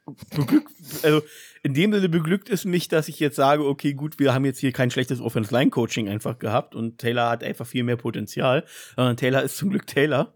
beglückt, 0.35 0.71
also 1.03 1.21
in 1.61 1.75
dem 1.75 1.93
Sinne 1.93 2.09
beglückt 2.09 2.49
es 2.49 2.65
mich, 2.65 2.87
dass 2.87 3.07
ich 3.07 3.19
jetzt 3.19 3.35
sage, 3.35 3.65
okay, 3.65 3.93
gut, 3.93 4.17
wir 4.17 4.33
haben 4.33 4.43
jetzt 4.43 4.57
hier 4.57 4.71
kein 4.71 4.89
schlechtes 4.89 5.21
Offense-Line-Coaching 5.21 6.09
einfach 6.09 6.39
gehabt 6.39 6.73
und 6.73 6.97
Taylor 6.97 7.29
hat 7.29 7.43
einfach 7.43 7.67
viel 7.67 7.83
mehr 7.83 7.97
Potenzial. 7.97 8.65
Äh, 8.97 9.13
Taylor 9.13 9.43
ist 9.43 9.57
zum 9.57 9.69
Glück 9.69 9.85
Taylor. 9.85 10.33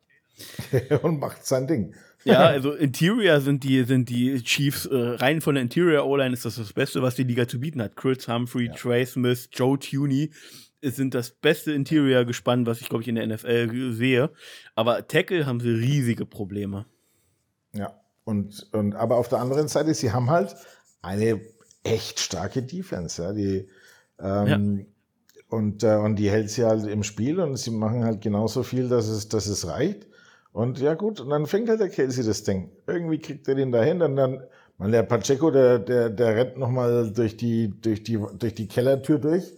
und 1.02 1.20
macht 1.20 1.48
sein 1.48 1.66
Ding. 1.66 1.96
Ja, 2.24 2.40
also 2.46 2.74
Interior 2.74 3.42
sind 3.42 3.64
die, 3.64 3.84
sind 3.84 4.10
die 4.10 4.42
Chiefs, 4.44 4.86
äh, 4.86 4.96
rein 4.96 5.42
von 5.42 5.56
der 5.56 5.64
Interior 5.64 6.06
O-Line 6.06 6.34
ist 6.34 6.46
das 6.46 6.56
das 6.56 6.74
Beste, 6.74 7.02
was 7.02 7.16
die 7.16 7.24
Liga 7.24 7.48
zu 7.48 7.60
bieten 7.60 7.82
hat. 7.82 7.96
Chris 7.96 8.28
Humphrey, 8.28 8.68
ja. 8.68 8.74
Trey 8.74 9.06
Smith, 9.06 9.50
Joe 9.52 9.78
Tuney 9.78 10.32
sind 10.82 11.14
das 11.14 11.32
beste 11.32 11.72
Interior 11.74 12.26
gespannt, 12.26 12.68
was 12.68 12.82
ich 12.82 12.90
glaube 12.90 13.04
ich 13.04 13.08
in 13.08 13.16
der 13.16 13.28
NFL 13.28 13.94
sehe. 13.94 14.30
Aber 14.76 15.08
Tackle 15.08 15.46
haben 15.46 15.60
sie 15.60 15.70
riesige 15.70 16.26
Probleme. 16.26 16.86
Ja, 17.74 18.00
und, 18.24 18.68
und 18.72 18.96
aber 18.96 19.18
auf 19.18 19.28
der 19.28 19.40
anderen 19.40 19.68
Seite, 19.68 19.94
sie 19.94 20.12
haben 20.12 20.30
halt 20.30 20.56
eine 21.02 21.42
echt 21.84 22.20
starke 22.20 22.62
Defense, 22.62 23.22
ja, 23.22 23.34
die 23.34 23.68
ähm, 24.20 24.80
ja. 24.80 24.86
und, 25.50 25.84
äh, 25.84 25.96
und 25.96 26.16
die 26.18 26.30
hält 26.30 26.50
sie 26.50 26.66
halt 26.66 26.86
im 26.86 27.04
Spiel 27.04 27.40
und 27.40 27.58
sie 27.58 27.72
machen 27.72 28.04
halt 28.04 28.22
genauso 28.22 28.64
viel, 28.64 28.90
dass 28.90 29.08
es, 29.08 29.30
dass 29.30 29.48
es 29.48 29.68
reicht. 29.68 30.09
Und 30.52 30.80
ja 30.80 30.96
gut, 30.96 31.20
und 31.20 31.30
dann 31.30 31.46
fängt 31.46 31.70
halt 31.70 31.80
der 31.80 31.90
Kelsey 31.90 32.24
das 32.24 32.44
Ding. 32.44 32.72
Irgendwie 32.88 33.20
kriegt 33.20 33.48
er 33.48 33.56
den 33.56 33.72
dahin 33.72 34.02
und 34.02 34.16
dann, 34.16 34.42
man, 34.78 34.92
der 34.92 35.04
Pacheco, 35.04 35.52
der, 35.52 35.80
der, 35.80 36.10
der 36.10 36.36
rennt 36.36 36.58
nochmal 36.58 37.12
durch 37.14 37.38
die, 37.38 37.74
durch 37.82 38.04
die, 38.04 38.20
durch 38.38 38.56
die 38.56 38.68
Kellertür 38.68 39.20
durch. 39.20 39.54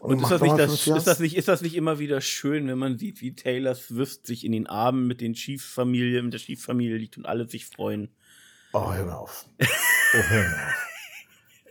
Und, 0.00 0.16
und 0.16 0.22
ist, 0.22 0.30
das 0.32 0.42
nicht 0.42 0.58
das, 0.58 0.72
ist, 0.72 1.06
das 1.06 1.20
nicht, 1.20 1.36
ist 1.36 1.48
das 1.48 1.62
nicht 1.62 1.76
immer 1.76 1.98
wieder 1.98 2.20
schön, 2.20 2.68
wenn 2.68 2.78
man 2.78 2.98
sieht, 2.98 3.22
wie 3.22 3.34
Taylor 3.34 3.74
Swift 3.74 4.26
sich 4.26 4.44
in 4.44 4.52
den 4.52 4.66
Armen 4.66 5.06
mit 5.06 5.20
den 5.22 5.32
Chiefs-Familie, 5.32 6.22
mit 6.22 6.34
der 6.34 6.40
Chiefs-Familie 6.40 6.98
liegt 6.98 7.16
und 7.16 7.24
alle 7.24 7.48
sich 7.48 7.66
freuen? 7.66 8.10
Oh, 8.74 8.92
hör 8.92 9.06
mal 9.06 9.14
auf. 9.14 9.46
Oh, 9.60 9.66
hör 10.28 10.42
mal 10.42 10.66
auf. 10.66 10.90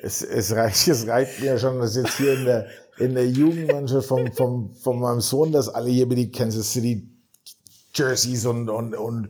Es, 0.02 0.22
es, 0.22 0.54
reicht, 0.54 0.88
es 0.88 1.08
reicht 1.08 1.42
mir 1.42 1.58
schon, 1.60 1.80
dass 1.80 1.96
jetzt 1.96 2.18
hier 2.18 2.34
in 2.34 2.46
der, 2.46 2.68
in 2.98 3.14
der 3.14 3.30
Jugendmannschaft 3.30 4.08
von, 4.08 4.34
von, 4.34 4.74
von 4.74 5.00
meinem 5.00 5.22
Sohn, 5.22 5.52
dass 5.52 5.70
alle 5.70 5.90
hier 5.90 6.08
mit 6.08 6.18
die 6.18 6.32
Kansas 6.32 6.74
City 6.74 7.08
Jerseys 7.94 8.46
und, 8.46 8.70
und, 8.70 8.96
und 8.96 9.30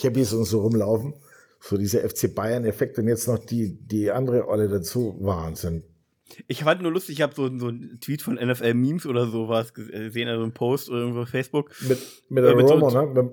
Cappies 0.00 0.32
und 0.32 0.44
so 0.44 0.60
rumlaufen. 0.60 1.14
So 1.60 1.78
dieser 1.78 2.06
FC 2.08 2.34
Bayern-Effekt 2.34 2.98
und 2.98 3.08
jetzt 3.08 3.26
noch 3.26 3.38
die, 3.38 3.78
die 3.86 4.10
andere 4.10 4.48
Olle 4.48 4.68
dazu. 4.68 5.16
Wahnsinn. 5.20 5.82
Ich 6.46 6.64
fand 6.64 6.82
nur 6.82 6.92
lustig, 6.92 7.16
ich 7.16 7.22
habe 7.22 7.34
so, 7.34 7.46
so 7.58 7.68
einen 7.68 8.00
Tweet 8.00 8.22
von 8.22 8.34
NFL 8.34 8.74
Memes 8.74 9.06
oder 9.06 9.26
sowas 9.26 9.72
gesehen, 9.72 10.28
also 10.28 10.42
einen 10.42 10.52
Post 10.52 10.90
oder 10.90 11.00
irgendwo 11.00 11.20
auf 11.22 11.28
Facebook. 11.28 11.70
Mit, 11.88 11.98
mit 12.28 12.44
der 12.44 12.52
äh, 12.52 12.56
mit 12.56 12.68
Romo, 12.68 12.90
so, 12.90 13.02
ne? 13.02 13.30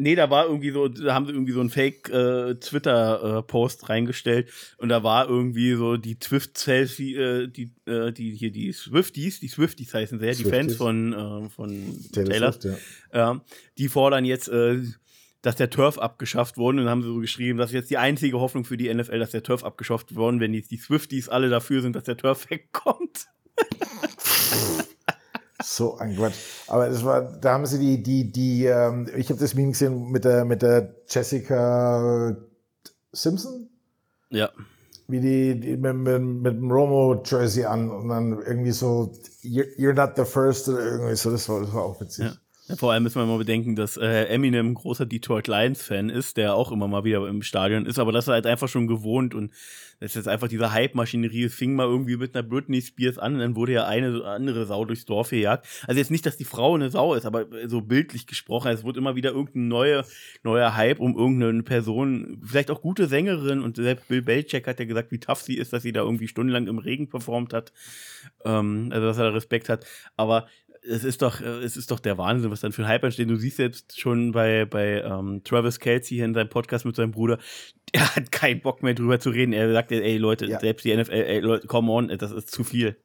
Nee, 0.00 0.14
da 0.14 0.30
war 0.30 0.46
irgendwie 0.46 0.70
so, 0.70 0.86
da 0.86 1.12
haben 1.12 1.26
sie 1.26 1.32
irgendwie 1.32 1.52
so 1.52 1.60
einen 1.60 1.70
Fake 1.70 2.08
äh, 2.08 2.52
äh, 2.52 3.42
reingestellt 3.86 4.50
und 4.78 4.88
da 4.90 5.02
war 5.02 5.28
irgendwie 5.28 5.74
so 5.74 5.96
die 5.96 6.16
Swift 6.22 6.56
Selfie, 6.56 7.16
äh, 7.16 7.48
die 7.48 7.72
äh, 7.86 8.12
die 8.12 8.30
hier 8.34 8.52
die 8.52 8.72
Swifties, 8.72 9.40
die 9.40 9.48
Swifties 9.48 9.92
heißen 9.92 10.20
sie 10.20 10.26
ja, 10.26 10.32
die 10.34 10.44
Fans 10.44 10.76
von 10.76 11.12
äh, 11.12 11.48
von 11.48 11.98
Taylor, 12.12 12.30
Taylor 12.30 12.52
Swift, 12.52 12.78
ja. 13.12 13.32
äh, 13.32 13.38
die 13.76 13.88
fordern 13.88 14.24
jetzt 14.24 14.48
äh, 14.48 14.82
dass 15.42 15.56
der 15.56 15.70
Turf 15.70 15.98
abgeschafft 15.98 16.56
wurde 16.56 16.78
und 16.78 16.84
dann 16.84 16.90
haben 16.90 17.02
sie 17.02 17.08
so 17.08 17.18
geschrieben, 17.18 17.58
das 17.58 17.70
ist 17.70 17.74
jetzt 17.74 17.90
die 17.90 17.98
einzige 17.98 18.38
Hoffnung 18.38 18.64
für 18.64 18.76
die 18.76 18.92
NFL, 18.92 19.18
dass 19.18 19.30
der 19.30 19.42
Turf 19.42 19.64
abgeschafft 19.64 20.14
worden, 20.14 20.40
wenn 20.40 20.54
jetzt 20.54 20.70
die 20.70 20.76
Swifties 20.76 21.28
alle 21.28 21.48
dafür 21.48 21.82
sind, 21.82 21.96
dass 21.96 22.04
der 22.04 22.16
Turf 22.16 22.50
wegkommt. 22.50 23.26
So 25.62 25.98
ein 25.98 26.16
Quatsch. 26.16 26.36
Aber 26.68 26.88
das 26.88 27.04
war, 27.04 27.22
da 27.22 27.54
haben 27.54 27.66
sie 27.66 27.78
die, 27.78 28.02
die, 28.02 28.30
die, 28.30 28.66
ähm, 28.66 29.08
ich 29.16 29.28
habe 29.28 29.40
das 29.40 29.54
Meme 29.54 29.72
gesehen 29.72 30.10
mit 30.10 30.24
der, 30.24 30.44
mit 30.44 30.62
der 30.62 30.94
Jessica 31.08 32.36
Simpson. 33.12 33.68
Ja. 34.30 34.50
Wie 35.08 35.20
die, 35.20 35.58
die 35.58 35.76
mit, 35.76 35.94
mit, 35.94 36.22
mit 36.22 36.54
dem 36.54 36.70
Romo-Jersey 36.70 37.64
an 37.64 37.90
und 37.90 38.08
dann 38.08 38.40
irgendwie 38.42 38.72
so, 38.72 39.12
you're, 39.42 39.66
you're, 39.78 39.94
not 39.94 40.16
the 40.16 40.24
first 40.24 40.68
oder 40.68 40.84
irgendwie 40.84 41.16
so, 41.16 41.30
das 41.30 41.48
war, 41.48 41.60
das 41.60 41.72
war 41.72 41.84
auch 41.84 42.00
witzig. 42.00 42.26
Ja. 42.26 42.32
Vor 42.76 42.92
allem 42.92 43.02
müssen 43.02 43.20
wir 43.20 43.26
mal 43.26 43.38
bedenken, 43.38 43.76
dass 43.76 43.96
äh, 43.96 44.24
Eminem 44.24 44.68
ein 44.68 44.74
großer 44.74 45.06
Detroit 45.06 45.48
Lions-Fan 45.48 46.10
ist, 46.10 46.36
der 46.36 46.54
auch 46.54 46.70
immer 46.70 46.86
mal 46.86 47.02
wieder 47.04 47.26
im 47.26 47.42
Stadion 47.42 47.86
ist, 47.86 47.98
aber 47.98 48.12
das 48.12 48.26
ist 48.26 48.32
halt 48.32 48.46
einfach 48.46 48.68
schon 48.68 48.86
gewohnt 48.86 49.34
und 49.34 49.52
das 50.00 50.10
ist 50.10 50.16
jetzt 50.16 50.28
einfach 50.28 50.48
diese 50.48 50.72
Hype-Maschinerie. 50.72 51.44
Es 51.44 51.54
fing 51.54 51.74
mal 51.74 51.86
irgendwie 51.86 52.16
mit 52.16 52.34
einer 52.34 52.46
Britney 52.46 52.80
Spears 52.80 53.18
an 53.18 53.34
und 53.34 53.40
dann 53.40 53.56
wurde 53.56 53.72
ja 53.72 53.86
eine 53.86 54.22
andere 54.24 54.66
Sau 54.66 54.84
durchs 54.84 55.06
Dorf 55.06 55.30
gejagt. 55.30 55.66
Also 55.86 55.98
jetzt 55.98 56.10
nicht, 56.10 56.24
dass 56.24 56.36
die 56.36 56.44
Frau 56.44 56.74
eine 56.74 56.90
Sau 56.90 57.14
ist, 57.14 57.26
aber 57.26 57.46
so 57.66 57.80
bildlich 57.80 58.26
gesprochen. 58.26 58.70
Es 58.70 58.84
wurde 58.84 59.00
immer 59.00 59.16
wieder 59.16 59.30
irgendein 59.30 59.68
neuer, 59.68 60.04
neuer 60.44 60.76
Hype 60.76 61.00
um 61.00 61.16
irgendeine 61.16 61.62
Person, 61.62 62.40
vielleicht 62.44 62.70
auch 62.70 62.82
gute 62.82 63.08
Sängerin 63.08 63.60
und 63.60 63.76
selbst 63.76 64.08
Bill 64.08 64.22
Belichick 64.22 64.66
hat 64.66 64.78
ja 64.78 64.84
gesagt, 64.84 65.10
wie 65.10 65.18
tough 65.18 65.40
sie 65.40 65.56
ist, 65.56 65.72
dass 65.72 65.82
sie 65.82 65.92
da 65.92 66.02
irgendwie 66.02 66.28
stundenlang 66.28 66.66
im 66.68 66.78
Regen 66.78 67.08
performt 67.08 67.52
hat. 67.52 67.72
Ähm, 68.44 68.90
also, 68.92 69.06
dass 69.06 69.18
er 69.18 69.24
da 69.24 69.30
Respekt 69.30 69.68
hat. 69.68 69.84
Aber 70.16 70.46
es 70.88 71.04
ist 71.04 71.22
doch, 71.22 71.40
äh, 71.40 71.62
es 71.62 71.76
ist 71.76 71.90
doch 71.90 72.00
der 72.00 72.18
Wahnsinn, 72.18 72.50
was 72.50 72.60
dann 72.60 72.72
für 72.72 72.82
ein 72.82 72.88
Hype 72.88 73.04
entsteht. 73.04 73.28
Du 73.28 73.36
siehst 73.36 73.58
jetzt 73.58 73.98
schon 73.98 74.32
bei, 74.32 74.64
bei 74.64 75.02
ähm, 75.02 75.42
Travis 75.44 75.78
Kelsey 75.78 76.16
hier 76.16 76.24
in 76.24 76.34
seinem 76.34 76.48
Podcast 76.48 76.84
mit 76.84 76.96
seinem 76.96 77.12
Bruder, 77.12 77.38
er 77.92 78.16
hat 78.16 78.32
keinen 78.32 78.60
Bock 78.60 78.82
mehr 78.82 78.94
drüber 78.94 79.20
zu 79.20 79.30
reden. 79.30 79.52
Er 79.52 79.72
sagt, 79.72 79.92
ey 79.92 80.16
Leute, 80.16 80.46
ja. 80.46 80.60
selbst 80.60 80.84
die 80.84 80.96
NFL, 80.96 81.12
ey 81.12 81.40
Leute, 81.40 81.66
come 81.66 81.92
on, 81.92 82.08
das 82.18 82.32
ist 82.32 82.50
zu 82.50 82.64
viel. 82.64 82.96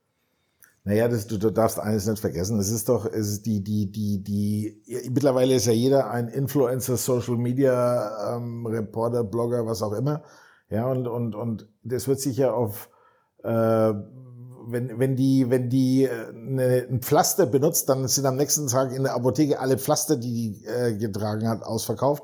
Naja, 0.86 1.08
das, 1.08 1.28
du, 1.28 1.38
du 1.38 1.50
darfst 1.50 1.80
eines 1.80 2.08
nicht 2.08 2.20
vergessen. 2.20 2.60
Es 2.60 2.70
ist 2.70 2.90
doch, 2.90 3.06
es 3.06 3.30
ist 3.30 3.46
die, 3.46 3.64
die, 3.64 3.90
die, 3.90 4.22
die, 4.22 5.10
mittlerweile 5.10 5.56
ist 5.56 5.66
ja 5.66 5.72
jeder 5.72 6.12
ein 6.12 6.28
Influencer, 6.28 6.98
Social 6.98 7.38
Media, 7.38 8.36
ähm, 8.36 8.66
Reporter, 8.66 9.24
Blogger, 9.24 9.66
was 9.66 9.82
auch 9.82 9.94
immer. 9.94 10.24
Ja, 10.70 10.88
und, 10.88 11.08
und, 11.08 11.36
und 11.36 11.70
das 11.84 12.10
wird 12.10 12.20
sich 12.20 12.36
ja 12.36 12.52
auf, 12.52 12.90
äh, 13.44 13.94
wenn, 14.68 15.00
wenn 15.00 15.16
die, 15.16 15.50
wenn 15.50 15.70
die 15.70 16.10
eine, 16.10 16.88
ein 16.90 17.02
Pflaster 17.02 17.46
benutzt, 17.46 17.90
dann 17.90 18.08
sind 18.08 18.26
am 18.26 18.36
nächsten 18.36 18.68
Tag 18.68 18.94
in 18.94 19.04
der 19.04 19.14
Apotheke 19.16 19.60
alle 19.60 19.78
Pflaster, 19.78 20.18
die 20.18 20.54
die 20.54 20.66
äh, 20.66 20.98
getragen 20.98 21.48
hat, 21.48 21.64
ausverkauft. 21.64 22.24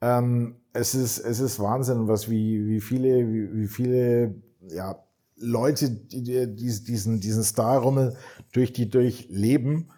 Ähm, 0.00 0.56
es 0.72 0.94
ist, 0.94 1.18
es 1.18 1.40
ist 1.40 1.60
Wahnsinn, 1.60 2.08
was 2.08 2.30
wie, 2.30 2.66
wie 2.66 2.80
viele, 2.80 3.28
wie, 3.28 3.62
wie 3.62 3.66
viele, 3.66 4.34
ja, 4.68 5.02
Leute, 5.36 5.90
die, 5.90 6.22
die 6.22 6.54
diesen, 6.56 7.20
diesen 7.20 7.42
Star-Rummel 7.42 8.16
durch 8.52 8.72
die 8.72 8.88
durchleben. 8.88 9.90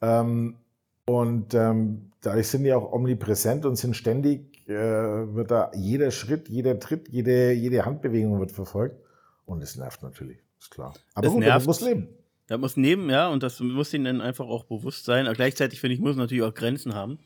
Ähm, 0.00 0.56
und 1.04 1.54
ähm, 1.54 2.12
dadurch 2.20 2.48
sind 2.48 2.64
die 2.64 2.72
auch 2.72 2.92
omnipräsent 2.92 3.66
und 3.66 3.76
sind 3.76 3.96
ständig, 3.96 4.68
äh, 4.68 4.74
wird 4.74 5.50
da 5.50 5.70
jeder 5.74 6.10
Schritt, 6.10 6.48
jeder 6.48 6.78
Tritt, 6.78 7.08
jede, 7.08 7.52
jede 7.52 7.84
Handbewegung 7.84 8.38
wird 8.38 8.52
verfolgt. 8.52 8.96
Und 9.44 9.62
es 9.62 9.76
nervt 9.76 10.02
natürlich, 10.02 10.38
ist 10.62 10.70
klar. 10.70 10.94
Aber 11.14 11.26
es 11.26 11.32
gut, 11.32 11.40
nervt. 11.40 11.66
muss 11.66 11.80
leben. 11.80 12.08
Er 12.48 12.58
muss 12.58 12.76
leben, 12.76 13.08
ja, 13.08 13.28
und 13.28 13.42
das 13.42 13.60
muss 13.60 13.94
ihnen 13.94 14.04
dann 14.04 14.20
einfach 14.20 14.46
auch 14.46 14.64
bewusst 14.64 15.04
sein. 15.04 15.26
Aber 15.26 15.34
gleichzeitig, 15.34 15.80
finde 15.80 15.94
ich, 15.94 16.00
muss 16.00 16.16
natürlich 16.16 16.42
auch 16.42 16.54
Grenzen 16.54 16.94
haben. 16.94 17.18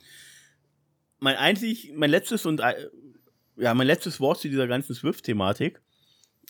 Mein 1.18 1.36
einzig, 1.36 1.92
mein 1.94 2.10
letztes 2.10 2.46
und 2.46 2.60
äh, 2.60 2.88
ja, 3.56 3.74
mein 3.74 3.86
letztes 3.86 4.20
Wort 4.20 4.38
zu 4.38 4.48
dieser 4.48 4.66
ganzen 4.66 4.94
Swift-Thematik 4.94 5.80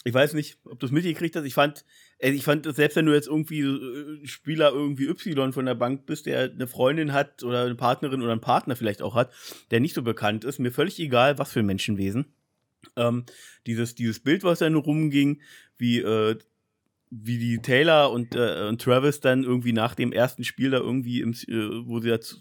ich 0.05 0.15
weiß 0.15 0.35
nicht, 0.35 0.59
ob 0.65 0.79
du 0.79 0.87
es 0.87 0.93
mitgekriegt 0.93 1.35
hast. 1.37 1.45
Ich 1.45 1.55
fand, 1.55 1.85
äh, 2.19 2.31
ich 2.31 2.45
fand, 2.45 2.73
selbst 2.75 2.97
wenn 2.97 3.07
du 3.07 3.13
jetzt 3.13 3.27
irgendwie 3.27 3.61
äh, 3.61 4.27
Spieler 4.27 4.71
irgendwie 4.71 5.09
Y 5.09 5.53
von 5.53 5.67
der 5.67 5.75
Bank 5.75 6.07
bist, 6.07 6.27
der 6.27 6.51
eine 6.51 6.67
Freundin 6.67 7.13
hat 7.13 7.43
oder 7.43 7.65
eine 7.65 7.75
Partnerin 7.75 8.23
oder 8.23 8.33
einen 8.33 8.41
Partner 8.41 8.77
vielleicht 8.77 9.03
auch 9.03 9.15
hat, 9.15 9.33
der 9.71 9.81
nicht 9.81 9.95
so 9.95 10.03
bekannt 10.03 10.45
ist, 10.45 10.61
mir 10.61 10.71
völlig 10.71 11.01
egal, 11.01 11.39
was 11.39 11.53
für 11.53 11.61
ein 11.61 11.67
Menschenwesen. 11.67 12.27
Ähm, 12.95 13.25
dieses, 13.67 13.95
dieses 13.95 14.21
Bild, 14.21 14.45
was 14.45 14.61
dann 14.61 14.75
rumging, 14.75 15.41
wie, 15.77 15.99
äh, 15.99 16.39
wie 17.11 17.39
die 17.39 17.59
Taylor 17.59 18.11
und, 18.11 18.35
äh, 18.35 18.66
und 18.69 18.81
Travis 18.81 19.20
dann 19.20 19.45
irgendwie 19.45 19.73
nach 19.73 19.95
dem 19.95 20.12
ersten 20.12 20.45
Spiel 20.45 20.70
da 20.70 20.78
irgendwie, 20.78 21.20
im, 21.20 21.33
äh, 21.33 21.87
wo 21.87 22.01
sie 22.01 22.09
jetzt 22.09 22.39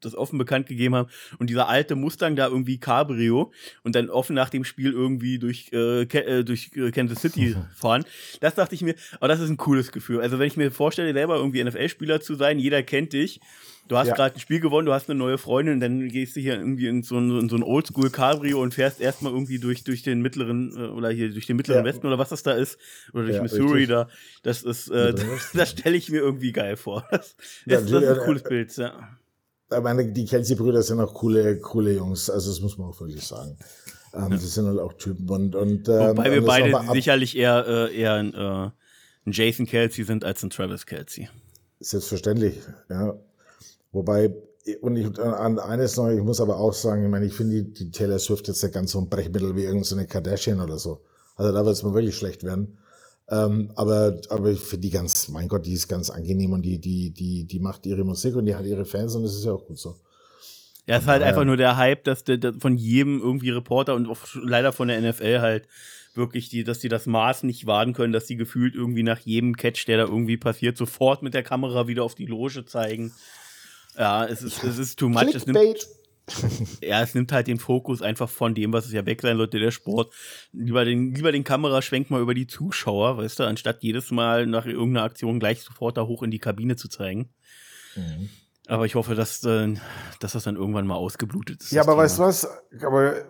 das 0.00 0.14
offen 0.14 0.38
bekannt 0.38 0.66
gegeben 0.66 0.94
haben 0.94 1.10
und 1.38 1.50
dieser 1.50 1.68
alte 1.68 1.94
Mustang 1.94 2.36
da 2.36 2.48
irgendwie 2.48 2.78
Cabrio 2.78 3.52
und 3.82 3.94
dann 3.94 4.08
offen 4.08 4.34
nach 4.34 4.50
dem 4.50 4.64
Spiel 4.64 4.92
irgendwie 4.92 5.38
durch, 5.38 5.70
äh, 5.72 6.02
äh 6.02 6.44
durch 6.44 6.70
äh, 6.74 6.90
Kansas 6.90 7.20
City 7.20 7.56
fahren. 7.74 8.04
Das 8.40 8.54
dachte 8.54 8.74
ich 8.74 8.82
mir, 8.82 8.94
aber 9.16 9.28
das 9.28 9.40
ist 9.40 9.50
ein 9.50 9.56
cooles 9.56 9.92
Gefühl. 9.92 10.20
Also 10.20 10.38
wenn 10.38 10.46
ich 10.46 10.56
mir 10.56 10.70
vorstelle, 10.70 11.12
selber 11.12 11.36
irgendwie 11.36 11.62
NFL-Spieler 11.62 12.20
zu 12.20 12.34
sein, 12.34 12.58
jeder 12.58 12.82
kennt 12.82 13.12
dich. 13.12 13.40
Du 13.90 13.96
hast 13.96 14.06
ja. 14.06 14.14
gerade 14.14 14.36
ein 14.36 14.40
Spiel 14.40 14.60
gewonnen, 14.60 14.86
du 14.86 14.92
hast 14.92 15.10
eine 15.10 15.18
neue 15.18 15.36
Freundin, 15.36 15.74
und 15.74 15.80
dann 15.80 16.08
gehst 16.08 16.36
du 16.36 16.40
hier 16.40 16.54
irgendwie 16.54 16.86
in 16.86 17.02
so 17.02 17.18
ein, 17.18 17.40
in 17.40 17.48
so 17.48 17.56
ein 17.56 17.64
Oldschool 17.64 18.10
Cabrio 18.10 18.62
und 18.62 18.72
fährst 18.72 19.00
erstmal 19.00 19.32
irgendwie 19.32 19.58
durch, 19.58 19.82
durch 19.82 20.02
den 20.02 20.22
mittleren 20.22 20.76
äh, 20.76 20.88
oder 20.90 21.10
hier 21.10 21.30
durch 21.30 21.46
den 21.46 21.56
mittleren 21.56 21.84
ja. 21.84 21.92
Westen 21.92 22.06
oder 22.06 22.16
was 22.16 22.28
das 22.28 22.44
da 22.44 22.52
ist 22.52 22.78
oder 23.12 23.24
durch 23.24 23.36
ja, 23.36 23.42
Missouri 23.42 23.80
richtig. 23.80 23.88
da. 23.88 24.08
Das 24.44 24.62
ist, 24.62 24.90
äh, 24.90 25.12
das, 25.12 25.24
das 25.54 25.70
stelle 25.70 25.96
ich 25.96 26.08
mir 26.08 26.20
irgendwie 26.20 26.52
geil 26.52 26.76
vor. 26.76 27.04
Das, 27.66 27.82
ist, 27.82 27.92
das 27.92 28.02
ist 28.02 28.08
ein 28.08 28.24
cooles 28.24 28.42
Bild, 28.44 28.76
ja 28.76 29.18
ich 29.76 29.82
meine, 29.82 30.12
die 30.12 30.24
Kelsey-Brüder 30.24 30.82
sind 30.82 31.00
auch 31.00 31.14
coole, 31.14 31.58
coole 31.60 31.94
Jungs, 31.94 32.28
also 32.28 32.50
das 32.50 32.60
muss 32.60 32.76
man 32.76 32.88
auch 32.88 33.00
wirklich 33.00 33.24
sagen. 33.26 33.56
Ähm. 34.12 34.30
Die 34.30 34.38
sind 34.38 34.66
halt 34.66 34.80
auch 34.80 34.94
Typen 34.94 35.28
und, 35.28 35.54
und 35.54 35.88
ähm, 35.88 36.08
Wobei 36.08 36.32
wir 36.32 36.44
beide 36.44 36.92
sicherlich 36.92 37.36
eher, 37.36 37.64
äh, 37.66 37.96
eher 37.96 38.14
ein, 38.14 38.34
äh, 38.34 38.70
ein 39.26 39.32
Jason 39.32 39.66
Kelsey 39.66 40.04
sind 40.04 40.24
als 40.24 40.42
ein 40.42 40.50
Travis 40.50 40.86
Kelsey. 40.86 41.28
Selbstverständlich, 41.78 42.58
ja. 42.88 43.14
Wobei, 43.92 44.34
und 44.80 44.96
ich, 44.96 45.18
an 45.18 45.58
eines 45.58 45.96
noch, 45.96 46.08
ich 46.08 46.22
muss 46.22 46.40
aber 46.40 46.58
auch 46.58 46.72
sagen, 46.72 47.04
ich 47.04 47.10
meine, 47.10 47.26
ich 47.26 47.34
finde 47.34 47.62
die, 47.62 47.72
die 47.72 47.90
Taylor 47.90 48.18
Swift 48.18 48.48
jetzt 48.48 48.62
nicht 48.62 48.74
ganz 48.74 48.92
so 48.92 49.00
ein 49.00 49.08
Brechmittel 49.08 49.56
wie 49.56 49.64
irgendeine 49.64 50.06
Kardashian 50.06 50.60
oder 50.60 50.78
so. 50.78 51.00
Also 51.36 51.52
da 51.52 51.64
wird 51.64 51.74
es 51.74 51.82
mal 51.82 51.94
wirklich 51.94 52.16
schlecht 52.16 52.44
werden. 52.44 52.78
Ähm, 53.30 53.70
aber, 53.76 54.20
aber 54.28 54.50
ich 54.50 54.60
finde 54.60 54.82
die 54.82 54.90
ganz, 54.90 55.28
mein 55.28 55.48
Gott, 55.48 55.64
die 55.64 55.72
ist 55.72 55.88
ganz 55.88 56.10
angenehm 56.10 56.52
und 56.52 56.62
die, 56.62 56.78
die, 56.78 57.10
die, 57.10 57.44
die 57.44 57.60
macht 57.60 57.86
ihre 57.86 58.04
Musik 58.04 58.34
und 58.34 58.46
die 58.46 58.54
hat 58.54 58.66
ihre 58.66 58.84
Fans 58.84 59.14
und 59.14 59.22
das 59.22 59.34
ist 59.34 59.44
ja 59.44 59.52
auch 59.52 59.66
gut 59.66 59.78
so. 59.78 59.96
Ja, 60.86 60.96
es 60.96 61.02
ist 61.02 61.08
halt 61.08 61.22
einfach 61.22 61.44
nur 61.44 61.56
der 61.56 61.76
Hype, 61.76 62.02
dass 62.04 62.24
der, 62.24 62.38
der 62.38 62.54
von 62.54 62.76
jedem 62.76 63.20
irgendwie 63.20 63.50
Reporter 63.50 63.94
und 63.94 64.08
auch 64.08 64.18
leider 64.34 64.72
von 64.72 64.88
der 64.88 65.00
NFL 65.00 65.40
halt 65.40 65.68
wirklich, 66.14 66.48
die, 66.48 66.64
dass 66.64 66.80
die 66.80 66.88
das 66.88 67.06
Maß 67.06 67.44
nicht 67.44 67.66
wahren 67.66 67.92
können, 67.92 68.12
dass 68.12 68.26
sie 68.26 68.36
gefühlt 68.36 68.74
irgendwie 68.74 69.04
nach 69.04 69.20
jedem 69.20 69.56
Catch, 69.56 69.86
der 69.86 69.98
da 69.98 70.04
irgendwie 70.04 70.36
passiert, 70.36 70.76
sofort 70.76 71.22
mit 71.22 71.34
der 71.34 71.44
Kamera 71.44 71.86
wieder 71.86 72.02
auf 72.02 72.16
die 72.16 72.26
Loge 72.26 72.64
zeigen. 72.64 73.12
Ja, 73.96 74.24
es 74.24 74.42
ist, 74.42 74.62
es 74.64 74.78
ist 74.78 74.98
too 74.98 75.08
much. 75.08 75.34
Es 75.34 75.46
nimmt, 75.46 75.88
ja, 76.82 77.02
es 77.02 77.14
nimmt 77.14 77.32
halt 77.32 77.46
den 77.46 77.58
Fokus 77.58 78.02
einfach 78.02 78.28
von 78.28 78.54
dem, 78.54 78.72
was 78.72 78.86
es 78.86 78.92
ja 78.92 79.04
weg 79.06 79.22
sein 79.22 79.36
sollte, 79.36 79.58
der 79.58 79.70
Sport. 79.70 80.12
Lieber 80.52 80.84
den, 80.84 81.14
lieber 81.14 81.32
den 81.32 81.44
Kameraschwenk 81.44 82.10
mal 82.10 82.20
über 82.20 82.34
die 82.34 82.46
Zuschauer, 82.46 83.18
weißt 83.18 83.40
du, 83.40 83.44
anstatt 83.44 83.82
jedes 83.82 84.10
Mal 84.10 84.46
nach 84.46 84.66
irgendeiner 84.66 85.04
Aktion 85.04 85.40
gleich 85.40 85.62
sofort 85.62 85.96
da 85.96 86.06
hoch 86.06 86.22
in 86.22 86.30
die 86.30 86.38
Kabine 86.38 86.76
zu 86.76 86.88
zeigen. 86.88 87.30
Mhm. 87.96 88.28
Aber 88.68 88.86
ich 88.86 88.94
hoffe, 88.94 89.16
dass, 89.16 89.42
äh, 89.44 89.74
dass 90.20 90.32
das 90.32 90.44
dann 90.44 90.54
irgendwann 90.54 90.86
mal 90.86 90.94
ausgeblutet 90.94 91.60
ist. 91.60 91.72
Ja, 91.72 91.82
aber 91.82 91.92
Thema. 91.92 92.02
weißt 92.04 92.18
du 92.18 92.22
was? 92.22 92.48
Aber 92.82 93.16
äh, 93.16 93.24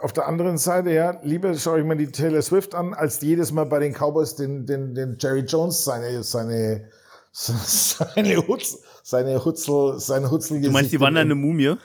auf 0.00 0.12
der 0.12 0.28
anderen 0.28 0.58
Seite, 0.58 0.92
ja, 0.92 1.18
lieber 1.24 1.52
schaue 1.58 1.80
ich 1.80 1.84
mir 1.84 1.96
die 1.96 2.12
Taylor 2.12 2.40
Swift 2.40 2.74
an, 2.76 2.94
als 2.94 3.20
jedes 3.20 3.50
Mal 3.50 3.64
bei 3.64 3.80
den 3.80 3.92
Cowboys 3.92 4.36
den, 4.36 4.66
den, 4.66 4.94
den 4.94 5.16
Jerry 5.18 5.40
Jones 5.40 5.84
seine, 5.84 6.22
seine, 6.22 6.88
seine 7.32 8.36
Hutzel, 8.46 8.78
seine 9.02 9.44
Hutzel, 9.44 10.00
seine 10.00 10.30
Hutzel 10.30 10.60
Du 10.60 10.70
meinst 10.70 10.92
die 10.92 11.00
wandernde 11.00 11.34
Mumie? 11.34 11.76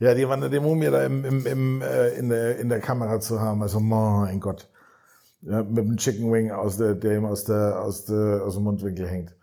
Ja, 0.00 0.14
die 0.14 0.28
wanderte 0.28 0.60
Mumie 0.60 0.90
da 0.90 1.04
im, 1.04 1.24
im, 1.24 1.46
im, 1.46 1.82
äh, 1.82 2.08
in, 2.14 2.30
der, 2.30 2.58
in 2.58 2.68
der 2.70 2.80
Kamera 2.80 3.20
zu 3.20 3.40
haben. 3.40 3.62
Also, 3.62 3.80
mein 3.80 4.40
Gott. 4.40 4.68
Ja, 5.42 5.62
mit 5.62 5.84
dem 5.84 5.96
Chicken 5.96 6.32
Wing, 6.32 6.50
aus 6.50 6.76
der, 6.78 6.94
der 6.94 7.18
ihm 7.18 7.24
aus, 7.24 7.44
der, 7.44 7.80
aus, 7.80 8.06
der, 8.06 8.42
aus 8.44 8.54
dem 8.54 8.64
Mundwinkel 8.64 9.06
hängt. 9.06 9.34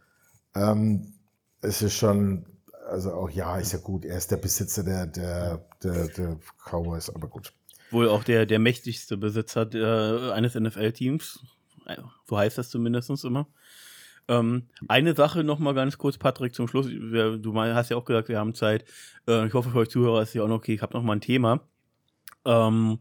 Ähm, 0.55 1.13
es 1.61 1.81
ist 1.81 1.93
schon, 1.93 2.45
also 2.89 3.13
auch 3.13 3.29
ja, 3.29 3.57
ist 3.57 3.73
ja 3.73 3.79
gut. 3.79 4.03
Er 4.03 4.17
ist 4.17 4.31
der 4.31 4.37
Besitzer 4.37 4.83
der, 4.83 5.07
der, 5.07 5.65
der, 5.83 6.07
der 6.07 6.39
Cowboys, 6.65 7.09
aber 7.09 7.27
gut. 7.27 7.53
Wohl 7.91 8.09
auch 8.09 8.23
der, 8.23 8.45
der 8.45 8.59
mächtigste 8.59 9.15
Besitzer 9.15 9.65
der, 9.65 10.33
eines 10.33 10.55
NFL-Teams. 10.55 11.39
So 12.27 12.37
heißt 12.37 12.57
das 12.57 12.69
zumindest 12.69 13.23
immer. 13.23 13.47
Ähm, 14.29 14.63
eine 14.87 15.15
Sache 15.15 15.43
noch 15.43 15.59
mal 15.59 15.73
ganz 15.73 15.97
kurz, 15.97 16.17
Patrick, 16.17 16.53
zum 16.53 16.67
Schluss. 16.67 16.87
Du 16.87 17.55
hast 17.55 17.89
ja 17.89 17.97
auch 17.97 18.05
gesagt, 18.05 18.29
wir 18.29 18.39
haben 18.39 18.53
Zeit. 18.53 18.85
Äh, 19.27 19.47
ich 19.47 19.53
hoffe, 19.53 19.69
für 19.69 19.79
euch 19.79 19.89
Zuhörer 19.89 20.21
ist 20.21 20.33
ja 20.33 20.43
auch 20.43 20.47
noch 20.47 20.57
okay. 20.57 20.73
Ich 20.73 20.81
habe 20.81 20.93
noch 20.93 21.03
mal 21.03 21.13
ein 21.13 21.21
Thema. 21.21 21.61
Ähm, 22.45 22.99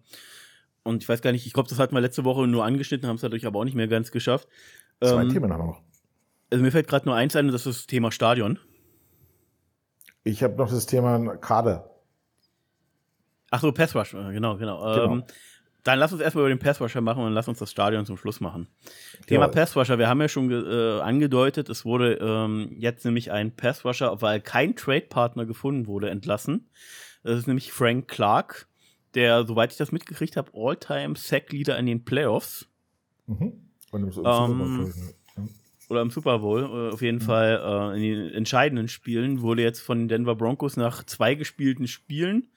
und 0.85 1.03
ich 1.03 1.09
weiß 1.09 1.23
gar 1.23 1.33
nicht, 1.33 1.47
ich 1.47 1.53
glaube, 1.53 1.69
das 1.69 1.79
hatten 1.79 1.95
wir 1.95 2.01
letzte 2.01 2.25
Woche 2.25 2.47
nur 2.47 2.65
angeschnitten, 2.65 3.09
haben 3.09 3.17
es 3.17 3.23
dadurch 3.23 3.47
aber 3.47 3.59
auch 3.59 3.65
nicht 3.65 3.75
mehr 3.75 3.89
ganz 3.89 4.13
geschafft. 4.13 4.49
Zwei 5.03 5.23
ähm, 5.23 5.31
Themen 5.31 5.53
haben 5.53 5.61
wir 5.61 5.67
noch. 5.67 5.83
Also 6.51 6.63
mir 6.63 6.71
fällt 6.71 6.87
gerade 6.87 7.07
nur 7.07 7.17
eins 7.17 7.35
ein, 7.35 7.49
das 7.49 7.67
ist 7.67 7.81
das 7.81 7.87
Thema 7.87 8.13
Stadion. 8.13 8.61
Ich 10.23 10.43
habe 10.43 10.55
noch 10.55 10.71
das 10.71 10.87
Thema 10.87 11.37
Kader. 11.37 11.91
Ach 13.51 13.61
so, 13.61 13.73
Pass 13.73 13.95
Rush, 13.95 14.13
genau, 14.13 14.57
genau. 14.57 14.57
genau. 14.57 15.13
Ähm, 15.13 15.25
dann 15.87 16.01
lass 16.01 16.13
uns 16.13 16.21
erstmal 16.21 16.43
über 16.43 16.55
den 16.55 16.59
Passwasher 16.59 17.01
machen 17.01 17.23
und 17.23 17.33
lass 17.33 17.47
uns 17.47 17.59
das 17.59 17.71
Stadion 17.71 18.07
zum 18.07 18.17
Schluss 18.17 18.41
machen. 18.41 18.67
Ja. 18.85 19.27
Thema 19.27 19.49
Passwasher, 19.49 19.99
wir 19.99 20.09
haben 20.09 20.21
ja 20.21 20.29
schon 20.29 20.51
äh, 20.51 21.01
angedeutet, 21.01 21.69
es 21.69 21.85
wurde 21.85 22.15
ähm, 22.15 22.75
jetzt 22.77 23.05
nämlich 23.05 23.31
ein 23.31 23.55
Passwasher, 23.55 24.21
weil 24.21 24.41
kein 24.41 24.75
Trade-Partner 24.75 25.47
gefunden 25.47 25.87
wurde, 25.87 26.11
entlassen. 26.11 26.69
Das 27.23 27.39
ist 27.39 27.47
nämlich 27.47 27.73
Frank 27.73 28.09
Clark, 28.09 28.67
der, 29.15 29.47
soweit 29.47 29.71
ich 29.71 29.79
das 29.79 29.93
mitgekriegt 29.93 30.37
habe, 30.37 30.51
All-Time-Sack-Leader 30.55 31.79
in 31.79 31.87
den 31.87 32.05
Playoffs. 32.05 32.67
Mhm. 33.27 33.53
Und 33.93 34.03
im, 34.03 34.11
im 34.11 34.25
ähm, 34.25 34.93
oder 35.89 36.03
im 36.03 36.11
Super 36.11 36.41
Bowl, 36.41 36.63
äh, 36.63 36.95
auf 36.95 37.03
jeden 37.03 37.19
mhm. 37.19 37.23
Fall 37.23 37.93
äh, 37.95 37.97
in 37.97 38.03
den 38.03 38.35
entscheidenden 38.35 38.89
Spielen, 38.89 39.41
wurde 39.41 39.63
jetzt 39.63 39.81
von 39.81 39.99
den 39.99 40.09
Denver 40.09 40.35
Broncos 40.35 40.77
nach 40.77 41.05
zwei 41.05 41.37
gespielten 41.37 41.87
Spielen 41.87 42.49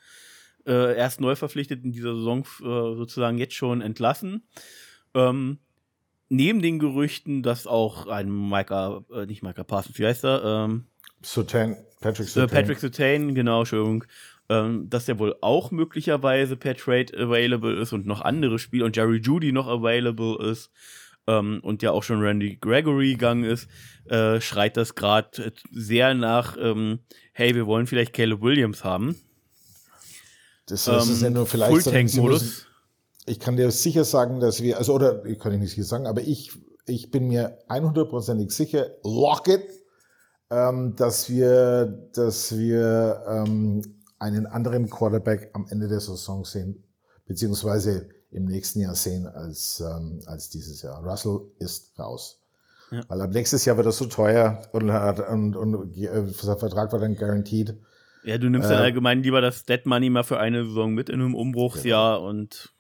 äh, 0.70 0.96
erst 0.96 1.20
neu 1.20 1.36
verpflichtet 1.36 1.84
in 1.84 1.92
dieser 1.92 2.16
Saison 2.16 2.46
äh, 2.62 2.96
sozusagen 2.96 3.38
jetzt 3.38 3.56
schon 3.56 3.82
entlassen. 3.82 4.48
Ähm, 5.14 5.58
neben 6.30 6.62
den 6.62 6.80
Gerüchten, 6.80 7.44
dass 7.44 7.68
auch 7.68 8.08
ein 8.08 8.30
Micah, 8.30 9.04
äh, 9.12 9.26
nicht 9.26 9.44
Micah 9.44 9.64
Parsons, 9.64 9.98
wie 9.98 10.06
heißt 10.06 10.24
er? 10.24 10.44
Ähm, 10.44 10.86
Sutain, 11.22 11.76
Patrick 12.00 12.30
Sutain. 12.30 12.50
Patrick 12.50 12.80
Sutain, 12.80 13.36
genau, 13.36 13.60
Entschuldigung. 13.60 14.06
Ähm, 14.52 14.90
dass 14.90 15.06
der 15.06 15.20
wohl 15.20 15.36
auch 15.42 15.70
möglicherweise 15.70 16.56
per 16.56 16.76
Trade 16.76 17.14
available 17.16 17.80
ist 17.80 17.94
und 17.94 18.08
noch 18.08 18.22
andere 18.22 18.58
Spiele 18.58 18.86
und 18.86 18.96
Jerry 18.96 19.18
Judy 19.18 19.52
noch 19.52 19.68
available 19.68 20.38
ist 20.50 20.72
ähm, 21.28 21.60
und 21.62 21.84
ja 21.84 21.92
auch 21.92 22.02
schon 22.02 22.22
Randy 22.22 22.58
Gregory 22.60 23.12
gegangen 23.12 23.44
ist, 23.44 23.70
äh, 24.06 24.42
schreit 24.42 24.76
das 24.76 24.96
gerade 24.96 25.54
sehr 25.72 26.16
nach, 26.16 26.58
ähm, 26.60 27.00
hey, 27.34 27.54
wir 27.54 27.68
wollen 27.68 27.86
vielleicht 27.86 28.14
Caleb 28.14 28.42
Williams 28.42 28.84
haben. 28.84 29.16
Das 30.70 30.88
heißt, 30.88 31.10
es 31.10 31.22
ähm, 31.22 31.34
nur 31.34 31.46
vielleicht 31.46 31.72
Full-Tank-Modus. 31.72 32.66
Ich 33.26 33.40
kann 33.40 33.58
dir 33.58 33.70
sicher 33.72 34.04
sagen, 34.04 34.40
dass 34.40 34.62
wir, 34.62 34.78
also, 34.78 34.94
oder 34.94 35.26
ich 35.26 35.40
kann 35.40 35.54
ich 35.54 35.60
nicht 35.60 35.72
sicher 35.72 35.84
sagen, 35.84 36.08
aber 36.08 36.22
ich, 36.22 36.52
ich 36.86 37.12
bin 37.12 37.28
mir 37.28 37.60
100%ig 37.68 38.52
sicher, 38.52 38.92
lock 39.04 39.48
it, 39.48 39.64
ähm, 40.50 40.96
dass 40.96 41.30
wir, 41.30 42.10
dass 42.14 42.58
wir 42.58 43.24
ähm, 43.28 43.82
einen 44.18 44.48
anderen 44.48 44.90
Quarterback 44.90 45.52
am 45.54 45.68
Ende 45.70 45.88
der 45.88 46.00
Saison 46.00 46.44
sehen, 46.44 46.84
beziehungsweise 47.26 48.10
im 48.32 48.46
nächsten 48.46 48.80
Jahr 48.80 48.96
sehen 48.96 49.28
als, 49.28 49.80
ähm, 49.80 50.22
als 50.26 50.50
dieses 50.50 50.82
Jahr. 50.82 51.04
Russell 51.04 51.42
ist 51.60 51.98
raus. 52.00 52.42
Ja. 52.92 53.04
Weil 53.08 53.22
ab 53.22 53.32
nächstes 53.32 53.66
Jahr 53.66 53.78
wird 53.78 53.88
das 53.88 53.98
so 53.98 54.06
teuer 54.06 54.62
und, 54.72 54.90
und, 54.90 55.56
und, 55.56 55.76
und 55.76 55.96
der 55.96 56.28
Vertrag 56.28 56.92
war 56.92 57.00
dann 57.00 57.16
guaranteed. 57.16 57.78
Ja, 58.24 58.38
du 58.38 58.50
nimmst 58.50 58.68
äh, 58.70 58.74
dann 58.74 58.84
allgemein 58.84 59.24
lieber 59.24 59.42
das 59.42 59.64
Dead 59.64 59.86
Money 59.86 60.10
mal 60.10 60.24
für 60.24 60.40
eine 60.40 60.66
Saison 60.66 60.94
mit 60.94 61.10
in 61.10 61.16
einem 61.16 61.36
Umbruchsjahr 61.36 62.18
genau. 62.18 62.30
und 62.30 62.74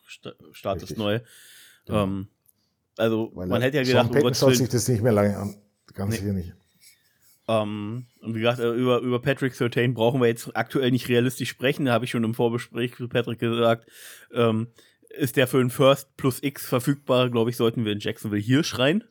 startest 0.51 0.97
neu. 0.97 1.19
Genau. 1.85 2.03
Ähm, 2.03 2.27
also 2.97 3.31
Weil 3.33 3.47
man 3.47 3.61
hätte 3.61 3.77
ja 3.77 3.83
gedacht, 3.83 4.11
Sean 4.11 4.23
oh 4.23 4.33
schaut 4.33 4.55
sich 4.55 4.69
das 4.69 4.87
nicht 4.87 5.01
mehr 5.01 5.13
lange 5.13 5.37
an. 5.37 5.55
Ganz 5.93 6.11
nee. 6.11 6.17
sicher 6.17 6.33
nicht. 6.33 6.53
Ähm, 7.47 8.05
und 8.21 8.35
wie 8.35 8.39
gesagt, 8.39 8.59
äh, 8.59 8.71
über, 8.71 8.99
über 8.99 9.19
Patrick 9.21 9.55
Sertain 9.55 9.93
brauchen 9.93 10.21
wir 10.21 10.27
jetzt 10.27 10.55
aktuell 10.55 10.91
nicht 10.91 11.09
realistisch 11.09 11.49
sprechen. 11.49 11.85
Da 11.85 11.93
habe 11.93 12.05
ich 12.05 12.11
schon 12.11 12.23
im 12.23 12.35
Vorgespräch 12.35 12.95
zu 12.95 13.07
Patrick 13.07 13.39
gesagt. 13.39 13.89
Ähm, 14.33 14.67
ist 15.09 15.35
der 15.35 15.47
für 15.47 15.59
ein 15.59 15.71
First 15.71 16.15
plus 16.17 16.43
X 16.43 16.67
verfügbar, 16.67 17.29
glaube 17.29 17.49
ich, 17.49 17.57
sollten 17.57 17.85
wir 17.85 17.91
in 17.91 17.99
Jacksonville 17.99 18.41
hier 18.41 18.63
schreien. 18.63 19.03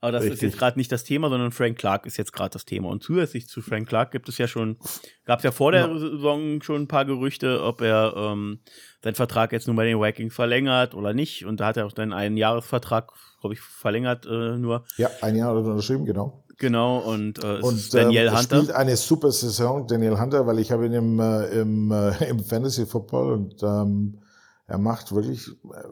Aber 0.00 0.12
das 0.12 0.22
Richtig. 0.22 0.36
ist 0.36 0.42
jetzt 0.42 0.58
gerade 0.58 0.78
nicht 0.78 0.90
das 0.90 1.04
Thema, 1.04 1.28
sondern 1.28 1.52
Frank 1.52 1.76
Clark 1.76 2.06
ist 2.06 2.16
jetzt 2.16 2.32
gerade 2.32 2.50
das 2.50 2.64
Thema. 2.64 2.88
Und 2.88 3.02
zusätzlich 3.02 3.48
zu 3.48 3.60
Frank 3.60 3.86
Clark 3.86 4.12
gibt 4.12 4.28
es 4.30 4.38
ja 4.38 4.48
schon, 4.48 4.78
gab 5.26 5.40
es 5.40 5.44
ja 5.44 5.52
vor 5.52 5.72
der 5.72 5.88
ja. 5.88 5.98
Saison 5.98 6.62
schon 6.62 6.82
ein 6.82 6.88
paar 6.88 7.04
Gerüchte, 7.04 7.62
ob 7.62 7.82
er 7.82 8.14
ähm, 8.16 8.60
seinen 9.02 9.14
Vertrag 9.14 9.52
jetzt 9.52 9.66
nur 9.66 9.76
bei 9.76 9.84
den 9.84 10.00
Vikings 10.00 10.34
verlängert 10.34 10.94
oder 10.94 11.12
nicht. 11.12 11.44
Und 11.44 11.60
da 11.60 11.66
hat 11.66 11.76
er 11.76 11.86
auch 11.86 11.92
dann 11.92 12.14
einen 12.14 12.38
Jahresvertrag, 12.38 13.12
glaube 13.40 13.54
ich, 13.54 13.60
verlängert 13.60 14.24
äh, 14.24 14.56
nur. 14.56 14.84
Ja, 14.96 15.10
ein 15.20 15.36
Jahr 15.36 15.54
unterschrieben, 15.54 16.06
genau. 16.06 16.44
Genau, 16.56 16.98
und, 16.98 17.42
äh, 17.42 17.58
und 17.60 17.92
Daniel 17.94 18.26
ähm, 18.26 18.38
Hunter. 18.38 18.56
spielt 18.58 18.72
eine 18.72 18.96
super 18.96 19.32
Saison, 19.32 19.86
Daniel 19.86 20.20
Hunter, 20.20 20.46
weil 20.46 20.58
ich 20.58 20.70
habe 20.70 20.86
ihn 20.86 20.92
im, 20.92 21.18
äh, 21.18 21.46
im, 21.60 21.90
äh, 21.90 22.28
im 22.28 22.38
Fantasy 22.38 22.84
Football 22.84 23.32
und 23.32 23.62
ähm, 23.62 24.18
er 24.66 24.76
macht 24.78 25.12
wirklich, 25.14 25.48
äh, 25.48 25.88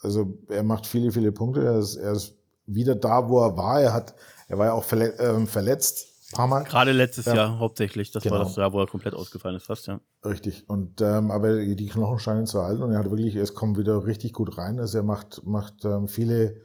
also 0.00 0.38
er 0.48 0.62
macht 0.62 0.86
viele, 0.86 1.10
viele 1.10 1.32
Punkte. 1.32 1.64
Er 1.64 1.78
ist, 1.80 1.96
er 1.96 2.12
ist 2.12 2.39
wieder 2.74 2.94
da, 2.94 3.28
wo 3.28 3.40
er 3.40 3.56
war. 3.56 3.80
Er 3.80 3.92
hat, 3.92 4.14
er 4.48 4.58
war 4.58 4.66
ja 4.66 4.72
auch 4.72 4.84
verle 4.84 5.18
äh, 5.18 5.46
verletzt. 5.46 6.06
Paar 6.32 6.46
Mal. 6.46 6.62
Gerade 6.62 6.92
letztes 6.92 7.26
ja. 7.26 7.34
Jahr 7.34 7.58
hauptsächlich. 7.58 8.12
Das 8.12 8.22
genau. 8.22 8.36
war 8.36 8.44
das 8.44 8.54
Jahr, 8.54 8.72
wo 8.72 8.80
er 8.80 8.86
komplett 8.86 9.14
ausgefallen 9.14 9.56
ist, 9.56 9.66
fast, 9.66 9.88
ja. 9.88 10.00
Richtig. 10.24 10.68
Und 10.68 11.00
ähm, 11.00 11.30
aber 11.32 11.58
die 11.58 11.88
Knochen 11.88 12.20
scheinen 12.20 12.46
zu 12.46 12.62
halten 12.62 12.82
und 12.82 12.92
er 12.92 13.00
hat 13.00 13.10
wirklich, 13.10 13.34
es 13.34 13.54
kommt 13.54 13.78
wieder 13.78 14.06
richtig 14.06 14.32
gut 14.32 14.56
rein. 14.56 14.78
Also 14.78 14.98
er 14.98 15.04
macht, 15.04 15.44
macht 15.44 15.84
ähm, 15.84 16.06
viele, 16.06 16.60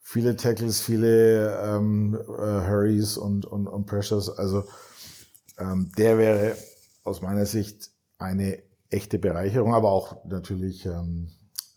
viele 0.00 0.34
Tackles, 0.34 0.80
viele 0.80 1.56
ähm, 1.62 2.14
äh, 2.14 2.68
Hurries 2.68 3.16
und, 3.16 3.46
und, 3.46 3.68
und 3.68 3.86
Pressures. 3.86 4.28
Also 4.28 4.64
ähm, 5.56 5.92
der 5.96 6.18
wäre 6.18 6.56
aus 7.04 7.22
meiner 7.22 7.46
Sicht 7.46 7.90
eine 8.18 8.60
echte 8.90 9.20
Bereicherung, 9.20 9.72
aber 9.72 9.90
auch 9.90 10.24
natürlich 10.24 10.84
ähm, 10.84 11.30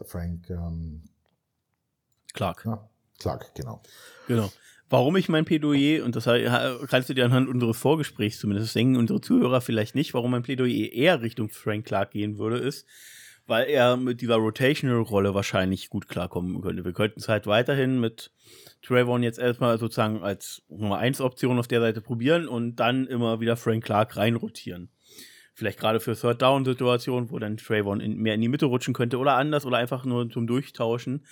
Frank 0.04 0.50
ähm, 0.50 1.04
Clark. 2.34 2.66
Ja, 2.66 2.89
Clark, 3.20 3.54
genau. 3.56 3.82
Genau. 4.28 4.52
Warum 4.90 5.16
ich 5.18 5.30
mein 5.30 5.46
Plädoyer, 5.46 6.04
und 6.04 6.16
das 6.16 6.26
kannst 6.90 7.10
du 7.10 7.14
dir 7.14 7.26
anhand 7.26 7.48
unseres 7.48 7.78
Vorgesprächs 7.78 8.40
zumindest 8.40 8.74
denken, 8.76 8.98
unsere 8.98 9.22
Zuhörer 9.22 9.62
vielleicht 9.62 9.94
nicht, 9.94 10.16
warum 10.16 10.32
mein 10.32 10.42
Plädoyer 10.42 10.92
eher 10.92 11.22
Richtung 11.22 11.50
Frank 11.50 11.86
Clark 11.86 12.12
gehen 12.12 12.40
würde, 12.40 12.58
ist, 12.58 12.88
weil 13.46 13.68
er 13.68 13.98
mit 13.98 14.22
dieser 14.22 14.36
Rotational-Rolle 14.36 15.36
wahrscheinlich 15.36 15.90
gut 15.90 16.08
klarkommen 16.08 16.62
könnte. 16.62 16.86
Wir 16.86 16.94
könnten 16.94 17.20
es 17.20 17.28
halt 17.28 17.46
weiterhin 17.46 18.00
mit 18.00 18.32
Trayvon 18.82 19.22
jetzt 19.22 19.38
erstmal 19.38 19.78
sozusagen 19.78 20.24
als 20.24 20.64
Nummer 20.70 20.98
1 20.98 21.22
Option 21.22 21.60
auf 21.60 21.68
der 21.68 21.82
Seite 21.82 22.02
probieren 22.02 22.48
und 22.48 22.78
dann 22.78 23.06
immer 23.06 23.40
wieder 23.40 23.58
Frank 23.58 23.84
Clark 23.84 24.18
reinrotieren. 24.18 24.90
Vielleicht 25.54 25.80
gerade 25.80 26.00
für 26.00 26.16
Third 26.16 26.42
Down 26.42 26.64
Situationen, 26.64 27.32
wo 27.32 27.38
dann 27.38 27.58
Trayvon 27.58 28.00
in, 28.00 28.18
mehr 28.18 28.36
in 28.36 28.42
die 28.42 28.48
Mitte 28.48 28.68
rutschen 28.68 28.94
könnte 28.94 29.18
oder 29.18 29.34
anders 29.34 29.66
oder 29.66 29.78
einfach 29.78 30.06
nur 30.06 30.30
zum 30.30 30.48
Durchtauschen. 30.48 31.26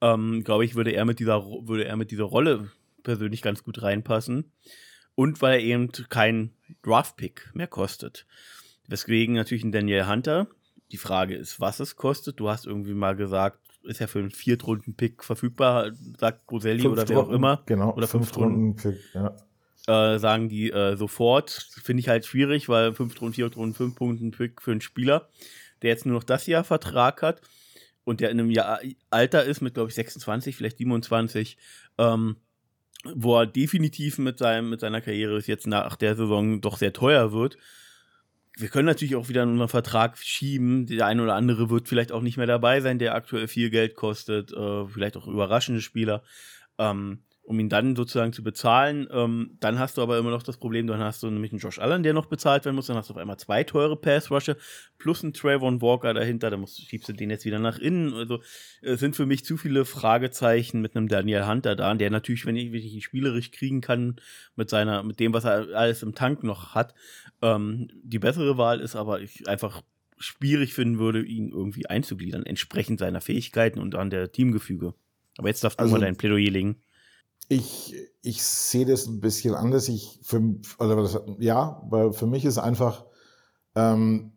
Ähm, 0.00 0.44
Glaube 0.44 0.64
ich, 0.64 0.74
würde 0.74 0.92
er 0.92 1.04
mit 1.04 1.18
dieser 1.18 1.44
würde 1.44 1.84
er 1.84 1.96
mit 1.96 2.10
dieser 2.10 2.24
Rolle 2.24 2.70
persönlich 3.02 3.42
ganz 3.42 3.62
gut 3.62 3.82
reinpassen. 3.82 4.52
Und 5.14 5.40
weil 5.40 5.54
er 5.54 5.64
eben 5.64 5.90
kein 6.10 6.52
Draft-Pick 6.82 7.50
mehr 7.54 7.68
kostet. 7.68 8.26
Deswegen 8.88 9.34
natürlich 9.34 9.64
ein 9.64 9.72
Daniel 9.72 10.06
Hunter. 10.06 10.48
Die 10.92 10.98
Frage 10.98 11.34
ist, 11.34 11.60
was 11.60 11.80
es 11.80 11.96
kostet. 11.96 12.38
Du 12.38 12.48
hast 12.48 12.66
irgendwie 12.66 12.94
mal 12.94 13.16
gesagt, 13.16 13.60
ist 13.84 14.00
ja 14.00 14.06
für 14.06 14.18
einen 14.18 14.30
Viertrunden-Pick 14.30 15.24
verfügbar, 15.24 15.92
sagt 16.18 16.50
Roselli 16.50 16.86
oder 16.86 17.08
wer 17.08 17.18
auch 17.18 17.30
immer. 17.30 17.62
Genau, 17.66 17.94
oder 17.94 18.06
fünf 18.06 18.36
Runden. 18.36 18.76
Pick, 18.76 18.98
ja 19.14 19.34
äh, 19.86 20.18
sagen 20.18 20.48
die 20.48 20.70
äh, 20.70 20.96
sofort. 20.96 21.50
Finde 21.82 22.00
ich 22.00 22.08
halt 22.08 22.26
schwierig, 22.26 22.68
weil 22.68 22.92
5 22.92 23.20
Runden, 23.20 23.34
4 23.34 23.54
Runden, 23.54 23.74
5 23.74 23.94
Punkte 23.94 24.30
Pick 24.30 24.62
für 24.62 24.72
einen 24.72 24.80
Spieler, 24.80 25.28
der 25.82 25.90
jetzt 25.90 26.06
nur 26.06 26.16
noch 26.16 26.24
das 26.24 26.46
Jahr 26.46 26.64
Vertrag 26.64 27.22
hat 27.22 27.40
und 28.06 28.20
der 28.20 28.30
in 28.30 28.38
einem 28.38 28.50
Jahr 28.50 28.80
Alter 29.10 29.44
ist 29.44 29.60
mit, 29.60 29.74
glaube 29.74 29.90
ich, 29.90 29.96
26, 29.96 30.56
vielleicht 30.56 30.78
27, 30.78 31.58
ähm, 31.98 32.36
wo 33.04 33.36
er 33.36 33.46
definitiv 33.46 34.18
mit, 34.18 34.38
seinem, 34.38 34.70
mit 34.70 34.80
seiner 34.80 35.00
Karriere 35.00 35.42
jetzt 35.44 35.66
nach 35.66 35.96
der 35.96 36.14
Saison 36.14 36.60
doch 36.60 36.78
sehr 36.78 36.92
teuer 36.92 37.32
wird. 37.32 37.58
Wir 38.56 38.68
können 38.68 38.86
natürlich 38.86 39.16
auch 39.16 39.28
wieder 39.28 39.42
unseren 39.42 39.68
Vertrag 39.68 40.16
schieben. 40.18 40.86
Der 40.86 41.06
eine 41.06 41.22
oder 41.22 41.34
andere 41.34 41.68
wird 41.68 41.88
vielleicht 41.88 42.12
auch 42.12 42.22
nicht 42.22 42.36
mehr 42.36 42.46
dabei 42.46 42.80
sein, 42.80 43.00
der 43.00 43.14
aktuell 43.14 43.48
viel 43.48 43.70
Geld 43.70 43.96
kostet. 43.96 44.52
Äh, 44.52 44.86
vielleicht 44.86 45.16
auch 45.16 45.26
überraschende 45.26 45.82
Spieler. 45.82 46.22
Ähm, 46.78 47.24
um 47.46 47.60
ihn 47.60 47.68
dann 47.68 47.94
sozusagen 47.94 48.32
zu 48.32 48.42
bezahlen. 48.42 49.06
Ähm, 49.10 49.56
dann 49.60 49.78
hast 49.78 49.96
du 49.96 50.02
aber 50.02 50.18
immer 50.18 50.30
noch 50.30 50.42
das 50.42 50.56
Problem, 50.56 50.86
dann 50.88 51.00
hast 51.00 51.22
du 51.22 51.30
nämlich 51.30 51.52
einen 51.52 51.60
Josh 51.60 51.78
Allen, 51.78 52.02
der 52.02 52.12
noch 52.12 52.26
bezahlt 52.26 52.64
werden 52.64 52.74
muss, 52.74 52.86
dann 52.86 52.96
hast 52.96 53.08
du 53.08 53.14
auf 53.14 53.18
einmal 53.18 53.38
zwei 53.38 53.62
teure 53.62 53.96
Pass-Rusher 53.96 54.56
plus 54.98 55.22
einen 55.22 55.32
Trayvon 55.32 55.80
Walker 55.80 56.12
dahinter, 56.12 56.50
dann 56.50 56.60
musst, 56.60 56.80
schiebst 56.80 57.08
du 57.08 57.12
den 57.12 57.30
jetzt 57.30 57.44
wieder 57.44 57.60
nach 57.60 57.78
innen. 57.78 58.14
Also 58.14 58.40
es 58.82 58.98
sind 58.98 59.14
für 59.14 59.26
mich 59.26 59.44
zu 59.44 59.56
viele 59.56 59.84
Fragezeichen 59.84 60.80
mit 60.80 60.96
einem 60.96 61.08
Daniel 61.08 61.46
Hunter 61.46 61.76
da, 61.76 61.94
der 61.94 62.10
natürlich, 62.10 62.46
wenn 62.46 62.56
ich, 62.56 62.72
wenn 62.72 62.80
ich 62.80 62.92
ihn 62.92 63.00
spielerisch 63.00 63.52
kriegen 63.52 63.80
kann, 63.80 64.16
mit 64.56 64.68
seiner, 64.68 65.04
mit 65.04 65.20
dem, 65.20 65.32
was 65.32 65.44
er 65.44 65.68
alles 65.74 66.02
im 66.02 66.14
Tank 66.14 66.42
noch 66.42 66.74
hat, 66.74 66.94
ähm, 67.42 67.88
die 68.02 68.18
bessere 68.18 68.58
Wahl 68.58 68.80
ist, 68.80 68.96
aber 68.96 69.20
ich 69.20 69.48
einfach 69.48 69.82
schwierig 70.18 70.74
finden 70.74 70.98
würde, 70.98 71.22
ihn 71.22 71.50
irgendwie 71.50 71.86
einzugliedern, 71.86 72.44
entsprechend 72.44 72.98
seiner 72.98 73.20
Fähigkeiten 73.20 73.78
und 73.78 73.94
an 73.94 74.10
der 74.10 74.32
Teamgefüge. 74.32 74.94
Aber 75.38 75.48
jetzt 75.48 75.62
darfst 75.62 75.78
du 75.78 75.82
also, 75.82 75.94
mal 75.94 76.00
dein 76.00 76.16
Plädoyer 76.16 76.50
legen. 76.50 76.76
Ich, 77.48 77.94
ich 78.22 78.42
sehe 78.42 78.86
das 78.86 79.06
ein 79.06 79.20
bisschen 79.20 79.54
anders. 79.54 79.88
Ich, 79.88 80.20
für, 80.22 80.42
oder, 80.78 81.08
ja, 81.38 81.82
weil 81.88 82.12
für 82.12 82.26
mich 82.26 82.44
ist 82.44 82.58
einfach, 82.58 83.04
ähm, 83.74 84.32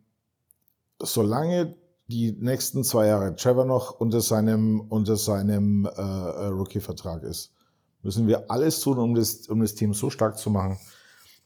solange 1.01 1.75
die 2.07 2.31
nächsten 2.33 2.83
zwei 2.83 3.07
Jahre 3.07 3.35
Trevor 3.35 3.65
noch 3.65 3.91
unter 3.91 4.21
seinem, 4.21 4.81
unter 4.81 5.15
seinem 5.15 5.85
äh, 5.85 5.89
äh, 5.89 6.47
Rookie-Vertrag 6.47 7.23
ist, 7.23 7.53
müssen 8.01 8.27
wir 8.27 8.49
alles 8.49 8.79
tun, 8.79 8.97
um 8.97 9.15
das, 9.15 9.47
um 9.47 9.61
das 9.61 9.75
Team 9.75 9.93
so 9.93 10.09
stark 10.09 10.37
zu 10.37 10.49
machen, 10.49 10.77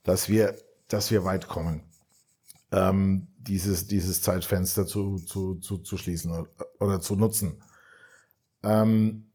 dass 0.04 0.30
wir, 0.30 0.56
dass 0.88 1.12
wir 1.12 1.26
weit 1.26 1.48
kommen. 1.48 1.84
Ähm, 2.72 3.28
dieses, 3.38 3.88
dieses 3.88 4.22
Zeitfenster 4.22 4.86
zu, 4.86 5.18
zu, 5.18 5.56
zu, 5.56 5.80
zu 5.80 5.98
schließen 5.98 6.32
oder, 6.32 6.48
oder 6.80 7.02
zu 7.02 7.16
nutzen. 7.16 7.62
Ähm, 8.64 9.30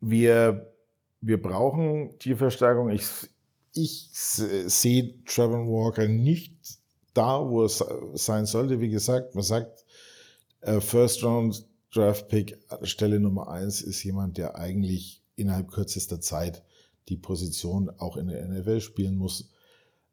wir 0.00 0.72
wir 1.20 1.40
brauchen 1.40 2.18
Tierverstärkung. 2.18 2.90
Ich, 2.90 3.06
ich 3.72 4.08
sehe 4.12 5.14
Trevor 5.24 5.66
Walker 5.66 6.08
nicht 6.08 6.56
da, 7.14 7.48
wo 7.48 7.64
es 7.64 7.84
sein 8.14 8.46
sollte. 8.46 8.80
Wie 8.80 8.90
gesagt, 8.90 9.34
man 9.34 9.44
sagt, 9.44 9.84
äh, 10.60 10.80
First 10.80 11.22
Round 11.24 11.64
Draft 11.94 12.28
Pick 12.28 12.58
Stelle 12.82 13.20
Nummer 13.20 13.48
eins 13.48 13.80
ist 13.80 14.02
jemand, 14.04 14.36
der 14.36 14.56
eigentlich 14.56 15.22
innerhalb 15.34 15.70
kürzester 15.70 16.20
Zeit 16.20 16.62
die 17.08 17.16
Position 17.16 17.90
auch 17.98 18.16
in 18.16 18.28
der 18.28 18.46
NFL 18.46 18.80
spielen 18.80 19.16
muss. 19.16 19.50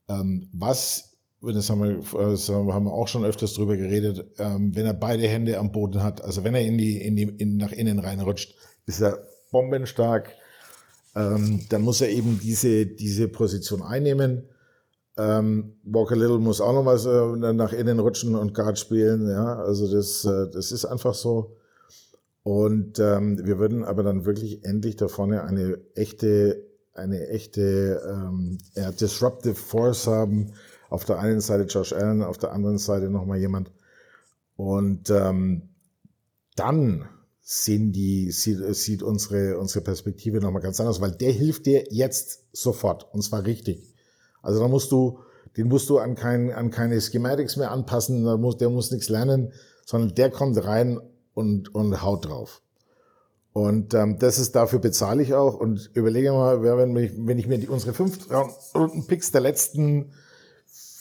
Ähm, 0.08 0.48
was, 0.54 1.18
das 1.42 1.70
haben 1.70 1.82
wir, 1.82 1.98
das 2.30 2.48
haben 2.50 2.86
wir 2.86 2.94
auch 2.94 3.08
schon 3.08 3.26
öfters 3.26 3.54
drüber 3.54 3.76
geredet, 3.76 4.26
ähm, 4.38 4.76
wenn 4.76 4.86
er 4.86 4.94
beide 4.94 5.28
Hände 5.28 5.58
am 5.58 5.72
Boden 5.72 6.04
hat, 6.04 6.24
also 6.24 6.44
wenn 6.44 6.56
er 6.56 6.62
in 6.62 6.78
die, 6.78 7.02
in 7.02 7.16
die, 7.16 7.24
in, 7.24 7.58
nach 7.58 7.72
innen 7.72 8.00
reinrutscht, 8.00 8.56
ist 8.86 9.02
er 9.02 9.26
bombenstark 9.52 10.36
ähm, 11.16 11.62
dann 11.70 11.82
muss 11.82 12.02
er 12.02 12.10
eben 12.10 12.40
diese, 12.42 12.86
diese 12.86 13.28
Position 13.28 13.82
einnehmen. 13.82 14.44
Ähm, 15.16 15.76
Walker 15.84 16.16
Little 16.16 16.40
muss 16.40 16.60
auch 16.60 16.74
noch 16.74 16.86
was 16.86 17.06
äh, 17.06 17.54
nach 17.54 17.72
innen 17.72 18.00
rutschen 18.00 18.36
und 18.36 18.54
Guard 18.54 18.80
spielen. 18.80 19.30
Ja, 19.30 19.58
also 19.58 19.92
das, 19.92 20.26
äh, 20.26 20.50
das 20.52 20.72
ist 20.72 20.86
einfach 20.86 21.14
so. 21.14 21.58
Und 22.42 23.00
ähm, 23.00 23.40
wir 23.46 23.60
würden 23.60 23.84
aber 23.84 24.04
dann 24.04 24.26
wirklich 24.26 24.66
endlich 24.66 24.96
da 24.96 25.08
vorne 25.08 25.44
eine 25.44 25.80
echte, 25.96 26.66
eine 26.94 27.28
echte 27.30 28.02
ähm, 28.08 28.58
ja, 28.76 28.92
disruptive 28.92 29.56
Force 29.56 30.08
haben. 30.08 30.54
Auf 30.90 31.06
der 31.06 31.20
einen 31.20 31.42
Seite 31.42 31.64
Josh 31.64 31.94
Allen, 31.94 32.22
auf 32.22 32.38
der 32.38 32.52
anderen 32.52 32.78
Seite 32.78 33.10
nochmal 33.10 33.40
jemand. 33.40 33.72
Und 34.56 35.10
ähm, 35.10 35.70
dann 36.56 37.08
sehen 37.46 37.92
die, 37.92 38.32
sieht, 38.32 38.60
sieht 38.76 39.04
unsere, 39.04 39.60
unsere 39.60 39.84
Perspektive 39.84 40.40
nochmal 40.40 40.62
ganz 40.62 40.80
anders, 40.80 41.02
weil 41.02 41.12
der 41.12 41.32
hilft 41.32 41.66
dir 41.66 41.84
jetzt 41.90 42.44
sofort 42.54 43.14
und 43.14 43.22
zwar 43.22 43.46
richtig. 43.46 43.94
Also 44.42 44.62
da 44.62 44.70
musst 44.70 44.92
du, 44.94 45.20
den 45.58 45.68
musst 45.68 45.90
du 45.90 46.00
an, 46.00 46.16
kein, 46.16 46.52
an 46.52 46.72
keine 46.72 47.00
Schematics 47.02 47.58
mehr 47.58 47.72
anpassen, 47.72 48.24
da 48.24 48.38
muss, 48.38 48.58
der 48.58 48.70
muss 48.70 48.92
nichts 48.92 49.10
lernen, 49.10 49.52
sondern 49.86 50.16
der 50.16 50.32
kommt 50.32 50.64
rein 50.64 51.02
und, 51.34 51.76
und 51.76 52.02
haut 52.02 52.26
drauf. 52.26 52.62
Und 53.52 53.94
ähm, 53.94 54.18
das 54.18 54.40
ist 54.40 54.56
dafür 54.56 54.80
bezahle 54.80 55.22
ich 55.22 55.34
auch 55.34 55.60
und 55.60 55.92
überlege 55.94 56.32
mal, 56.32 56.64
wenn 56.64 56.96
ich, 56.96 57.12
wenn 57.18 57.38
ich 57.38 57.48
mir 57.48 57.60
die, 57.60 57.68
unsere 57.68 57.94
fünf 57.94 58.28
Runden 58.74 59.06
Picks 59.06 59.32
der 59.32 59.42
letzten 59.42 60.14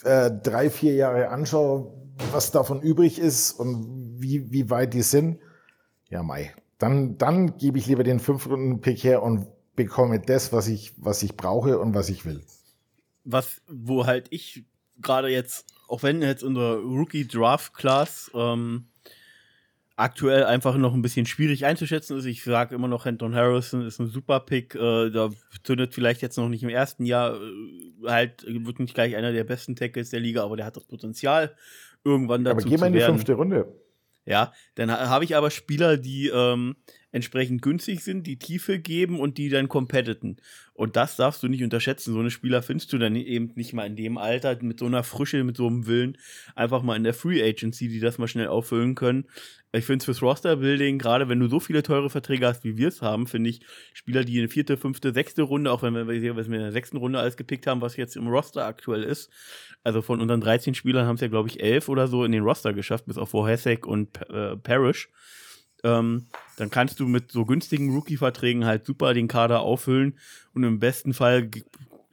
äh, 0.05 0.31
drei, 0.43 0.69
vier 0.70 0.94
Jahre 0.94 1.28
anschaue, 1.28 1.94
was 2.32 2.51
davon 2.51 2.82
übrig 2.82 3.20
ist 3.20 3.52
und 3.52 4.19
wie, 4.19 4.51
wie 4.51 4.69
weit 4.69 4.93
die 4.93 5.02
sind, 5.02 5.39
ja, 6.12 6.22
Mai. 6.22 6.55
Dann, 6.78 7.16
dann 7.16 7.56
gebe 7.56 7.78
ich 7.78 7.86
lieber 7.86 8.05
den 8.05 8.20
fünf 8.20 8.47
Runden 8.47 8.80
Pick 8.80 9.02
her 9.02 9.22
und 9.22 9.47
bekomme 9.74 10.20
das, 10.20 10.52
was 10.52 10.68
ich, 10.68 10.93
was 10.98 11.22
ich 11.22 11.36
brauche 11.36 11.78
und 11.78 11.94
was 11.94 12.10
ich 12.10 12.26
will. 12.26 12.43
Was, 13.24 13.62
wo 13.66 14.05
halt 14.06 14.26
ich 14.30 14.64
gerade 15.01 15.28
jetzt, 15.28 15.66
auch 15.89 16.02
wenn 16.02 16.20
jetzt 16.20 16.43
unsere 16.44 16.80
Rookie 16.80 17.26
Draft 17.26 17.72
Class 17.72 18.30
ähm, 18.34 18.89
aktuell 19.97 20.44
einfach 20.44 20.76
noch 20.76 20.93
ein 20.93 21.01
bisschen 21.01 21.24
schwierig 21.24 21.64
einzuschätzen 21.64 22.18
ist. 22.18 22.26
Ich 22.26 22.44
sage 22.44 22.74
immer 22.74 22.89
noch, 22.89 23.06
Anton 23.06 23.34
Harrison 23.34 23.86
ist 23.86 23.98
ein 23.98 24.09
super 24.09 24.40
Pick. 24.40 24.74
Äh, 24.74 25.10
da 25.10 25.30
zündet 25.64 25.94
vielleicht 25.94 26.20
jetzt 26.20 26.36
noch 26.36 26.48
nicht 26.48 26.62
im 26.62 26.68
ersten 26.68 27.06
Jahr, 27.06 27.36
äh, 27.36 28.09
halt 28.09 28.44
wird 28.47 28.80
nicht 28.80 28.94
gleich 28.94 29.16
einer 29.16 29.32
der 29.32 29.44
besten 29.44 29.76
Tackles 29.76 30.10
der 30.10 30.20
Liga, 30.20 30.44
aber 30.44 30.56
der 30.56 30.66
hat 30.66 30.76
das 30.76 30.84
Potenzial, 30.84 31.55
irgendwann 32.05 32.44
dazu 32.44 32.66
aber 32.66 32.68
geh 32.68 32.76
mal 32.76 32.89
in 32.89 32.93
die 32.93 33.01
fünfte 33.01 33.32
Runde. 33.32 33.81
Ja, 34.24 34.53
dann 34.77 34.90
habe 34.90 35.24
ich 35.24 35.36
aber 35.36 35.51
Spieler, 35.51 35.97
die 35.97 36.28
ähm, 36.28 36.77
entsprechend 37.12 37.62
günstig 37.62 38.02
sind, 38.02 38.26
die 38.26 38.39
Tiefe 38.39 38.78
geben 38.78 39.20
und 39.20 39.39
die 39.39 39.51
dann 39.51 39.68
competiten. 39.68 40.39
Und 40.72 40.97
das 40.97 41.16
darfst 41.16 41.43
du 41.43 41.48
nicht 41.48 41.62
unterschätzen. 41.62 42.14
So 42.14 42.20
eine 42.20 42.30
Spieler 42.30 42.62
findest 42.62 42.93
du 42.93 42.98
dann 42.98 43.14
eben 43.14 43.52
nicht 43.55 43.74
mal 43.74 43.86
in 43.86 43.94
dem 43.94 44.16
Alter 44.16 44.56
mit 44.62 44.78
so 44.78 44.86
einer 44.86 45.05
Frische, 45.05 45.44
mit 45.44 45.56
so 45.56 45.66
einem 45.66 45.86
Willen, 45.86 46.16
einfach 46.56 46.82
mal 46.82 46.97
in 46.97 47.05
der 47.05 47.14
Free 47.14 47.43
Agency, 47.43 47.89
die 47.89 48.01
das 48.01 48.16
mal 48.16 48.28
schnell 48.28 48.48
auffüllen 48.48 48.94
können. 48.94 49.26
Ich 49.74 49.84
finde 49.84 49.98
es 49.98 50.05
fürs 50.06 50.22
Roster-Building, 50.22 50.98
gerade 50.98 51.28
wenn 51.28 51.40
du 51.40 51.48
so 51.48 51.60
viele 51.60 51.82
teure 51.82 52.10
Verträge 52.10 52.47
hast, 52.47 52.64
wie 52.64 52.76
wir 52.76 52.89
es 52.89 53.01
haben, 53.01 53.26
finde 53.26 53.51
ich 53.51 53.60
Spieler, 53.94 54.24
die 54.24 54.39
in 54.39 54.48
vierte, 54.48 54.76
fünfte, 54.76 55.12
sechste 55.12 55.43
Runde, 55.43 55.70
auch 55.70 55.82
wenn 55.82 55.94
wir, 55.94 56.36
was 56.36 56.48
wir 56.48 56.56
in 56.56 56.62
der 56.62 56.72
sechsten 56.72 56.97
Runde 56.97 57.18
alles 57.18 57.36
gepickt 57.36 57.66
haben, 57.66 57.80
was 57.80 57.97
jetzt 57.97 58.16
im 58.16 58.28
Roster 58.28 58.66
aktuell 58.66 59.02
ist, 59.02 59.30
also 59.82 60.02
von 60.02 60.20
unseren 60.20 60.40
13 60.40 60.74
Spielern 60.74 61.06
haben 61.06 61.14
es 61.14 61.22
ja, 61.22 61.28
glaube 61.28 61.48
ich, 61.48 61.62
elf 61.62 61.89
oder 61.89 62.06
so 62.06 62.24
in 62.24 62.32
den 62.32 62.43
Roster 62.43 62.72
geschafft, 62.74 63.06
bis 63.06 63.18
auf 63.18 63.32
Wohesek 63.32 63.86
und 63.86 64.20
äh, 64.28 64.56
Parrish 64.56 65.09
ähm, 65.82 66.26
dann 66.56 66.70
kannst 66.70 67.00
du 67.00 67.06
mit 67.06 67.32
so 67.32 67.44
günstigen 67.44 67.94
Rookie-Verträgen 67.94 68.64
halt 68.64 68.86
super 68.86 69.14
den 69.14 69.28
Kader 69.28 69.60
auffüllen 69.60 70.18
und 70.54 70.64
im 70.64 70.78
besten 70.78 71.14
Fall 71.14 71.50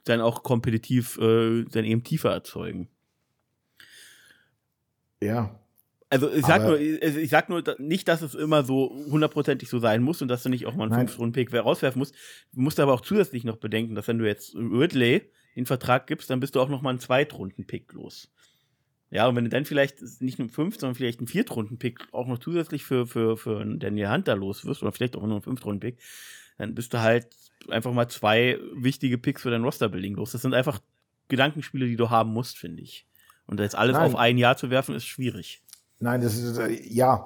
dann 0.05 0.21
auch 0.21 0.43
kompetitiv 0.43 1.17
äh, 1.19 1.63
dann 1.65 1.85
eben 1.85 2.03
tiefer 2.03 2.31
erzeugen. 2.31 2.89
Ja. 5.21 5.59
Also 6.11 6.31
ich 6.31 6.43
sag, 6.43 6.63
nur, 6.63 6.79
ich 6.79 7.29
sag 7.29 7.49
nur 7.49 7.63
nicht, 7.77 8.07
dass 8.07 8.23
es 8.23 8.33
immer 8.33 8.63
so 8.63 8.89
hundertprozentig 9.11 9.69
so 9.69 9.77
sein 9.77 10.01
muss 10.01 10.23
und 10.23 10.27
dass 10.27 10.41
du 10.41 10.49
nicht 10.49 10.65
auch 10.65 10.75
mal 10.75 10.85
einen 10.85 11.07
Fünf-Runden-Pick 11.07 11.53
rauswerfen 11.53 11.99
musst. 11.99 12.15
Du 12.51 12.61
musst 12.61 12.79
aber 12.79 12.93
auch 12.93 13.01
zusätzlich 13.01 13.43
noch 13.43 13.57
bedenken, 13.57 13.93
dass 13.93 14.07
wenn 14.07 14.17
du 14.17 14.25
jetzt 14.25 14.55
Ridley 14.55 15.29
den 15.55 15.67
Vertrag 15.67 16.07
gibst, 16.07 16.31
dann 16.31 16.39
bist 16.39 16.55
du 16.55 16.61
auch 16.61 16.69
noch 16.69 16.81
mal 16.81 16.89
einen 16.89 16.99
Zweitrunden-Pick 16.99 17.93
los. 17.93 18.31
Ja, 19.11 19.27
und 19.27 19.35
wenn 19.35 19.43
du 19.43 19.49
dann 19.49 19.65
vielleicht 19.65 20.21
nicht 20.21 20.37
nur 20.37 20.49
fünf, 20.49 20.79
sondern 20.79 20.95
vielleicht 20.95 21.19
einen 21.19 21.27
Viertrunden-Pick 21.27 22.09
auch 22.11 22.27
noch 22.27 22.37
zusätzlich 22.37 22.83
für, 22.83 23.07
für, 23.07 23.37
für 23.37 23.65
Daniel 23.65 24.11
Hunter 24.11 24.35
los 24.35 24.65
wirst, 24.65 24.83
oder 24.83 24.91
vielleicht 24.91 25.15
auch 25.15 25.23
nur 25.23 25.33
einen 25.33 25.41
Fünftrunden-Pick, 25.41 25.97
dann 26.57 26.75
bist 26.75 26.93
du 26.93 26.99
halt 26.99 27.27
einfach 27.69 27.91
mal 27.91 28.07
zwei 28.07 28.59
wichtige 28.73 29.17
Picks 29.17 29.41
für 29.41 29.51
dein 29.51 29.63
Roster-Building 29.63 30.15
los. 30.15 30.31
Das 30.31 30.41
sind 30.41 30.53
einfach 30.53 30.79
Gedankenspiele, 31.27 31.87
die 31.87 31.95
du 31.95 32.09
haben 32.09 32.31
musst, 32.31 32.57
finde 32.57 32.83
ich. 32.83 33.07
Und 33.47 33.59
jetzt 33.59 33.75
alles 33.75 33.95
nein. 33.95 34.05
auf 34.05 34.15
ein 34.15 34.37
Jahr 34.37 34.57
zu 34.57 34.69
werfen, 34.69 34.93
ist 34.93 35.05
schwierig. 35.05 35.63
Nein, 35.99 36.21
das 36.21 36.37
ist, 36.37 36.57
äh, 36.57 36.69
ja. 36.87 37.25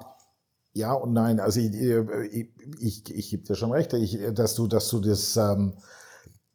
Ja 0.72 0.92
und 0.92 1.12
nein. 1.12 1.38
Also 1.38 1.60
ich, 1.60 1.72
ich, 1.74 2.48
ich, 2.80 3.14
ich 3.14 3.30
gebe 3.30 3.44
dir 3.44 3.54
schon 3.54 3.72
recht, 3.72 3.92
ich, 3.92 4.18
dass 4.32 4.54
du, 4.54 4.66
dass 4.66 4.88
du 4.88 5.00
das, 5.00 5.36
ähm, 5.36 5.74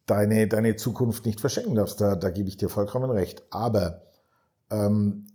deine, 0.07 0.47
deine 0.47 0.75
Zukunft 0.75 1.25
nicht 1.25 1.39
verschenken 1.39 1.75
darfst. 1.75 2.01
Da, 2.01 2.15
da 2.15 2.29
gebe 2.29 2.49
ich 2.49 2.57
dir 2.57 2.69
vollkommen 2.69 3.09
recht. 3.11 3.43
Aber 3.51 4.01
ähm, 4.71 5.27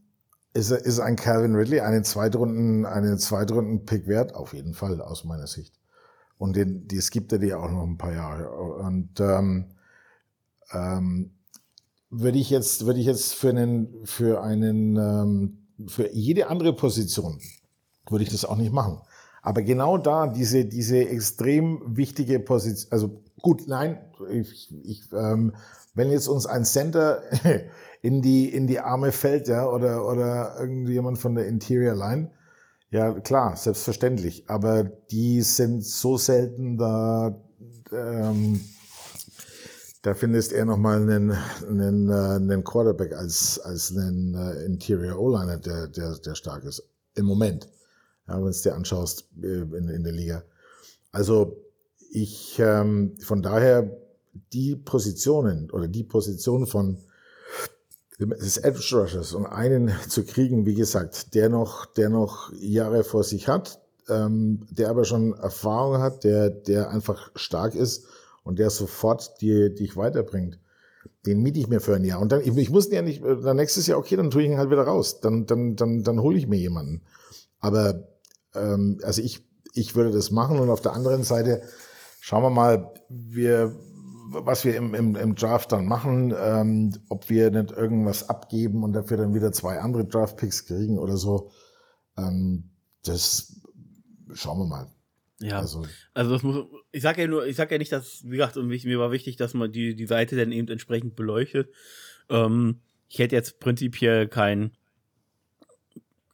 ist, 0.52 0.70
ist 0.70 1.00
ein 1.00 1.16
Calvin 1.16 1.54
Ridley 1.54 1.80
einen 1.80 2.04
Zweitrunden, 2.04 2.86
einen 2.86 3.18
Zweitrunden-Pick 3.18 4.06
wert? 4.06 4.34
Auf 4.34 4.54
jeden 4.54 4.74
Fall, 4.74 5.00
aus 5.00 5.24
meiner 5.24 5.46
Sicht. 5.46 5.80
Und 6.38 6.56
den, 6.56 6.86
die, 6.86 6.96
es 6.96 7.10
gibt 7.10 7.32
er 7.32 7.38
dir 7.38 7.58
auch 7.60 7.70
noch 7.70 7.84
ein 7.84 7.98
paar 7.98 8.12
Jahre. 8.12 8.50
Und 8.50 9.18
ähm, 9.20 9.66
ähm, 10.72 11.32
würde 12.10 12.38
ich 12.38 12.50
jetzt, 12.50 12.86
würde 12.86 13.00
ich 13.00 13.06
jetzt 13.06 13.34
für 13.34 13.50
einen, 13.50 14.06
für 14.06 14.42
einen, 14.42 14.96
ähm, 14.96 15.58
für 15.88 16.12
jede 16.12 16.48
andere 16.48 16.74
Position 16.74 17.40
würde 18.08 18.24
ich 18.24 18.30
das 18.30 18.44
auch 18.44 18.56
nicht 18.56 18.72
machen. 18.72 19.00
Aber 19.42 19.62
genau 19.62 19.98
da 19.98 20.26
diese, 20.26 20.64
diese 20.64 21.08
extrem 21.08 21.96
wichtige 21.96 22.40
Position, 22.40 22.92
also 22.92 23.22
gut, 23.42 23.66
nein, 23.66 23.98
ich, 24.30 24.72
ich, 24.84 25.12
ähm, 25.12 25.54
wenn 25.94 26.10
jetzt 26.10 26.28
uns 26.28 26.46
ein 26.46 26.64
Center 26.64 27.22
in 28.02 28.20
die, 28.20 28.52
in 28.52 28.66
die 28.66 28.80
Arme 28.80 29.12
fällt, 29.12 29.48
ja, 29.48 29.66
oder, 29.68 30.06
oder 30.06 30.56
irgendjemand 30.58 31.18
von 31.18 31.34
der 31.34 31.46
Interior 31.46 31.94
Line. 31.94 32.30
Ja, 32.90 33.12
klar, 33.12 33.56
selbstverständlich. 33.56 34.48
Aber 34.48 34.84
die 34.84 35.40
sind 35.42 35.84
so 35.84 36.16
selten, 36.16 36.76
da, 36.76 37.40
ähm, 37.92 38.60
da 40.02 40.14
findest 40.14 40.52
eher 40.52 40.66
nochmal 40.66 41.00
einen, 41.00 41.32
einen, 41.68 42.10
äh, 42.10 42.36
einen 42.36 42.62
Quarterback 42.62 43.14
als, 43.14 43.58
als 43.58 43.96
einen 43.96 44.34
äh, 44.34 44.64
Interior 44.64 45.18
O-Liner, 45.18 45.56
der, 45.58 45.88
der, 45.88 46.16
der 46.18 46.34
stark 46.34 46.64
ist. 46.64 46.82
Im 47.14 47.26
Moment. 47.26 47.68
Ja, 48.28 48.36
wenn 48.36 48.44
du 48.44 48.48
es 48.48 48.62
dir 48.62 48.74
anschaust 48.74 49.28
äh, 49.42 49.46
in, 49.46 49.88
in 49.88 50.04
der 50.04 50.12
Liga. 50.12 50.44
Also, 51.10 51.56
ich, 52.10 52.58
ähm, 52.58 53.16
von 53.20 53.42
daher, 53.42 54.03
die 54.52 54.76
Positionen 54.76 55.70
oder 55.70 55.88
die 55.88 56.04
Position 56.04 56.66
von 56.66 56.98
des 58.18 58.58
Edge 58.58 58.96
Rushers 58.96 59.32
und 59.32 59.46
einen 59.46 59.90
zu 60.08 60.24
kriegen, 60.24 60.66
wie 60.66 60.74
gesagt, 60.74 61.34
der 61.34 61.48
noch, 61.48 61.86
der 61.86 62.08
noch 62.08 62.52
Jahre 62.52 63.02
vor 63.02 63.24
sich 63.24 63.48
hat, 63.48 63.80
ähm, 64.08 64.66
der 64.70 64.90
aber 64.90 65.04
schon 65.04 65.34
Erfahrung 65.34 65.98
hat, 65.98 66.24
der, 66.24 66.50
der 66.50 66.90
einfach 66.90 67.30
stark 67.34 67.74
ist 67.74 68.06
und 68.44 68.58
der 68.58 68.70
sofort 68.70 69.40
die, 69.40 69.74
dich 69.74 69.96
weiterbringt. 69.96 70.58
Den 71.26 71.42
miete 71.42 71.58
ich 71.58 71.68
mir 71.68 71.80
für 71.80 71.96
ein 71.96 72.04
Jahr. 72.04 72.20
Und 72.20 72.32
dann, 72.32 72.40
ich, 72.40 72.56
ich 72.56 72.70
muss 72.70 72.90
ja 72.90 73.02
nicht, 73.02 73.22
dann 73.24 73.56
nächstes 73.56 73.86
Jahr, 73.86 73.98
okay, 73.98 74.16
dann 74.16 74.30
tue 74.30 74.42
ich 74.42 74.50
ihn 74.50 74.58
halt 74.58 74.70
wieder 74.70 74.82
raus. 74.82 75.20
Dann, 75.20 75.46
dann, 75.46 75.74
dann, 75.74 76.02
dann 76.02 76.20
hole 76.20 76.36
ich 76.36 76.46
mir 76.46 76.58
jemanden. 76.58 77.02
Aber, 77.60 78.06
ähm, 78.54 79.00
also 79.02 79.22
ich, 79.22 79.42
ich 79.72 79.96
würde 79.96 80.12
das 80.12 80.30
machen 80.30 80.58
und 80.60 80.70
auf 80.70 80.82
der 80.82 80.92
anderen 80.92 81.24
Seite, 81.24 81.62
schauen 82.20 82.42
wir 82.42 82.50
mal, 82.50 82.92
wir, 83.08 83.74
was 84.26 84.64
wir 84.64 84.76
im, 84.76 84.94
im, 84.94 85.16
im 85.16 85.34
Draft 85.34 85.72
dann 85.72 85.86
machen, 85.86 86.34
ähm, 86.36 86.92
ob 87.08 87.28
wir 87.28 87.50
nicht 87.50 87.70
irgendwas 87.70 88.28
abgeben 88.28 88.82
und 88.82 88.92
dafür 88.92 89.18
dann 89.18 89.34
wieder 89.34 89.52
zwei 89.52 89.80
andere 89.80 90.04
Draft-Picks 90.06 90.66
kriegen 90.66 90.98
oder 90.98 91.16
so, 91.16 91.50
ähm, 92.16 92.70
das 93.04 93.60
schauen 94.32 94.58
wir 94.58 94.66
mal. 94.66 94.86
Ja, 95.40 95.58
also, 95.58 95.84
also 96.14 96.30
das 96.30 96.42
muss, 96.42 96.64
ich 96.92 97.02
sage 97.02 97.22
ja 97.22 97.28
nur, 97.28 97.46
ich 97.46 97.56
sage 97.56 97.74
ja 97.74 97.78
nicht, 97.78 97.92
dass, 97.92 98.22
wie 98.24 98.36
gesagt, 98.36 98.56
mir 98.56 98.98
war 98.98 99.10
wichtig, 99.10 99.36
dass 99.36 99.52
man 99.52 99.72
die, 99.72 99.94
die 99.94 100.06
Seite 100.06 100.36
dann 100.36 100.52
eben 100.52 100.68
entsprechend 100.68 101.16
beleuchtet. 101.16 101.70
Ähm, 102.30 102.80
ich 103.08 103.18
hätte 103.18 103.36
jetzt 103.36 103.60
prinzipiell 103.60 104.28
kein 104.28 104.72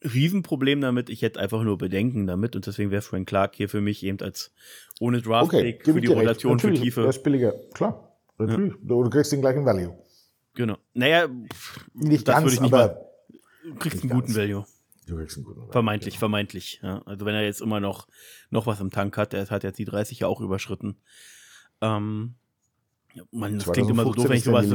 Riesenproblem 0.02 0.80
damit, 0.80 1.10
ich 1.10 1.22
hätte 1.22 1.40
einfach 1.40 1.62
nur 1.62 1.76
Bedenken 1.76 2.26
damit 2.26 2.56
und 2.56 2.66
deswegen 2.66 2.90
wäre 2.90 3.02
Frank 3.02 3.28
Clark 3.28 3.54
hier 3.54 3.68
für 3.68 3.80
mich 3.80 4.02
eben 4.02 4.18
als 4.20 4.52
ohne 4.98 5.20
Draft-Pick 5.20 5.80
okay, 5.82 5.92
für 5.92 6.00
die 6.00 6.06
Rotation 6.06 6.58
für 6.58 6.72
Tiefe. 6.72 7.02
Der 7.02 7.10
ist 7.10 7.22
billiger, 7.22 7.52
klar. 7.74 8.16
Natürlich. 8.38 8.72
Ja. 8.72 8.78
Du 8.88 9.10
kriegst 9.10 9.32
den 9.32 9.40
gleichen 9.40 9.64
Value. 9.64 9.98
Genau. 10.54 10.78
Naja, 10.94 11.28
nicht 11.94 12.26
das 12.26 12.36
ganz, 12.36 12.52
ich 12.52 12.60
nicht 12.60 12.72
aber 12.72 12.86
mal, 12.86 13.06
du 13.64 13.74
kriegst 13.76 14.02
einen 14.02 14.10
guten 14.10 14.34
Value. 14.34 14.64
Du 15.06 15.16
kriegst 15.16 15.36
einen 15.36 15.44
guten 15.44 15.60
Value. 15.60 15.72
Vermeintlich, 15.72 16.14
genau. 16.14 16.20
vermeintlich. 16.20 16.80
Ja. 16.82 17.02
Also 17.04 17.26
wenn 17.26 17.34
er 17.34 17.44
jetzt 17.44 17.60
immer 17.60 17.80
noch, 17.80 18.08
noch 18.48 18.66
was 18.66 18.80
im 18.80 18.90
Tank 18.90 19.16
hat, 19.18 19.34
der 19.34 19.46
hat 19.48 19.64
jetzt 19.64 19.78
die 19.78 19.84
30 19.84 20.20
ja 20.20 20.28
auch 20.28 20.40
überschritten. 20.40 20.96
Ähm, 21.82 22.34
man, 23.32 23.58
das 23.58 23.70
klingt 23.70 23.90
immer 23.90 24.04
so 24.04 24.12
doof, 24.12 24.28
wenn 24.28 24.36
ich 24.36 24.44
sowas. 24.44 24.66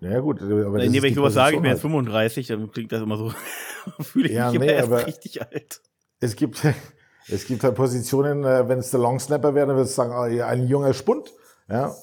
Ja, 0.00 0.20
gut, 0.20 0.42
aber 0.42 0.78
nee, 0.78 1.02
wenn 1.02 1.10
ich 1.10 1.14
sowas 1.14 1.34
sage, 1.34 1.56
ich 1.56 1.62
bin 1.62 1.70
jetzt 1.70 1.82
35, 1.82 2.46
dann 2.46 2.70
klingt 2.70 2.92
das 2.92 3.02
immer 3.02 3.16
so, 3.16 3.32
fühle 4.00 4.28
ich 4.28 4.34
ja, 4.34 4.50
mich 4.50 4.60
nee, 4.60 4.78
immer 4.78 4.92
erst 4.94 5.06
richtig 5.06 5.42
alt. 5.42 5.80
Es 6.20 6.36
gibt, 6.36 6.62
es 7.28 7.46
gibt 7.46 7.64
halt 7.64 7.74
Positionen, 7.74 8.44
äh, 8.44 8.68
wenn 8.68 8.78
es 8.78 8.90
der 8.90 9.00
Long 9.00 9.18
Snapper 9.18 9.54
wäre, 9.54 9.66
dann 9.66 9.76
würdest 9.76 9.96
du 9.98 10.02
sagen, 10.02 10.12
oh, 10.12 10.42
ein 10.42 10.66
junger 10.66 10.94
Spund. 10.94 11.32
Ja. 11.68 11.94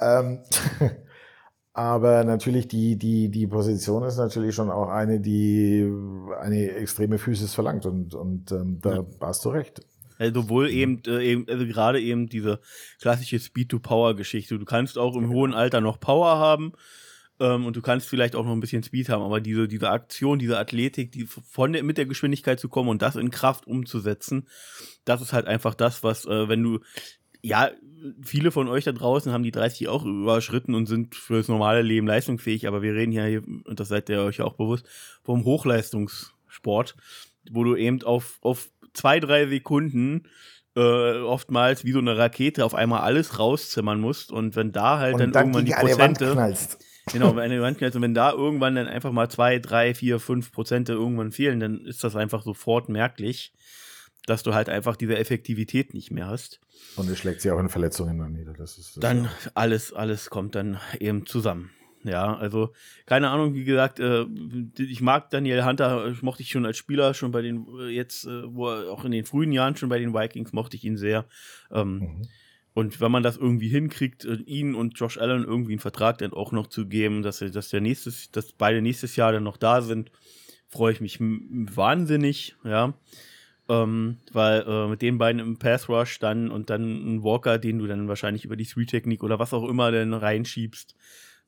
Ähm, 0.00 0.40
aber 1.72 2.24
natürlich 2.24 2.68
die, 2.68 2.96
die, 2.96 3.30
die 3.30 3.46
Position 3.46 4.02
ist 4.04 4.16
natürlich 4.16 4.54
schon 4.54 4.70
auch 4.70 4.88
eine, 4.88 5.20
die 5.20 5.90
eine 6.40 6.70
extreme 6.72 7.18
Physis 7.18 7.54
verlangt 7.54 7.86
und, 7.86 8.14
und 8.14 8.52
ähm, 8.52 8.78
da 8.82 8.96
ja. 8.96 9.04
hast 9.20 9.44
du 9.44 9.50
recht. 9.50 9.82
Also 10.22 10.42
sowohl 10.42 10.70
eben, 10.70 11.02
äh, 11.06 11.24
eben 11.24 11.46
also 11.48 11.66
gerade 11.66 12.00
eben 12.00 12.28
diese 12.28 12.60
klassische 13.00 13.40
Speed-to-Power-Geschichte. 13.40 14.58
Du 14.58 14.64
kannst 14.64 14.96
auch 14.98 15.16
im 15.16 15.28
hohen 15.30 15.52
Alter 15.52 15.80
noch 15.80 15.98
Power 15.98 16.36
haben. 16.38 16.72
ähm, 17.40 17.66
und 17.66 17.74
du 17.76 17.82
kannst 17.82 18.08
vielleicht 18.08 18.36
auch 18.36 18.44
noch 18.44 18.52
ein 18.52 18.60
bisschen 18.60 18.84
Speed 18.84 19.08
haben, 19.08 19.22
aber 19.22 19.40
diese, 19.40 19.66
diese 19.66 19.90
Aktion, 19.90 20.38
diese 20.38 20.58
Athletik, 20.58 21.10
die 21.10 21.26
von 21.26 21.72
der, 21.72 21.82
mit 21.82 21.98
der 21.98 22.06
Geschwindigkeit 22.06 22.60
zu 22.60 22.68
kommen 22.68 22.88
und 22.88 23.02
das 23.02 23.16
in 23.16 23.30
Kraft 23.30 23.66
umzusetzen, 23.66 24.46
das 25.04 25.20
ist 25.22 25.32
halt 25.32 25.46
einfach 25.46 25.74
das, 25.74 26.04
was, 26.04 26.24
äh, 26.26 26.48
wenn 26.48 26.62
du, 26.62 26.78
ja, 27.42 27.70
viele 28.22 28.52
von 28.52 28.68
euch 28.68 28.84
da 28.84 28.92
draußen 28.92 29.32
haben 29.32 29.42
die 29.42 29.50
30 29.50 29.88
auch 29.88 30.04
überschritten 30.04 30.74
und 30.74 30.86
sind 30.86 31.16
fürs 31.16 31.48
normale 31.48 31.82
Leben 31.82 32.06
leistungsfähig, 32.06 32.68
aber 32.68 32.82
wir 32.82 32.94
reden 32.94 33.12
ja 33.12 33.24
hier, 33.24 33.42
und 33.42 33.80
das 33.80 33.88
seid 33.88 34.08
ihr 34.08 34.22
euch 34.22 34.40
auch 34.42 34.54
bewusst, 34.54 34.86
vom 35.24 35.44
Hochleistungssport, 35.44 36.96
wo 37.50 37.64
du 37.64 37.74
eben 37.74 38.02
auf, 38.02 38.38
auf 38.42 38.68
zwei, 38.94 39.20
drei 39.20 39.46
Sekunden 39.46 40.24
äh, 40.76 41.20
oftmals 41.20 41.84
wie 41.84 41.92
so 41.92 41.98
eine 41.98 42.16
Rakete 42.16 42.64
auf 42.64 42.74
einmal 42.74 43.00
alles 43.00 43.38
rauszimmern 43.38 44.00
musst 44.00 44.32
und 44.32 44.56
wenn 44.56 44.72
da 44.72 44.98
halt 44.98 45.20
dann, 45.20 45.32
dann, 45.32 45.54
irgendwann 45.54 45.64
die 45.66 45.72
Prozente 45.72 46.56
genau 47.12 47.30
wenn 47.36 47.42
eine 47.42 47.60
Wand 47.60 47.78
knallst 47.78 47.96
und 47.96 48.02
wenn 48.02 48.14
da 48.14 48.32
irgendwann 48.32 48.74
dann 48.74 48.88
einfach 48.88 49.12
mal 49.12 49.28
zwei 49.28 49.58
drei 49.58 49.94
vier 49.94 50.18
fünf 50.18 50.50
Prozente 50.50 50.92
irgendwann 50.92 51.32
fehlen 51.32 51.60
dann 51.60 51.84
ist 51.84 52.04
das 52.04 52.16
einfach 52.16 52.42
sofort 52.42 52.88
merklich 52.88 53.52
dass 54.26 54.42
du 54.42 54.54
halt 54.54 54.68
einfach 54.68 54.96
diese 54.96 55.18
Effektivität 55.18 55.94
nicht 55.94 56.12
mehr 56.12 56.28
hast. 56.28 56.60
Und 56.94 57.10
es 57.10 57.18
schlägt 57.18 57.40
sich 57.40 57.50
auch 57.50 57.58
in 57.58 57.68
Verletzungen 57.68 58.18
dann 58.18 58.32
nieder. 58.32 58.52
Das 58.52 58.78
ist 58.78 58.96
das 58.96 59.00
dann 59.00 59.24
ja. 59.24 59.30
alles 59.54 59.92
alles 59.92 60.30
kommt 60.30 60.54
dann 60.54 60.78
eben 61.00 61.26
zusammen 61.26 61.70
ja, 62.04 62.36
also 62.36 62.72
keine 63.06 63.30
Ahnung, 63.30 63.54
wie 63.54 63.64
gesagt, 63.64 64.00
äh, 64.00 64.26
ich 64.78 65.00
mag 65.00 65.30
Daniel 65.30 65.64
Hunter, 65.64 66.08
ich 66.08 66.22
mochte 66.22 66.42
ich 66.42 66.50
schon 66.50 66.66
als 66.66 66.76
Spieler, 66.76 67.14
schon 67.14 67.32
bei 67.32 67.42
den, 67.42 67.66
äh, 67.80 67.88
jetzt, 67.88 68.26
äh, 68.26 68.42
wo 68.44 68.68
er 68.68 68.90
auch 68.90 69.04
in 69.04 69.12
den 69.12 69.24
frühen 69.24 69.52
Jahren 69.52 69.76
schon 69.76 69.88
bei 69.88 69.98
den 69.98 70.14
Vikings, 70.14 70.52
mochte 70.52 70.76
ich 70.76 70.84
ihn 70.84 70.96
sehr. 70.96 71.26
Ähm, 71.70 71.98
mhm. 71.98 72.22
Und 72.74 73.00
wenn 73.00 73.12
man 73.12 73.22
das 73.22 73.36
irgendwie 73.36 73.68
hinkriegt, 73.68 74.24
äh, 74.24 74.34
ihn 74.46 74.74
und 74.74 74.98
Josh 74.98 75.18
Allen 75.18 75.44
irgendwie 75.44 75.72
einen 75.72 75.80
Vertrag 75.80 76.18
dann 76.18 76.32
auch 76.32 76.52
noch 76.52 76.66
zu 76.66 76.86
geben, 76.86 77.22
dass, 77.22 77.38
dass 77.38 77.68
der 77.68 77.80
nächstes, 77.80 78.30
dass 78.30 78.52
beide 78.52 78.80
nächstes 78.80 79.16
Jahr 79.16 79.32
dann 79.32 79.44
noch 79.44 79.58
da 79.58 79.82
sind, 79.82 80.10
freue 80.68 80.92
ich 80.92 81.00
mich 81.00 81.18
wahnsinnig, 81.20 82.56
ja. 82.64 82.94
Ähm, 83.68 84.18
weil 84.32 84.62
äh, 84.66 84.88
mit 84.88 85.02
den 85.02 85.18
beiden 85.18 85.40
im 85.40 85.56
Pass 85.56 85.88
Rush 85.88 86.18
dann 86.18 86.50
und 86.50 86.68
dann 86.68 86.82
ein 86.82 87.22
Walker, 87.22 87.58
den 87.58 87.78
du 87.78 87.86
dann 87.86 88.08
wahrscheinlich 88.08 88.44
über 88.44 88.56
die 88.56 88.66
Three-Technik 88.66 89.22
oder 89.22 89.38
was 89.38 89.54
auch 89.54 89.68
immer 89.68 89.92
dann 89.92 90.14
reinschiebst, 90.14 90.96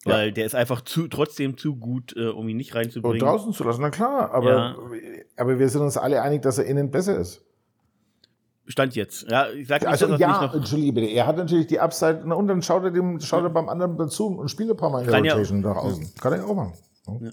weil 0.04 0.28
ja. 0.28 0.32
der 0.32 0.46
ist 0.46 0.54
einfach 0.54 0.82
zu, 0.82 1.08
trotzdem 1.08 1.56
zu 1.56 1.76
gut, 1.76 2.14
äh, 2.16 2.28
um 2.28 2.48
ihn 2.48 2.56
nicht 2.56 2.74
reinzubringen. 2.74 3.20
Und 3.20 3.26
draußen 3.26 3.52
zu 3.52 3.64
lassen, 3.64 3.82
na 3.82 3.90
klar. 3.90 4.32
Aber, 4.32 4.50
ja. 4.50 4.76
aber 5.36 5.58
wir 5.58 5.68
sind 5.68 5.82
uns 5.82 5.96
alle 5.96 6.22
einig, 6.22 6.42
dass 6.42 6.58
er 6.58 6.64
innen 6.64 6.90
besser 6.90 7.18
ist. 7.18 7.44
Stand 8.66 8.96
jetzt. 8.96 9.30
Ja, 9.30 9.50
ich 9.50 9.68
sag 9.68 9.82
nicht, 9.82 9.90
also, 9.90 10.06
dass 10.06 10.20
ja, 10.20 10.42
noch 10.42 10.54
entschuldige 10.54 10.92
bitte. 10.94 11.06
Er 11.08 11.26
hat 11.26 11.36
natürlich 11.36 11.66
die 11.66 11.80
Upside, 11.80 12.22
na, 12.24 12.34
und 12.34 12.48
dann 12.48 12.62
schaut 12.62 12.84
er, 12.84 12.90
dem, 12.90 13.20
schaut 13.20 13.42
er 13.42 13.50
beim 13.50 13.68
anderen 13.68 13.98
dazu 13.98 14.26
und 14.26 14.48
spielt 14.48 14.70
ein 14.70 14.76
paar 14.76 14.90
Mal 14.90 15.04
in 15.04 15.10
der 15.10 15.32
Rotation 15.32 15.62
ja, 15.62 15.68
nach 15.68 15.76
außen. 15.76 16.14
Kann 16.18 16.32
er 16.32 16.46
auch 16.46 16.54
machen. 16.54 16.72
Ja. 17.20 17.30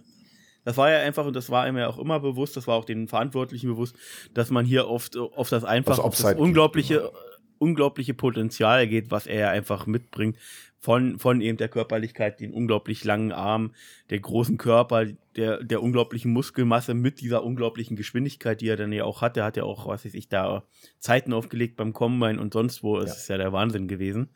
Das 0.63 0.77
war 0.77 0.91
ja 0.91 0.99
einfach, 0.99 1.25
und 1.25 1.35
das 1.35 1.49
war 1.49 1.67
ihm 1.67 1.77
ja 1.77 1.87
auch 1.87 1.97
immer 1.97 2.19
bewusst, 2.19 2.55
das 2.57 2.67
war 2.67 2.75
auch 2.75 2.85
den 2.85 3.07
Verantwortlichen 3.07 3.67
bewusst, 3.67 3.95
dass 4.33 4.51
man 4.51 4.65
hier 4.65 4.87
oft 4.87 5.17
auf 5.17 5.49
das 5.49 5.63
einfach, 5.63 5.99
auf 5.99 6.15
das 6.15 6.35
unglaubliche, 6.35 6.95
geht, 6.95 7.03
genau. 7.03 7.19
unglaubliche 7.57 8.13
Potenzial 8.13 8.87
geht, 8.87 9.09
was 9.09 9.25
er 9.25 9.49
einfach 9.49 9.87
mitbringt, 9.87 10.37
von, 10.81 11.19
von 11.19 11.41
eben 11.41 11.57
der 11.57 11.69
Körperlichkeit, 11.69 12.39
den 12.39 12.51
unglaublich 12.51 13.03
langen 13.03 13.31
Arm, 13.31 13.73
der 14.09 14.19
großen 14.19 14.57
Körper, 14.57 15.05
der, 15.35 15.63
der 15.63 15.81
unglaublichen 15.81 16.33
Muskelmasse 16.33 16.95
mit 16.95 17.21
dieser 17.21 17.43
unglaublichen 17.43 17.95
Geschwindigkeit, 17.95 18.61
die 18.61 18.67
er 18.67 18.77
dann 18.77 18.91
ja 18.91 19.03
auch 19.03 19.21
hat. 19.21 19.37
Er 19.37 19.45
hat 19.45 19.57
ja 19.57 19.63
auch, 19.63 19.87
was 19.87 20.05
weiß 20.05 20.15
ich, 20.15 20.27
da 20.27 20.63
Zeiten 20.97 21.33
aufgelegt 21.33 21.77
beim 21.77 21.93
Combine 21.93 22.41
und 22.41 22.51
sonst 22.51 22.81
wo. 22.81 22.97
Es 22.97 23.09
ja. 23.09 23.15
ist 23.15 23.27
ja 23.29 23.37
der 23.37 23.53
Wahnsinn 23.53 23.87
gewesen. 23.87 24.31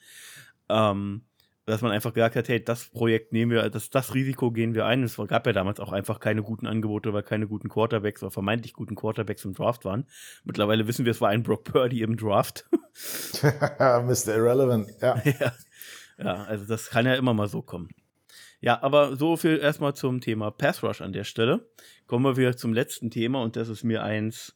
Ähm, 0.70 1.24
dass 1.66 1.82
man 1.82 1.92
einfach 1.92 2.14
gesagt 2.14 2.36
hat, 2.36 2.48
hey, 2.48 2.64
das 2.64 2.86
Projekt 2.90 3.34
nehmen 3.34 3.52
wir, 3.52 3.70
das, 3.72 3.90
das 3.90 4.14
Risiko 4.14 4.52
gehen 4.52 4.76
wir 4.76 4.86
ein. 4.86 5.02
Es 5.02 5.18
gab 5.28 5.48
ja 5.48 5.54
damals 5.54 5.80
auch 5.80 5.92
einfach 5.92 6.20
keine 6.20 6.44
guten 6.44 6.68
Angebote, 6.68 7.12
weil 7.12 7.24
keine 7.24 7.48
guten 7.48 7.70
Quarterbacks 7.70 8.22
oder 8.22 8.32
vermeintlich 8.32 8.74
guten 8.74 8.96
Quarterbacks 8.96 9.46
im 9.46 9.54
Draft 9.54 9.84
waren. 9.84 10.06
Mittlerweile 10.44 10.88
wissen 10.88 11.06
wir, 11.06 11.12
es 11.12 11.22
war 11.22 11.30
ein 11.30 11.42
Brock 11.42 11.64
Purdy 11.64 12.04
im 12.04 12.18
Draft. 12.18 12.70
Mr. 13.42 14.36
Irrelevant, 14.36 14.90
ja. 15.02 15.20
ja. 15.40 15.54
Ja, 16.18 16.44
also 16.44 16.66
das 16.66 16.90
kann 16.90 17.06
ja 17.06 17.16
immer 17.16 17.34
mal 17.34 17.48
so 17.48 17.62
kommen. 17.62 17.90
Ja, 18.62 18.82
aber 18.82 19.16
so 19.16 19.38
viel 19.38 19.58
erstmal 19.58 19.96
zum 19.96 20.22
Thema 20.22 20.52
Pass 20.52 20.82
Rush 20.82 21.02
an 21.02 21.14
der 21.14 21.24
Stelle. 21.24 21.70
Kommen 22.08 22.26
wir 22.26 22.38
wieder 22.38 22.58
zum 22.58 22.74
letzten 22.74 23.12
Thema 23.12 23.42
und 23.42 23.56
das 23.56 23.70
ist 23.70 23.84
mir 23.84 24.04
eins, 24.04 24.56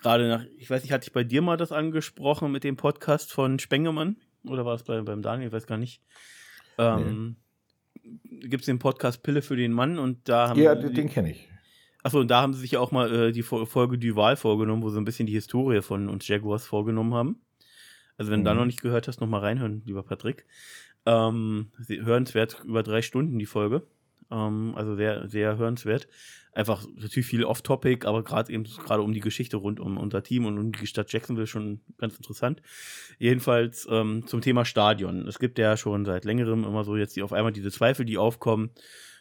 gerade 0.00 0.28
nach, 0.28 0.44
ich 0.56 0.70
weiß 0.70 0.82
nicht, 0.82 0.92
hatte 0.92 1.08
ich 1.08 1.12
bei 1.12 1.24
dir 1.24 1.42
mal 1.42 1.56
das 1.56 1.72
angesprochen 1.72 2.52
mit 2.52 2.64
dem 2.64 2.76
Podcast 2.76 3.32
von 3.32 3.58
Spengemann? 3.58 4.16
Oder 4.44 4.64
war 4.64 4.74
es 4.74 4.82
bei, 4.82 5.00
beim 5.00 5.22
Daniel? 5.22 5.48
Ich 5.48 5.52
weiß 5.52 5.66
gar 5.66 5.78
nicht. 5.78 6.02
Ähm, 6.78 7.36
nee. 8.02 8.48
Gibt 8.48 8.62
es 8.62 8.66
den 8.66 8.78
Podcast 8.78 9.22
Pille 9.22 9.42
für 9.42 9.56
den 9.56 9.72
Mann 9.72 9.98
und 9.98 10.28
da 10.28 10.48
haben 10.48 10.60
Ja, 10.60 10.74
den 10.74 11.08
kenne 11.08 11.30
ich. 11.30 11.48
Achso, 12.02 12.20
und 12.20 12.28
da 12.28 12.42
haben 12.42 12.52
sie 12.52 12.60
sich 12.60 12.72
ja 12.72 12.80
auch 12.80 12.92
mal 12.92 13.12
äh, 13.12 13.32
die 13.32 13.42
Folge 13.42 13.98
Duval 13.98 14.36
vorgenommen, 14.36 14.82
wo 14.82 14.90
sie 14.90 15.00
ein 15.00 15.06
bisschen 15.06 15.26
die 15.26 15.32
Historie 15.32 15.80
von 15.80 16.10
uns 16.10 16.28
Jaguars 16.28 16.66
vorgenommen 16.66 17.14
haben. 17.14 17.40
Also 18.16 18.30
wenn 18.30 18.40
mhm. 18.40 18.44
du 18.44 18.48
da 18.48 18.54
mhm. 18.54 18.60
noch 18.60 18.66
nicht 18.66 18.82
gehört 18.82 19.08
hast, 19.08 19.20
nochmal 19.20 19.40
reinhören, 19.40 19.82
lieber 19.84 20.02
Patrick. 20.02 20.46
Ähm, 21.06 21.70
hörenswert 21.86 22.62
über 22.64 22.82
drei 22.82 23.02
Stunden 23.02 23.38
die 23.38 23.46
Folge. 23.46 23.86
Ähm, 24.30 24.72
also 24.76 24.96
sehr, 24.96 25.28
sehr 25.28 25.56
hörenswert. 25.58 26.08
Einfach 26.52 26.86
natürlich 26.96 27.26
viel 27.26 27.44
off-topic, 27.44 28.06
aber 28.06 28.22
gerade 28.22 28.52
eben 28.52 28.64
gerade 28.64 29.02
um 29.02 29.12
die 29.12 29.20
Geschichte 29.20 29.56
rund 29.56 29.80
um 29.80 29.98
unser 29.98 30.22
Team 30.22 30.46
und 30.46 30.56
um 30.58 30.72
die 30.72 30.86
Stadt 30.86 31.12
Jacksonville 31.12 31.48
schon 31.48 31.80
ganz 31.98 32.16
interessant. 32.16 32.62
Jedenfalls 33.18 33.88
ähm, 33.90 34.26
zum 34.26 34.40
Thema 34.40 34.64
Stadion. 34.64 35.26
Es 35.26 35.38
gibt 35.38 35.58
ja 35.58 35.76
schon 35.76 36.04
seit 36.04 36.24
längerem 36.24 36.64
immer 36.64 36.84
so 36.84 36.96
jetzt 36.96 37.16
die, 37.16 37.22
auf 37.22 37.32
einmal 37.32 37.52
diese 37.52 37.72
Zweifel, 37.72 38.06
die 38.06 38.18
aufkommen. 38.18 38.70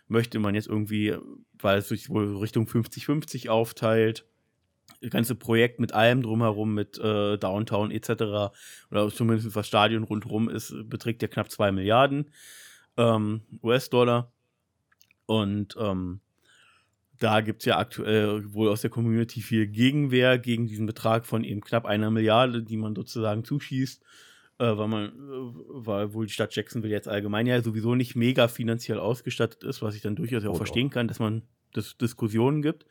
Möchte 0.07 0.37
man 0.37 0.53
jetzt 0.53 0.67
irgendwie, 0.67 1.15
weil 1.59 1.79
es 1.79 1.87
sich 1.87 2.09
wohl 2.09 2.37
Richtung 2.37 2.65
50-50 2.67 3.49
aufteilt, 3.49 4.25
ganze 5.09 5.35
Projekt 5.35 5.79
mit 5.79 5.93
allem 5.93 6.21
drumherum, 6.21 6.73
mit 6.73 6.97
äh, 6.99 7.37
Downtown 7.37 7.91
etc. 7.91 8.09
oder 8.91 9.09
zumindest 9.09 9.55
was 9.55 9.67
Stadion 9.67 10.03
rundherum 10.03 10.49
ist, 10.49 10.75
beträgt 10.89 11.21
ja 11.21 11.27
knapp 11.27 11.51
2 11.51 11.71
Milliarden 11.71 12.31
ähm, 12.97 13.41
US-Dollar. 13.61 14.31
Und 15.25 15.75
ähm, 15.79 16.19
da 17.19 17.41
gibt 17.41 17.61
es 17.61 17.65
ja 17.65 17.77
aktuell 17.77 18.53
wohl 18.53 18.69
aus 18.69 18.81
der 18.81 18.89
Community 18.89 19.41
viel 19.41 19.67
Gegenwehr 19.67 20.37
gegen 20.37 20.67
diesen 20.67 20.85
Betrag 20.85 21.25
von 21.25 21.43
eben 21.43 21.61
knapp 21.61 21.85
einer 21.85 22.11
Milliarde, 22.11 22.63
die 22.63 22.77
man 22.77 22.95
sozusagen 22.95 23.45
zuschießt, 23.45 24.03
äh, 24.59 24.77
weil 24.77 24.87
man, 24.87 25.05
äh, 25.05 25.11
weil 25.69 26.13
wohl 26.13 26.25
die 26.25 26.33
Stadt 26.33 26.55
Jacksonville 26.55 26.93
jetzt 26.93 27.07
allgemein 27.07 27.47
ja 27.47 27.61
sowieso 27.61 27.95
nicht 27.95 28.15
mega 28.15 28.47
finanziell 28.47 28.99
ausgestattet 28.99 29.63
ist, 29.63 29.81
was 29.81 29.95
ich 29.95 30.01
dann 30.01 30.15
durchaus 30.15 30.45
auch 30.45 30.57
verstehen 30.57 30.89
kann, 30.89 31.07
dass 31.07 31.19
man 31.19 31.43
das 31.71 31.97
Diskussionen 31.97 32.61
gibt. 32.61 32.85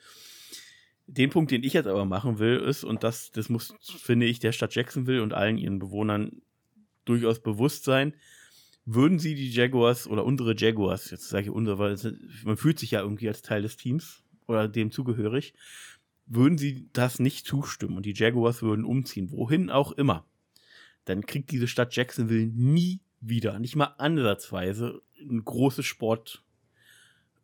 Den 1.12 1.28
Punkt, 1.28 1.50
den 1.50 1.62
ich 1.62 1.74
jetzt 1.74 1.86
aber 1.86 2.06
machen 2.06 2.38
will, 2.38 2.56
ist, 2.56 2.84
und 2.84 3.02
das, 3.04 3.30
das 3.32 3.50
muss, 3.50 3.74
finde 3.80 4.26
ich, 4.26 4.38
der 4.38 4.52
Stadt 4.52 4.74
Jacksonville 4.74 5.22
und 5.22 5.34
allen 5.34 5.58
ihren 5.58 5.78
Bewohnern 5.78 6.40
durchaus 7.04 7.42
bewusst 7.42 7.84
sein, 7.84 8.14
würden 8.86 9.18
sie 9.18 9.34
die 9.34 9.50
Jaguars 9.50 10.08
oder 10.08 10.24
unsere 10.24 10.56
Jaguars, 10.56 11.10
jetzt 11.10 11.28
sage 11.28 11.44
ich 11.44 11.50
unsere, 11.50 11.78
weil 11.78 11.96
man 12.44 12.56
fühlt 12.56 12.78
sich 12.78 12.92
ja 12.92 13.00
irgendwie 13.00 13.28
als 13.28 13.42
Teil 13.42 13.60
des 13.60 13.76
Teams 13.76 14.24
oder 14.46 14.68
dem 14.68 14.90
zugehörig, 14.90 15.52
würden 16.26 16.56
sie 16.56 16.88
das 16.94 17.18
nicht 17.18 17.46
zustimmen 17.46 17.98
und 17.98 18.06
die 18.06 18.14
Jaguars 18.14 18.62
würden 18.62 18.86
umziehen, 18.86 19.30
wohin 19.30 19.68
auch 19.68 19.92
immer, 19.92 20.24
dann 21.04 21.26
kriegt 21.26 21.50
diese 21.50 21.68
Stadt 21.68 21.94
Jacksonville 21.94 22.46
nie 22.46 23.00
wieder, 23.20 23.58
nicht 23.58 23.76
mal 23.76 23.94
ansatzweise, 23.98 25.02
ein 25.20 25.44
großes 25.44 25.84
Sport, 25.84 26.42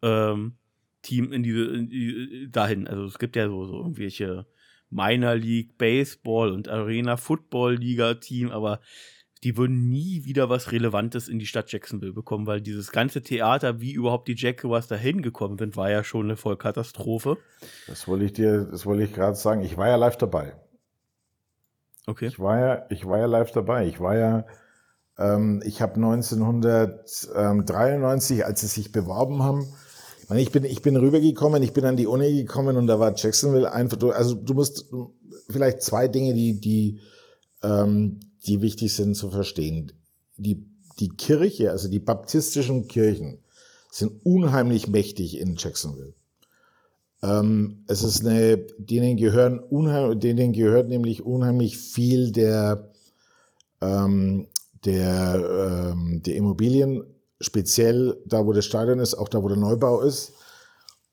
ähm, 0.01 0.55
Team 1.09 1.33
in 1.33 1.43
diese, 1.43 1.65
in 1.65 1.89
die, 1.89 2.49
dahin. 2.51 2.87
Also 2.87 3.05
es 3.05 3.19
gibt 3.19 3.35
ja 3.35 3.49
so, 3.49 3.65
so 3.65 3.79
irgendwelche 3.79 4.47
Minor 4.91 5.35
League 5.35 5.79
Baseball 5.79 6.53
und 6.53 6.69
Arena 6.69 7.17
Football 7.17 7.77
Liga 7.77 8.15
Team, 8.15 8.51
aber 8.51 8.81
die 9.45 9.57
würden 9.57 9.89
nie 9.89 10.25
wieder 10.25 10.51
was 10.51 10.73
Relevantes 10.73 11.29
in 11.29 11.39
die 11.39 11.47
Stadt 11.47 11.71
Jacksonville 11.71 12.13
bekommen, 12.13 12.47
weil 12.47 12.61
dieses 12.61 12.91
ganze 12.91 13.23
Theater, 13.23 13.81
wie 13.81 13.93
überhaupt 13.93 14.27
die 14.29 14.35
Jaguars 14.37 14.89
da 14.89 14.97
hingekommen 14.97 15.57
sind, 15.59 15.77
war 15.77 15.91
ja 15.91 16.03
schon 16.05 16.27
eine 16.27 16.37
Vollkatastrophe. 16.37 17.39
Das 17.87 18.07
wollte 18.09 18.25
ich 18.25 18.33
dir, 18.33 18.65
das 18.65 18.85
wollte 18.85 19.05
ich 19.05 19.15
gerade 19.15 19.37
sagen. 19.37 19.63
Ich 19.63 19.77
war 19.77 19.87
ja 19.89 19.95
live 19.97 20.17
dabei. 20.17 20.55
Okay. 22.07 22.27
Ich 22.27 22.41
war 22.41 22.59
ja, 22.59 22.87
ich 22.91 23.07
war 23.07 23.19
ja 23.19 23.27
live 23.27 23.53
dabei. 23.53 23.87
Ich 23.87 24.01
war 24.01 24.17
ja, 24.17 24.45
ähm, 25.19 25.63
ich 25.65 25.81
habe 25.83 25.95
1993, 25.95 28.45
als 28.45 28.61
sie 28.61 28.67
sich 28.67 28.91
beworben 28.93 29.45
haben, 29.45 29.69
ich 30.37 30.51
bin, 30.51 30.65
ich 30.65 30.83
bin 30.83 30.97
rübergekommen, 30.97 31.63
ich 31.63 31.73
bin 31.73 31.87
an 31.87 31.97
die 31.97 32.07
Uni 32.07 32.43
gekommen 32.43 32.77
und 32.77 32.87
da 32.87 33.01
war 33.01 33.17
Jacksonville 33.17 33.73
einfach, 33.73 33.99
also 34.15 34.35
du 34.35 34.55
musst 34.55 34.87
vielleicht 35.49 35.83
zwei 35.83 36.09
Dinge, 36.09 36.35
die, 36.35 36.61
die, 36.61 37.01
ähm, 37.63 38.21
die 38.47 38.61
wichtig 38.61 38.95
sind 38.95 39.15
zu 39.15 39.31
verstehen. 39.31 39.93
Die, 40.37 40.67
die 41.01 41.09
Kirche, 41.09 41.71
also 41.71 41.89
die 41.89 41.99
baptistischen 41.99 42.89
Kirchen, 42.89 43.39
sind 43.91 44.25
unheimlich 44.25 44.89
mächtig 44.89 45.39
in 45.39 45.57
Jacksonville. 45.57 46.13
Ähm, 47.23 47.85
es 47.89 48.03
ist 48.05 48.25
eine, 48.25 48.59
denen 48.79 49.17
gehören 49.17 49.59
unheimlich, 49.59 50.19
denen 50.21 50.53
gehört 50.53 50.89
nämlich 50.89 51.25
unheimlich 51.25 51.79
viel 51.79 52.33
der, 52.33 52.91
ähm, 53.81 54.49
der, 54.85 55.93
ähm, 55.93 56.23
der 56.23 56.37
Immobilien 56.37 57.03
speziell 57.41 58.21
da, 58.27 58.45
wo 58.45 58.53
das 58.53 58.65
Stadion 58.65 58.99
ist, 58.99 59.15
auch 59.15 59.29
da, 59.29 59.43
wo 59.43 59.49
der 59.49 59.57
Neubau 59.57 60.01
ist. 60.01 60.33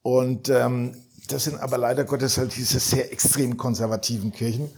Und 0.01 0.49
ähm, 0.49 0.95
das 1.27 1.45
sind 1.45 1.59
aber 1.59 1.77
leider 1.77 2.03
Gottes 2.03 2.37
halt 2.37 2.55
diese 2.55 2.79
sehr 2.79 3.11
extrem 3.11 3.57
konservativen 3.57 4.31
Kirchen, 4.31 4.69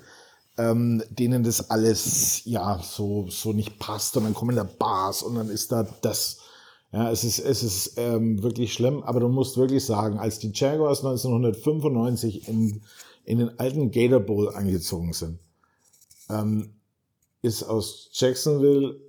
ähm, 0.57 1.03
denen 1.09 1.43
das 1.43 1.69
alles 1.69 2.41
ja 2.45 2.79
so, 2.81 3.27
so 3.29 3.53
nicht 3.53 3.79
passt. 3.79 4.15
Und 4.17 4.23
dann 4.23 4.33
kommen 4.33 4.55
da 4.55 4.63
Bars 4.63 5.23
und 5.23 5.35
dann 5.35 5.49
ist 5.49 5.71
da 5.71 5.87
das. 6.01 6.39
Ja, 6.93 7.11
es 7.11 7.25
ist, 7.25 7.39
es 7.39 7.63
ist 7.63 7.93
ähm, 7.97 8.41
wirklich 8.41 8.73
schlimm, 8.73 9.03
aber 9.03 9.19
du 9.19 9.27
musst 9.27 9.57
wirklich 9.57 9.85
sagen, 9.85 10.19
als 10.19 10.39
die 10.39 10.53
Jaguars 10.53 10.99
1995 10.99 12.47
in, 12.47 12.81
in 13.25 13.39
den 13.39 13.59
alten 13.59 13.91
Gator 13.91 14.21
Bowl 14.21 14.49
eingezogen 14.55 15.11
sind, 15.11 15.37
ähm, 16.29 16.75
ist 17.41 17.63
aus 17.63 18.09
Jacksonville 18.13 19.01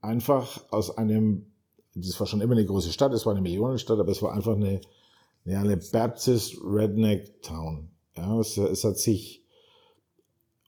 einfach 0.00 0.60
aus 0.70 0.96
einem, 0.96 1.46
das 1.94 2.18
war 2.20 2.26
schon 2.26 2.40
immer 2.40 2.54
eine 2.54 2.66
große 2.66 2.92
Stadt, 2.92 3.12
es 3.12 3.26
war 3.26 3.32
eine 3.32 3.42
Millionenstadt, 3.42 3.98
aber 3.98 4.10
es 4.10 4.22
war 4.22 4.32
einfach 4.32 4.54
eine, 4.54 4.80
ja, 5.44 5.60
eine 5.60 5.76
Baptist 5.76 6.56
Redneck 6.62 7.42
Town. 7.42 7.90
Ja, 8.16 8.38
es, 8.38 8.56
es 8.56 8.84
hat 8.84 8.98
sich 8.98 9.44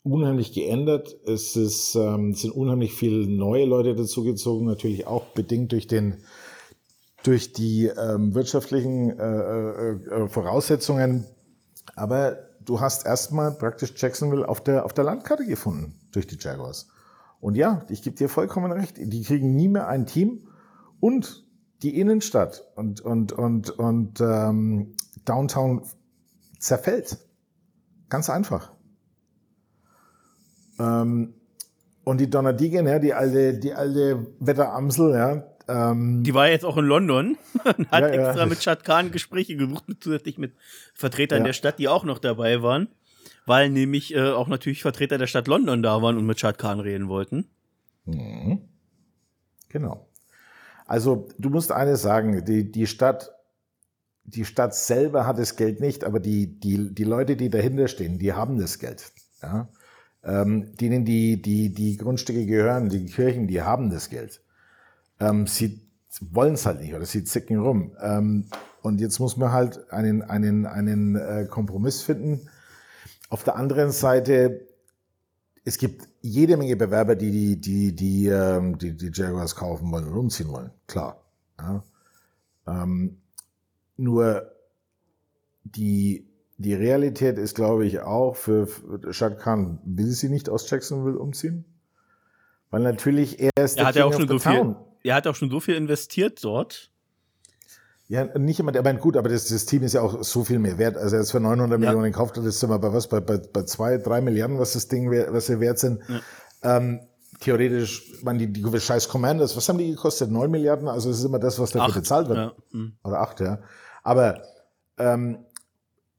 unheimlich 0.03 0.53
geändert. 0.53 1.15
Es 1.27 1.57
ist, 1.57 1.95
ähm, 1.95 2.35
sind 2.35 2.53
unheimlich 2.53 2.95
viele 2.95 3.27
neue 3.27 3.67
Leute 3.67 3.95
dazugezogen, 3.95 4.67
natürlich 4.67 5.07
auch 5.07 5.27
bedingt 5.27 5.73
durch 5.73 5.87
den 5.87 6.23
durch 7.23 7.53
die 7.53 7.87
ähm, 7.87 8.35
wirtschaftlichen 8.35 9.11
äh, 9.19 9.23
äh, 9.23 9.91
äh, 9.93 10.29
Voraussetzungen. 10.29 11.27
Aber 11.95 12.39
du 12.65 12.81
hast 12.81 13.05
erstmal 13.05 13.53
praktisch 13.53 13.93
Jacksonville 13.95 14.49
auf 14.49 14.63
der, 14.63 14.87
auf 14.87 14.95
der 14.95 15.05
Landkarte 15.05 15.45
gefunden 15.45 16.01
durch 16.13 16.27
die 16.27 16.39
Jaguars. 16.41 16.89
Und 17.41 17.57
ja, 17.57 17.85
ich 17.91 18.03
gebe 18.03 18.17
dir 18.17 18.29
vollkommen 18.29 18.73
recht, 18.73 18.97
die 18.99 19.23
kriegen 19.23 19.55
nie 19.55 19.69
mehr 19.69 19.89
ein 19.89 20.07
Team 20.07 20.49
und 21.01 21.45
die 21.83 21.99
Innenstadt 21.99 22.65
und, 22.77 23.01
und, 23.01 23.33
und, 23.33 23.71
und 23.71 24.21
ähm, 24.21 24.95
Downtown 25.25 25.83
zerfällt. 26.59 27.19
Ganz 28.09 28.29
einfach. 28.29 28.73
Ähm, 30.79 31.35
und 32.05 32.21
die 32.21 32.29
Donnerdigen, 32.29 32.87
ja, 32.87 32.99
die 32.99 33.15
alte, 33.15 33.59
die 33.59 33.73
alte 33.73 34.27
Wetteramsel, 34.41 35.13
ja, 35.15 35.45
ähm, 35.71 36.25
die 36.25 36.35
war 36.35 36.49
jetzt 36.49 36.65
auch 36.65 36.77
in 36.77 36.85
London 36.85 37.39
und 37.79 37.91
hat 37.91 38.03
ja, 38.03 38.09
extra 38.09 38.41
ja. 38.41 38.47
mit 38.47 38.63
Shad 38.63 38.85
Khan 38.85 39.13
Gespräche 39.13 39.57
gesucht, 39.57 39.85
zusätzlich 40.01 40.37
mit 40.37 40.55
Vertretern 40.95 41.39
ja. 41.39 41.45
der 41.45 41.53
Stadt, 41.53 41.79
die 41.79 41.89
auch 41.89 42.03
noch 42.05 42.19
dabei 42.19 42.63
waren, 42.63 42.89
weil 43.47 43.71
nämlich 43.71 44.15
äh, 44.15 44.31
auch 44.31 44.49
natürlich 44.49 44.83
Vertreter 44.83 45.17
der 45.17 45.29
Stadt 45.29 45.47
London 45.47 45.83
da 45.83 46.03
waren 46.03 46.17
und 46.17 46.27
mit 46.27 46.41
Shad 46.41 46.59
Khan 46.59 46.81
reden 46.81 47.09
wollten. 47.09 47.49
Mhm. 48.05 48.63
Genau. 49.69 50.10
Also 50.91 51.29
du 51.39 51.51
musst 51.51 51.71
eines 51.71 52.03
sagen, 52.03 52.45
die, 52.45 52.73
die 52.73 52.89
Stadt, 52.89 53.31
die 54.25 54.45
Stadt 54.45 54.75
selber 54.75 55.25
hat 55.25 55.39
das 55.39 55.55
Geld 55.55 55.79
nicht, 55.79 56.03
aber 56.03 56.19
die, 56.19 56.59
die, 56.59 56.93
die 56.93 57.05
Leute, 57.05 57.37
die 57.37 57.49
dahinter 57.49 57.87
stehen, 57.87 58.19
die 58.19 58.33
haben 58.33 58.59
das 58.59 58.81
Geld. 58.81 59.13
Ja? 59.41 59.69
Ähm, 60.25 60.75
denen 60.81 61.05
die, 61.05 61.41
die, 61.41 61.73
die 61.73 61.97
Grundstücke 61.97 62.45
gehören, 62.45 62.89
die 62.89 63.07
Kirchen, 63.07 63.47
die 63.47 63.63
haben 63.63 63.91
das 63.91 64.11
Geld. 64.11 64.41
Ähm, 65.21 65.47
sie 65.47 65.81
wollen 66.23 66.55
es 66.55 66.67
halt 66.67 66.81
nicht 66.81 66.93
oder 66.93 67.07
sie 67.07 67.23
zicken 67.23 67.61
rum. 67.61 67.93
Ähm, 68.03 68.47
und 68.83 69.01
jetzt 69.01 69.21
muss 69.21 69.37
man 69.37 69.53
halt 69.53 69.93
einen, 69.93 70.23
einen, 70.23 70.67
einen 70.67 71.15
äh, 71.15 71.47
Kompromiss 71.49 72.03
finden. 72.03 72.49
Auf 73.29 73.45
der 73.45 73.55
anderen 73.55 73.93
Seite, 73.93 74.67
es 75.65 75.79
gibt 75.79 76.09
jede 76.21 76.57
Menge 76.57 76.77
Bewerber, 76.77 77.17
die 77.17 77.31
die, 77.31 77.61
die, 77.61 77.95
die, 77.95 78.27
ähm, 78.27 78.79
die, 78.79 78.97
die 78.97 79.11
Jaguars 79.13 79.55
kaufen 79.57 79.91
wollen 79.93 80.09
und 80.09 80.17
umziehen 80.17 80.49
wollen. 80.49 80.71
Klar. 80.87 81.23
Ja. 81.59 81.85
Ähm, 82.67 83.21
nur 83.97 84.51
die, 85.65 86.27
die 86.57 86.75
Realität 86.75 87.39
ist, 87.39 87.55
glaube 87.55 87.87
ich, 87.87 88.01
auch 88.01 88.37
für, 88.37 88.69
Shad 89.11 89.39
Khan 89.39 89.81
will 89.85 90.11
sie 90.11 90.29
nicht 90.29 90.49
aus 90.49 90.69
Jacksonville 90.71 91.19
umziehen. 91.19 91.65
Weil 92.71 92.83
natürlich 92.83 93.41
er 93.41 93.51
ist 93.65 93.79
er 93.79 93.87
hat 93.87 93.97
ja 93.97 94.05
auch 94.05 94.13
schon 94.13 94.29
so 94.29 94.39
viel, 94.39 94.77
er 95.03 95.15
hat 95.15 95.27
auch 95.27 95.35
schon 95.35 95.51
so 95.51 95.61
viel 95.61 95.75
investiert 95.75 96.43
dort. 96.45 96.90
Ja, 98.11 98.25
nicht 98.37 98.59
immer, 98.59 98.77
aber 98.77 98.93
gut, 98.95 99.17
aber 99.17 99.29
das, 99.29 99.47
das 99.47 99.67
Team 99.67 99.85
ist 99.85 99.93
ja 99.93 100.03
auch 100.03 100.25
so 100.25 100.43
viel 100.43 100.59
mehr 100.59 100.79
wert. 100.79 100.97
Also 100.97 101.15
er 101.15 101.23
ist 101.23 101.31
für 101.31 101.39
900 101.39 101.71
ja. 101.71 101.79
Millionen 101.79 102.11
gekauft, 102.11 102.37
das 102.37 102.59
sind 102.59 102.69
wir 102.69 102.79
bei 102.81 102.93
was, 102.93 103.07
bei, 103.07 103.21
bei, 103.21 103.37
bei 103.37 103.63
zwei, 103.63 103.99
drei 103.99 104.21
Milliarden, 104.21 104.59
was 104.59 104.73
das 104.73 104.89
Ding, 104.89 105.13
was 105.13 105.47
sie 105.47 105.61
wert 105.61 105.79
sind. 105.79 106.01
Ja. 106.09 106.77
Ähm, 106.77 107.03
theoretisch, 107.39 108.21
man 108.25 108.37
die, 108.37 108.53
die 108.53 108.81
scheiß 108.81 109.09
Commanders, 109.09 109.57
was 109.57 109.69
haben 109.69 109.79
die 109.79 109.93
gekostet? 109.93 110.29
Neun 110.29 110.51
Milliarden? 110.51 110.89
Also 110.89 111.09
es 111.09 111.21
ist 111.21 111.25
immer 111.25 111.39
das, 111.39 111.61
was 111.61 111.71
dafür 111.71 111.91
acht, 111.91 111.95
bezahlt 111.95 112.29
wird. 112.29 112.39
Ja. 112.39 112.53
Mhm. 112.73 112.95
Oder 113.05 113.21
acht, 113.21 113.39
ja. 113.39 113.61
Aber 114.03 114.43
ähm, 114.99 115.45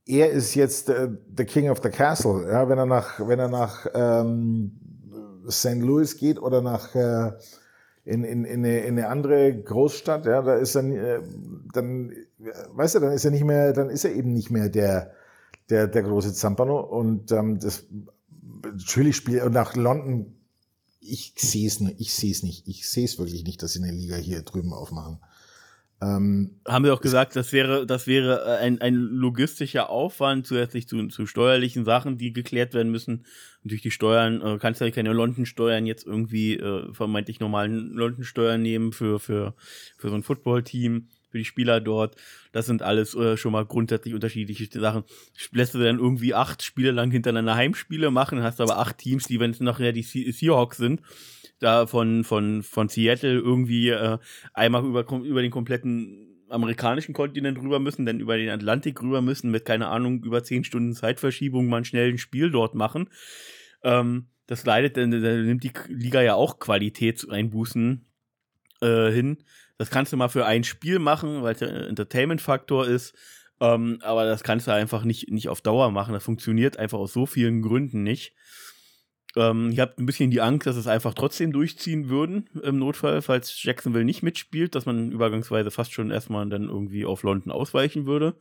er 0.05 0.31
ist 0.31 0.55
jetzt 0.55 0.87
äh, 0.87 1.09
the 1.35 1.43
King 1.43 1.69
of 1.69 1.81
the 1.83 1.89
Castle, 1.89 2.49
ja, 2.49 2.69
wenn 2.69 2.77
er 2.77 2.85
nach, 2.85 3.19
wenn 3.19 3.37
er 3.37 3.49
nach 3.49 3.85
ähm, 3.93 4.79
St. 5.49 5.81
Louis 5.81 6.15
geht 6.15 6.41
oder 6.41 6.61
nach 6.61 6.95
äh, 6.95 7.33
in, 8.03 8.23
in, 8.23 8.45
in, 8.45 8.65
eine, 8.65 8.79
in 8.79 8.97
eine 8.97 9.07
andere 9.07 9.61
Großstadt, 9.61 10.25
ja, 10.25 10.41
da 10.41 10.55
ist 10.55 10.75
dann, 10.75 10.91
äh, 10.91 11.21
dann, 11.73 12.11
weißt 12.73 12.95
du, 12.95 12.99
dann 12.99 13.13
ist 13.13 13.25
er 13.25 13.31
nicht 13.31 13.43
mehr, 13.43 13.73
dann 13.73 13.89
ist 13.89 14.05
er 14.05 14.13
eben 14.13 14.33
nicht 14.33 14.49
mehr 14.49 14.69
der, 14.69 15.13
der, 15.69 15.87
der 15.87 16.03
große 16.03 16.33
Zampano 16.33 16.79
und 16.79 17.31
ähm, 17.31 17.59
das 17.59 17.85
natürlich 18.63 19.15
spielt 19.15 19.43
und 19.43 19.53
nach 19.53 19.75
London, 19.75 20.35
ich 20.99 21.33
sehe 21.37 21.67
es 21.67 21.79
nicht, 21.79 21.99
ich 21.99 22.13
sehe 22.13 22.31
es 22.31 22.43
nicht, 22.43 22.67
ich 22.67 22.89
sehe 22.89 23.05
es 23.05 23.17
wirklich 23.17 23.43
nicht, 23.43 23.61
dass 23.61 23.73
sie 23.73 23.83
eine 23.83 23.91
Liga 23.91 24.15
hier 24.15 24.43
drüben 24.43 24.73
aufmachen. 24.73 25.19
Ähm, 26.01 26.59
Haben 26.67 26.85
wir 26.85 26.93
auch 26.93 27.01
gesagt, 27.01 27.35
das 27.35 27.53
wäre, 27.53 27.85
das 27.85 28.07
wäre 28.07 28.43
äh, 28.45 28.65
ein, 28.65 28.81
ein 28.81 28.95
logistischer 28.95 29.89
Aufwand 29.89 30.47
zusätzlich 30.47 30.87
zu, 30.87 31.07
zu 31.07 31.27
steuerlichen 31.27 31.85
Sachen, 31.85 32.17
die 32.17 32.33
geklärt 32.33 32.73
werden 32.73 32.91
müssen. 32.91 33.25
durch 33.63 33.83
die 33.83 33.91
Steuern 33.91 34.41
äh, 34.41 34.57
kannst 34.59 34.81
du 34.81 34.85
ja 34.85 34.91
keine 34.91 35.13
London-Steuern 35.13 35.85
jetzt 35.85 36.07
irgendwie 36.07 36.55
äh, 36.55 36.91
vermeintlich 36.91 37.39
normalen 37.39 37.91
London-Steuern 37.91 38.61
nehmen 38.61 38.93
für, 38.93 39.19
für, 39.19 39.53
für 39.97 40.09
so 40.09 40.15
ein 40.15 40.23
Football-Team, 40.23 41.07
für 41.29 41.37
die 41.37 41.45
Spieler 41.45 41.79
dort. 41.79 42.15
Das 42.51 42.65
sind 42.65 42.81
alles 42.81 43.13
äh, 43.13 43.37
schon 43.37 43.51
mal 43.51 43.65
grundsätzlich 43.65 44.15
unterschiedliche 44.15 44.67
Sachen. 44.79 45.03
Lässt 45.51 45.75
du 45.75 45.79
dann 45.79 45.99
irgendwie 45.99 46.33
acht 46.33 46.63
Spiele 46.63 46.91
lang 46.91 47.11
hintereinander 47.11 47.53
Heimspiele 47.55 48.09
machen, 48.09 48.41
hast 48.41 48.59
aber 48.59 48.79
acht 48.79 48.97
Teams, 48.97 49.27
die, 49.27 49.39
wenn 49.39 49.51
es 49.51 49.59
nachher 49.59 49.91
die 49.91 50.01
Seahawks 50.01 50.77
sind, 50.77 51.01
da 51.61 51.87
von, 51.87 52.23
von, 52.23 52.63
von 52.63 52.89
Seattle 52.89 53.39
irgendwie 53.39 53.89
äh, 53.89 54.17
einmal 54.53 54.83
über, 54.83 55.09
über 55.23 55.41
den 55.41 55.51
kompletten 55.51 56.27
amerikanischen 56.49 57.13
Kontinent 57.13 57.57
rüber 57.59 57.79
müssen, 57.79 58.05
dann 58.05 58.19
über 58.19 58.37
den 58.37 58.49
Atlantik 58.49 59.01
rüber 59.01 59.21
müssen, 59.21 59.51
mit, 59.51 59.65
keine 59.65 59.87
Ahnung, 59.87 60.23
über 60.23 60.43
zehn 60.43 60.63
Stunden 60.63 60.93
Zeitverschiebung 60.93 61.67
mal 61.67 61.85
schnell 61.85 62.11
ein 62.11 62.17
Spiel 62.17 62.51
dort 62.51 62.75
machen. 62.75 63.09
Ähm, 63.83 64.27
das 64.47 64.65
leidet, 64.65 64.97
dann, 64.97 65.11
dann 65.11 65.45
nimmt 65.45 65.63
die 65.63 65.71
Liga 65.87 66.21
ja 66.21 66.35
auch 66.35 66.59
Qualitätseinbußen 66.59 68.05
äh, 68.81 69.11
hin. 69.11 69.37
Das 69.77 69.89
kannst 69.89 70.11
du 70.11 70.17
mal 70.17 70.27
für 70.27 70.45
ein 70.45 70.63
Spiel 70.63 70.99
machen, 70.99 71.41
weil 71.41 71.53
es 71.53 71.59
der 71.59 71.87
Entertainment-Faktor 71.87 72.85
ist. 72.87 73.15
Ähm, 73.61 73.99
aber 74.01 74.25
das 74.25 74.43
kannst 74.43 74.67
du 74.67 74.73
einfach 74.73 75.03
nicht, 75.03 75.31
nicht 75.31 75.47
auf 75.47 75.61
Dauer 75.61 75.91
machen. 75.91 76.13
Das 76.13 76.23
funktioniert 76.23 76.77
einfach 76.77 76.97
aus 76.97 77.13
so 77.13 77.25
vielen 77.25 77.61
Gründen 77.61 78.03
nicht. 78.03 78.33
Ähm, 79.35 79.69
ich 79.71 79.79
habe 79.79 79.93
ein 79.97 80.05
bisschen 80.05 80.31
die 80.31 80.41
Angst, 80.41 80.67
dass 80.67 80.75
es 80.75 80.87
einfach 80.87 81.13
trotzdem 81.13 81.51
durchziehen 81.51 82.09
würden 82.09 82.49
im 82.63 82.77
Notfall, 82.77 83.21
falls 83.21 83.63
Jacksonville 83.63 84.05
nicht 84.05 84.23
mitspielt, 84.23 84.75
dass 84.75 84.85
man 84.85 85.11
übergangsweise 85.11 85.71
fast 85.71 85.93
schon 85.93 86.11
erstmal 86.11 86.47
dann 86.49 86.67
irgendwie 86.67 87.05
auf 87.05 87.23
London 87.23 87.51
ausweichen 87.51 88.05
würde. 88.05 88.37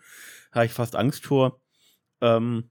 Habe 0.52 0.66
ich 0.66 0.72
fast 0.72 0.96
Angst 0.96 1.26
vor. 1.26 1.60
Ähm, 2.20 2.70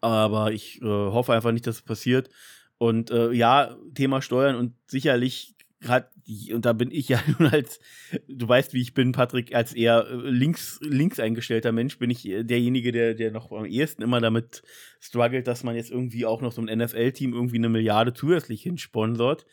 aber 0.00 0.52
ich 0.52 0.82
äh, 0.82 0.84
hoffe 0.84 1.32
einfach 1.32 1.52
nicht, 1.52 1.66
dass 1.66 1.76
es 1.76 1.82
passiert. 1.82 2.30
Und 2.78 3.10
äh, 3.10 3.32
ja, 3.32 3.76
Thema 3.94 4.20
Steuern 4.20 4.56
und 4.56 4.74
sicherlich 4.86 5.55
gerade, 5.80 6.08
und 6.52 6.64
da 6.64 6.72
bin 6.72 6.90
ich 6.90 7.08
ja 7.08 7.20
nun 7.38 7.48
als, 7.48 7.80
du 8.28 8.48
weißt, 8.48 8.72
wie 8.72 8.82
ich 8.82 8.94
bin, 8.94 9.12
Patrick, 9.12 9.54
als 9.54 9.72
eher 9.72 10.06
äh, 10.08 10.14
links, 10.14 10.78
links 10.82 11.20
eingestellter 11.20 11.72
Mensch, 11.72 11.98
bin 11.98 12.10
ich 12.10 12.26
äh, 12.28 12.44
derjenige, 12.44 12.92
der, 12.92 13.14
der 13.14 13.30
noch 13.30 13.52
am 13.52 13.64
ehesten 13.64 14.02
immer 14.02 14.20
damit 14.20 14.62
struggelt, 15.00 15.46
dass 15.46 15.64
man 15.64 15.76
jetzt 15.76 15.90
irgendwie 15.90 16.26
auch 16.26 16.40
noch 16.40 16.52
so 16.52 16.62
ein 16.62 16.78
NFL-Team 16.78 17.32
irgendwie 17.32 17.58
eine 17.58 17.68
Milliarde 17.68 18.14
zusätzlich 18.14 18.62
hinsponsort. 18.62 19.46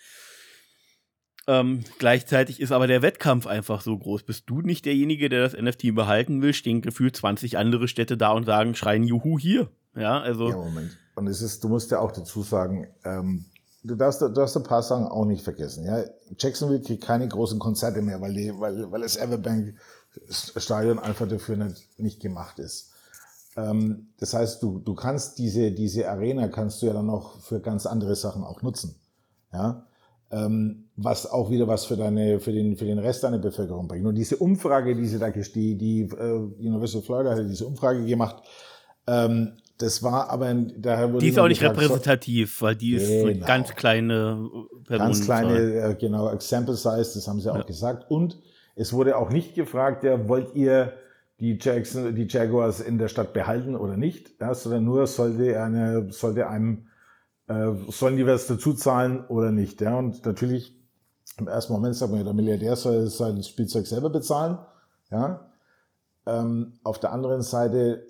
Ähm, 1.45 1.83
gleichzeitig 1.99 2.61
ist 2.61 2.71
aber 2.71 2.87
der 2.87 3.01
Wettkampf 3.01 3.47
einfach 3.47 3.81
so 3.81 3.97
groß. 3.97 4.23
Bist 4.23 4.49
du 4.49 4.61
nicht 4.61 4.85
derjenige, 4.85 5.27
der 5.27 5.41
das 5.41 5.61
NFT 5.61 5.93
behalten 5.93 6.41
will? 6.41 6.53
Stehen 6.53 6.81
gefühlt 6.81 7.17
20 7.17 7.57
andere 7.57 7.89
Städte 7.89 8.15
da 8.15 8.31
und 8.31 8.45
sagen, 8.45 8.75
schreien 8.75 9.03
Juhu 9.03 9.37
hier. 9.37 9.69
Ja, 9.95 10.21
also. 10.21 10.49
Ja, 10.49 10.55
Moment. 10.55 10.97
Und 11.15 11.27
es 11.27 11.41
ist, 11.41 11.63
du 11.63 11.69
musst 11.69 11.91
ja 11.91 11.99
auch 11.99 12.11
dazu 12.11 12.41
sagen, 12.41 12.87
ähm, 13.03 13.45
du 13.83 13.95
darfst, 13.95 14.21
du 14.21 14.29
darfst 14.29 14.55
ein 14.57 14.63
paar 14.63 14.83
Sachen 14.83 15.07
auch 15.07 15.25
nicht 15.25 15.43
vergessen. 15.43 15.85
Ja? 15.85 16.03
Jacksonville 16.37 16.81
kriegt 16.81 17.03
keine 17.03 17.27
großen 17.27 17.59
Konzerte 17.59 18.01
mehr, 18.01 18.21
weil, 18.21 18.33
die, 18.33 18.51
weil, 18.59 18.91
weil 18.91 19.01
das 19.01 19.17
Everbank 19.17 19.75
Stadion 20.29 20.99
einfach 20.99 21.27
dafür 21.27 21.57
nicht, 21.57 21.99
nicht 21.99 22.21
gemacht 22.21 22.59
ist. 22.59 22.91
Ähm, 23.55 24.09
das 24.19 24.33
heißt, 24.33 24.61
du, 24.61 24.79
du 24.79 24.95
kannst 24.95 25.37
diese, 25.39 25.71
diese 25.71 26.09
Arena 26.09 26.47
kannst 26.47 26.81
du 26.81 26.87
ja 26.87 26.93
dann 26.93 27.07
noch 27.07 27.39
für 27.41 27.59
ganz 27.59 27.85
andere 27.85 28.15
Sachen 28.15 28.43
auch 28.43 28.61
nutzen. 28.61 28.95
Ja? 29.51 29.85
ähm, 30.33 30.85
was 30.95 31.29
auch 31.31 31.49
wieder 31.51 31.67
was 31.67 31.85
für 31.85 31.95
deine, 31.95 32.39
für 32.39 32.51
den, 32.51 32.75
für 32.75 32.85
den 32.85 32.99
Rest 32.99 33.23
deiner 33.23 33.37
Bevölkerung 33.37 33.87
bringt. 33.87 34.05
Und 34.05 34.15
diese 34.15 34.37
Umfrage, 34.37 34.95
die 34.95 35.05
sie 35.05 35.19
da, 35.19 35.29
die, 35.29 35.77
die 35.77 36.01
äh, 36.01 36.33
University 36.59 36.97
of 36.99 37.05
Florida 37.05 37.31
hat 37.31 37.49
diese 37.49 37.67
Umfrage 37.67 38.03
gemacht, 38.05 38.43
ähm, 39.05 39.53
das 39.77 40.03
war 40.03 40.29
aber 40.29 40.53
daher 40.53 41.11
wurde 41.11 41.19
die 41.19 41.29
ist 41.29 41.39
auch 41.39 41.47
nicht 41.47 41.59
gefragt, 41.59 41.81
repräsentativ, 41.81 42.61
weil 42.61 42.75
die 42.75 42.93
ist 42.93 43.07
genau. 43.07 43.29
eine 43.29 43.39
ganz 43.39 43.69
kleine 43.75 44.49
Person. 44.85 45.07
Ganz 45.07 45.23
kleine, 45.23 45.57
äh, 45.57 45.95
genau, 45.95 46.31
Example 46.31 46.75
Size, 46.75 47.11
das 47.15 47.27
haben 47.27 47.39
sie 47.39 47.47
ja. 47.47 47.53
auch 47.53 47.65
gesagt. 47.65 48.09
Und 48.09 48.39
es 48.75 48.93
wurde 48.93 49.17
auch 49.17 49.29
nicht 49.29 49.55
gefragt, 49.55 50.03
ja, 50.03 50.27
wollt 50.27 50.55
ihr 50.55 50.93
die, 51.39 51.57
Jackson, 51.59 52.15
die 52.15 52.27
Jaguars 52.29 52.79
in 52.79 52.97
der 52.97 53.07
Stadt 53.07 53.33
behalten 53.33 53.75
oder 53.75 53.97
nicht, 53.97 54.39
ja, 54.39 54.53
sondern 54.53 54.85
nur 54.85 55.07
sollte 55.07 55.61
eine, 55.61 56.11
sollte 56.11 56.47
einem 56.47 56.87
äh, 57.47 57.73
sollen 57.89 58.17
die 58.17 58.25
was 58.25 58.47
dazu 58.47 58.73
zahlen 58.73 59.25
oder 59.27 59.51
nicht. 59.51 59.81
Ja? 59.81 59.97
Und 59.97 60.25
natürlich, 60.25 60.75
im 61.37 61.47
ersten 61.47 61.73
Moment 61.73 61.95
sagt 61.95 62.11
man 62.11 62.19
ja, 62.19 62.25
der 62.25 62.33
Milliardär 62.33 62.75
soll 62.75 63.07
sein 63.07 63.41
Spielzeug 63.43 63.87
selber 63.87 64.09
bezahlen. 64.09 64.57
Ja? 65.11 65.51
Ähm, 66.25 66.73
auf 66.83 66.99
der 66.99 67.11
anderen 67.11 67.41
Seite 67.41 68.05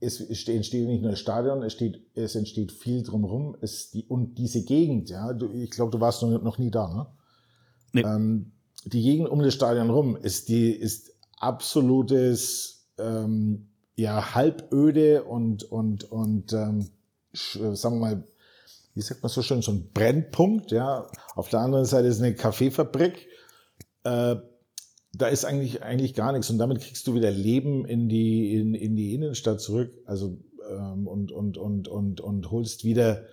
es 0.00 0.20
entsteht 0.20 0.86
nicht 0.86 1.02
nur 1.02 1.10
das 1.10 1.20
Stadion, 1.20 1.62
es, 1.62 1.72
steht, 1.72 2.02
es 2.14 2.34
entsteht 2.34 2.72
viel 2.72 3.02
drumherum. 3.02 3.56
Es 3.60 3.90
die, 3.90 4.04
und 4.04 4.36
diese 4.36 4.64
Gegend, 4.64 5.08
ja, 5.08 5.32
du, 5.32 5.52
ich 5.52 5.70
glaube, 5.70 5.90
du 5.90 6.00
warst 6.00 6.22
noch, 6.22 6.42
noch 6.42 6.58
nie 6.58 6.70
da, 6.70 6.88
ne? 6.88 7.06
Nee. 7.92 8.02
Ähm, 8.02 8.52
die 8.84 9.02
Gegend 9.02 9.28
um 9.28 9.42
das 9.42 9.54
Stadion 9.54 9.90
rum 9.90 10.16
ist 10.16 10.48
die 10.48 10.70
ist 10.70 11.14
absolutes 11.38 12.88
ähm, 12.98 13.68
ja 13.96 14.34
halböde 14.34 15.24
und 15.24 15.64
und 15.64 16.04
und 16.04 16.52
ähm, 16.52 16.88
sagen 17.32 17.96
wir 17.96 18.00
mal 18.00 18.24
wie 18.96 19.02
sagt 19.02 19.22
man 19.22 19.28
so 19.28 19.42
schön, 19.42 19.60
so 19.60 19.72
ein 19.72 19.90
Brennpunkt, 19.92 20.72
ja. 20.72 21.06
Auf 21.34 21.50
der 21.50 21.60
anderen 21.60 21.84
Seite 21.84 22.08
ist 22.08 22.18
eine 22.18 22.34
Kaffeefabrik. 22.34 23.28
Äh, 24.04 24.36
da 25.18 25.28
ist 25.28 25.44
eigentlich, 25.44 25.82
eigentlich 25.82 26.14
gar 26.14 26.32
nichts. 26.32 26.50
Und 26.50 26.58
damit 26.58 26.80
kriegst 26.80 27.06
du 27.06 27.14
wieder 27.14 27.30
Leben 27.30 27.84
in 27.84 28.08
die, 28.08 28.54
in, 28.54 28.74
in 28.74 28.96
die 28.96 29.14
Innenstadt 29.14 29.60
zurück. 29.60 29.92
Also, 30.04 30.38
ähm, 30.70 31.06
und, 31.06 31.32
und, 31.32 31.58
und, 31.58 31.88
und, 31.88 32.20
und 32.20 32.50
holst 32.50 32.84
wieder, 32.84 33.24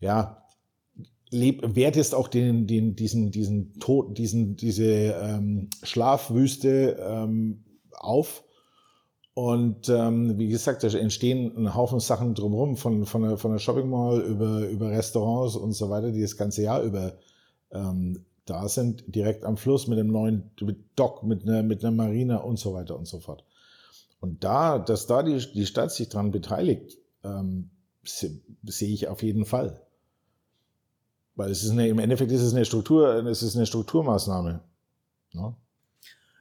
ja, 0.00 0.44
leb, 1.30 1.74
wertest 1.74 2.14
auch 2.14 2.28
den, 2.28 2.66
den, 2.66 2.96
diesen, 2.96 3.30
diesen 3.30 3.78
Tod, 3.80 4.18
diesen, 4.18 4.56
diese 4.56 4.84
ähm, 4.84 5.70
Schlafwüste 5.82 6.96
ähm, 7.00 7.64
auf 7.92 8.44
und 9.34 9.88
ähm, 9.88 10.38
wie 10.38 10.48
gesagt, 10.48 10.82
da 10.82 10.88
entstehen 10.88 11.56
ein 11.56 11.74
Haufen 11.74 12.00
Sachen 12.00 12.34
drumherum, 12.34 12.76
von, 12.76 13.06
von, 13.06 13.22
der, 13.22 13.38
von 13.38 13.52
der 13.52 13.58
Shopping 13.58 13.88
Mall 13.88 14.20
über, 14.20 14.68
über 14.68 14.90
Restaurants 14.90 15.56
und 15.56 15.72
so 15.72 15.88
weiter, 15.88 16.10
die 16.10 16.20
das 16.20 16.36
ganze 16.36 16.62
Jahr 16.62 16.82
über 16.82 17.14
ähm, 17.70 18.26
da 18.50 18.68
sind, 18.68 19.04
direkt 19.06 19.44
am 19.44 19.56
Fluss 19.56 19.86
mit 19.86 19.98
dem 19.98 20.08
neuen 20.08 20.50
Dock, 20.96 21.22
mit 21.22 21.44
einer, 21.44 21.62
mit 21.62 21.84
einer 21.84 21.94
Marina 21.94 22.38
und 22.38 22.58
so 22.58 22.74
weiter 22.74 22.98
und 22.98 23.06
so 23.06 23.20
fort. 23.20 23.44
Und 24.20 24.44
da, 24.44 24.78
dass 24.78 25.06
da 25.06 25.22
die, 25.22 25.38
die 25.38 25.66
Stadt 25.66 25.92
sich 25.92 26.08
dran 26.08 26.30
beteiligt, 26.30 26.98
ähm, 27.24 27.70
sehe 28.04 28.40
seh 28.64 28.92
ich 28.92 29.08
auf 29.08 29.22
jeden 29.22 29.44
Fall. 29.44 29.80
Weil 31.36 31.50
es 31.50 31.62
ist 31.62 31.70
eine, 31.70 31.88
im 31.88 31.98
Endeffekt 31.98 32.32
ist 32.32 32.42
es 32.42 32.52
eine 32.52 32.64
Struktur, 32.64 33.24
es 33.26 33.42
ist 33.42 33.56
eine 33.56 33.66
Strukturmaßnahme. 33.66 34.60
Ne? 35.32 35.54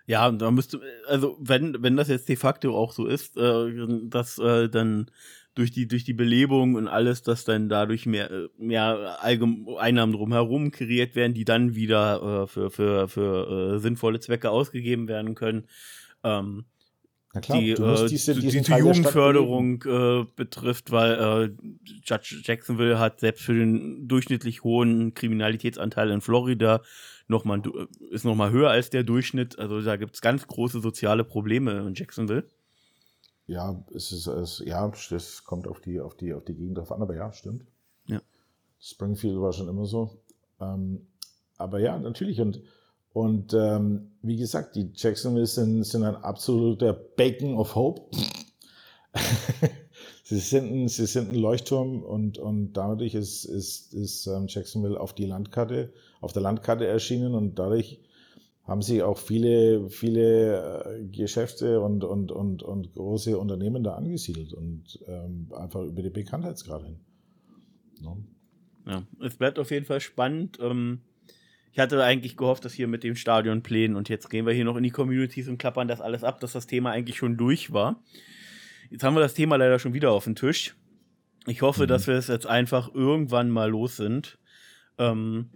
Ja, 0.08 0.32
da 0.32 0.50
müsste, 0.50 0.82
also 1.08 1.38
wenn, 1.40 1.84
wenn 1.84 1.96
das 1.96 2.08
jetzt 2.08 2.28
de 2.28 2.36
facto 2.36 2.76
auch 2.76 2.92
so 2.92 3.06
ist, 3.06 3.38
äh, 3.38 3.88
dass 4.06 4.40
äh, 4.40 4.68
dann 4.68 5.12
durch 5.56 5.72
die, 5.72 5.88
durch 5.88 6.04
die 6.04 6.14
Belebung 6.14 6.76
und 6.76 6.88
alles, 6.88 7.22
dass 7.22 7.44
dann 7.44 7.70
dadurch 7.70 8.06
mehr, 8.06 8.50
mehr 8.58 9.18
Allgeme 9.22 9.78
Einnahmen 9.78 10.14
drumherum 10.14 10.72
kreiert 10.72 11.16
werden, 11.16 11.34
die 11.34 11.46
dann 11.46 11.76
wieder 11.76 12.44
äh, 12.44 12.48
für, 12.48 12.70
für, 12.72 13.08
für 13.08 13.76
äh, 13.76 13.80
sinnvolle 13.80 14.20
Zwecke 14.20 14.52
ausgegeben 14.52 15.08
werden 15.08 15.36
können. 15.36 15.68
Ähm, 16.24 16.66
na 17.34 17.42
klar, 17.42 17.60
die, 17.60 17.72
äh, 17.72 18.08
diese, 18.08 18.34
die, 18.34 18.62
die 18.62 18.72
Jugendförderung 18.72 19.84
äh, 19.84 20.26
betrifft, 20.36 20.92
weil 20.92 21.14
äh, 21.14 21.90
Judge 22.04 22.42
Jacksonville 22.44 22.98
hat 22.98 23.20
selbst 23.20 23.44
für 23.44 23.54
den 23.54 24.08
durchschnittlich 24.08 24.64
hohen 24.64 25.14
Kriminalitätsanteil 25.14 26.10
in 26.10 26.22
Florida 26.22 26.82
noch 27.28 27.46
mal, 27.46 27.62
ist 28.10 28.26
noch 28.26 28.36
mal 28.36 28.50
höher 28.50 28.72
als 28.72 28.90
der 28.90 29.04
Durchschnitt. 29.04 29.60
Also 29.60 29.82
da 29.82 29.96
gibt 29.98 30.16
es 30.16 30.22
ganz 30.22 30.48
große 30.48 30.80
soziale 30.80 31.24
Probleme 31.24 31.86
in 31.88 31.94
Jacksonville. 31.94 32.48
Ja, 33.50 33.84
es 33.94 34.12
ist, 34.12 34.28
es, 34.28 34.64
ja, 34.66 34.92
das 35.10 35.44
kommt 35.44 35.68
auf 35.68 35.82
die, 35.82 36.00
auf 36.00 36.16
die, 36.16 36.34
auf 36.34 36.46
die 36.46 36.54
Gegend 36.54 36.78
drauf 36.78 36.92
an, 36.92 37.02
aber 37.02 37.16
ja, 37.16 37.32
stimmt. 37.34 37.66
Ja. 38.06 38.22
Springfield 38.80 39.42
war 39.42 39.54
schon 39.54 39.68
immer 39.68 39.86
so. 39.86 40.22
Ähm, 40.62 41.08
aber 41.58 41.80
ja, 41.80 41.98
natürlich. 41.98 42.40
Und 42.40 42.62
und 43.14 43.54
ähm, 43.54 44.12
wie 44.22 44.38
gesagt, 44.38 44.76
die 44.76 44.92
Jacksonville 44.94 45.48
sind, 45.48 45.84
sind 45.84 46.04
ein 46.04 46.16
absoluter 46.16 46.94
Bacon 46.94 47.56
of 47.56 47.76
Hope. 47.76 48.04
sie, 50.24 50.38
sind 50.38 50.72
ein, 50.72 50.88
sie 50.88 51.08
sind 51.08 51.30
ein 51.30 51.36
Leuchtturm 51.36 52.04
und, 52.04 52.38
und 52.38 52.74
dadurch 52.74 53.16
ist, 53.16 53.46
ist, 53.46 53.94
ist 53.94 54.28
ähm, 54.28 54.46
Jacksonville 54.48 55.00
auf 55.00 55.14
die 55.14 55.26
Landkarte, 55.26 55.92
auf 56.22 56.34
der 56.34 56.44
Landkarte 56.44 56.86
erschienen 56.86 57.34
und 57.34 57.58
dadurch 57.58 58.00
haben 58.70 58.82
sie 58.82 59.02
auch 59.02 59.18
viele, 59.18 59.90
viele 59.90 60.86
äh, 60.86 61.06
Geschäfte 61.06 61.82
und, 61.82 62.04
und, 62.04 62.32
und, 62.32 62.62
und 62.62 62.94
große 62.94 63.38
Unternehmen 63.38 63.84
da 63.84 63.96
angesiedelt 63.96 64.54
und 64.54 65.00
ähm, 65.08 65.48
einfach 65.56 65.82
über 65.82 66.04
die 66.04 66.12
Bekanntheitsgrad 66.12 66.84
hin. 66.84 67.00
No. 68.02 68.18
Ja, 68.86 69.04
es 69.22 69.36
bleibt 69.36 69.60
auf 69.60 69.72
jeden 69.72 69.86
Fall 69.86 70.00
spannend. 70.00 70.60
Ähm 70.62 71.02
ich 71.72 71.80
hatte 71.80 72.04
eigentlich 72.04 72.36
gehofft, 72.36 72.66
dass 72.66 72.74
hier 72.74 72.88
mit 72.88 73.04
dem 73.04 73.16
Stadion 73.16 73.62
plänen 73.62 73.96
und 73.96 74.10
jetzt 74.10 74.30
gehen 74.30 74.46
wir 74.46 74.54
hier 74.54 74.66
noch 74.66 74.76
in 74.76 74.84
die 74.84 74.90
Communities 74.90 75.48
und 75.48 75.60
klappern 75.60 75.88
das 75.88 76.02
alles 76.02 76.24
ab, 76.24 76.40
dass 76.40 76.54
das 76.54 76.68
Thema 76.68 76.92
eigentlich 76.92 77.18
schon 77.18 77.38
durch 77.38 77.72
war. 77.72 78.02
Jetzt 78.90 79.04
haben 79.04 79.16
wir 79.16 79.22
das 79.22 79.36
Thema 79.36 79.56
leider 79.56 79.78
schon 79.78 79.94
wieder 79.94 80.12
auf 80.12 80.24
dem 80.24 80.36
Tisch. 80.36 80.76
Ich 81.46 81.62
hoffe, 81.62 81.84
mhm. 81.84 81.88
dass 81.88 82.08
wir 82.08 82.16
es 82.16 82.28
jetzt 82.28 82.48
einfach 82.48 82.94
irgendwann 82.94 83.50
mal 83.50 83.70
los 83.70 83.98
sind. 83.98 84.40
Ähm, 84.98 85.50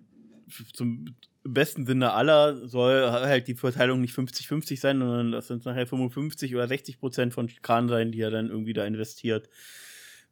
zum 0.73 1.15
besten 1.43 1.85
Sinne 1.85 2.13
aller 2.13 2.67
soll 2.67 3.11
halt 3.11 3.47
die 3.47 3.55
Verteilung 3.55 4.01
nicht 4.01 4.15
50-50 4.15 4.79
sein, 4.79 4.99
sondern 4.99 5.31
das 5.31 5.47
sind 5.47 5.65
nachher 5.65 5.87
55 5.87 6.55
oder 6.55 6.67
60 6.67 6.99
Prozent 6.99 7.33
von 7.33 7.49
Kran 7.61 7.89
sein, 7.89 8.11
die 8.11 8.21
er 8.21 8.31
dann 8.31 8.49
irgendwie 8.49 8.73
da 8.73 8.85
investiert. 8.85 9.49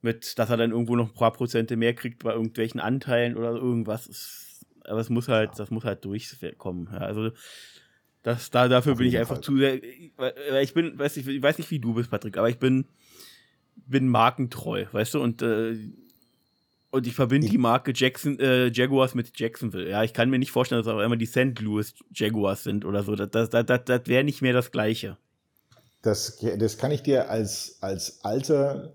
Mit, 0.04 0.40
dass 0.40 0.50
er 0.50 0.58
dann 0.58 0.72
irgendwo 0.72 0.96
noch 0.96 1.10
ein 1.10 1.14
paar 1.14 1.34
Prozente 1.34 1.76
mehr 1.76 1.94
kriegt 1.94 2.24
bei 2.24 2.34
irgendwelchen 2.34 2.80
Anteilen 2.80 3.38
oder 3.38 3.52
irgendwas. 3.52 4.08
Ist 4.08 4.52
aber 4.86 5.00
es 5.00 5.10
muss 5.10 5.28
halt, 5.28 5.52
das 5.58 5.72
muss 5.72 5.84
halt 5.84 6.04
durchkommen. 6.06 6.90
Ja, 6.92 7.00
also 7.00 7.32
das, 8.24 8.52
da, 8.52 8.68
dafür 8.68 8.94
Auf 8.94 8.98
bin 9.00 9.08
ich 9.08 9.18
einfach 9.18 9.36
Fall. 9.36 9.44
zu 9.44 9.58
sehr. 9.58 9.82
Ich 10.62 10.74
bin, 10.74 10.98
weiß 10.98 11.18
nicht, 11.18 11.28
ich 11.28 11.42
weiß 11.42 11.58
nicht, 11.58 11.72
wie 11.72 11.80
du 11.80 11.94
bist, 11.94 12.12
Patrick, 12.12 12.38
aber 12.38 12.50
ich 12.50 12.60
bin, 12.60 12.86
bin 13.76 14.08
markentreu, 14.08 14.86
weißt 14.92 15.16
du, 15.16 15.22
und, 15.22 15.42
äh, 15.42 15.76
und 16.92 17.08
ich 17.08 17.14
verbinde 17.14 17.48
die 17.48 17.58
Marke 17.58 17.94
Jackson, 17.96 18.38
äh, 18.40 18.68
Jaguars 18.68 19.16
mit 19.16 19.40
Jacksonville. 19.40 19.90
Ja, 19.90 20.04
ich 20.04 20.14
kann 20.14 20.30
mir 20.30 20.40
nicht 20.40 20.52
vorstellen, 20.52 20.84
dass 20.84 20.94
auch 20.94 21.00
immer 21.00 21.18
die 21.18 21.26
St. 21.26 21.60
Louis 21.60 21.96
Jaguars 22.14 22.64
sind 22.64 22.86
oder 22.86 23.04
so. 23.04 23.16
Das, 23.16 23.30
das, 23.32 23.50
das, 23.50 23.66
das, 23.66 23.82
das 23.86 24.02
wäre 24.06 24.24
nicht 24.24 24.42
mehr 24.42 24.54
das 24.54 24.72
Gleiche. 24.72 25.18
Das, 26.02 26.38
das 26.58 26.78
kann 26.78 26.92
ich 26.92 27.02
dir 27.02 27.30
als, 27.30 27.78
als 27.82 28.24
alter 28.24 28.94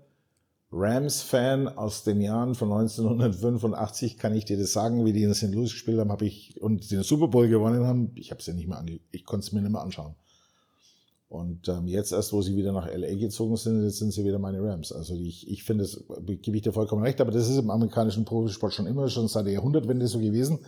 Rams-Fan 0.71 1.69
aus 1.69 2.03
den 2.03 2.21
Jahren 2.21 2.53
von 2.53 2.71
1985 2.71 4.17
kann 4.17 4.35
ich 4.35 4.45
dir 4.45 4.57
das 4.57 4.73
sagen, 4.73 5.05
wie 5.05 5.13
die 5.13 5.23
in 5.23 5.33
St. 5.33 5.53
Louis 5.53 5.71
gespielt 5.71 5.99
haben, 5.99 6.11
habe 6.11 6.25
ich 6.25 6.61
und 6.61 6.91
den 6.91 7.03
Super 7.03 7.29
Bowl 7.29 7.47
gewonnen 7.47 7.85
haben. 7.85 8.11
Ich 8.15 8.31
habe 8.31 8.41
es 8.41 8.47
ja 8.47 8.53
nicht 8.53 8.67
mehr 8.67 8.77
ange 8.77 8.99
ich 9.11 9.25
konnte 9.25 9.45
es 9.45 9.53
mir 9.53 9.61
nicht 9.61 9.71
mehr 9.71 9.81
anschauen. 9.81 10.15
Und 11.29 11.67
ähm, 11.67 11.87
jetzt 11.87 12.13
erst, 12.13 12.31
wo 12.31 12.41
sie 12.41 12.55
wieder 12.55 12.71
nach 12.71 12.87
LA 12.87 13.15
gezogen 13.15 13.57
sind, 13.57 13.83
jetzt 13.83 13.97
sind 13.97 14.11
sie 14.11 14.23
wieder 14.23 14.39
meine 14.39 14.63
Rams. 14.63 14.93
Also 14.93 15.13
ich, 15.13 15.49
ich 15.49 15.63
finde, 15.63 15.83
das 15.83 16.01
gebe 16.41 16.55
ich 16.55 16.63
dir 16.63 16.71
vollkommen 16.71 17.03
recht, 17.03 17.19
aber 17.19 17.31
das 17.31 17.49
ist 17.49 17.57
im 17.57 17.69
amerikanischen 17.69 18.23
Profisport 18.23 18.73
schon 18.73 18.87
immer, 18.87 19.09
schon 19.09 19.27
seit 19.27 19.45
der 19.45 19.53
Jahrhundertwende 19.53 20.07
so 20.07 20.19
gewesen, 20.19 20.59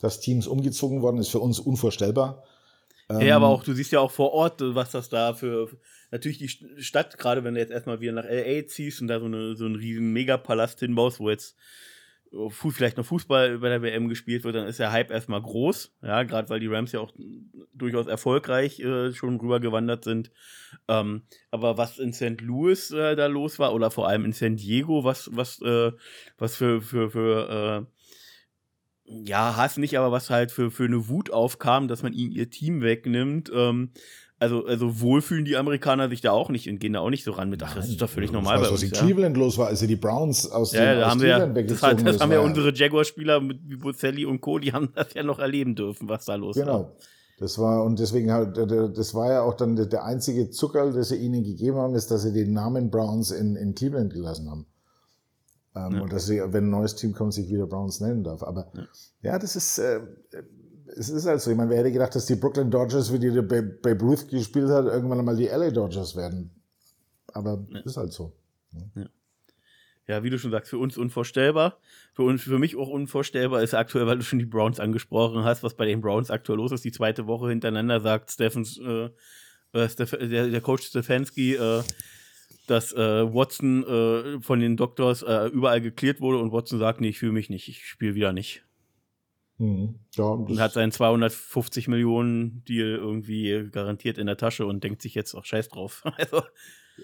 dass 0.00 0.18
Teams 0.18 0.48
umgezogen 0.48 1.02
worden 1.02 1.18
ist 1.18 1.28
für 1.28 1.38
uns 1.38 1.60
unvorstellbar. 1.60 2.42
Ja, 3.08 3.20
ähm, 3.20 3.32
aber 3.32 3.48
auch, 3.48 3.62
du 3.62 3.72
siehst 3.74 3.92
ja 3.92 4.00
auch 4.00 4.10
vor 4.10 4.32
Ort, 4.32 4.60
was 4.60 4.90
das 4.90 5.08
da 5.08 5.34
für, 5.34 5.70
natürlich 6.10 6.38
die 6.38 6.82
Stadt, 6.82 7.16
gerade 7.16 7.44
wenn 7.44 7.54
du 7.54 7.60
jetzt 7.60 7.72
erstmal 7.72 8.00
wieder 8.00 8.12
nach 8.12 8.28
LA 8.28 8.66
ziehst 8.66 9.00
und 9.00 9.06
da 9.06 9.20
so, 9.20 9.26
eine, 9.26 9.54
so 9.54 9.66
einen 9.66 9.76
riesen 9.76 10.12
Megapalast 10.12 10.80
hinbaust, 10.80 11.20
wo 11.20 11.30
jetzt 11.30 11.54
vielleicht 12.50 12.96
noch 12.96 13.06
Fußball 13.06 13.58
bei 13.58 13.68
der 13.68 13.82
WM 13.82 14.08
gespielt 14.08 14.44
wird, 14.44 14.54
dann 14.54 14.66
ist 14.66 14.78
der 14.78 14.92
Hype 14.92 15.10
erstmal 15.10 15.40
groß. 15.40 15.94
Ja, 16.02 16.22
gerade 16.24 16.48
weil 16.50 16.60
die 16.60 16.66
Rams 16.66 16.92
ja 16.92 17.00
auch 17.00 17.12
durchaus 17.74 18.06
erfolgreich 18.06 18.80
äh, 18.80 19.12
schon 19.12 19.40
rübergewandert 19.40 20.04
sind. 20.04 20.30
Ähm, 20.88 21.22
aber 21.50 21.78
was 21.78 21.98
in 21.98 22.12
St. 22.12 22.40
Louis 22.40 22.90
äh, 22.90 23.16
da 23.16 23.26
los 23.26 23.58
war, 23.58 23.74
oder 23.74 23.90
vor 23.90 24.08
allem 24.08 24.24
in 24.24 24.32
San 24.32 24.56
Diego, 24.56 25.04
was, 25.04 25.30
was, 25.32 25.60
äh, 25.62 25.92
was 26.36 26.56
für, 26.56 26.82
für, 26.82 27.10
für 27.10 27.86
äh, 27.88 27.98
ja, 29.08 29.56
Hass 29.56 29.78
nicht, 29.78 29.96
aber 29.98 30.12
was 30.12 30.28
halt 30.28 30.52
für, 30.52 30.70
für 30.70 30.84
eine 30.84 31.08
Wut 31.08 31.30
aufkam, 31.30 31.88
dass 31.88 32.02
man 32.02 32.12
ihnen 32.12 32.32
ihr 32.32 32.50
Team 32.50 32.82
wegnimmt, 32.82 33.50
ähm, 33.54 33.92
also, 34.40 34.64
also 34.66 35.00
wohl 35.00 35.20
fühlen 35.20 35.44
die 35.44 35.56
Amerikaner 35.56 36.08
sich 36.08 36.20
da 36.20 36.30
auch 36.30 36.48
nicht 36.48 36.68
und 36.68 36.78
gehen 36.78 36.92
da 36.92 37.00
auch 37.00 37.10
nicht 37.10 37.24
so 37.24 37.32
ran 37.32 37.50
mit, 37.50 37.62
ach, 37.62 37.74
das 37.74 37.88
ist 37.88 38.00
doch 38.00 38.08
völlig 38.08 38.30
normal 38.30 38.58
das, 38.58 38.68
bei 38.68 38.72
uns. 38.72 38.82
Was 38.82 39.00
in 39.00 39.06
Cleveland 39.06 39.36
los 39.36 39.58
war, 39.58 39.66
also 39.66 39.86
die 39.86 39.96
Browns 39.96 40.50
aus 40.50 40.72
ja, 40.72 40.80
dem, 40.80 41.00
da 41.00 41.06
aus 41.06 41.10
haben 41.12 41.20
Cleveland 41.20 41.54
wir, 41.56 41.66
das, 41.66 41.82
hat, 41.82 42.06
das 42.06 42.20
haben 42.20 42.32
ja 42.32 42.40
unsere 42.40 42.72
Jaguar-Spieler 42.72 43.42
wie 43.42 43.76
Bozelli 43.76 44.24
und 44.24 44.40
Co., 44.40 44.58
die 44.58 44.72
haben 44.72 44.90
das 44.94 45.14
ja 45.14 45.24
noch 45.24 45.40
erleben 45.40 45.74
dürfen, 45.74 46.08
was 46.08 46.24
da 46.24 46.36
los 46.36 46.54
genau. 46.54 46.72
war. 46.72 46.78
Genau. 46.84 46.96
Das 47.40 47.58
war, 47.58 47.84
und 47.84 48.00
deswegen 48.00 48.32
halt, 48.32 48.56
das 48.56 49.14
war 49.14 49.30
ja 49.30 49.42
auch 49.42 49.54
dann 49.54 49.76
der 49.76 50.04
einzige 50.04 50.50
Zuckerl, 50.50 50.92
das 50.92 51.10
sie 51.10 51.16
ihnen 51.16 51.44
gegeben 51.44 51.76
haben, 51.76 51.94
ist, 51.94 52.10
dass 52.10 52.22
sie 52.22 52.32
den 52.32 52.52
Namen 52.52 52.90
Browns 52.90 53.30
in, 53.30 53.54
in 53.54 53.74
Cleveland 53.74 54.12
gelassen 54.12 54.50
haben. 54.50 54.66
Ähm, 55.76 55.96
ja. 55.96 56.02
Und 56.02 56.12
dass 56.12 56.26
sie, 56.26 56.40
wenn 56.46 56.64
ein 56.64 56.70
neues 56.70 56.96
Team 56.96 57.12
kommt, 57.12 57.34
sich 57.34 57.48
wieder 57.48 57.66
Browns 57.66 58.00
nennen 58.00 58.24
darf. 58.24 58.42
Aber 58.42 58.72
ja, 58.74 58.82
ja 59.22 59.38
das 59.38 59.54
ist, 59.54 59.78
äh, 59.78 60.00
es 60.96 61.08
ist 61.08 61.26
halt 61.26 61.40
so. 61.40 61.50
Ich 61.50 61.56
meine, 61.56 61.70
wer 61.70 61.78
hätte 61.78 61.92
gedacht, 61.92 62.14
dass 62.14 62.26
die 62.26 62.36
Brooklyn 62.36 62.70
Dodgers, 62.70 63.12
wie 63.12 63.18
die 63.18 63.30
bei, 63.40 63.92
Ruth 63.92 64.28
gespielt 64.28 64.68
hat, 64.68 64.86
irgendwann 64.86 65.18
einmal 65.18 65.36
die 65.36 65.46
LA 65.46 65.70
Dodgers 65.70 66.16
werden. 66.16 66.50
Aber 67.28 67.64
ja. 67.70 67.80
ist 67.80 67.96
halt 67.96 68.12
so. 68.12 68.32
Ja. 68.94 69.06
ja. 70.06 70.22
wie 70.22 70.30
du 70.30 70.38
schon 70.38 70.50
sagst, 70.50 70.70
für 70.70 70.78
uns 70.78 70.96
unvorstellbar. 70.96 71.78
Für 72.14 72.22
uns, 72.22 72.42
für 72.42 72.58
mich 72.58 72.76
auch 72.76 72.88
unvorstellbar 72.88 73.62
ist 73.62 73.74
aktuell, 73.74 74.06
weil 74.06 74.18
du 74.18 74.24
schon 74.24 74.38
die 74.38 74.46
Browns 74.46 74.80
angesprochen 74.80 75.44
hast, 75.44 75.62
was 75.62 75.74
bei 75.74 75.86
den 75.86 76.00
Browns 76.00 76.30
aktuell 76.30 76.58
los 76.58 76.72
ist. 76.72 76.84
Die 76.84 76.92
zweite 76.92 77.26
Woche 77.26 77.48
hintereinander 77.48 78.00
sagt 78.00 78.30
Steffens, 78.30 78.78
äh, 78.78 79.10
äh 79.72 79.88
Steff, 79.88 80.10
der, 80.10 80.48
der, 80.48 80.60
Coach 80.60 80.86
Stefanski, 80.86 81.54
äh, 81.54 81.82
dass 82.66 82.92
äh, 82.92 83.32
Watson 83.32 83.84
äh, 83.84 84.40
von 84.42 84.60
den 84.60 84.76
Doctors 84.76 85.22
äh, 85.22 85.46
überall 85.48 85.80
geklärt 85.80 86.20
wurde 86.20 86.38
und 86.38 86.52
Watson 86.52 86.78
sagt, 86.78 87.00
nee, 87.00 87.08
ich 87.08 87.18
fühle 87.18 87.32
mich 87.32 87.50
nicht, 87.50 87.68
ich 87.68 87.86
spiele 87.86 88.14
wieder 88.14 88.32
nicht. 88.32 88.64
Mhm. 89.58 89.96
Ja, 90.14 90.24
und 90.24 90.60
hat 90.60 90.72
seinen 90.72 90.92
250 90.92 91.88
Millionen 91.88 92.64
Deal 92.64 92.90
irgendwie 92.90 93.68
garantiert 93.70 94.16
in 94.18 94.26
der 94.26 94.36
Tasche 94.36 94.66
und 94.66 94.84
denkt 94.84 95.02
sich 95.02 95.14
jetzt 95.14 95.34
auch 95.34 95.44
scheiß 95.44 95.68
drauf. 95.68 96.02
also, 96.16 96.42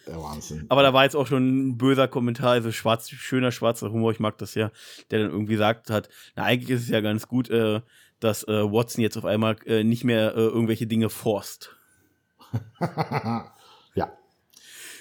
ja, 0.06 0.22
Wahnsinn. 0.22 0.66
Aber 0.68 0.82
da 0.82 0.93
war 0.93 1.05
jetzt 1.05 1.16
auch 1.16 1.26
schon 1.26 1.68
ein 1.68 1.78
böser 1.78 2.09
Kommentar, 2.09 2.52
also 2.52 2.72
schwarz, 2.72 3.10
schöner 3.10 3.52
schwarzer 3.52 3.90
Humor, 3.90 4.12
ich 4.12 4.20
mag 4.20 4.39
das 4.39 4.55
ja, 4.55 4.70
der 5.10 5.20
dann 5.20 5.31
irgendwie 5.31 5.55
gesagt 5.55 5.90
hat, 5.90 6.09
na 6.36 6.44
eigentlich 6.44 6.70
ist 6.70 6.82
es 6.82 6.89
ja 6.89 7.01
ganz 7.01 7.28
gut, 7.28 7.51
äh, 7.51 7.81
dass 8.20 8.44
äh, 8.44 8.72
Watson 8.72 9.02
jetzt 9.02 9.16
auf 9.16 9.24
einmal 9.24 9.56
äh, 9.66 9.85
nicht 9.85 10.05
mehr 10.05 10.35
äh, 10.35 10.40
irgendwelche 10.40 10.86
Dinge 10.86 11.10
forst. 11.10 11.76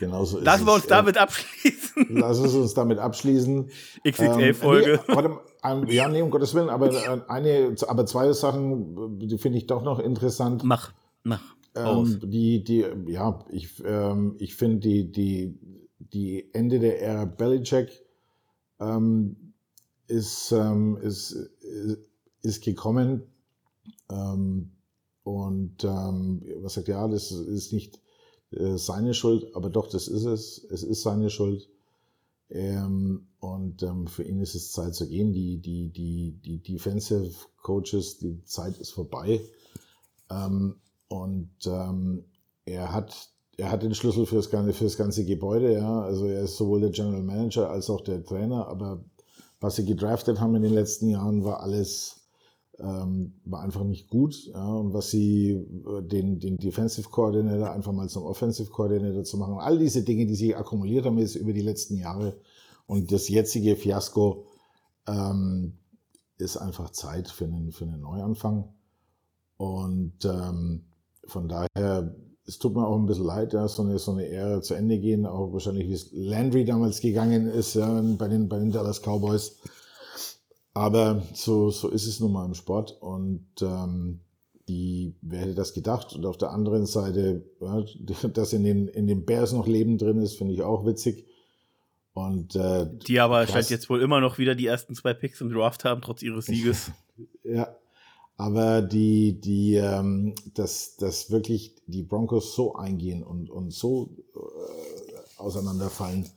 Genauso 0.04 0.40
ist 0.40 0.46
Lassen 0.46 0.66
wir 0.66 0.74
uns 0.76 0.88
damit 0.88 1.18
abschließen. 1.18 2.08
Lass 2.10 2.40
uns 2.40 2.74
damit 2.74 3.00
abschließen. 3.00 3.70
XXL-Folge. 4.06 5.00
Ähm, 5.64 5.82
nee, 5.86 5.94
ja, 5.94 6.10
nee, 6.10 6.22
um 6.22 6.30
Gottes 6.30 6.54
Willen, 6.54 6.70
aber 6.70 6.92
äh, 6.92 7.22
eine, 7.30 7.74
aber 7.88 8.06
zwei 8.06 8.32
Sachen, 8.34 9.18
die 9.18 9.38
finde 9.38 9.60
ich 9.60 9.68
doch 9.68 9.82
noch 9.82 10.00
interessant. 10.00 10.64
Mach, 10.66 10.92
mach. 11.24 11.42
Ähm, 11.76 12.20
die, 12.22 12.64
die, 12.64 12.86
ja, 13.08 13.40
ich, 13.50 13.82
ähm, 13.86 14.36
ich 14.40 14.56
finde 14.56 14.80
die, 14.80 15.10
die, 15.10 15.58
die 16.00 16.54
Ende 16.54 16.80
der 16.80 17.02
Ära 17.02 17.26
Belichick 17.26 17.90
ähm, 18.82 19.54
ist, 20.08 20.52
ähm, 20.52 20.98
ist, 20.98 21.32
ist 22.42 22.64
gekommen. 22.64 23.24
Ähm, 24.12 24.72
und 25.24 25.84
ähm, 25.86 26.44
was 26.58 26.74
sagt 26.74 26.90
ja, 26.90 27.08
das 27.08 27.32
ist 27.32 27.72
nicht 27.72 27.96
äh, 27.96 28.03
seine 28.76 29.14
Schuld, 29.14 29.56
aber 29.56 29.70
doch, 29.70 29.88
das 29.88 30.08
ist 30.08 30.26
es. 30.26 30.64
Es 30.70 30.84
ist 30.84 31.02
seine 31.02 31.30
Schuld. 31.30 31.70
Ähm, 32.50 33.28
und 33.40 33.84
ähm, 33.84 34.08
für 34.08 34.24
ihn 34.24 34.40
ist 34.40 34.56
es 34.56 34.72
Zeit 34.72 34.96
zu 34.96 35.08
gehen. 35.08 35.34
Die, 35.34 35.58
die, 35.58 35.90
die, 35.90 36.40
die 36.44 36.60
Defensive 36.60 37.34
Coaches, 37.62 38.18
die 38.20 38.44
Zeit 38.46 38.78
ist 38.78 38.92
vorbei. 38.92 39.42
Ähm, 40.30 40.76
und 41.08 41.52
ähm, 41.66 42.26
er 42.66 42.94
hat 42.94 43.34
er 43.58 43.72
hat 43.72 43.84
den 43.84 43.94
Schlüssel 43.94 44.26
für 44.26 44.36
das, 44.36 44.50
ganze, 44.50 44.74
für 44.74 44.86
das 44.86 44.98
ganze 44.98 45.26
Gebäude, 45.26 45.74
ja. 45.74 46.02
Also 46.02 46.26
er 46.26 46.44
ist 46.44 46.58
sowohl 46.58 46.82
der 46.82 46.90
General 46.90 47.24
Manager 47.24 47.70
als 47.70 47.90
auch 47.90 48.02
der 48.02 48.24
Trainer, 48.24 48.68
aber 48.68 49.04
was 49.60 49.76
sie 49.76 49.86
gedraftet 49.86 50.40
haben 50.40 50.56
in 50.56 50.64
den 50.64 50.74
letzten 50.74 51.10
Jahren, 51.10 51.44
war 51.44 51.62
alles 51.62 52.23
ähm, 52.80 53.34
war 53.46 53.62
einfach 53.62 53.84
nicht 53.84 54.10
gut. 54.10 54.46
Ja, 54.48 54.66
und 54.66 54.94
was 54.94 55.12
sie, 55.12 55.52
äh, 55.52 56.02
den, 56.02 56.40
den 56.40 56.58
Defensive 56.58 57.10
Coordinator 57.10 57.72
einfach 57.72 57.92
mal 57.92 58.10
zum 58.10 58.24
Offensive 58.24 58.70
Coordinator 58.70 59.24
zu 59.24 59.38
machen, 59.38 59.58
all 59.60 59.78
diese 59.78 60.04
Dinge, 60.04 60.26
die 60.26 60.36
sie 60.36 60.56
akkumuliert 60.56 61.06
haben 61.06 61.18
jetzt 61.18 61.36
über 61.36 61.54
die 61.54 61.62
letzten 61.62 61.98
Jahre 61.98 62.38
und 62.86 63.12
das 63.12 63.30
jetzige 63.30 63.76
Fiasko, 63.76 64.46
ähm, 65.08 65.78
ist 66.38 66.58
einfach 66.58 66.90
Zeit 66.92 67.30
für 67.30 67.46
einen, 67.46 67.72
für 67.72 67.86
einen 67.86 68.02
Neuanfang. 68.02 68.74
Und 69.58 70.26
ähm, 70.26 70.86
von 71.26 71.48
daher, 71.48 72.16
es 72.46 72.58
tut 72.58 72.74
mir 72.74 72.86
auch 72.86 72.98
ein 72.98 73.06
bisschen 73.06 73.26
leid, 73.26 73.54
ja, 73.54 73.68
so 73.68 73.84
eine, 73.84 73.98
so 74.00 74.12
eine 74.12 74.28
Ära 74.28 74.62
zu 74.62 74.74
Ende 74.74 75.00
gehen, 75.00 75.26
auch 75.26 75.54
wahrscheinlich 75.54 75.88
wie 75.88 75.94
es 75.94 76.10
Landry 76.12 76.66
damals 76.66 77.00
gegangen 77.00 77.48
ist, 77.48 77.76
ja, 77.76 78.02
bei 78.18 78.28
den, 78.28 78.50
bei 78.50 78.60
den 78.60 78.72
Dallas 78.72 79.02
Cowboys. 79.02 79.58
Aber 80.74 81.22
so, 81.34 81.70
so 81.70 81.90
ist 81.90 82.08
es 82.08 82.20
nun 82.20 82.32
mal 82.32 82.46
im 82.46 82.56
Sport 82.56 82.98
und 83.00 83.46
ähm, 83.62 84.22
die, 84.68 85.16
wer 85.22 85.42
hätte 85.42 85.56
das 85.56 85.74
gedacht? 85.74 86.14
Und 86.14 86.26
auf 86.26 86.38
der 86.38 86.52
anderen 86.52 86.86
Seite, 86.86 87.46
ja, 87.60 87.84
dass 88.34 88.54
in 88.54 88.64
den, 88.64 88.88
in 88.88 89.08
den 89.08 89.26
Bears 89.26 89.54
noch 89.54 89.68
Leben 89.68 89.98
drin 89.98 90.20
ist, 90.20 90.38
finde 90.38 90.54
ich 90.54 90.64
auch 90.64 90.86
witzig. 90.86 91.26
Und, 92.14 92.56
äh, 92.56 92.88
die 93.08 93.20
aber 93.20 93.48
scheint 93.48 93.72
jetzt 93.72 93.90
wohl 93.90 94.02
immer 94.02 94.22
noch 94.22 94.38
wieder 94.38 94.54
die 94.54 94.68
ersten 94.68 94.94
zwei 94.94 95.14
Picks 95.14 95.42
im 95.42 95.50
Draft 95.52 95.84
haben, 95.84 96.02
trotz 96.02 96.22
ihres 96.22 96.46
Sieges. 96.46 96.92
ja, 97.44 97.76
aber 98.38 98.82
die, 98.84 99.40
die, 99.40 99.76
ähm, 99.76 100.36
dass, 100.54 100.96
dass 100.96 101.32
wirklich 101.32 101.76
die 101.88 102.04
Broncos 102.04 102.56
so 102.56 102.76
eingehen 102.76 103.24
und, 103.24 103.50
und 103.50 103.72
so 103.72 104.16
äh, 104.36 105.40
auseinanderfallen, 105.40 106.30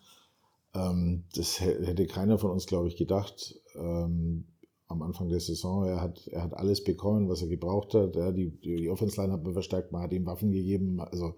ähm, 0.74 1.24
das 1.34 1.60
hätte 1.60 2.06
keiner 2.06 2.38
von 2.38 2.50
uns, 2.50 2.66
glaube 2.66 2.88
ich, 2.88 2.96
gedacht 2.96 3.54
ähm, 3.78 4.44
am 4.88 5.02
Anfang 5.02 5.28
der 5.28 5.40
Saison. 5.40 5.86
Er 5.86 6.00
hat, 6.00 6.26
er 6.28 6.42
hat 6.42 6.54
alles 6.54 6.82
bekommen, 6.82 7.28
was 7.28 7.42
er 7.42 7.48
gebraucht 7.48 7.94
hat. 7.94 8.16
Ja, 8.16 8.32
die, 8.32 8.50
die, 8.50 8.76
die 8.76 8.90
Offense-Line 8.90 9.32
hat 9.32 9.42
man 9.42 9.52
verstärkt, 9.52 9.92
man 9.92 10.02
hat 10.02 10.12
ihm 10.12 10.26
Waffen 10.26 10.52
gegeben, 10.52 11.00
also 11.00 11.34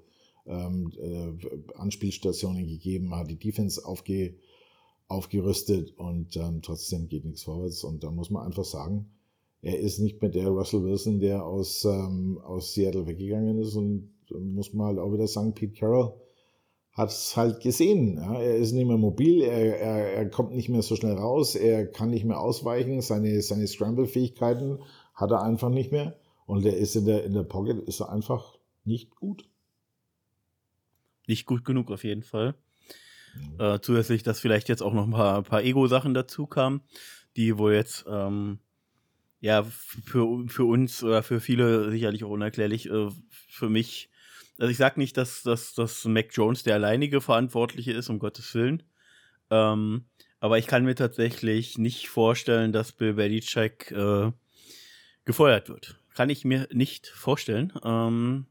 ähm, 0.46 0.92
äh, 0.98 1.74
Anspielstationen 1.76 2.66
gegeben, 2.66 3.08
man 3.08 3.20
hat 3.20 3.30
die 3.30 3.38
Defense 3.38 3.84
aufge, 3.84 4.34
aufgerüstet 5.06 5.96
und 5.98 6.36
ähm, 6.36 6.60
trotzdem 6.62 7.08
geht 7.08 7.24
nichts 7.24 7.42
vorwärts. 7.42 7.84
Und 7.84 8.04
da 8.04 8.10
muss 8.10 8.30
man 8.30 8.46
einfach 8.46 8.64
sagen, 8.64 9.10
er 9.60 9.78
ist 9.78 9.98
nicht 9.98 10.20
mehr 10.20 10.30
der 10.30 10.48
Russell 10.48 10.84
Wilson, 10.84 11.18
der 11.18 11.44
aus, 11.44 11.84
ähm, 11.84 12.38
aus 12.44 12.74
Seattle 12.74 13.06
weggegangen 13.06 13.58
ist. 13.58 13.74
Und 13.74 14.10
muss 14.30 14.72
man 14.72 14.88
halt 14.88 14.98
auch 14.98 15.12
wieder 15.12 15.26
sagen, 15.26 15.54
Pete 15.54 15.74
Carroll 15.74 16.12
hat 16.98 17.10
es 17.10 17.36
halt 17.36 17.60
gesehen. 17.60 18.16
Ja. 18.16 18.40
Er 18.40 18.56
ist 18.56 18.72
nicht 18.72 18.86
mehr 18.86 18.98
mobil, 18.98 19.40
er, 19.40 19.78
er, 19.78 20.12
er 20.14 20.28
kommt 20.28 20.52
nicht 20.52 20.68
mehr 20.68 20.82
so 20.82 20.96
schnell 20.96 21.14
raus, 21.14 21.54
er 21.54 21.86
kann 21.86 22.10
nicht 22.10 22.24
mehr 22.24 22.40
ausweichen, 22.40 23.00
seine, 23.00 23.40
seine 23.40 23.68
Scramble-Fähigkeiten 23.68 24.80
hat 25.14 25.30
er 25.30 25.42
einfach 25.42 25.70
nicht 25.70 25.92
mehr. 25.92 26.18
Und 26.46 26.66
er 26.66 26.76
ist 26.76 26.96
in 26.96 27.06
der, 27.06 27.24
in 27.24 27.34
der 27.34 27.44
Pocket, 27.44 27.78
ist 27.86 28.00
er 28.00 28.10
einfach 28.10 28.58
nicht 28.84 29.10
gut. 29.10 29.48
Nicht 31.28 31.46
gut 31.46 31.64
genug 31.64 31.90
auf 31.92 32.02
jeden 32.02 32.24
Fall. 32.24 32.56
Mhm. 33.36 33.60
Äh, 33.60 33.80
zusätzlich, 33.80 34.24
dass 34.24 34.40
vielleicht 34.40 34.68
jetzt 34.68 34.82
auch 34.82 34.92
noch 34.92 35.04
ein 35.04 35.12
paar, 35.12 35.42
paar 35.42 35.62
Ego-Sachen 35.62 36.14
dazu 36.14 36.48
kamen, 36.48 36.80
die 37.36 37.58
wohl 37.58 37.74
jetzt 37.74 38.06
ähm, 38.08 38.58
ja 39.40 39.62
für, 39.62 40.48
für 40.48 40.64
uns 40.64 41.04
oder 41.04 41.22
für 41.22 41.40
viele 41.40 41.92
sicherlich 41.92 42.24
auch 42.24 42.30
unerklärlich, 42.30 42.90
äh, 42.90 43.08
für 43.28 43.68
mich 43.68 44.10
also 44.58 44.70
ich 44.70 44.76
sage 44.76 44.98
nicht, 44.98 45.16
dass, 45.16 45.42
dass, 45.42 45.74
dass 45.74 46.04
Mac 46.04 46.28
Jones 46.32 46.64
der 46.64 46.74
alleinige 46.74 47.20
Verantwortliche 47.20 47.92
ist, 47.92 48.10
um 48.10 48.18
Gottes 48.18 48.54
Willen. 48.54 48.82
Ähm, 49.50 50.04
aber 50.40 50.58
ich 50.58 50.66
kann 50.66 50.84
mir 50.84 50.94
tatsächlich 50.94 51.78
nicht 51.78 52.08
vorstellen, 52.08 52.72
dass 52.72 52.92
Bill 52.92 53.14
Belichick 53.14 53.90
äh, 53.92 54.32
gefeuert 55.24 55.68
wird. 55.68 55.96
Kann 56.14 56.28
ich 56.28 56.44
mir 56.44 56.68
nicht 56.72 57.06
vorstellen. 57.06 57.72
Ähm, 57.84 58.46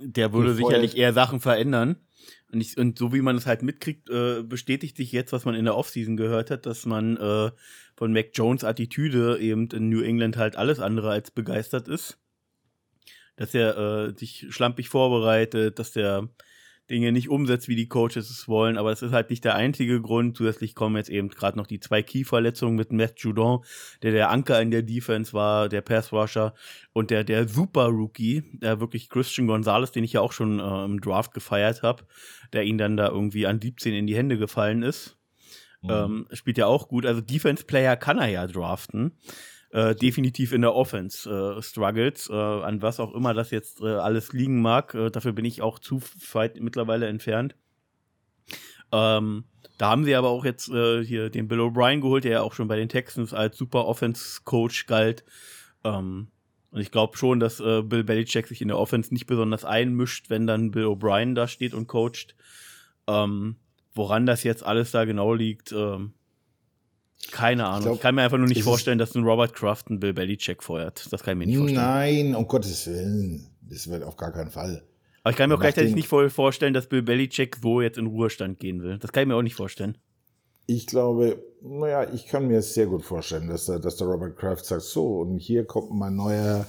der 0.00 0.32
würde 0.32 0.54
gefeuert. 0.54 0.70
sicherlich 0.70 0.96
eher 0.96 1.12
Sachen 1.12 1.40
verändern. 1.40 1.96
Und, 2.52 2.60
ich, 2.60 2.78
und, 2.78 2.96
so 2.96 3.12
wie 3.12 3.20
man 3.20 3.36
es 3.36 3.46
halt 3.46 3.62
mitkriegt, 3.62 4.08
äh, 4.08 4.42
bestätigt 4.44 4.96
sich 4.96 5.10
jetzt, 5.10 5.32
was 5.32 5.44
man 5.44 5.56
in 5.56 5.64
der 5.64 5.76
Offseason 5.76 6.16
gehört 6.16 6.50
hat, 6.50 6.66
dass 6.66 6.86
man 6.86 7.16
äh, 7.16 7.50
von 7.96 8.12
Mac 8.12 8.30
Jones 8.34 8.62
Attitüde 8.62 9.38
eben 9.40 9.68
in 9.70 9.88
New 9.88 10.00
England 10.00 10.36
halt 10.36 10.56
alles 10.56 10.78
andere 10.78 11.10
als 11.10 11.32
begeistert 11.32 11.88
ist 11.88 12.18
dass 13.36 13.54
er 13.54 13.76
äh, 13.78 14.18
sich 14.18 14.46
schlampig 14.50 14.88
vorbereitet, 14.88 15.78
dass 15.78 15.92
der 15.92 16.28
Dinge 16.90 17.12
nicht 17.12 17.30
umsetzt, 17.30 17.68
wie 17.68 17.76
die 17.76 17.88
Coaches 17.88 18.28
es 18.28 18.46
wollen, 18.46 18.76
aber 18.76 18.92
es 18.92 19.00
ist 19.00 19.12
halt 19.12 19.30
nicht 19.30 19.44
der 19.44 19.54
einzige 19.54 20.02
Grund. 20.02 20.36
Zusätzlich 20.36 20.74
kommen 20.74 20.96
jetzt 20.96 21.08
eben 21.08 21.30
gerade 21.30 21.56
noch 21.56 21.66
die 21.66 21.80
zwei 21.80 22.02
Key-Verletzungen 22.02 22.76
mit 22.76 22.92
Matt 22.92 23.18
Judon, 23.20 23.64
der 24.02 24.12
der 24.12 24.30
Anker 24.30 24.60
in 24.60 24.70
der 24.70 24.82
Defense 24.82 25.32
war, 25.32 25.70
der 25.70 25.80
Pass-Rusher 25.80 26.52
und 26.92 27.10
der, 27.10 27.24
der 27.24 27.48
Super-Rookie, 27.48 28.42
der 28.60 28.80
wirklich 28.80 29.08
Christian 29.08 29.46
Gonzalez, 29.46 29.92
den 29.92 30.04
ich 30.04 30.12
ja 30.12 30.20
auch 30.20 30.32
schon 30.32 30.60
äh, 30.60 30.84
im 30.84 31.00
Draft 31.00 31.32
gefeiert 31.32 31.82
habe, 31.82 32.04
der 32.52 32.64
ihn 32.64 32.76
dann 32.76 32.98
da 32.98 33.08
irgendwie 33.08 33.46
an 33.46 33.60
17 33.62 33.94
in 33.94 34.06
die 34.06 34.16
Hände 34.16 34.36
gefallen 34.36 34.82
ist. 34.82 35.16
Mhm. 35.80 35.90
Ähm, 35.90 36.26
spielt 36.32 36.58
ja 36.58 36.66
auch 36.66 36.88
gut. 36.88 37.06
Also 37.06 37.22
Defense-Player 37.22 37.96
kann 37.96 38.18
er 38.18 38.28
ja 38.28 38.46
draften. 38.46 39.12
Äh, 39.74 39.96
definitiv 39.96 40.52
in 40.52 40.60
der 40.60 40.72
Offense 40.72 41.28
äh, 41.28 41.60
struggles, 41.60 42.30
äh, 42.30 42.32
an 42.32 42.80
was 42.80 43.00
auch 43.00 43.12
immer 43.12 43.34
das 43.34 43.50
jetzt 43.50 43.80
äh, 43.80 43.88
alles 43.88 44.32
liegen 44.32 44.62
mag. 44.62 44.94
Äh, 44.94 45.10
dafür 45.10 45.32
bin 45.32 45.44
ich 45.44 45.62
auch 45.62 45.80
zu 45.80 46.00
weit 46.32 46.60
mittlerweile 46.60 47.08
entfernt. 47.08 47.56
Ähm, 48.92 49.46
da 49.76 49.90
haben 49.90 50.04
sie 50.04 50.14
aber 50.14 50.28
auch 50.28 50.44
jetzt 50.44 50.68
äh, 50.68 51.04
hier 51.04 51.28
den 51.28 51.48
Bill 51.48 51.58
O'Brien 51.58 52.00
geholt, 52.00 52.22
der 52.22 52.30
ja 52.30 52.42
auch 52.42 52.52
schon 52.52 52.68
bei 52.68 52.76
den 52.76 52.88
Texans 52.88 53.34
als 53.34 53.56
super 53.56 53.86
Offense-Coach 53.86 54.86
galt. 54.86 55.24
Ähm, 55.82 56.28
und 56.70 56.80
ich 56.80 56.92
glaube 56.92 57.16
schon, 57.16 57.40
dass 57.40 57.58
Bill 57.58 58.02
Belichick 58.02 58.48
sich 58.48 58.60
in 58.60 58.66
der 58.66 58.78
Offense 58.78 59.12
nicht 59.12 59.26
besonders 59.26 59.64
einmischt, 59.64 60.28
wenn 60.28 60.46
dann 60.46 60.72
Bill 60.72 60.86
O'Brien 60.86 61.34
da 61.34 61.46
steht 61.46 61.72
und 61.72 61.86
coacht. 61.86 62.34
Ähm, 63.06 63.56
woran 63.92 64.26
das 64.26 64.42
jetzt 64.42 64.64
alles 64.64 64.90
da 64.90 65.04
genau 65.04 65.34
liegt, 65.34 65.70
ähm, 65.70 66.14
keine 67.30 67.66
Ahnung. 67.66 67.78
Ich, 67.78 67.84
glaub, 67.84 67.94
ich, 67.96 68.00
kann 68.00 68.14
mir 68.14 68.22
einfach 68.22 68.38
nur 68.38 68.48
nicht 68.48 68.62
vorstellen, 68.62 68.98
dass 68.98 69.14
ein 69.14 69.24
Robert 69.24 69.54
Kraft 69.54 69.88
einen 69.88 70.00
Bill 70.00 70.12
Belichick 70.12 70.62
feuert. 70.62 71.12
Das 71.12 71.22
kann 71.22 71.34
ich 71.34 71.38
mir 71.38 71.46
nicht 71.46 71.58
vorstellen. 71.58 71.84
Nein, 71.84 72.34
um 72.34 72.46
Gottes 72.46 72.86
Willen. 72.86 73.48
Das 73.62 73.88
wird 73.88 74.02
auf 74.02 74.16
gar 74.16 74.32
keinen 74.32 74.50
Fall. 74.50 74.82
Aber 75.22 75.30
ich 75.30 75.36
kann 75.36 75.48
mir 75.48 75.56
auch 75.56 75.60
gleichzeitig 75.60 75.94
nicht 75.94 76.08
vorstellen, 76.08 76.74
dass 76.74 76.86
Bill 76.86 77.02
Belichick 77.02 77.56
so 77.62 77.80
jetzt 77.80 77.96
in 77.96 78.06
Ruhestand 78.06 78.58
gehen 78.58 78.82
will. 78.82 78.98
Das 78.98 79.10
kann 79.10 79.22
ich 79.22 79.28
mir 79.28 79.36
auch 79.36 79.42
nicht 79.42 79.54
vorstellen. 79.54 79.96
Ich 80.66 80.86
glaube, 80.86 81.42
naja, 81.62 82.06
ich 82.12 82.26
kann 82.26 82.46
mir 82.46 82.60
sehr 82.62 82.86
gut 82.86 83.04
vorstellen, 83.04 83.48
dass 83.48 83.66
der, 83.66 83.78
dass 83.78 83.96
der 83.96 84.06
Robert 84.06 84.36
Kraft 84.36 84.64
sagt, 84.66 84.82
so, 84.82 85.20
und 85.20 85.38
hier 85.38 85.64
kommt 85.64 85.90
mein 85.92 86.16
neuer 86.16 86.66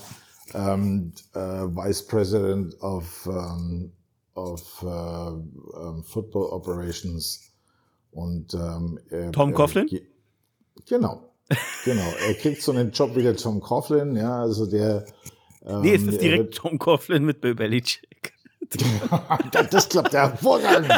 ähm, 0.54 1.12
äh, 1.34 1.40
Vice 1.40 2.08
President 2.08 2.82
of, 2.82 3.28
ähm, 3.30 3.92
of 4.36 4.84
äh, 4.84 4.88
ähm, 4.88 6.04
Football 6.04 6.48
Operations. 6.52 7.52
Und, 8.12 8.54
ähm, 8.54 9.00
Tom 9.34 9.54
Coughlin? 9.54 9.90
Genau, 10.88 11.30
genau. 11.84 12.14
Er 12.28 12.34
kriegt 12.36 12.62
so 12.62 12.72
einen 12.72 12.92
Job 12.92 13.16
wie 13.16 13.24
der 13.24 13.36
Tom 13.36 13.60
Coughlin, 13.60 14.16
ja, 14.16 14.42
also 14.42 14.66
der. 14.66 15.06
Ähm, 15.66 15.82
nee, 15.82 15.96
es 15.96 16.04
ist 16.04 16.22
direkt 16.22 16.44
wird, 16.46 16.56
Tom 16.56 16.80
Coughlin 16.80 17.26
mit 17.26 17.42
Bill 17.42 17.56
Belichick. 17.56 18.34
das 19.72 19.90
klappt 19.90 20.14
hervorragend. 20.14 20.92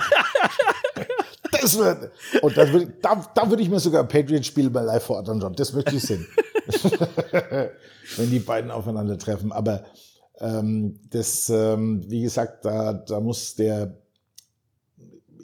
Das 1.52 1.78
wird, 1.78 2.12
und 2.42 2.58
das 2.58 2.72
wird, 2.72 3.04
da, 3.04 3.26
da 3.34 3.50
würde 3.50 3.64
ich 3.64 3.70
mir 3.70 3.80
sogar 3.80 4.04
ein 4.04 4.08
Patriot-Spiel 4.08 4.70
bei 4.70 4.82
live 4.82 5.04
vor 5.04 5.18
Ort 5.18 5.30
anschauen. 5.30 5.56
Das 5.56 5.74
möchte 5.74 5.96
ich 5.96 6.04
sehen. 6.04 6.28
Wenn 8.18 8.30
die 8.30 8.40
beiden 8.40 8.72
aufeinandertreffen. 8.72 9.52
Aber 9.52 9.86
ähm, 10.40 11.00
das, 11.10 11.50
ähm, 11.50 12.04
wie 12.10 12.22
gesagt, 12.22 12.66
da, 12.66 12.94
da 12.94 13.20
muss 13.20 13.56
der, 13.56 13.98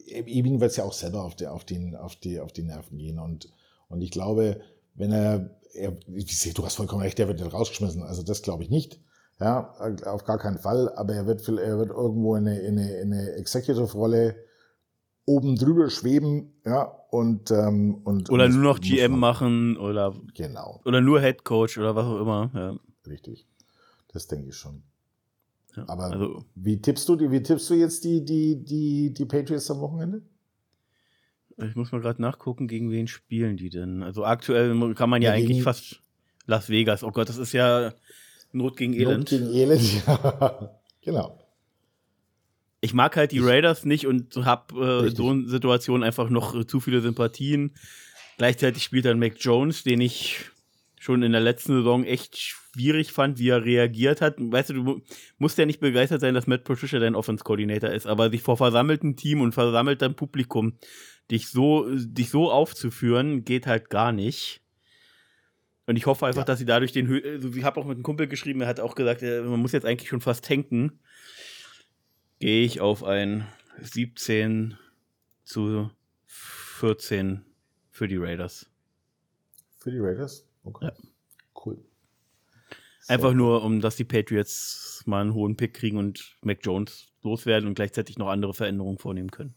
ihm 0.05 0.59
wird 0.59 0.71
es 0.71 0.77
ja 0.77 0.83
auch 0.83 0.93
selber 0.93 1.23
auf, 1.23 1.35
der, 1.35 1.53
auf, 1.53 1.65
den, 1.65 1.95
auf, 1.95 2.15
die, 2.15 2.39
auf 2.39 2.51
die 2.51 2.63
Nerven 2.63 2.97
gehen. 2.97 3.19
Und, 3.19 3.49
und 3.93 4.01
ich 4.01 4.11
glaube, 4.11 4.59
wenn 4.95 5.11
er, 5.11 5.49
er 5.73 5.95
ich 6.13 6.37
sehe, 6.37 6.53
du 6.53 6.65
hast 6.65 6.75
vollkommen 6.75 7.01
recht, 7.01 7.17
der 7.17 7.27
wird 7.27 7.39
dann 7.39 7.47
rausgeschmissen. 7.47 8.03
Also 8.03 8.23
das 8.23 8.41
glaube 8.41 8.63
ich 8.63 8.69
nicht. 8.69 8.99
Ja, 9.39 9.73
auf 10.05 10.25
gar 10.25 10.37
keinen 10.37 10.59
Fall. 10.59 10.93
Aber 10.95 11.13
er 11.13 11.25
wird, 11.25 11.47
er 11.47 11.77
wird 11.77 11.89
irgendwo 11.89 12.35
in 12.35 12.47
eine, 12.47 12.59
in 12.59 12.77
eine, 12.77 12.91
in 12.97 13.13
eine 13.13 13.31
Executive-Rolle 13.33 14.35
oben 15.25 15.55
drüber 15.55 15.89
schweben, 15.89 16.53
ja, 16.65 16.83
und, 17.09 17.51
ähm, 17.51 18.01
und 18.03 18.29
oder 18.29 18.45
und 18.45 18.55
nur 18.55 18.63
noch 18.63 18.81
GM 18.81 19.17
machen 19.17 19.77
oder 19.77 20.13
genau 20.33 20.81
oder 20.83 20.99
nur 20.99 21.21
Head 21.21 21.43
Coach 21.43 21.77
oder 21.77 21.95
was 21.95 22.05
auch 22.05 22.19
immer. 22.19 22.51
Ja. 22.53 22.75
Richtig, 23.09 23.47
das 24.09 24.27
denke 24.27 24.49
ich 24.49 24.55
schon. 24.55 24.83
Ja, 25.75 25.85
Aber 25.87 26.03
also, 26.03 26.45
wie 26.55 26.81
tippst 26.81 27.07
du? 27.07 27.17
Wie 27.31 27.41
tippst 27.41 27.69
du 27.69 27.75
jetzt 27.75 28.03
die 28.03 28.23
die 28.23 28.63
die 28.63 29.13
die 29.13 29.25
Patriots 29.25 29.71
am 29.71 29.79
Wochenende? 29.79 30.21
Ich 31.57 31.75
muss 31.75 31.91
mal 31.91 32.01
gerade 32.01 32.21
nachgucken, 32.21 32.67
gegen 32.67 32.91
wen 32.91 33.07
spielen 33.07 33.57
die 33.57 33.69
denn? 33.69 34.03
Also 34.03 34.25
aktuell 34.25 34.93
kann 34.95 35.09
man 35.09 35.21
ja, 35.21 35.35
ja 35.35 35.41
eigentlich 35.41 35.63
fast 35.63 36.01
Las 36.45 36.69
Vegas. 36.69 37.03
Oh 37.03 37.11
Gott, 37.11 37.29
das 37.29 37.37
ist 37.37 37.53
ja 37.53 37.93
Not 38.51 38.77
gegen 38.77 38.93
Elend. 38.93 39.31
Not 39.31 39.41
gegen 39.41 39.53
Elend, 39.53 40.05
ja. 40.07 40.79
genau 41.01 41.43
ich 42.83 42.93
mag 42.93 43.15
halt 43.15 43.31
die 43.31 43.39
Raiders 43.39 43.85
nicht 43.85 44.07
und 44.07 44.35
habe 44.35 45.05
äh, 45.07 45.15
so 45.15 45.29
eine 45.29 45.47
Situation 45.47 46.03
einfach 46.03 46.29
noch 46.29 46.53
äh, 46.53 46.67
zu 46.67 46.81
viele 46.81 46.99
Sympathien. 46.99 47.71
Gleichzeitig 48.37 48.83
spielt 48.83 49.05
dann 49.05 49.19
Mac 49.19 49.35
Jones, 49.39 49.83
den 49.83 50.01
ich 50.01 50.51
schon 50.99 51.23
in 51.23 51.31
der 51.31 51.39
letzten 51.39 51.77
Saison 51.77 52.03
echt 52.03 52.37
schwierig 52.37 53.13
fand, 53.13 53.39
wie 53.39 53.47
er 53.47 53.63
reagiert 53.63 54.19
hat. 54.19 54.35
Weißt 54.37 54.71
du, 54.71 54.73
du 54.73 55.01
musst 55.37 55.57
ja 55.57 55.65
nicht 55.65 55.79
begeistert 55.79 56.19
sein, 56.19 56.33
dass 56.33 56.45
Matt 56.45 56.65
Patricia 56.65 56.99
dein 56.99 57.15
Offense-Coordinator 57.15 57.89
ist, 57.89 58.05
aber 58.05 58.29
sich 58.29 58.41
vor 58.41 58.57
versammeltem 58.57 59.15
Team 59.15 59.39
und 59.39 59.53
versammeltem 59.53 60.15
Publikum 60.15 60.73
dich 61.31 61.49
so, 61.49 61.87
dich 61.95 62.29
so 62.29 62.51
aufzuführen, 62.51 63.45
geht 63.45 63.67
halt 63.67 63.89
gar 63.89 64.11
nicht. 64.11 64.61
Und 65.85 65.97
ich 65.97 66.05
hoffe 66.05 66.25
einfach, 66.25 66.41
ja. 66.41 66.45
dass 66.45 66.59
sie 66.59 66.65
dadurch 66.65 66.91
den, 66.91 67.11
also 67.23 67.49
ich 67.49 67.63
habe 67.63 67.79
auch 67.79 67.85
mit 67.85 67.95
einem 67.95 68.03
Kumpel 68.03 68.27
geschrieben, 68.27 68.61
er 68.61 68.67
hat 68.67 68.79
auch 68.79 68.95
gesagt, 68.95 69.21
äh, 69.21 69.41
man 69.41 69.59
muss 69.59 69.73
jetzt 69.73 69.85
eigentlich 69.85 70.09
schon 70.09 70.21
fast 70.21 70.45
tanken 70.45 70.99
gehe 72.43 72.65
ich 72.65 72.81
auf 72.81 73.05
ein 73.05 73.47
17 73.79 74.77
zu 75.45 75.89
14 76.25 77.45
für 77.89 78.09
die 78.09 78.17
Raiders. 78.17 78.69
Für 79.79 79.91
die 79.91 79.99
Raiders? 79.99 80.45
Okay. 80.65 80.87
Ja. 80.87 80.93
Cool. 81.65 81.77
Einfach 83.07 83.29
so. 83.29 83.35
nur, 83.35 83.63
um 83.63 83.79
dass 83.79 83.95
die 83.95 84.03
Patriots 84.03 85.03
mal 85.05 85.21
einen 85.21 85.33
hohen 85.33 85.55
Pick 85.55 85.73
kriegen 85.73 85.97
und 85.97 86.35
Mac 86.41 86.59
Jones 86.63 87.13
loswerden 87.21 87.69
und 87.69 87.75
gleichzeitig 87.75 88.17
noch 88.17 88.27
andere 88.27 88.53
Veränderungen 88.53 88.97
vornehmen 88.97 89.31
können. 89.31 89.55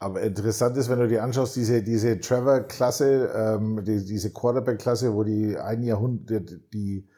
Aber 0.00 0.22
interessant 0.22 0.76
ist, 0.76 0.88
wenn 0.88 1.00
du 1.00 1.08
dir 1.08 1.24
anschaust, 1.24 1.56
diese, 1.56 1.82
diese 1.82 2.20
Trevor-Klasse, 2.20 3.32
ähm, 3.34 3.84
die, 3.84 4.04
diese 4.04 4.32
Quarterback-Klasse, 4.32 5.12
wo 5.12 5.24
die 5.24 5.56
ein 5.56 5.82
Jahrhundert, 5.82 6.72
die 6.72 7.08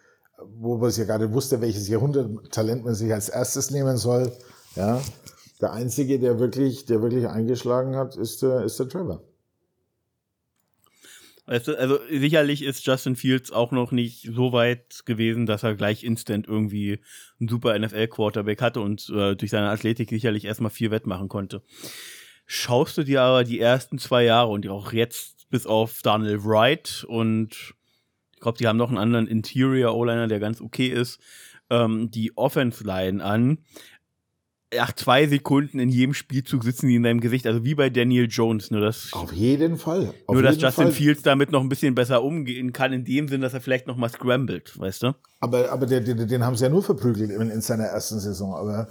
wo 0.43 0.77
man 0.79 0.89
es 0.89 0.97
ja 0.97 1.05
gerade 1.05 1.33
wusste, 1.33 1.61
welches 1.61 1.89
Jahrhunderttalent 1.89 2.85
man 2.85 2.95
sich 2.95 3.13
als 3.13 3.29
erstes 3.29 3.71
nehmen 3.71 3.97
soll. 3.97 4.33
Ja, 4.77 5.03
der 5.61 5.73
einzige, 5.73 6.19
der 6.19 6.39
wirklich, 6.39 6.87
der 6.87 7.03
wirklich 7.03 7.27
eingeschlagen 7.29 7.97
hat, 7.97 8.17
ist 8.17 8.43
der, 8.43 8.65
ist 8.65 8.79
der 8.79 8.89
Trevor. 8.89 9.23
Also, 11.47 11.75
also 11.75 11.99
sicherlich 12.09 12.63
ist 12.63 12.87
Justin 12.87 13.17
Fields 13.17 13.51
auch 13.51 13.73
noch 13.73 13.91
nicht 13.91 14.31
so 14.33 14.53
weit 14.53 15.05
gewesen, 15.05 15.47
dass 15.47 15.65
er 15.65 15.75
gleich 15.75 16.05
instant 16.05 16.47
irgendwie 16.47 17.01
einen 17.41 17.49
super 17.49 17.77
NFL-Quarterback 17.77 18.63
hatte 18.63 18.81
und 18.81 19.11
äh, 19.11 19.35
durch 19.35 19.51
seine 19.51 19.71
Athletik 19.71 20.11
sicherlich 20.11 20.45
erstmal 20.45 20.71
viel 20.71 20.93
wettmachen 20.93 21.29
konnte. 21.29 21.63
Schaust 22.53 22.99
du 22.99 23.05
dir 23.05 23.23
aber 23.23 23.45
die 23.45 23.61
ersten 23.61 23.99
zwei 24.01 24.25
Jahre 24.25 24.51
und 24.51 24.67
auch 24.67 24.93
jetzt 24.93 25.49
bis 25.51 25.67
auf 25.67 26.03
Daniel 26.03 26.43
Wright 26.43 27.07
und 27.07 27.77
ich 28.35 28.41
glaube, 28.41 28.59
die 28.59 28.67
haben 28.67 28.77
noch 28.77 28.89
einen 28.89 28.99
anderen 28.99 29.29
Interior 29.29 29.95
O-Liner, 29.95 30.27
der 30.27 30.41
ganz 30.41 30.61
okay 30.61 30.89
ist. 30.89 31.21
Ähm, 31.71 32.11
die 32.11 32.37
Offense-Line 32.37 33.23
an. 33.23 33.59
Nach 34.75 34.93
zwei 34.93 35.29
Sekunden 35.29 35.79
in 35.79 35.91
jedem 35.91 36.13
Spielzug 36.13 36.65
sitzen 36.65 36.89
die 36.89 36.97
in 36.97 37.05
deinem 37.05 37.21
Gesicht, 37.21 37.47
also 37.47 37.63
wie 37.63 37.77
bei 37.77 37.89
Daniel 37.89 38.27
Jones. 38.29 38.73
Nur 38.73 38.81
dass, 38.81 39.13
Auf 39.13 39.33
jeden 39.33 39.79
Fall. 39.79 40.13
Auf 40.27 40.35
nur, 40.35 40.43
dass 40.43 40.61
Justin 40.61 40.87
Fall. 40.87 40.93
Fields 40.93 41.23
damit 41.23 41.53
noch 41.53 41.61
ein 41.61 41.69
bisschen 41.69 41.95
besser 41.95 42.25
umgehen 42.25 42.73
kann, 42.73 42.93
in 42.93 43.05
dem 43.05 43.29
Sinn, 43.29 43.43
dass 43.43 43.55
er 43.55 43.61
vielleicht 43.61 43.87
noch 43.87 43.97
mal 43.97 44.09
scrambled, 44.09 44.77
weißt 44.77 45.05
du? 45.05 45.15
Aber, 45.39 45.71
aber 45.71 45.87
den, 45.87 46.05
den, 46.05 46.27
den 46.27 46.45
haben 46.45 46.57
sie 46.57 46.65
ja 46.65 46.71
nur 46.71 46.83
verprügelt 46.83 47.31
in, 47.31 47.49
in 47.49 47.61
seiner 47.61 47.85
ersten 47.85 48.19
Saison. 48.19 48.57
Aber 48.57 48.89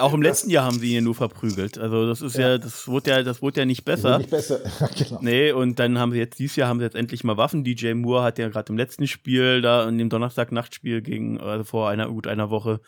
auch 0.00 0.14
im 0.14 0.22
letzten 0.22 0.50
Jahr 0.50 0.64
haben 0.64 0.78
sie 0.78 0.96
ihn 0.96 1.04
nur 1.04 1.14
verprügelt. 1.14 1.78
Also 1.78 2.06
das 2.06 2.22
ist 2.22 2.36
ja, 2.36 2.50
ja 2.50 2.58
das 2.58 2.88
wurde 2.88 3.10
ja, 3.10 3.22
das 3.22 3.42
wurde 3.42 3.60
ja 3.60 3.66
nicht 3.66 3.84
besser. 3.84 4.18
Nicht 4.18 4.30
besser, 4.30 4.60
genau. 4.96 5.18
Nee, 5.20 5.52
und 5.52 5.78
dann 5.78 5.98
haben 5.98 6.12
sie 6.12 6.18
jetzt, 6.18 6.38
dieses 6.38 6.56
Jahr 6.56 6.68
haben 6.68 6.78
sie 6.78 6.84
jetzt 6.84 6.96
endlich 6.96 7.24
mal 7.24 7.36
Waffen. 7.36 7.64
DJ 7.64 7.94
Moore 7.94 8.22
hat 8.22 8.38
ja 8.38 8.48
gerade 8.48 8.72
im 8.72 8.76
letzten 8.76 9.06
Spiel, 9.06 9.62
da 9.62 9.88
in 9.88 9.98
dem 9.98 10.08
Donnerstag-Nachtspiel 10.08 11.02
gegen, 11.02 11.40
also 11.40 11.64
vor 11.64 11.88
einer, 11.88 12.08
gut 12.08 12.26
einer 12.26 12.50
Woche, 12.50 12.80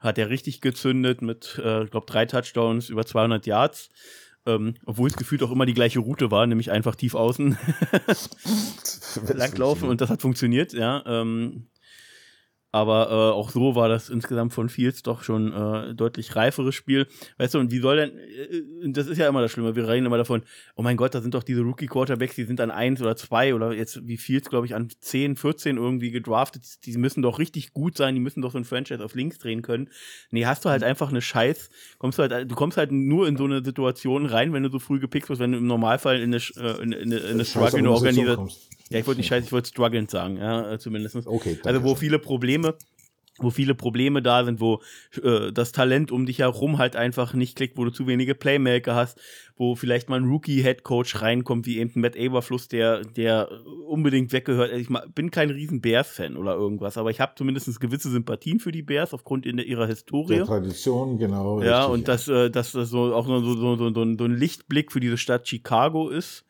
hat 0.00 0.18
er 0.18 0.30
richtig 0.30 0.60
gezündet 0.60 1.22
mit, 1.22 1.60
äh, 1.62 1.84
ich 1.84 1.90
glaube, 1.90 2.06
drei 2.06 2.26
Touchdowns, 2.26 2.88
über 2.88 3.04
200 3.04 3.46
Yards. 3.46 3.90
Ähm, 4.46 4.74
obwohl 4.84 5.08
es 5.08 5.16
gefühlt 5.16 5.42
auch 5.42 5.50
immer 5.50 5.64
die 5.64 5.72
gleiche 5.72 6.00
Route 6.00 6.30
war, 6.30 6.46
nämlich 6.46 6.70
einfach 6.70 6.96
tief 6.96 7.14
außen 7.14 7.56
langlaufen 9.34 9.88
und 9.88 10.02
das 10.02 10.10
hat 10.10 10.20
funktioniert, 10.20 10.74
ja. 10.74 11.02
Ähm, 11.06 11.66
aber 12.74 13.08
äh, 13.08 13.32
auch 13.32 13.50
so 13.50 13.76
war 13.76 13.88
das 13.88 14.08
insgesamt 14.08 14.52
von 14.52 14.68
Fields 14.68 15.04
doch 15.04 15.22
schon 15.22 15.52
äh, 15.52 15.94
deutlich 15.94 16.34
reiferes 16.34 16.74
Spiel. 16.74 17.06
Weißt 17.38 17.54
du, 17.54 17.60
und 17.60 17.70
wie 17.70 17.78
soll 17.78 17.98
denn, 17.98 18.18
äh, 18.18 18.90
das 18.90 19.06
ist 19.06 19.16
ja 19.16 19.28
immer 19.28 19.42
das 19.42 19.52
Schlimme, 19.52 19.76
wir 19.76 19.86
reden 19.86 20.06
immer 20.06 20.18
davon, 20.18 20.42
oh 20.74 20.82
mein 20.82 20.96
Gott, 20.96 21.14
da 21.14 21.20
sind 21.20 21.34
doch 21.34 21.44
diese 21.44 21.60
Rookie-Quarterbacks, 21.60 22.34
die 22.34 22.42
sind 22.42 22.60
an 22.60 22.72
eins 22.72 23.00
oder 23.00 23.14
zwei 23.14 23.54
oder 23.54 23.72
jetzt 23.72 24.08
wie 24.08 24.16
Fields, 24.16 24.50
glaube 24.50 24.66
ich, 24.66 24.74
an 24.74 24.88
10, 24.90 25.36
14 25.36 25.76
irgendwie 25.76 26.10
gedraftet. 26.10 26.84
Die 26.84 26.98
müssen 26.98 27.22
doch 27.22 27.38
richtig 27.38 27.74
gut 27.74 27.96
sein, 27.96 28.16
die 28.16 28.20
müssen 28.20 28.42
doch 28.42 28.50
so 28.50 28.58
ein 28.58 28.64
Franchise 28.64 29.04
auf 29.04 29.14
links 29.14 29.38
drehen 29.38 29.62
können. 29.62 29.88
Nee, 30.32 30.44
hast 30.46 30.64
du 30.64 30.68
halt 30.68 30.82
einfach 30.82 31.10
eine 31.10 31.22
Scheiß, 31.22 31.70
kommst 31.98 32.18
du 32.18 32.24
halt, 32.24 32.50
du 32.50 32.56
kommst 32.56 32.76
halt 32.76 32.90
nur 32.90 33.28
in 33.28 33.36
so 33.36 33.44
eine 33.44 33.64
Situation 33.64 34.26
rein, 34.26 34.52
wenn 34.52 34.64
du 34.64 34.68
so 34.68 34.80
früh 34.80 34.98
gepickt 34.98 35.28
wirst, 35.28 35.40
wenn 35.40 35.52
du 35.52 35.58
im 35.58 35.68
Normalfall 35.68 36.20
in 36.20 36.34
eine, 36.34 36.42
äh, 36.56 36.82
in, 36.82 36.90
in, 36.90 37.12
in 37.12 37.24
eine 37.24 37.44
Struggle 37.44 37.88
organisiert. 37.88 38.40
Ja, 38.90 38.98
ich 38.98 39.06
wollte 39.06 39.20
nicht 39.20 39.28
scheiße, 39.28 39.46
ich 39.46 39.52
wollte 39.52 39.68
strugglend 39.68 40.10
sagen, 40.10 40.36
ja, 40.36 40.78
zumindest. 40.78 41.26
Okay. 41.26 41.58
Also, 41.64 41.82
wo 41.82 41.94
viele 41.94 42.18
Probleme 42.18 42.76
wo 43.38 43.50
viele 43.50 43.74
Probleme 43.74 44.22
da 44.22 44.44
sind, 44.44 44.60
wo 44.60 44.80
äh, 45.22 45.52
das 45.52 45.72
Talent 45.72 46.12
um 46.12 46.26
dich 46.26 46.38
herum 46.38 46.78
halt 46.78 46.94
einfach 46.94 47.34
nicht 47.34 47.56
klickt, 47.56 47.76
wo 47.76 47.84
du 47.84 47.90
zu 47.90 48.06
wenige 48.06 48.34
Playmaker 48.34 48.94
hast, 48.94 49.18
wo 49.56 49.74
vielleicht 49.74 50.08
mal 50.08 50.20
ein 50.20 50.28
Rookie-Headcoach 50.28 51.20
reinkommt, 51.20 51.66
wie 51.66 51.78
eben 51.78 52.00
Matt 52.00 52.16
Aberfluss, 52.16 52.68
der, 52.68 53.02
der 53.02 53.48
unbedingt 53.86 54.32
weggehört. 54.32 54.70
Also 54.70 54.80
ich 54.80 55.12
bin 55.14 55.30
kein 55.30 55.50
riesen 55.50 55.80
Bears-Fan 55.80 56.36
oder 56.36 56.54
irgendwas, 56.54 56.96
aber 56.96 57.10
ich 57.10 57.20
habe 57.20 57.32
zumindest 57.36 57.80
gewisse 57.80 58.10
Sympathien 58.10 58.60
für 58.60 58.72
die 58.72 58.82
Bears 58.82 59.12
aufgrund 59.12 59.46
ihrer 59.46 59.86
Historie. 59.86 60.36
Der 60.36 60.46
Tradition, 60.46 61.18
genau. 61.18 61.60
Ja, 61.62 61.86
richtig, 61.86 61.94
und 61.94 62.00
ja. 62.00 62.14
Dass, 62.14 62.28
äh, 62.28 62.50
dass 62.50 62.72
das 62.72 62.88
so 62.88 63.14
auch 63.14 63.26
so, 63.26 63.40
so, 63.40 63.76
so, 63.76 63.92
so 63.92 64.02
ein 64.02 64.36
Lichtblick 64.36 64.92
für 64.92 65.00
diese 65.00 65.18
Stadt 65.18 65.48
Chicago 65.48 66.08
ist 66.08 66.44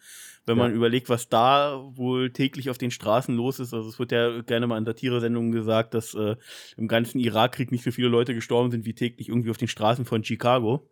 wenn 0.46 0.58
man 0.58 0.74
überlegt, 0.74 1.08
was 1.08 1.28
da 1.28 1.82
wohl 1.94 2.30
täglich 2.30 2.68
auf 2.68 2.78
den 2.78 2.90
Straßen 2.90 3.34
los 3.34 3.60
ist. 3.60 3.72
Also 3.72 3.88
es 3.88 3.98
wird 3.98 4.12
ja 4.12 4.42
gerne 4.42 4.66
mal 4.66 4.78
in 4.78 4.84
Satire-Sendungen 4.84 5.52
gesagt, 5.52 5.94
dass 5.94 6.14
äh, 6.14 6.36
im 6.76 6.88
ganzen 6.88 7.18
Irakkrieg 7.18 7.72
nicht 7.72 7.84
so 7.84 7.90
viele 7.90 8.08
Leute 8.08 8.34
gestorben 8.34 8.70
sind 8.70 8.84
wie 8.84 8.94
täglich 8.94 9.28
irgendwie 9.28 9.50
auf 9.50 9.56
den 9.56 9.68
Straßen 9.68 10.04
von 10.04 10.22
Chicago. 10.22 10.88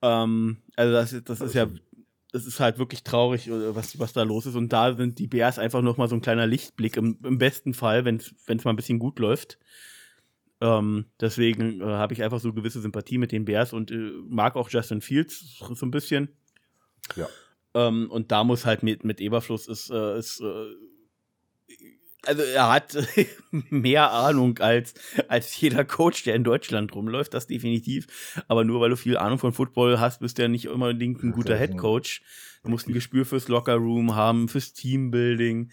Ähm, 0.00 0.58
also 0.76 0.92
das, 0.92 1.24
das 1.24 1.40
ist 1.40 1.54
ja, 1.54 1.68
das 2.30 2.46
ist 2.46 2.60
halt 2.60 2.78
wirklich 2.78 3.02
traurig, 3.02 3.48
äh, 3.48 3.74
was, 3.74 3.98
was 3.98 4.12
da 4.12 4.22
los 4.22 4.46
ist. 4.46 4.54
Und 4.54 4.72
da 4.72 4.94
sind 4.94 5.18
die 5.18 5.26
Bears 5.26 5.58
einfach 5.58 5.82
nochmal 5.82 6.08
so 6.08 6.14
ein 6.14 6.22
kleiner 6.22 6.46
Lichtblick 6.46 6.96
im, 6.96 7.18
im 7.24 7.38
besten 7.38 7.74
Fall, 7.74 8.04
wenn 8.04 8.16
es 8.18 8.64
mal 8.64 8.70
ein 8.70 8.76
bisschen 8.76 9.00
gut 9.00 9.18
läuft. 9.18 9.58
Ähm, 10.60 11.06
deswegen 11.20 11.80
äh, 11.80 11.84
habe 11.84 12.14
ich 12.14 12.22
einfach 12.22 12.38
so 12.38 12.52
gewisse 12.52 12.80
Sympathie 12.80 13.18
mit 13.18 13.32
den 13.32 13.44
Bears 13.44 13.72
und 13.72 13.90
äh, 13.90 14.12
mag 14.28 14.54
auch 14.54 14.70
Justin 14.70 15.00
Fields 15.00 15.58
so 15.58 15.84
ein 15.84 15.90
bisschen. 15.90 16.28
Ja. 17.16 17.28
Ähm, 17.74 18.10
und 18.10 18.32
da 18.32 18.44
muss 18.44 18.66
halt 18.66 18.82
mit, 18.82 19.04
mit 19.04 19.20
Eberfluss 19.20 19.66
ist, 19.66 19.90
äh, 19.90 20.18
ist 20.18 20.40
äh, 20.40 20.74
also 22.24 22.42
er 22.42 22.70
hat 22.70 22.96
mehr 23.50 24.12
Ahnung 24.12 24.58
als, 24.58 24.94
als 25.28 25.58
jeder 25.60 25.84
Coach, 25.84 26.22
der 26.24 26.34
in 26.34 26.44
Deutschland 26.44 26.94
rumläuft, 26.94 27.34
das 27.34 27.46
definitiv. 27.46 28.42
Aber 28.48 28.64
nur 28.64 28.80
weil 28.80 28.90
du 28.90 28.96
viel 28.96 29.16
Ahnung 29.16 29.38
von 29.38 29.52
Football 29.52 29.98
hast, 29.98 30.20
bist 30.20 30.38
du 30.38 30.42
ja 30.42 30.48
nicht 30.48 30.68
unbedingt 30.68 31.22
ein 31.22 31.32
guter 31.32 31.58
Head 31.58 31.76
Coach. 31.76 32.22
Du 32.62 32.70
musst 32.70 32.88
ein 32.88 32.94
Gespür 32.94 33.24
fürs 33.24 33.48
Lockerroom 33.48 34.14
haben, 34.14 34.48
fürs 34.48 34.72
Teambuilding. 34.72 35.70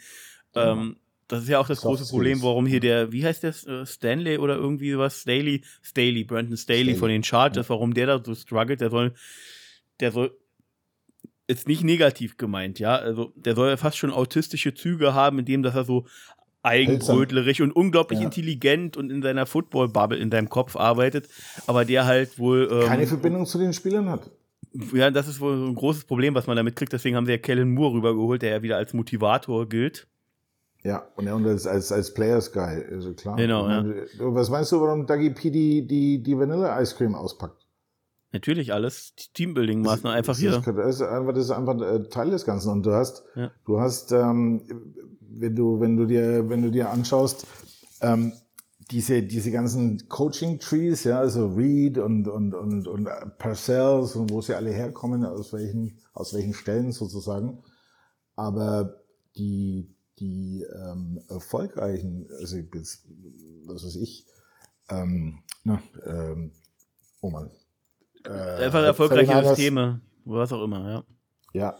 Ja. 0.56 0.72
Ähm, 0.72 0.98
das 1.28 1.44
ist 1.44 1.50
ja 1.50 1.60
auch 1.60 1.68
das 1.68 1.82
Soft 1.82 2.00
große 2.00 2.10
Problem, 2.10 2.42
warum 2.42 2.66
hier 2.66 2.80
der, 2.80 3.12
wie 3.12 3.24
heißt 3.24 3.44
der, 3.44 3.52
äh, 3.52 3.86
Stanley 3.86 4.40
oder 4.40 4.56
irgendwie 4.56 4.98
was, 4.98 5.22
Staley, 5.22 5.64
Staley, 5.84 6.24
Brandon 6.24 6.58
Staley, 6.58 6.82
Staley. 6.86 6.96
von 6.98 7.10
den 7.10 7.24
Chargers, 7.24 7.70
warum 7.70 7.94
der 7.94 8.08
da 8.08 8.24
so 8.24 8.34
struggelt, 8.34 8.82
der 8.82 8.90
soll, 8.90 9.14
der 10.00 10.12
soll 10.12 10.36
ist 11.50 11.68
nicht 11.68 11.84
negativ 11.84 12.38
gemeint, 12.38 12.80
ja. 12.80 12.96
Also 12.96 13.32
der 13.36 13.56
soll 13.56 13.70
ja 13.70 13.78
fast 13.78 13.98
schon 13.98 14.12
autistische 14.12 14.74
Züge 14.74 15.14
haben, 15.14 15.40
indem 15.40 15.64
dass 15.64 15.76
er 15.76 15.84
so 15.84 16.06
eigenbrötlerisch 16.62 17.62
und 17.62 17.72
unglaublich 17.72 18.20
ja. 18.20 18.26
intelligent 18.26 18.98
und 18.98 19.10
in 19.10 19.22
seiner 19.22 19.46
Football-Bubble 19.46 20.18
in 20.18 20.30
deinem 20.30 20.50
Kopf 20.50 20.76
arbeitet, 20.76 21.28
aber 21.68 21.86
der 21.86 22.06
halt 22.06 22.38
wohl 22.38 22.68
ähm, 22.72 22.88
keine 22.88 23.08
Verbindung 23.08 23.46
zu 23.46 23.58
den 23.58 23.74
Spielern 23.74 24.10
hat. 24.10 24.30
Ja, 24.94 25.10
das 25.10 25.28
ist 25.28 25.40
wohl 25.40 25.70
ein 25.70 25.74
großes 25.74 26.04
Problem, 26.04 26.36
was 26.36 26.46
man 26.46 26.56
damit 26.56 26.76
kriegt. 26.76 26.94
Deswegen 26.94 27.16
haben 27.16 27.26
sie 27.26 27.32
ja 27.32 27.38
Kellen 27.40 27.74
Moore 27.74 27.96
rübergeholt, 27.96 28.42
der 28.44 28.52
ja 28.52 28.62
wieder 28.62 28.78
als 28.78 28.94
Motivator 28.94 29.68
gilt. 29.68 30.08
Ja, 30.84 31.08
und, 31.16 31.26
ja, 31.26 31.34
und 31.34 31.48
als, 31.48 31.66
als, 31.66 31.92
als 31.92 32.14
Players 32.14 32.52
Guy, 32.52 32.86
also 32.92 33.14
klar. 33.14 33.36
Genau, 33.38 33.68
ja. 33.68 33.84
Was 34.20 34.50
meinst 34.50 34.72
du, 34.72 34.80
warum 34.80 35.08
Dougie 35.08 35.32
P 35.32 35.50
die, 35.50 35.88
die, 35.88 36.22
die 36.22 36.38
Vanille 36.38 36.70
Ice 36.80 36.96
Cream 36.96 37.16
auspackt? 37.16 37.66
Natürlich 38.32 38.74
alles 38.74 39.14
Teambuilding-Maßnahmen 39.34 40.16
einfach 40.16 40.34
das 40.34 40.40
hier. 40.40 40.52
Das 40.52 40.96
ist 40.96 41.02
einfach, 41.02 41.34
das 41.34 41.46
ist 41.46 41.52
einfach 41.52 41.82
äh, 41.82 42.04
Teil 42.10 42.30
des 42.30 42.46
Ganzen. 42.46 42.70
Und 42.72 42.86
du 42.86 42.92
hast, 42.92 43.24
ja. 43.36 43.52
du 43.66 43.80
hast, 43.80 44.12
ähm, 44.12 44.62
wenn 45.22 45.56
du, 45.56 45.80
wenn 45.80 45.98
du 45.98 46.06
dir, 46.06 46.48
wenn 46.48 46.62
du 46.62 46.70
dir 46.70 46.90
anschaust, 46.90 47.48
ähm, 48.02 48.34
diese, 48.92 49.24
diese 49.24 49.52
ganzen 49.52 50.08
Coaching-Trees, 50.10 51.04
ja, 51.04 51.20
also 51.20 51.48
Reed 51.48 51.98
und, 51.98 52.28
und, 52.28 52.54
und, 52.54 52.88
und 52.88 53.10
Parcells 53.38 54.16
und 54.16 54.32
wo 54.32 54.42
sie 54.42 54.56
alle 54.56 54.72
herkommen, 54.72 55.26
aus 55.26 55.54
welchen, 55.54 56.00
aus 56.14 56.34
welchen 56.34 56.54
Stellen 56.54 56.92
sozusagen. 56.92 57.64
Aber 58.36 59.04
die, 59.36 59.96
die 60.20 60.66
ähm, 60.74 61.22
erfolgreichen, 61.30 62.28
also 62.40 62.58
jetzt, 62.58 63.08
was 63.66 63.86
weiß 63.86 63.96
ich, 63.96 64.26
ähm, 64.90 65.40
na, 65.64 65.82
ähm, 66.06 66.52
oh 67.22 67.30
man, 67.30 67.52
äh, 68.26 68.66
Einfach 68.66 68.84
erfolgreiche 68.84 69.44
Systeme, 69.44 70.02
was 70.26 70.52
auch 70.52 70.64
immer, 70.64 70.90
ja. 70.90 71.04
Ja. 71.54 71.78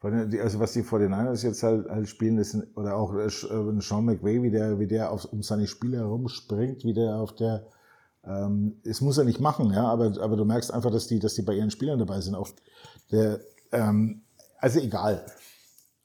Also 0.00 0.60
was 0.60 0.72
die 0.74 0.84
49ers 0.84 1.42
jetzt 1.42 1.62
halt, 1.64 1.88
halt 1.88 2.08
spielen, 2.08 2.42
sind, 2.44 2.76
oder 2.76 2.96
auch 2.96 3.14
äh, 3.14 3.26
äh, 3.26 3.80
Sean 3.80 4.04
McVay, 4.04 4.42
wie 4.42 4.50
der, 4.50 4.78
wie 4.78 4.86
der 4.86 5.10
auf, 5.10 5.24
um 5.24 5.42
seine 5.42 5.66
Spieler 5.66 5.98
herumspringt, 5.98 6.84
wie 6.84 6.94
der 6.94 7.16
auf 7.16 7.34
der, 7.34 7.66
ähm, 8.24 8.80
es 8.84 9.00
muss 9.00 9.18
er 9.18 9.24
nicht 9.24 9.40
machen, 9.40 9.72
ja, 9.72 9.84
aber, 9.88 10.12
aber 10.20 10.36
du 10.36 10.44
merkst 10.44 10.72
einfach, 10.72 10.92
dass 10.92 11.08
die, 11.08 11.18
dass 11.18 11.34
die 11.34 11.42
bei 11.42 11.54
ihren 11.54 11.72
Spielern 11.72 11.98
dabei 11.98 12.20
sind. 12.20 12.36
Auch 12.36 12.48
der, 13.10 13.40
ähm, 13.72 14.22
also 14.58 14.78
egal. 14.78 15.26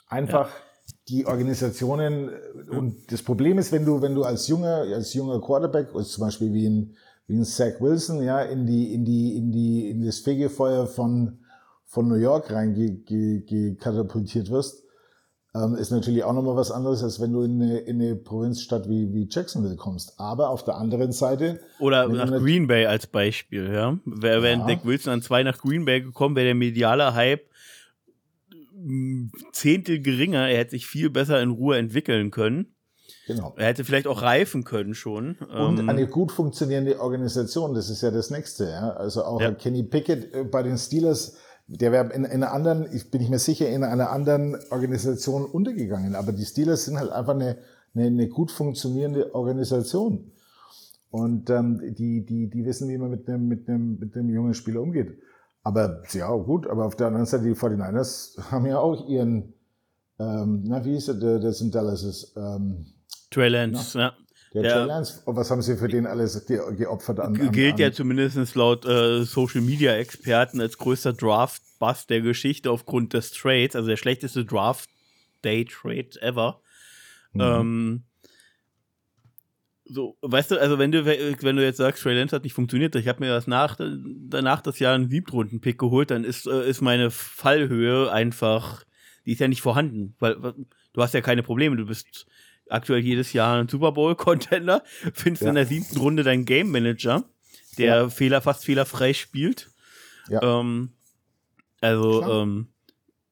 Einfach 0.08 0.50
ja. 0.50 0.96
die 1.10 1.26
Organisationen 1.28 2.32
und 2.72 3.12
das 3.12 3.22
Problem 3.22 3.60
ist, 3.60 3.72
wenn 3.72 3.86
du, 3.86 4.02
wenn 4.02 4.16
du 4.16 4.24
als 4.24 4.48
junger, 4.48 4.86
als 4.92 5.14
junger 5.14 5.40
Quarterback, 5.40 5.90
also 5.94 6.04
zum 6.04 6.24
Beispiel 6.24 6.52
wie 6.52 6.68
ein, 6.68 6.96
wie 7.34 7.40
ein 7.40 7.46
Zach 7.46 7.82
Wilson, 7.82 8.22
ja, 8.22 8.44
in 8.44 8.68
die, 8.68 8.94
in 8.94 9.06
die, 9.06 9.36
in 9.36 9.52
die, 9.52 9.90
in 9.90 10.06
das 10.06 10.20
Fegefeuer 10.20 10.86
von, 10.86 11.40
von 11.86 12.08
New 12.08 12.16
York 12.16 12.52
reingekatapultiert 12.52 14.52
wirst, 14.52 14.84
ähm, 15.56 15.76
ist 15.76 15.90
natürlich 15.90 16.24
auch 16.24 16.34
nochmal 16.34 16.56
was 16.56 16.70
anderes, 16.70 17.02
als 17.04 17.20
wenn 17.20 17.34
du 17.34 17.42
in 17.42 17.60
eine, 17.60 17.80
in 17.80 18.00
eine 18.00 18.16
Provinzstadt 18.16 18.88
wie, 18.88 19.12
wie 19.14 19.28
Jacksonville 19.30 19.78
kommst. 19.78 20.20
Aber 20.20 20.50
auf 20.50 20.64
der 20.64 20.76
anderen 20.76 21.12
Seite. 21.12 21.60
Oder 21.80 22.08
nach 22.08 22.30
Green 22.30 22.68
Bay 22.68 22.86
als 22.86 23.08
Beispiel, 23.08 23.74
ja. 23.74 23.98
Wäre 24.06 24.44
wär 24.44 24.58
ja. 24.58 24.68
Zach 24.68 24.86
Wilson 24.86 25.14
an 25.14 25.24
zwei 25.24 25.42
nach 25.42 25.58
Green 25.58 25.86
Bay 25.86 26.02
gekommen, 26.02 26.36
wäre 26.36 26.46
der 26.46 26.56
mediale 26.56 27.16
Hype 27.16 27.50
Zehntel 29.54 30.02
geringer. 30.02 30.50
Er 30.50 30.60
hätte 30.60 30.72
sich 30.72 30.86
viel 30.86 31.10
besser 31.10 31.42
in 31.42 31.50
Ruhe 31.50 31.78
entwickeln 31.78 32.30
können. 32.30 32.76
Genau. 33.28 33.54
Er 33.56 33.68
hätte 33.68 33.86
vielleicht 33.86 34.08
auch 34.08 34.22
reifen 34.22 34.64
können 34.64 34.94
schon. 34.94 35.36
Und 35.36 35.80
ähm, 35.80 35.90
eine 35.90 36.08
gut 36.08 36.32
funktionierende 36.32 37.00
Organisation, 37.00 37.74
das 37.74 37.90
ist 37.90 38.02
ja 38.02 38.12
das 38.12 38.30
Nächste. 38.32 38.66
Ja? 38.66 38.92
Also 38.92 39.24
auch 39.24 39.40
ja. 39.40 39.52
Kenny 39.52 39.84
Pickett 39.84 40.34
äh, 40.34 40.44
bei 40.44 40.62
den 40.62 40.78
Steelers, 40.78 41.38
der 41.68 41.92
wäre 41.92 42.12
in, 42.14 42.26
in 42.26 42.44
einer 42.44 42.52
anderen, 42.52 42.88
ich 42.94 43.12
bin 43.12 43.22
nicht 43.22 43.30
mehr 43.30 43.40
sicher, 43.40 43.70
in 43.70 43.84
einer 43.84 44.10
anderen 44.10 44.58
Organisation 44.72 45.46
untergegangen. 45.46 46.16
Aber 46.16 46.34
die 46.34 46.46
Steelers 46.46 46.86
sind 46.86 47.00
halt 47.00 47.12
einfach 47.12 47.36
eine, 47.36 47.58
eine, 47.96 48.08
eine 48.08 48.28
gut 48.28 48.52
funktionierende 48.52 49.34
Organisation. 49.34 50.32
Und 51.10 51.50
ähm, 51.50 51.80
die, 51.96 52.26
die, 52.26 52.50
die 52.50 52.66
wissen, 52.66 52.90
wie 52.90 52.98
man 52.98 53.12
mit 53.12 53.30
einem, 53.30 53.48
mit, 53.48 53.70
einem, 53.70 54.00
mit 54.00 54.16
einem 54.16 54.30
jungen 54.30 54.54
Spieler 54.54 54.82
umgeht. 54.82 55.18
Aber 55.62 56.04
ja, 56.12 56.30
gut, 56.36 56.68
aber 56.68 56.86
auf 56.86 56.96
der 56.96 57.08
anderen 57.08 57.26
Seite, 57.26 57.46
die 57.46 57.54
49ers 57.54 58.52
haben 58.52 58.66
ja 58.66 58.80
auch 58.80 59.08
ihren, 59.08 59.54
ähm, 60.20 60.64
na, 60.66 60.84
wie 60.84 60.94
hieß 60.94 61.06
der, 61.20 61.40
der, 61.40 61.54
sind 61.54 61.74
Dallas, 61.74 62.34
ähm, 62.36 62.86
Trey 63.34 63.50
Lance, 63.50 64.00
ja. 64.00 64.16
Der, 64.54 64.62
der 64.62 64.74
Trey 64.74 64.86
Lance, 64.86 65.22
was 65.26 65.50
haben 65.50 65.62
sie 65.62 65.76
für 65.78 65.88
den 65.88 66.06
alles 66.06 66.46
geopfert 66.46 67.20
an? 67.20 67.34
Gilt 67.52 67.74
an, 67.74 67.80
ja 67.80 67.92
zumindest 67.92 68.56
laut 68.56 68.86
äh, 68.86 69.24
Social 69.24 69.62
Media 69.62 69.96
Experten 69.96 70.62
als 70.62 70.78
größter 70.78 71.14
Draft-Bust 71.14 72.10
der 72.10 72.22
Geschichte 72.22 72.70
aufgrund 72.70 73.14
des 73.14 73.32
Trades, 73.32 73.76
also 73.76 73.90
der 73.90 73.98
schlechteste 73.98 74.46
Draft-Day-Trade 74.46 76.22
ever. 76.22 76.62
Mhm. 77.34 77.42
Ähm, 77.42 78.04
so, 79.86 80.18
weißt 80.22 80.52
du, 80.52 80.62
also 80.62 80.80
wenn 80.80 80.92
du, 80.92 81.06
wenn 81.06 81.56
du 81.56 81.64
jetzt 81.64 81.78
sagst, 81.78 82.04
Trey 82.04 82.18
Lance 82.18 82.36
hat 82.36 82.44
nicht 82.44 82.54
funktioniert, 82.54 82.96
ich 82.96 83.08
habe 83.08 83.20
mir 83.20 83.30
das 83.30 83.48
nach, 83.48 83.78
danach 83.78 84.62
das 84.62 84.80
Jahr 84.80 84.96
einen 84.96 85.10
Siebtrunden-Pick 85.10 85.78
geholt, 85.78 86.12
dann 86.12 86.24
ist, 86.24 86.48
äh, 86.48 86.70
ist 86.70 86.82
meine 86.82 87.12
Fallhöhe 87.12 88.12
einfach, 88.12 88.84
die 89.26 89.34
ist 89.34 89.40
ja 89.40 89.48
nicht 89.48 89.62
vorhanden, 89.62 90.16
weil 90.20 90.36
du 90.94 91.02
hast 91.02 91.14
ja 91.14 91.22
keine 91.22 91.44
Probleme, 91.44 91.76
du 91.76 91.86
bist 91.86 92.28
aktuell 92.74 93.02
jedes 93.02 93.34
Jahr 93.34 93.60
ein 93.60 93.68
Super 93.68 93.92
Bowl-Contender, 93.92 94.84
findest 95.14 95.44
ja. 95.44 95.50
in 95.50 95.56
der 95.56 95.66
siebten 95.66 95.98
Runde 95.98 96.24
deinen 96.24 96.46
Game 96.46 96.72
Manager, 96.72 97.24
der 97.78 97.96
ja. 97.96 98.10
Fehler, 98.10 98.42
fast 98.42 98.66
fehlerfrei 98.66 99.14
spielt. 99.14 99.70
Ja. 100.30 100.60
Ähm, 100.60 100.90
also, 101.82 102.24
ähm, 102.24 102.68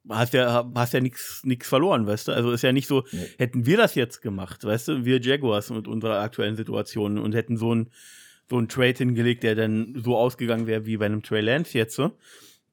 hast 0.09 0.33
ja, 0.33 0.69
hast 0.75 0.93
ja 0.93 0.99
nichts 0.99 1.41
nix 1.43 1.67
verloren, 1.67 2.05
weißt 2.05 2.27
du? 2.27 2.31
Also 2.33 2.51
ist 2.51 2.63
ja 2.63 2.71
nicht 2.71 2.87
so, 2.87 3.03
nee. 3.11 3.27
hätten 3.37 3.65
wir 3.65 3.77
das 3.77 3.95
jetzt 3.95 4.21
gemacht, 4.21 4.63
weißt 4.63 4.89
du, 4.89 5.05
wir 5.05 5.21
Jaguars 5.21 5.69
mit 5.69 5.87
unserer 5.87 6.19
aktuellen 6.19 6.55
Situation 6.55 7.17
und 7.17 7.33
hätten 7.33 7.57
so 7.57 7.73
ein 7.73 7.91
so 8.49 8.57
einen 8.57 8.67
Trade 8.67 8.97
hingelegt, 8.97 9.43
der 9.43 9.55
dann 9.55 9.95
so 10.03 10.17
ausgegangen 10.17 10.67
wäre 10.67 10.85
wie 10.85 10.97
bei 10.97 11.05
einem 11.05 11.23
Trey 11.23 11.39
Lance 11.39 11.77
jetzt, 11.77 11.95
so 11.95 12.11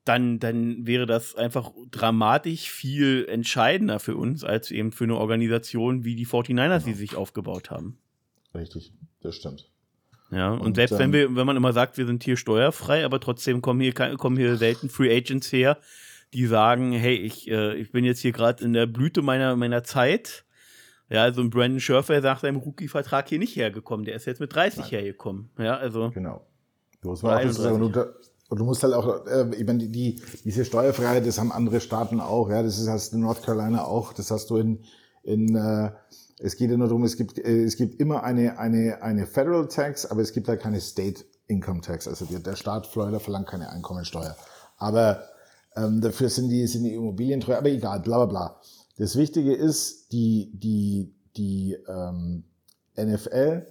dann, 0.08 0.38
dann 0.38 0.86
wäre 0.86 1.06
das 1.06 1.34
einfach 1.34 1.72
dramatisch 1.90 2.70
viel 2.70 3.26
entscheidender 3.28 4.00
für 4.00 4.16
uns, 4.16 4.44
als 4.44 4.70
eben 4.70 4.92
für 4.92 5.04
eine 5.04 5.16
Organisation 5.16 6.04
wie 6.04 6.16
die 6.16 6.26
49ers, 6.26 6.84
die 6.84 6.94
sich 6.94 7.14
aufgebaut 7.14 7.70
haben. 7.70 7.98
Richtig, 8.54 8.92
das 9.20 9.36
stimmt. 9.36 9.70
Ja, 10.30 10.52
und, 10.52 10.60
und 10.60 10.74
selbst 10.74 10.92
ähm, 10.92 10.98
wenn 10.98 11.12
wir, 11.12 11.36
wenn 11.36 11.46
man 11.46 11.56
immer 11.56 11.72
sagt, 11.72 11.96
wir 11.96 12.06
sind 12.06 12.22
hier 12.22 12.36
steuerfrei, 12.36 13.04
aber 13.04 13.20
trotzdem 13.20 13.62
kommen 13.62 13.80
hier, 13.80 13.94
kommen 13.94 14.36
hier 14.36 14.56
selten 14.56 14.88
Free 14.88 15.14
Agents 15.14 15.52
her, 15.52 15.78
die 16.34 16.46
sagen, 16.46 16.92
hey, 16.92 17.14
ich, 17.14 17.50
äh, 17.50 17.76
ich 17.76 17.92
bin 17.92 18.04
jetzt 18.04 18.20
hier 18.20 18.32
gerade 18.32 18.62
in 18.64 18.72
der 18.72 18.86
Blüte 18.86 19.22
meiner, 19.22 19.56
meiner 19.56 19.84
Zeit 19.84 20.44
Ja, 21.08 21.22
also 21.22 21.40
ein 21.40 21.50
Brandon 21.50 21.80
Scherf 21.80 22.10
wäre 22.10 22.20
nach 22.20 22.40
seinem 22.40 22.58
Rookie-Vertrag 22.58 23.28
hier 23.28 23.38
nicht 23.38 23.56
hergekommen. 23.56 24.04
Der 24.04 24.14
ist 24.14 24.26
jetzt 24.26 24.40
mit 24.40 24.54
30 24.54 24.80
Nein. 24.80 24.88
hergekommen. 24.90 25.50
Ja, 25.58 25.76
also. 25.76 26.10
Genau. 26.10 26.46
Du 27.00 27.10
musst, 27.10 27.24
auch 27.24 27.50
sagen, 27.50 27.82
und, 27.82 27.96
du, 27.96 28.14
und 28.48 28.58
du 28.58 28.64
musst 28.64 28.82
halt 28.82 28.94
auch, 28.94 29.26
äh, 29.26 29.54
ich 29.54 29.66
meine, 29.66 29.88
die, 29.88 30.22
diese 30.44 30.64
Steuerfreiheit, 30.64 31.26
das 31.26 31.38
haben 31.38 31.52
andere 31.52 31.80
Staaten 31.80 32.20
auch. 32.20 32.48
Ja, 32.48 32.62
das 32.62 32.78
ist, 32.78 32.88
hast 32.88 33.12
du 33.12 33.16
in 33.16 33.22
North 33.22 33.42
Carolina 33.42 33.84
auch. 33.84 34.14
Das 34.14 34.30
hast 34.30 34.48
du 34.50 34.56
in, 34.56 34.80
in 35.22 35.54
äh, 35.54 35.90
es 36.38 36.56
geht 36.56 36.70
ja 36.70 36.76
nur 36.76 36.88
darum, 36.88 37.04
es 37.04 37.16
gibt, 37.16 37.38
äh, 37.38 37.64
es 37.64 37.76
gibt 37.76 38.00
immer 38.00 38.22
eine, 38.22 38.58
eine, 38.58 39.02
eine 39.02 39.26
Federal 39.26 39.68
Tax, 39.68 40.06
aber 40.06 40.22
es 40.22 40.32
gibt 40.32 40.48
halt 40.48 40.60
keine 40.60 40.80
State 40.80 41.24
Income 41.46 41.82
Tax. 41.82 42.08
Also 42.08 42.24
der, 42.24 42.40
der 42.40 42.56
Staat 42.56 42.86
Florida 42.86 43.18
verlangt 43.18 43.48
keine 43.48 43.70
Einkommensteuer. 43.70 44.34
Aber 44.78 45.24
ähm, 45.76 46.00
dafür 46.00 46.30
sind 46.30 46.48
die, 46.48 46.66
sind 46.66 46.84
die 46.84 46.94
Immobilien 46.94 47.40
teuer. 47.40 47.58
Aber 47.58 47.68
egal, 47.68 48.00
bla 48.00 48.24
bla 48.24 48.26
bla. 48.26 48.60
Das 48.96 49.16
Wichtige 49.16 49.54
ist, 49.54 50.10
die, 50.12 50.50
die, 50.54 51.14
die 51.36 51.76
ähm, 51.86 52.44
NFL 52.96 53.66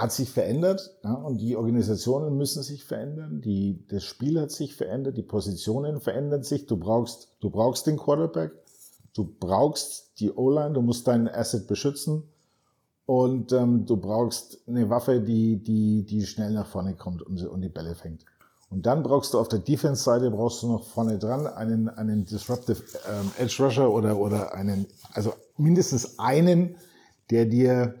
hat 0.00 0.12
sich 0.12 0.30
verändert 0.30 0.96
ja, 1.04 1.12
und 1.12 1.38
die 1.38 1.56
Organisationen 1.56 2.36
müssen 2.36 2.62
sich 2.62 2.84
verändern. 2.84 3.40
Die, 3.40 3.84
das 3.88 4.04
Spiel 4.04 4.40
hat 4.40 4.50
sich 4.50 4.74
verändert, 4.74 5.16
die 5.16 5.22
Positionen 5.22 6.00
verändern 6.00 6.42
sich. 6.42 6.66
Du 6.66 6.76
brauchst, 6.76 7.32
du 7.40 7.50
brauchst 7.50 7.86
den 7.86 7.98
Quarterback, 7.98 8.52
du 9.12 9.24
brauchst 9.38 10.18
die 10.20 10.32
O-Line, 10.32 10.72
du 10.72 10.82
musst 10.82 11.06
deinen 11.06 11.28
Asset 11.28 11.66
beschützen 11.66 12.22
und 13.04 13.52
ähm, 13.52 13.84
du 13.84 13.96
brauchst 13.96 14.58
eine 14.66 14.88
Waffe, 14.88 15.20
die, 15.20 15.62
die, 15.62 16.04
die 16.04 16.24
schnell 16.24 16.52
nach 16.52 16.66
vorne 16.66 16.94
kommt 16.94 17.22
und, 17.22 17.42
und 17.46 17.60
die 17.60 17.68
Bälle 17.68 17.94
fängt. 17.94 18.24
Und 18.70 18.86
dann 18.86 19.02
brauchst 19.02 19.34
du 19.34 19.38
auf 19.38 19.48
der 19.48 19.58
Defense-Seite 19.58 20.30
brauchst 20.30 20.62
du 20.62 20.68
noch 20.68 20.84
vorne 20.84 21.18
dran 21.18 21.46
einen, 21.46 21.88
einen 21.88 22.24
Disruptive 22.24 22.82
ähm, 23.10 23.30
Edge 23.36 23.64
Rusher 23.64 23.92
oder, 23.92 24.16
oder 24.16 24.54
einen, 24.54 24.86
also 25.12 25.32
mindestens 25.56 26.18
einen, 26.20 26.76
der 27.30 27.46
dir 27.46 27.96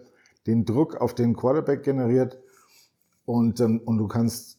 den 0.46 0.64
Druck 0.64 0.96
auf 0.96 1.14
den 1.14 1.34
Quarterback 1.34 1.82
generiert. 1.82 2.38
Und, 3.24 3.60
ähm, 3.60 3.80
und 3.84 3.98
du 3.98 4.08
kannst 4.08 4.58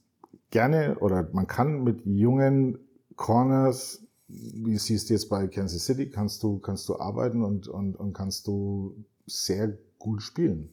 gerne 0.49 0.97
oder 0.99 1.29
man 1.33 1.47
kann 1.47 1.83
mit 1.83 2.05
jungen 2.05 2.77
Corners, 3.15 4.03
wie 4.27 4.77
siehst 4.77 5.09
du 5.09 5.13
jetzt 5.13 5.29
bei 5.29 5.47
Kansas 5.47 5.85
City, 5.85 6.09
kannst 6.09 6.41
du, 6.43 6.59
kannst 6.59 6.87
du 6.87 6.99
arbeiten 6.99 7.43
und, 7.43 7.67
und, 7.67 7.95
und 7.95 8.13
kannst 8.13 8.47
du 8.47 8.95
sehr 9.25 9.77
gut 9.99 10.21
spielen. 10.21 10.69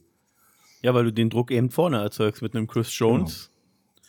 Ja, 0.81 0.93
weil 0.93 1.03
du 1.03 1.13
den 1.13 1.29
Druck 1.29 1.51
eben 1.51 1.69
vorne 1.69 1.97
erzeugst 1.97 2.41
mit 2.41 2.55
einem 2.55 2.67
Chris 2.67 2.97
Jones. 2.97 3.47
Genau 3.47 3.59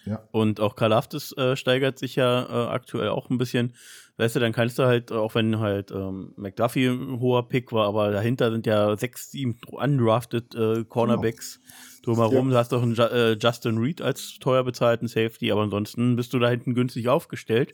ja. 0.06 0.22
Und 0.30 0.60
auch 0.60 0.76
Kalaftis 0.76 1.32
äh, 1.36 1.56
steigert 1.56 1.98
sich 1.98 2.16
ja 2.16 2.42
äh, 2.42 2.68
aktuell 2.68 3.10
auch 3.10 3.30
ein 3.30 3.38
bisschen. 3.38 3.74
Weißt 4.20 4.36
du, 4.36 4.40
dann 4.40 4.52
kannst 4.52 4.78
du 4.78 4.82
halt, 4.82 5.12
auch 5.12 5.34
wenn 5.34 5.60
halt 5.60 5.90
ähm, 5.92 6.34
McDuffie 6.36 6.88
ein 6.88 7.20
hoher 7.20 7.48
Pick 7.48 7.72
war, 7.72 7.86
aber 7.86 8.10
dahinter 8.10 8.50
sind 8.50 8.66
ja 8.66 8.94
sechs, 8.98 9.30
sieben 9.30 9.56
undrafted 9.70 10.54
äh, 10.54 10.84
Cornerbacks 10.84 11.58
genau. 11.58 12.18
drumherum. 12.18 12.48
Ja. 12.48 12.52
Du 12.52 12.58
hast 12.58 12.72
doch 12.72 12.82
einen 12.82 12.98
äh, 12.98 13.38
Justin 13.40 13.78
Reed 13.78 14.02
als 14.02 14.38
teuer 14.38 14.62
bezahlten 14.62 15.08
Safety, 15.08 15.50
aber 15.50 15.62
ansonsten 15.62 16.16
bist 16.16 16.34
du 16.34 16.38
da 16.38 16.50
hinten 16.50 16.74
günstig 16.74 17.08
aufgestellt. 17.08 17.72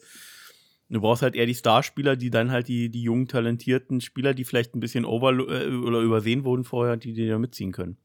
Du 0.88 1.00
brauchst 1.00 1.22
halt 1.22 1.34
eher 1.34 1.46
die 1.46 1.54
Starspieler, 1.56 2.14
die 2.14 2.30
dann 2.30 2.52
halt 2.52 2.68
die, 2.68 2.90
die 2.90 3.02
jungen, 3.02 3.26
talentierten 3.26 4.00
Spieler, 4.00 4.32
die 4.32 4.44
vielleicht 4.44 4.76
ein 4.76 4.80
bisschen 4.80 5.04
over 5.04 5.32
äh, 5.32 5.74
oder 5.74 5.98
übersehen 5.98 6.44
wurden 6.44 6.62
vorher, 6.62 6.96
die 6.96 7.12
die 7.12 7.26
da 7.26 7.40
mitziehen 7.40 7.72
können. 7.72 7.96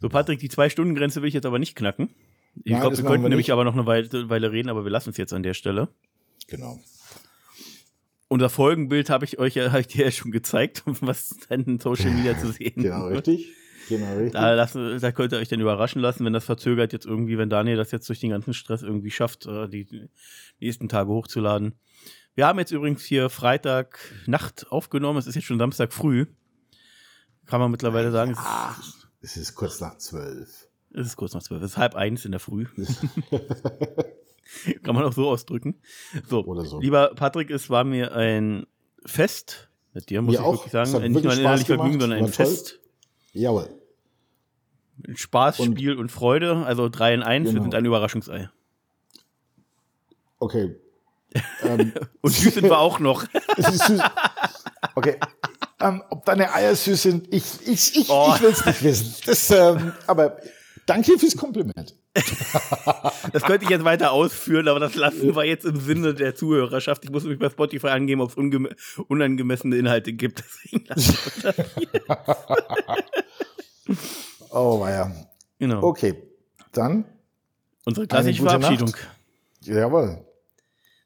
So, 0.00 0.08
Patrick, 0.08 0.38
die 0.38 0.48
Zwei-Stunden-Grenze 0.48 1.20
will 1.20 1.28
ich 1.28 1.34
jetzt 1.34 1.46
aber 1.46 1.58
nicht 1.58 1.74
knacken. 1.74 2.10
Ich 2.62 2.78
glaube, 2.78 2.96
wir 2.96 3.04
könnten 3.04 3.24
wir 3.24 3.28
nämlich 3.28 3.50
aber 3.50 3.64
noch 3.64 3.74
eine 3.74 3.86
Weile, 3.86 4.30
Weile, 4.30 4.52
reden, 4.52 4.68
aber 4.68 4.84
wir 4.84 4.92
lassen 4.92 5.10
es 5.10 5.16
jetzt 5.16 5.32
an 5.32 5.42
der 5.42 5.54
Stelle. 5.54 5.88
Genau. 6.46 6.78
Unser 8.28 8.50
Folgenbild 8.50 9.08
habe 9.08 9.24
ich 9.24 9.38
euch 9.38 9.54
ja, 9.54 9.70
hab 9.72 9.80
ich 9.80 9.86
dir 9.88 10.06
ja 10.06 10.10
schon 10.10 10.32
gezeigt, 10.32 10.82
was 11.00 11.36
dann 11.48 11.62
in 11.64 11.78
Social 11.78 12.10
Media 12.10 12.38
zu 12.38 12.52
sehen 12.52 12.74
Genau, 12.76 13.06
richtig. 13.06 13.52
Genau, 13.88 14.16
richtig. 14.16 14.32
Da, 14.32 14.54
lassen, 14.54 14.98
da 15.00 15.12
könnt 15.12 15.32
ihr 15.32 15.38
euch 15.38 15.48
dann 15.48 15.60
überraschen 15.60 16.02
lassen, 16.02 16.24
wenn 16.24 16.32
das 16.32 16.44
verzögert 16.44 16.92
jetzt 16.92 17.06
irgendwie, 17.06 17.38
wenn 17.38 17.50
Daniel 17.50 17.76
das 17.76 17.92
jetzt 17.92 18.08
durch 18.08 18.18
den 18.18 18.30
ganzen 18.30 18.52
Stress 18.52 18.82
irgendwie 18.82 19.12
schafft, 19.12 19.46
äh, 19.46 19.68
die 19.68 20.08
nächsten 20.58 20.88
Tage 20.88 21.08
hochzuladen. 21.10 21.74
Wir 22.34 22.46
haben 22.46 22.58
jetzt 22.58 22.72
übrigens 22.72 23.04
hier 23.04 23.30
Freitag 23.30 23.98
Nacht 24.26 24.66
aufgenommen. 24.70 25.18
Es 25.18 25.26
ist 25.26 25.36
jetzt 25.36 25.44
schon 25.44 25.58
Samstag 25.58 25.92
früh. 25.92 26.26
Kann 27.46 27.60
man 27.60 27.70
mittlerweile 27.70 28.10
sagen. 28.10 28.34
Ach, 28.36 28.82
es 29.20 29.36
ist 29.36 29.54
kurz 29.54 29.80
nach 29.80 29.96
zwölf. 29.98 30.68
Es 30.92 31.06
ist 31.06 31.16
kurz 31.16 31.32
nach 31.32 31.42
zwölf. 31.42 31.62
Es 31.62 31.72
ist 31.72 31.76
halb 31.78 31.94
eins 31.94 32.24
in 32.24 32.32
der 32.32 32.40
Früh. 32.40 32.66
Kann 34.82 34.94
man 34.94 35.04
auch 35.04 35.12
so 35.12 35.28
ausdrücken. 35.28 35.80
So, 36.28 36.44
so, 36.64 36.80
lieber 36.80 37.12
Patrick, 37.14 37.50
es 37.50 37.70
war 37.70 37.84
mir 37.84 38.14
ein 38.14 38.66
Fest 39.04 39.70
mit 39.92 40.10
dir, 40.10 40.22
muss 40.22 40.32
mir 40.32 40.40
ich 40.40 40.44
auch. 40.44 40.52
wirklich 40.54 40.72
sagen. 40.72 41.12
Nicht 41.12 41.24
nur 41.24 41.32
ein 41.32 41.38
innerlich 41.38 41.66
Vergnügen, 41.66 42.00
sondern 42.00 42.18
ein 42.18 42.28
Fest. 42.28 42.80
Jawohl. 43.32 43.68
Spaß, 45.14 45.60
und, 45.60 45.72
Spiel 45.72 45.94
und 45.94 46.10
Freude. 46.10 46.64
Also 46.64 46.88
3 46.88 47.14
in 47.14 47.22
1. 47.22 47.48
Genau. 47.48 47.56
Wir 47.56 47.62
sind 47.62 47.74
ein 47.74 47.84
Überraschungsei. 47.84 48.48
Okay. 50.38 50.76
ähm, 51.62 51.92
und 52.22 52.30
süß 52.30 52.54
sind 52.54 52.64
wir 52.64 52.78
auch 52.78 52.98
noch. 52.98 53.24
okay. 54.94 55.16
Ähm, 55.80 56.02
ob 56.08 56.24
deine 56.24 56.52
Eier 56.54 56.74
süß 56.74 57.02
sind, 57.02 57.34
ich, 57.34 57.44
ich, 57.66 57.96
ich, 57.96 58.08
oh. 58.08 58.32
ich 58.34 58.42
will 58.42 58.50
es 58.50 58.64
nicht 58.64 58.82
wissen. 58.82 59.14
Das, 59.26 59.50
ähm, 59.50 59.92
aber 60.06 60.38
Danke 60.86 61.18
fürs 61.18 61.36
Kompliment. 61.36 61.96
das 63.32 63.42
könnte 63.42 63.64
ich 63.64 63.70
jetzt 63.70 63.84
weiter 63.84 64.12
ausführen, 64.12 64.68
aber 64.68 64.80
das 64.80 64.94
lassen 64.94 65.34
wir 65.34 65.44
jetzt 65.44 65.64
im 65.64 65.80
Sinne 65.80 66.14
der 66.14 66.34
Zuhörerschaft. 66.34 67.04
Ich 67.04 67.10
muss 67.10 67.24
mich 67.24 67.38
bei 67.38 67.50
Spotify 67.50 67.88
angeben, 67.88 68.20
ob 68.20 68.30
es 68.30 68.36
unangemessene 69.08 69.76
Inhalte 69.76 70.12
gibt. 70.12 70.42
oh, 74.50 74.84
ja. 74.86 75.12
Genau. 75.58 75.82
Okay, 75.82 76.14
dann. 76.72 77.04
Unsere 77.84 78.06
klassische 78.06 78.42
Verabschiedung. 78.42 78.90
Nacht. 78.90 79.08
Jawohl. 79.62 80.24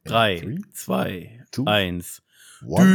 3, 0.05 0.59
2, 0.73 1.47
1. 1.67 2.23
Duval. 2.61 2.87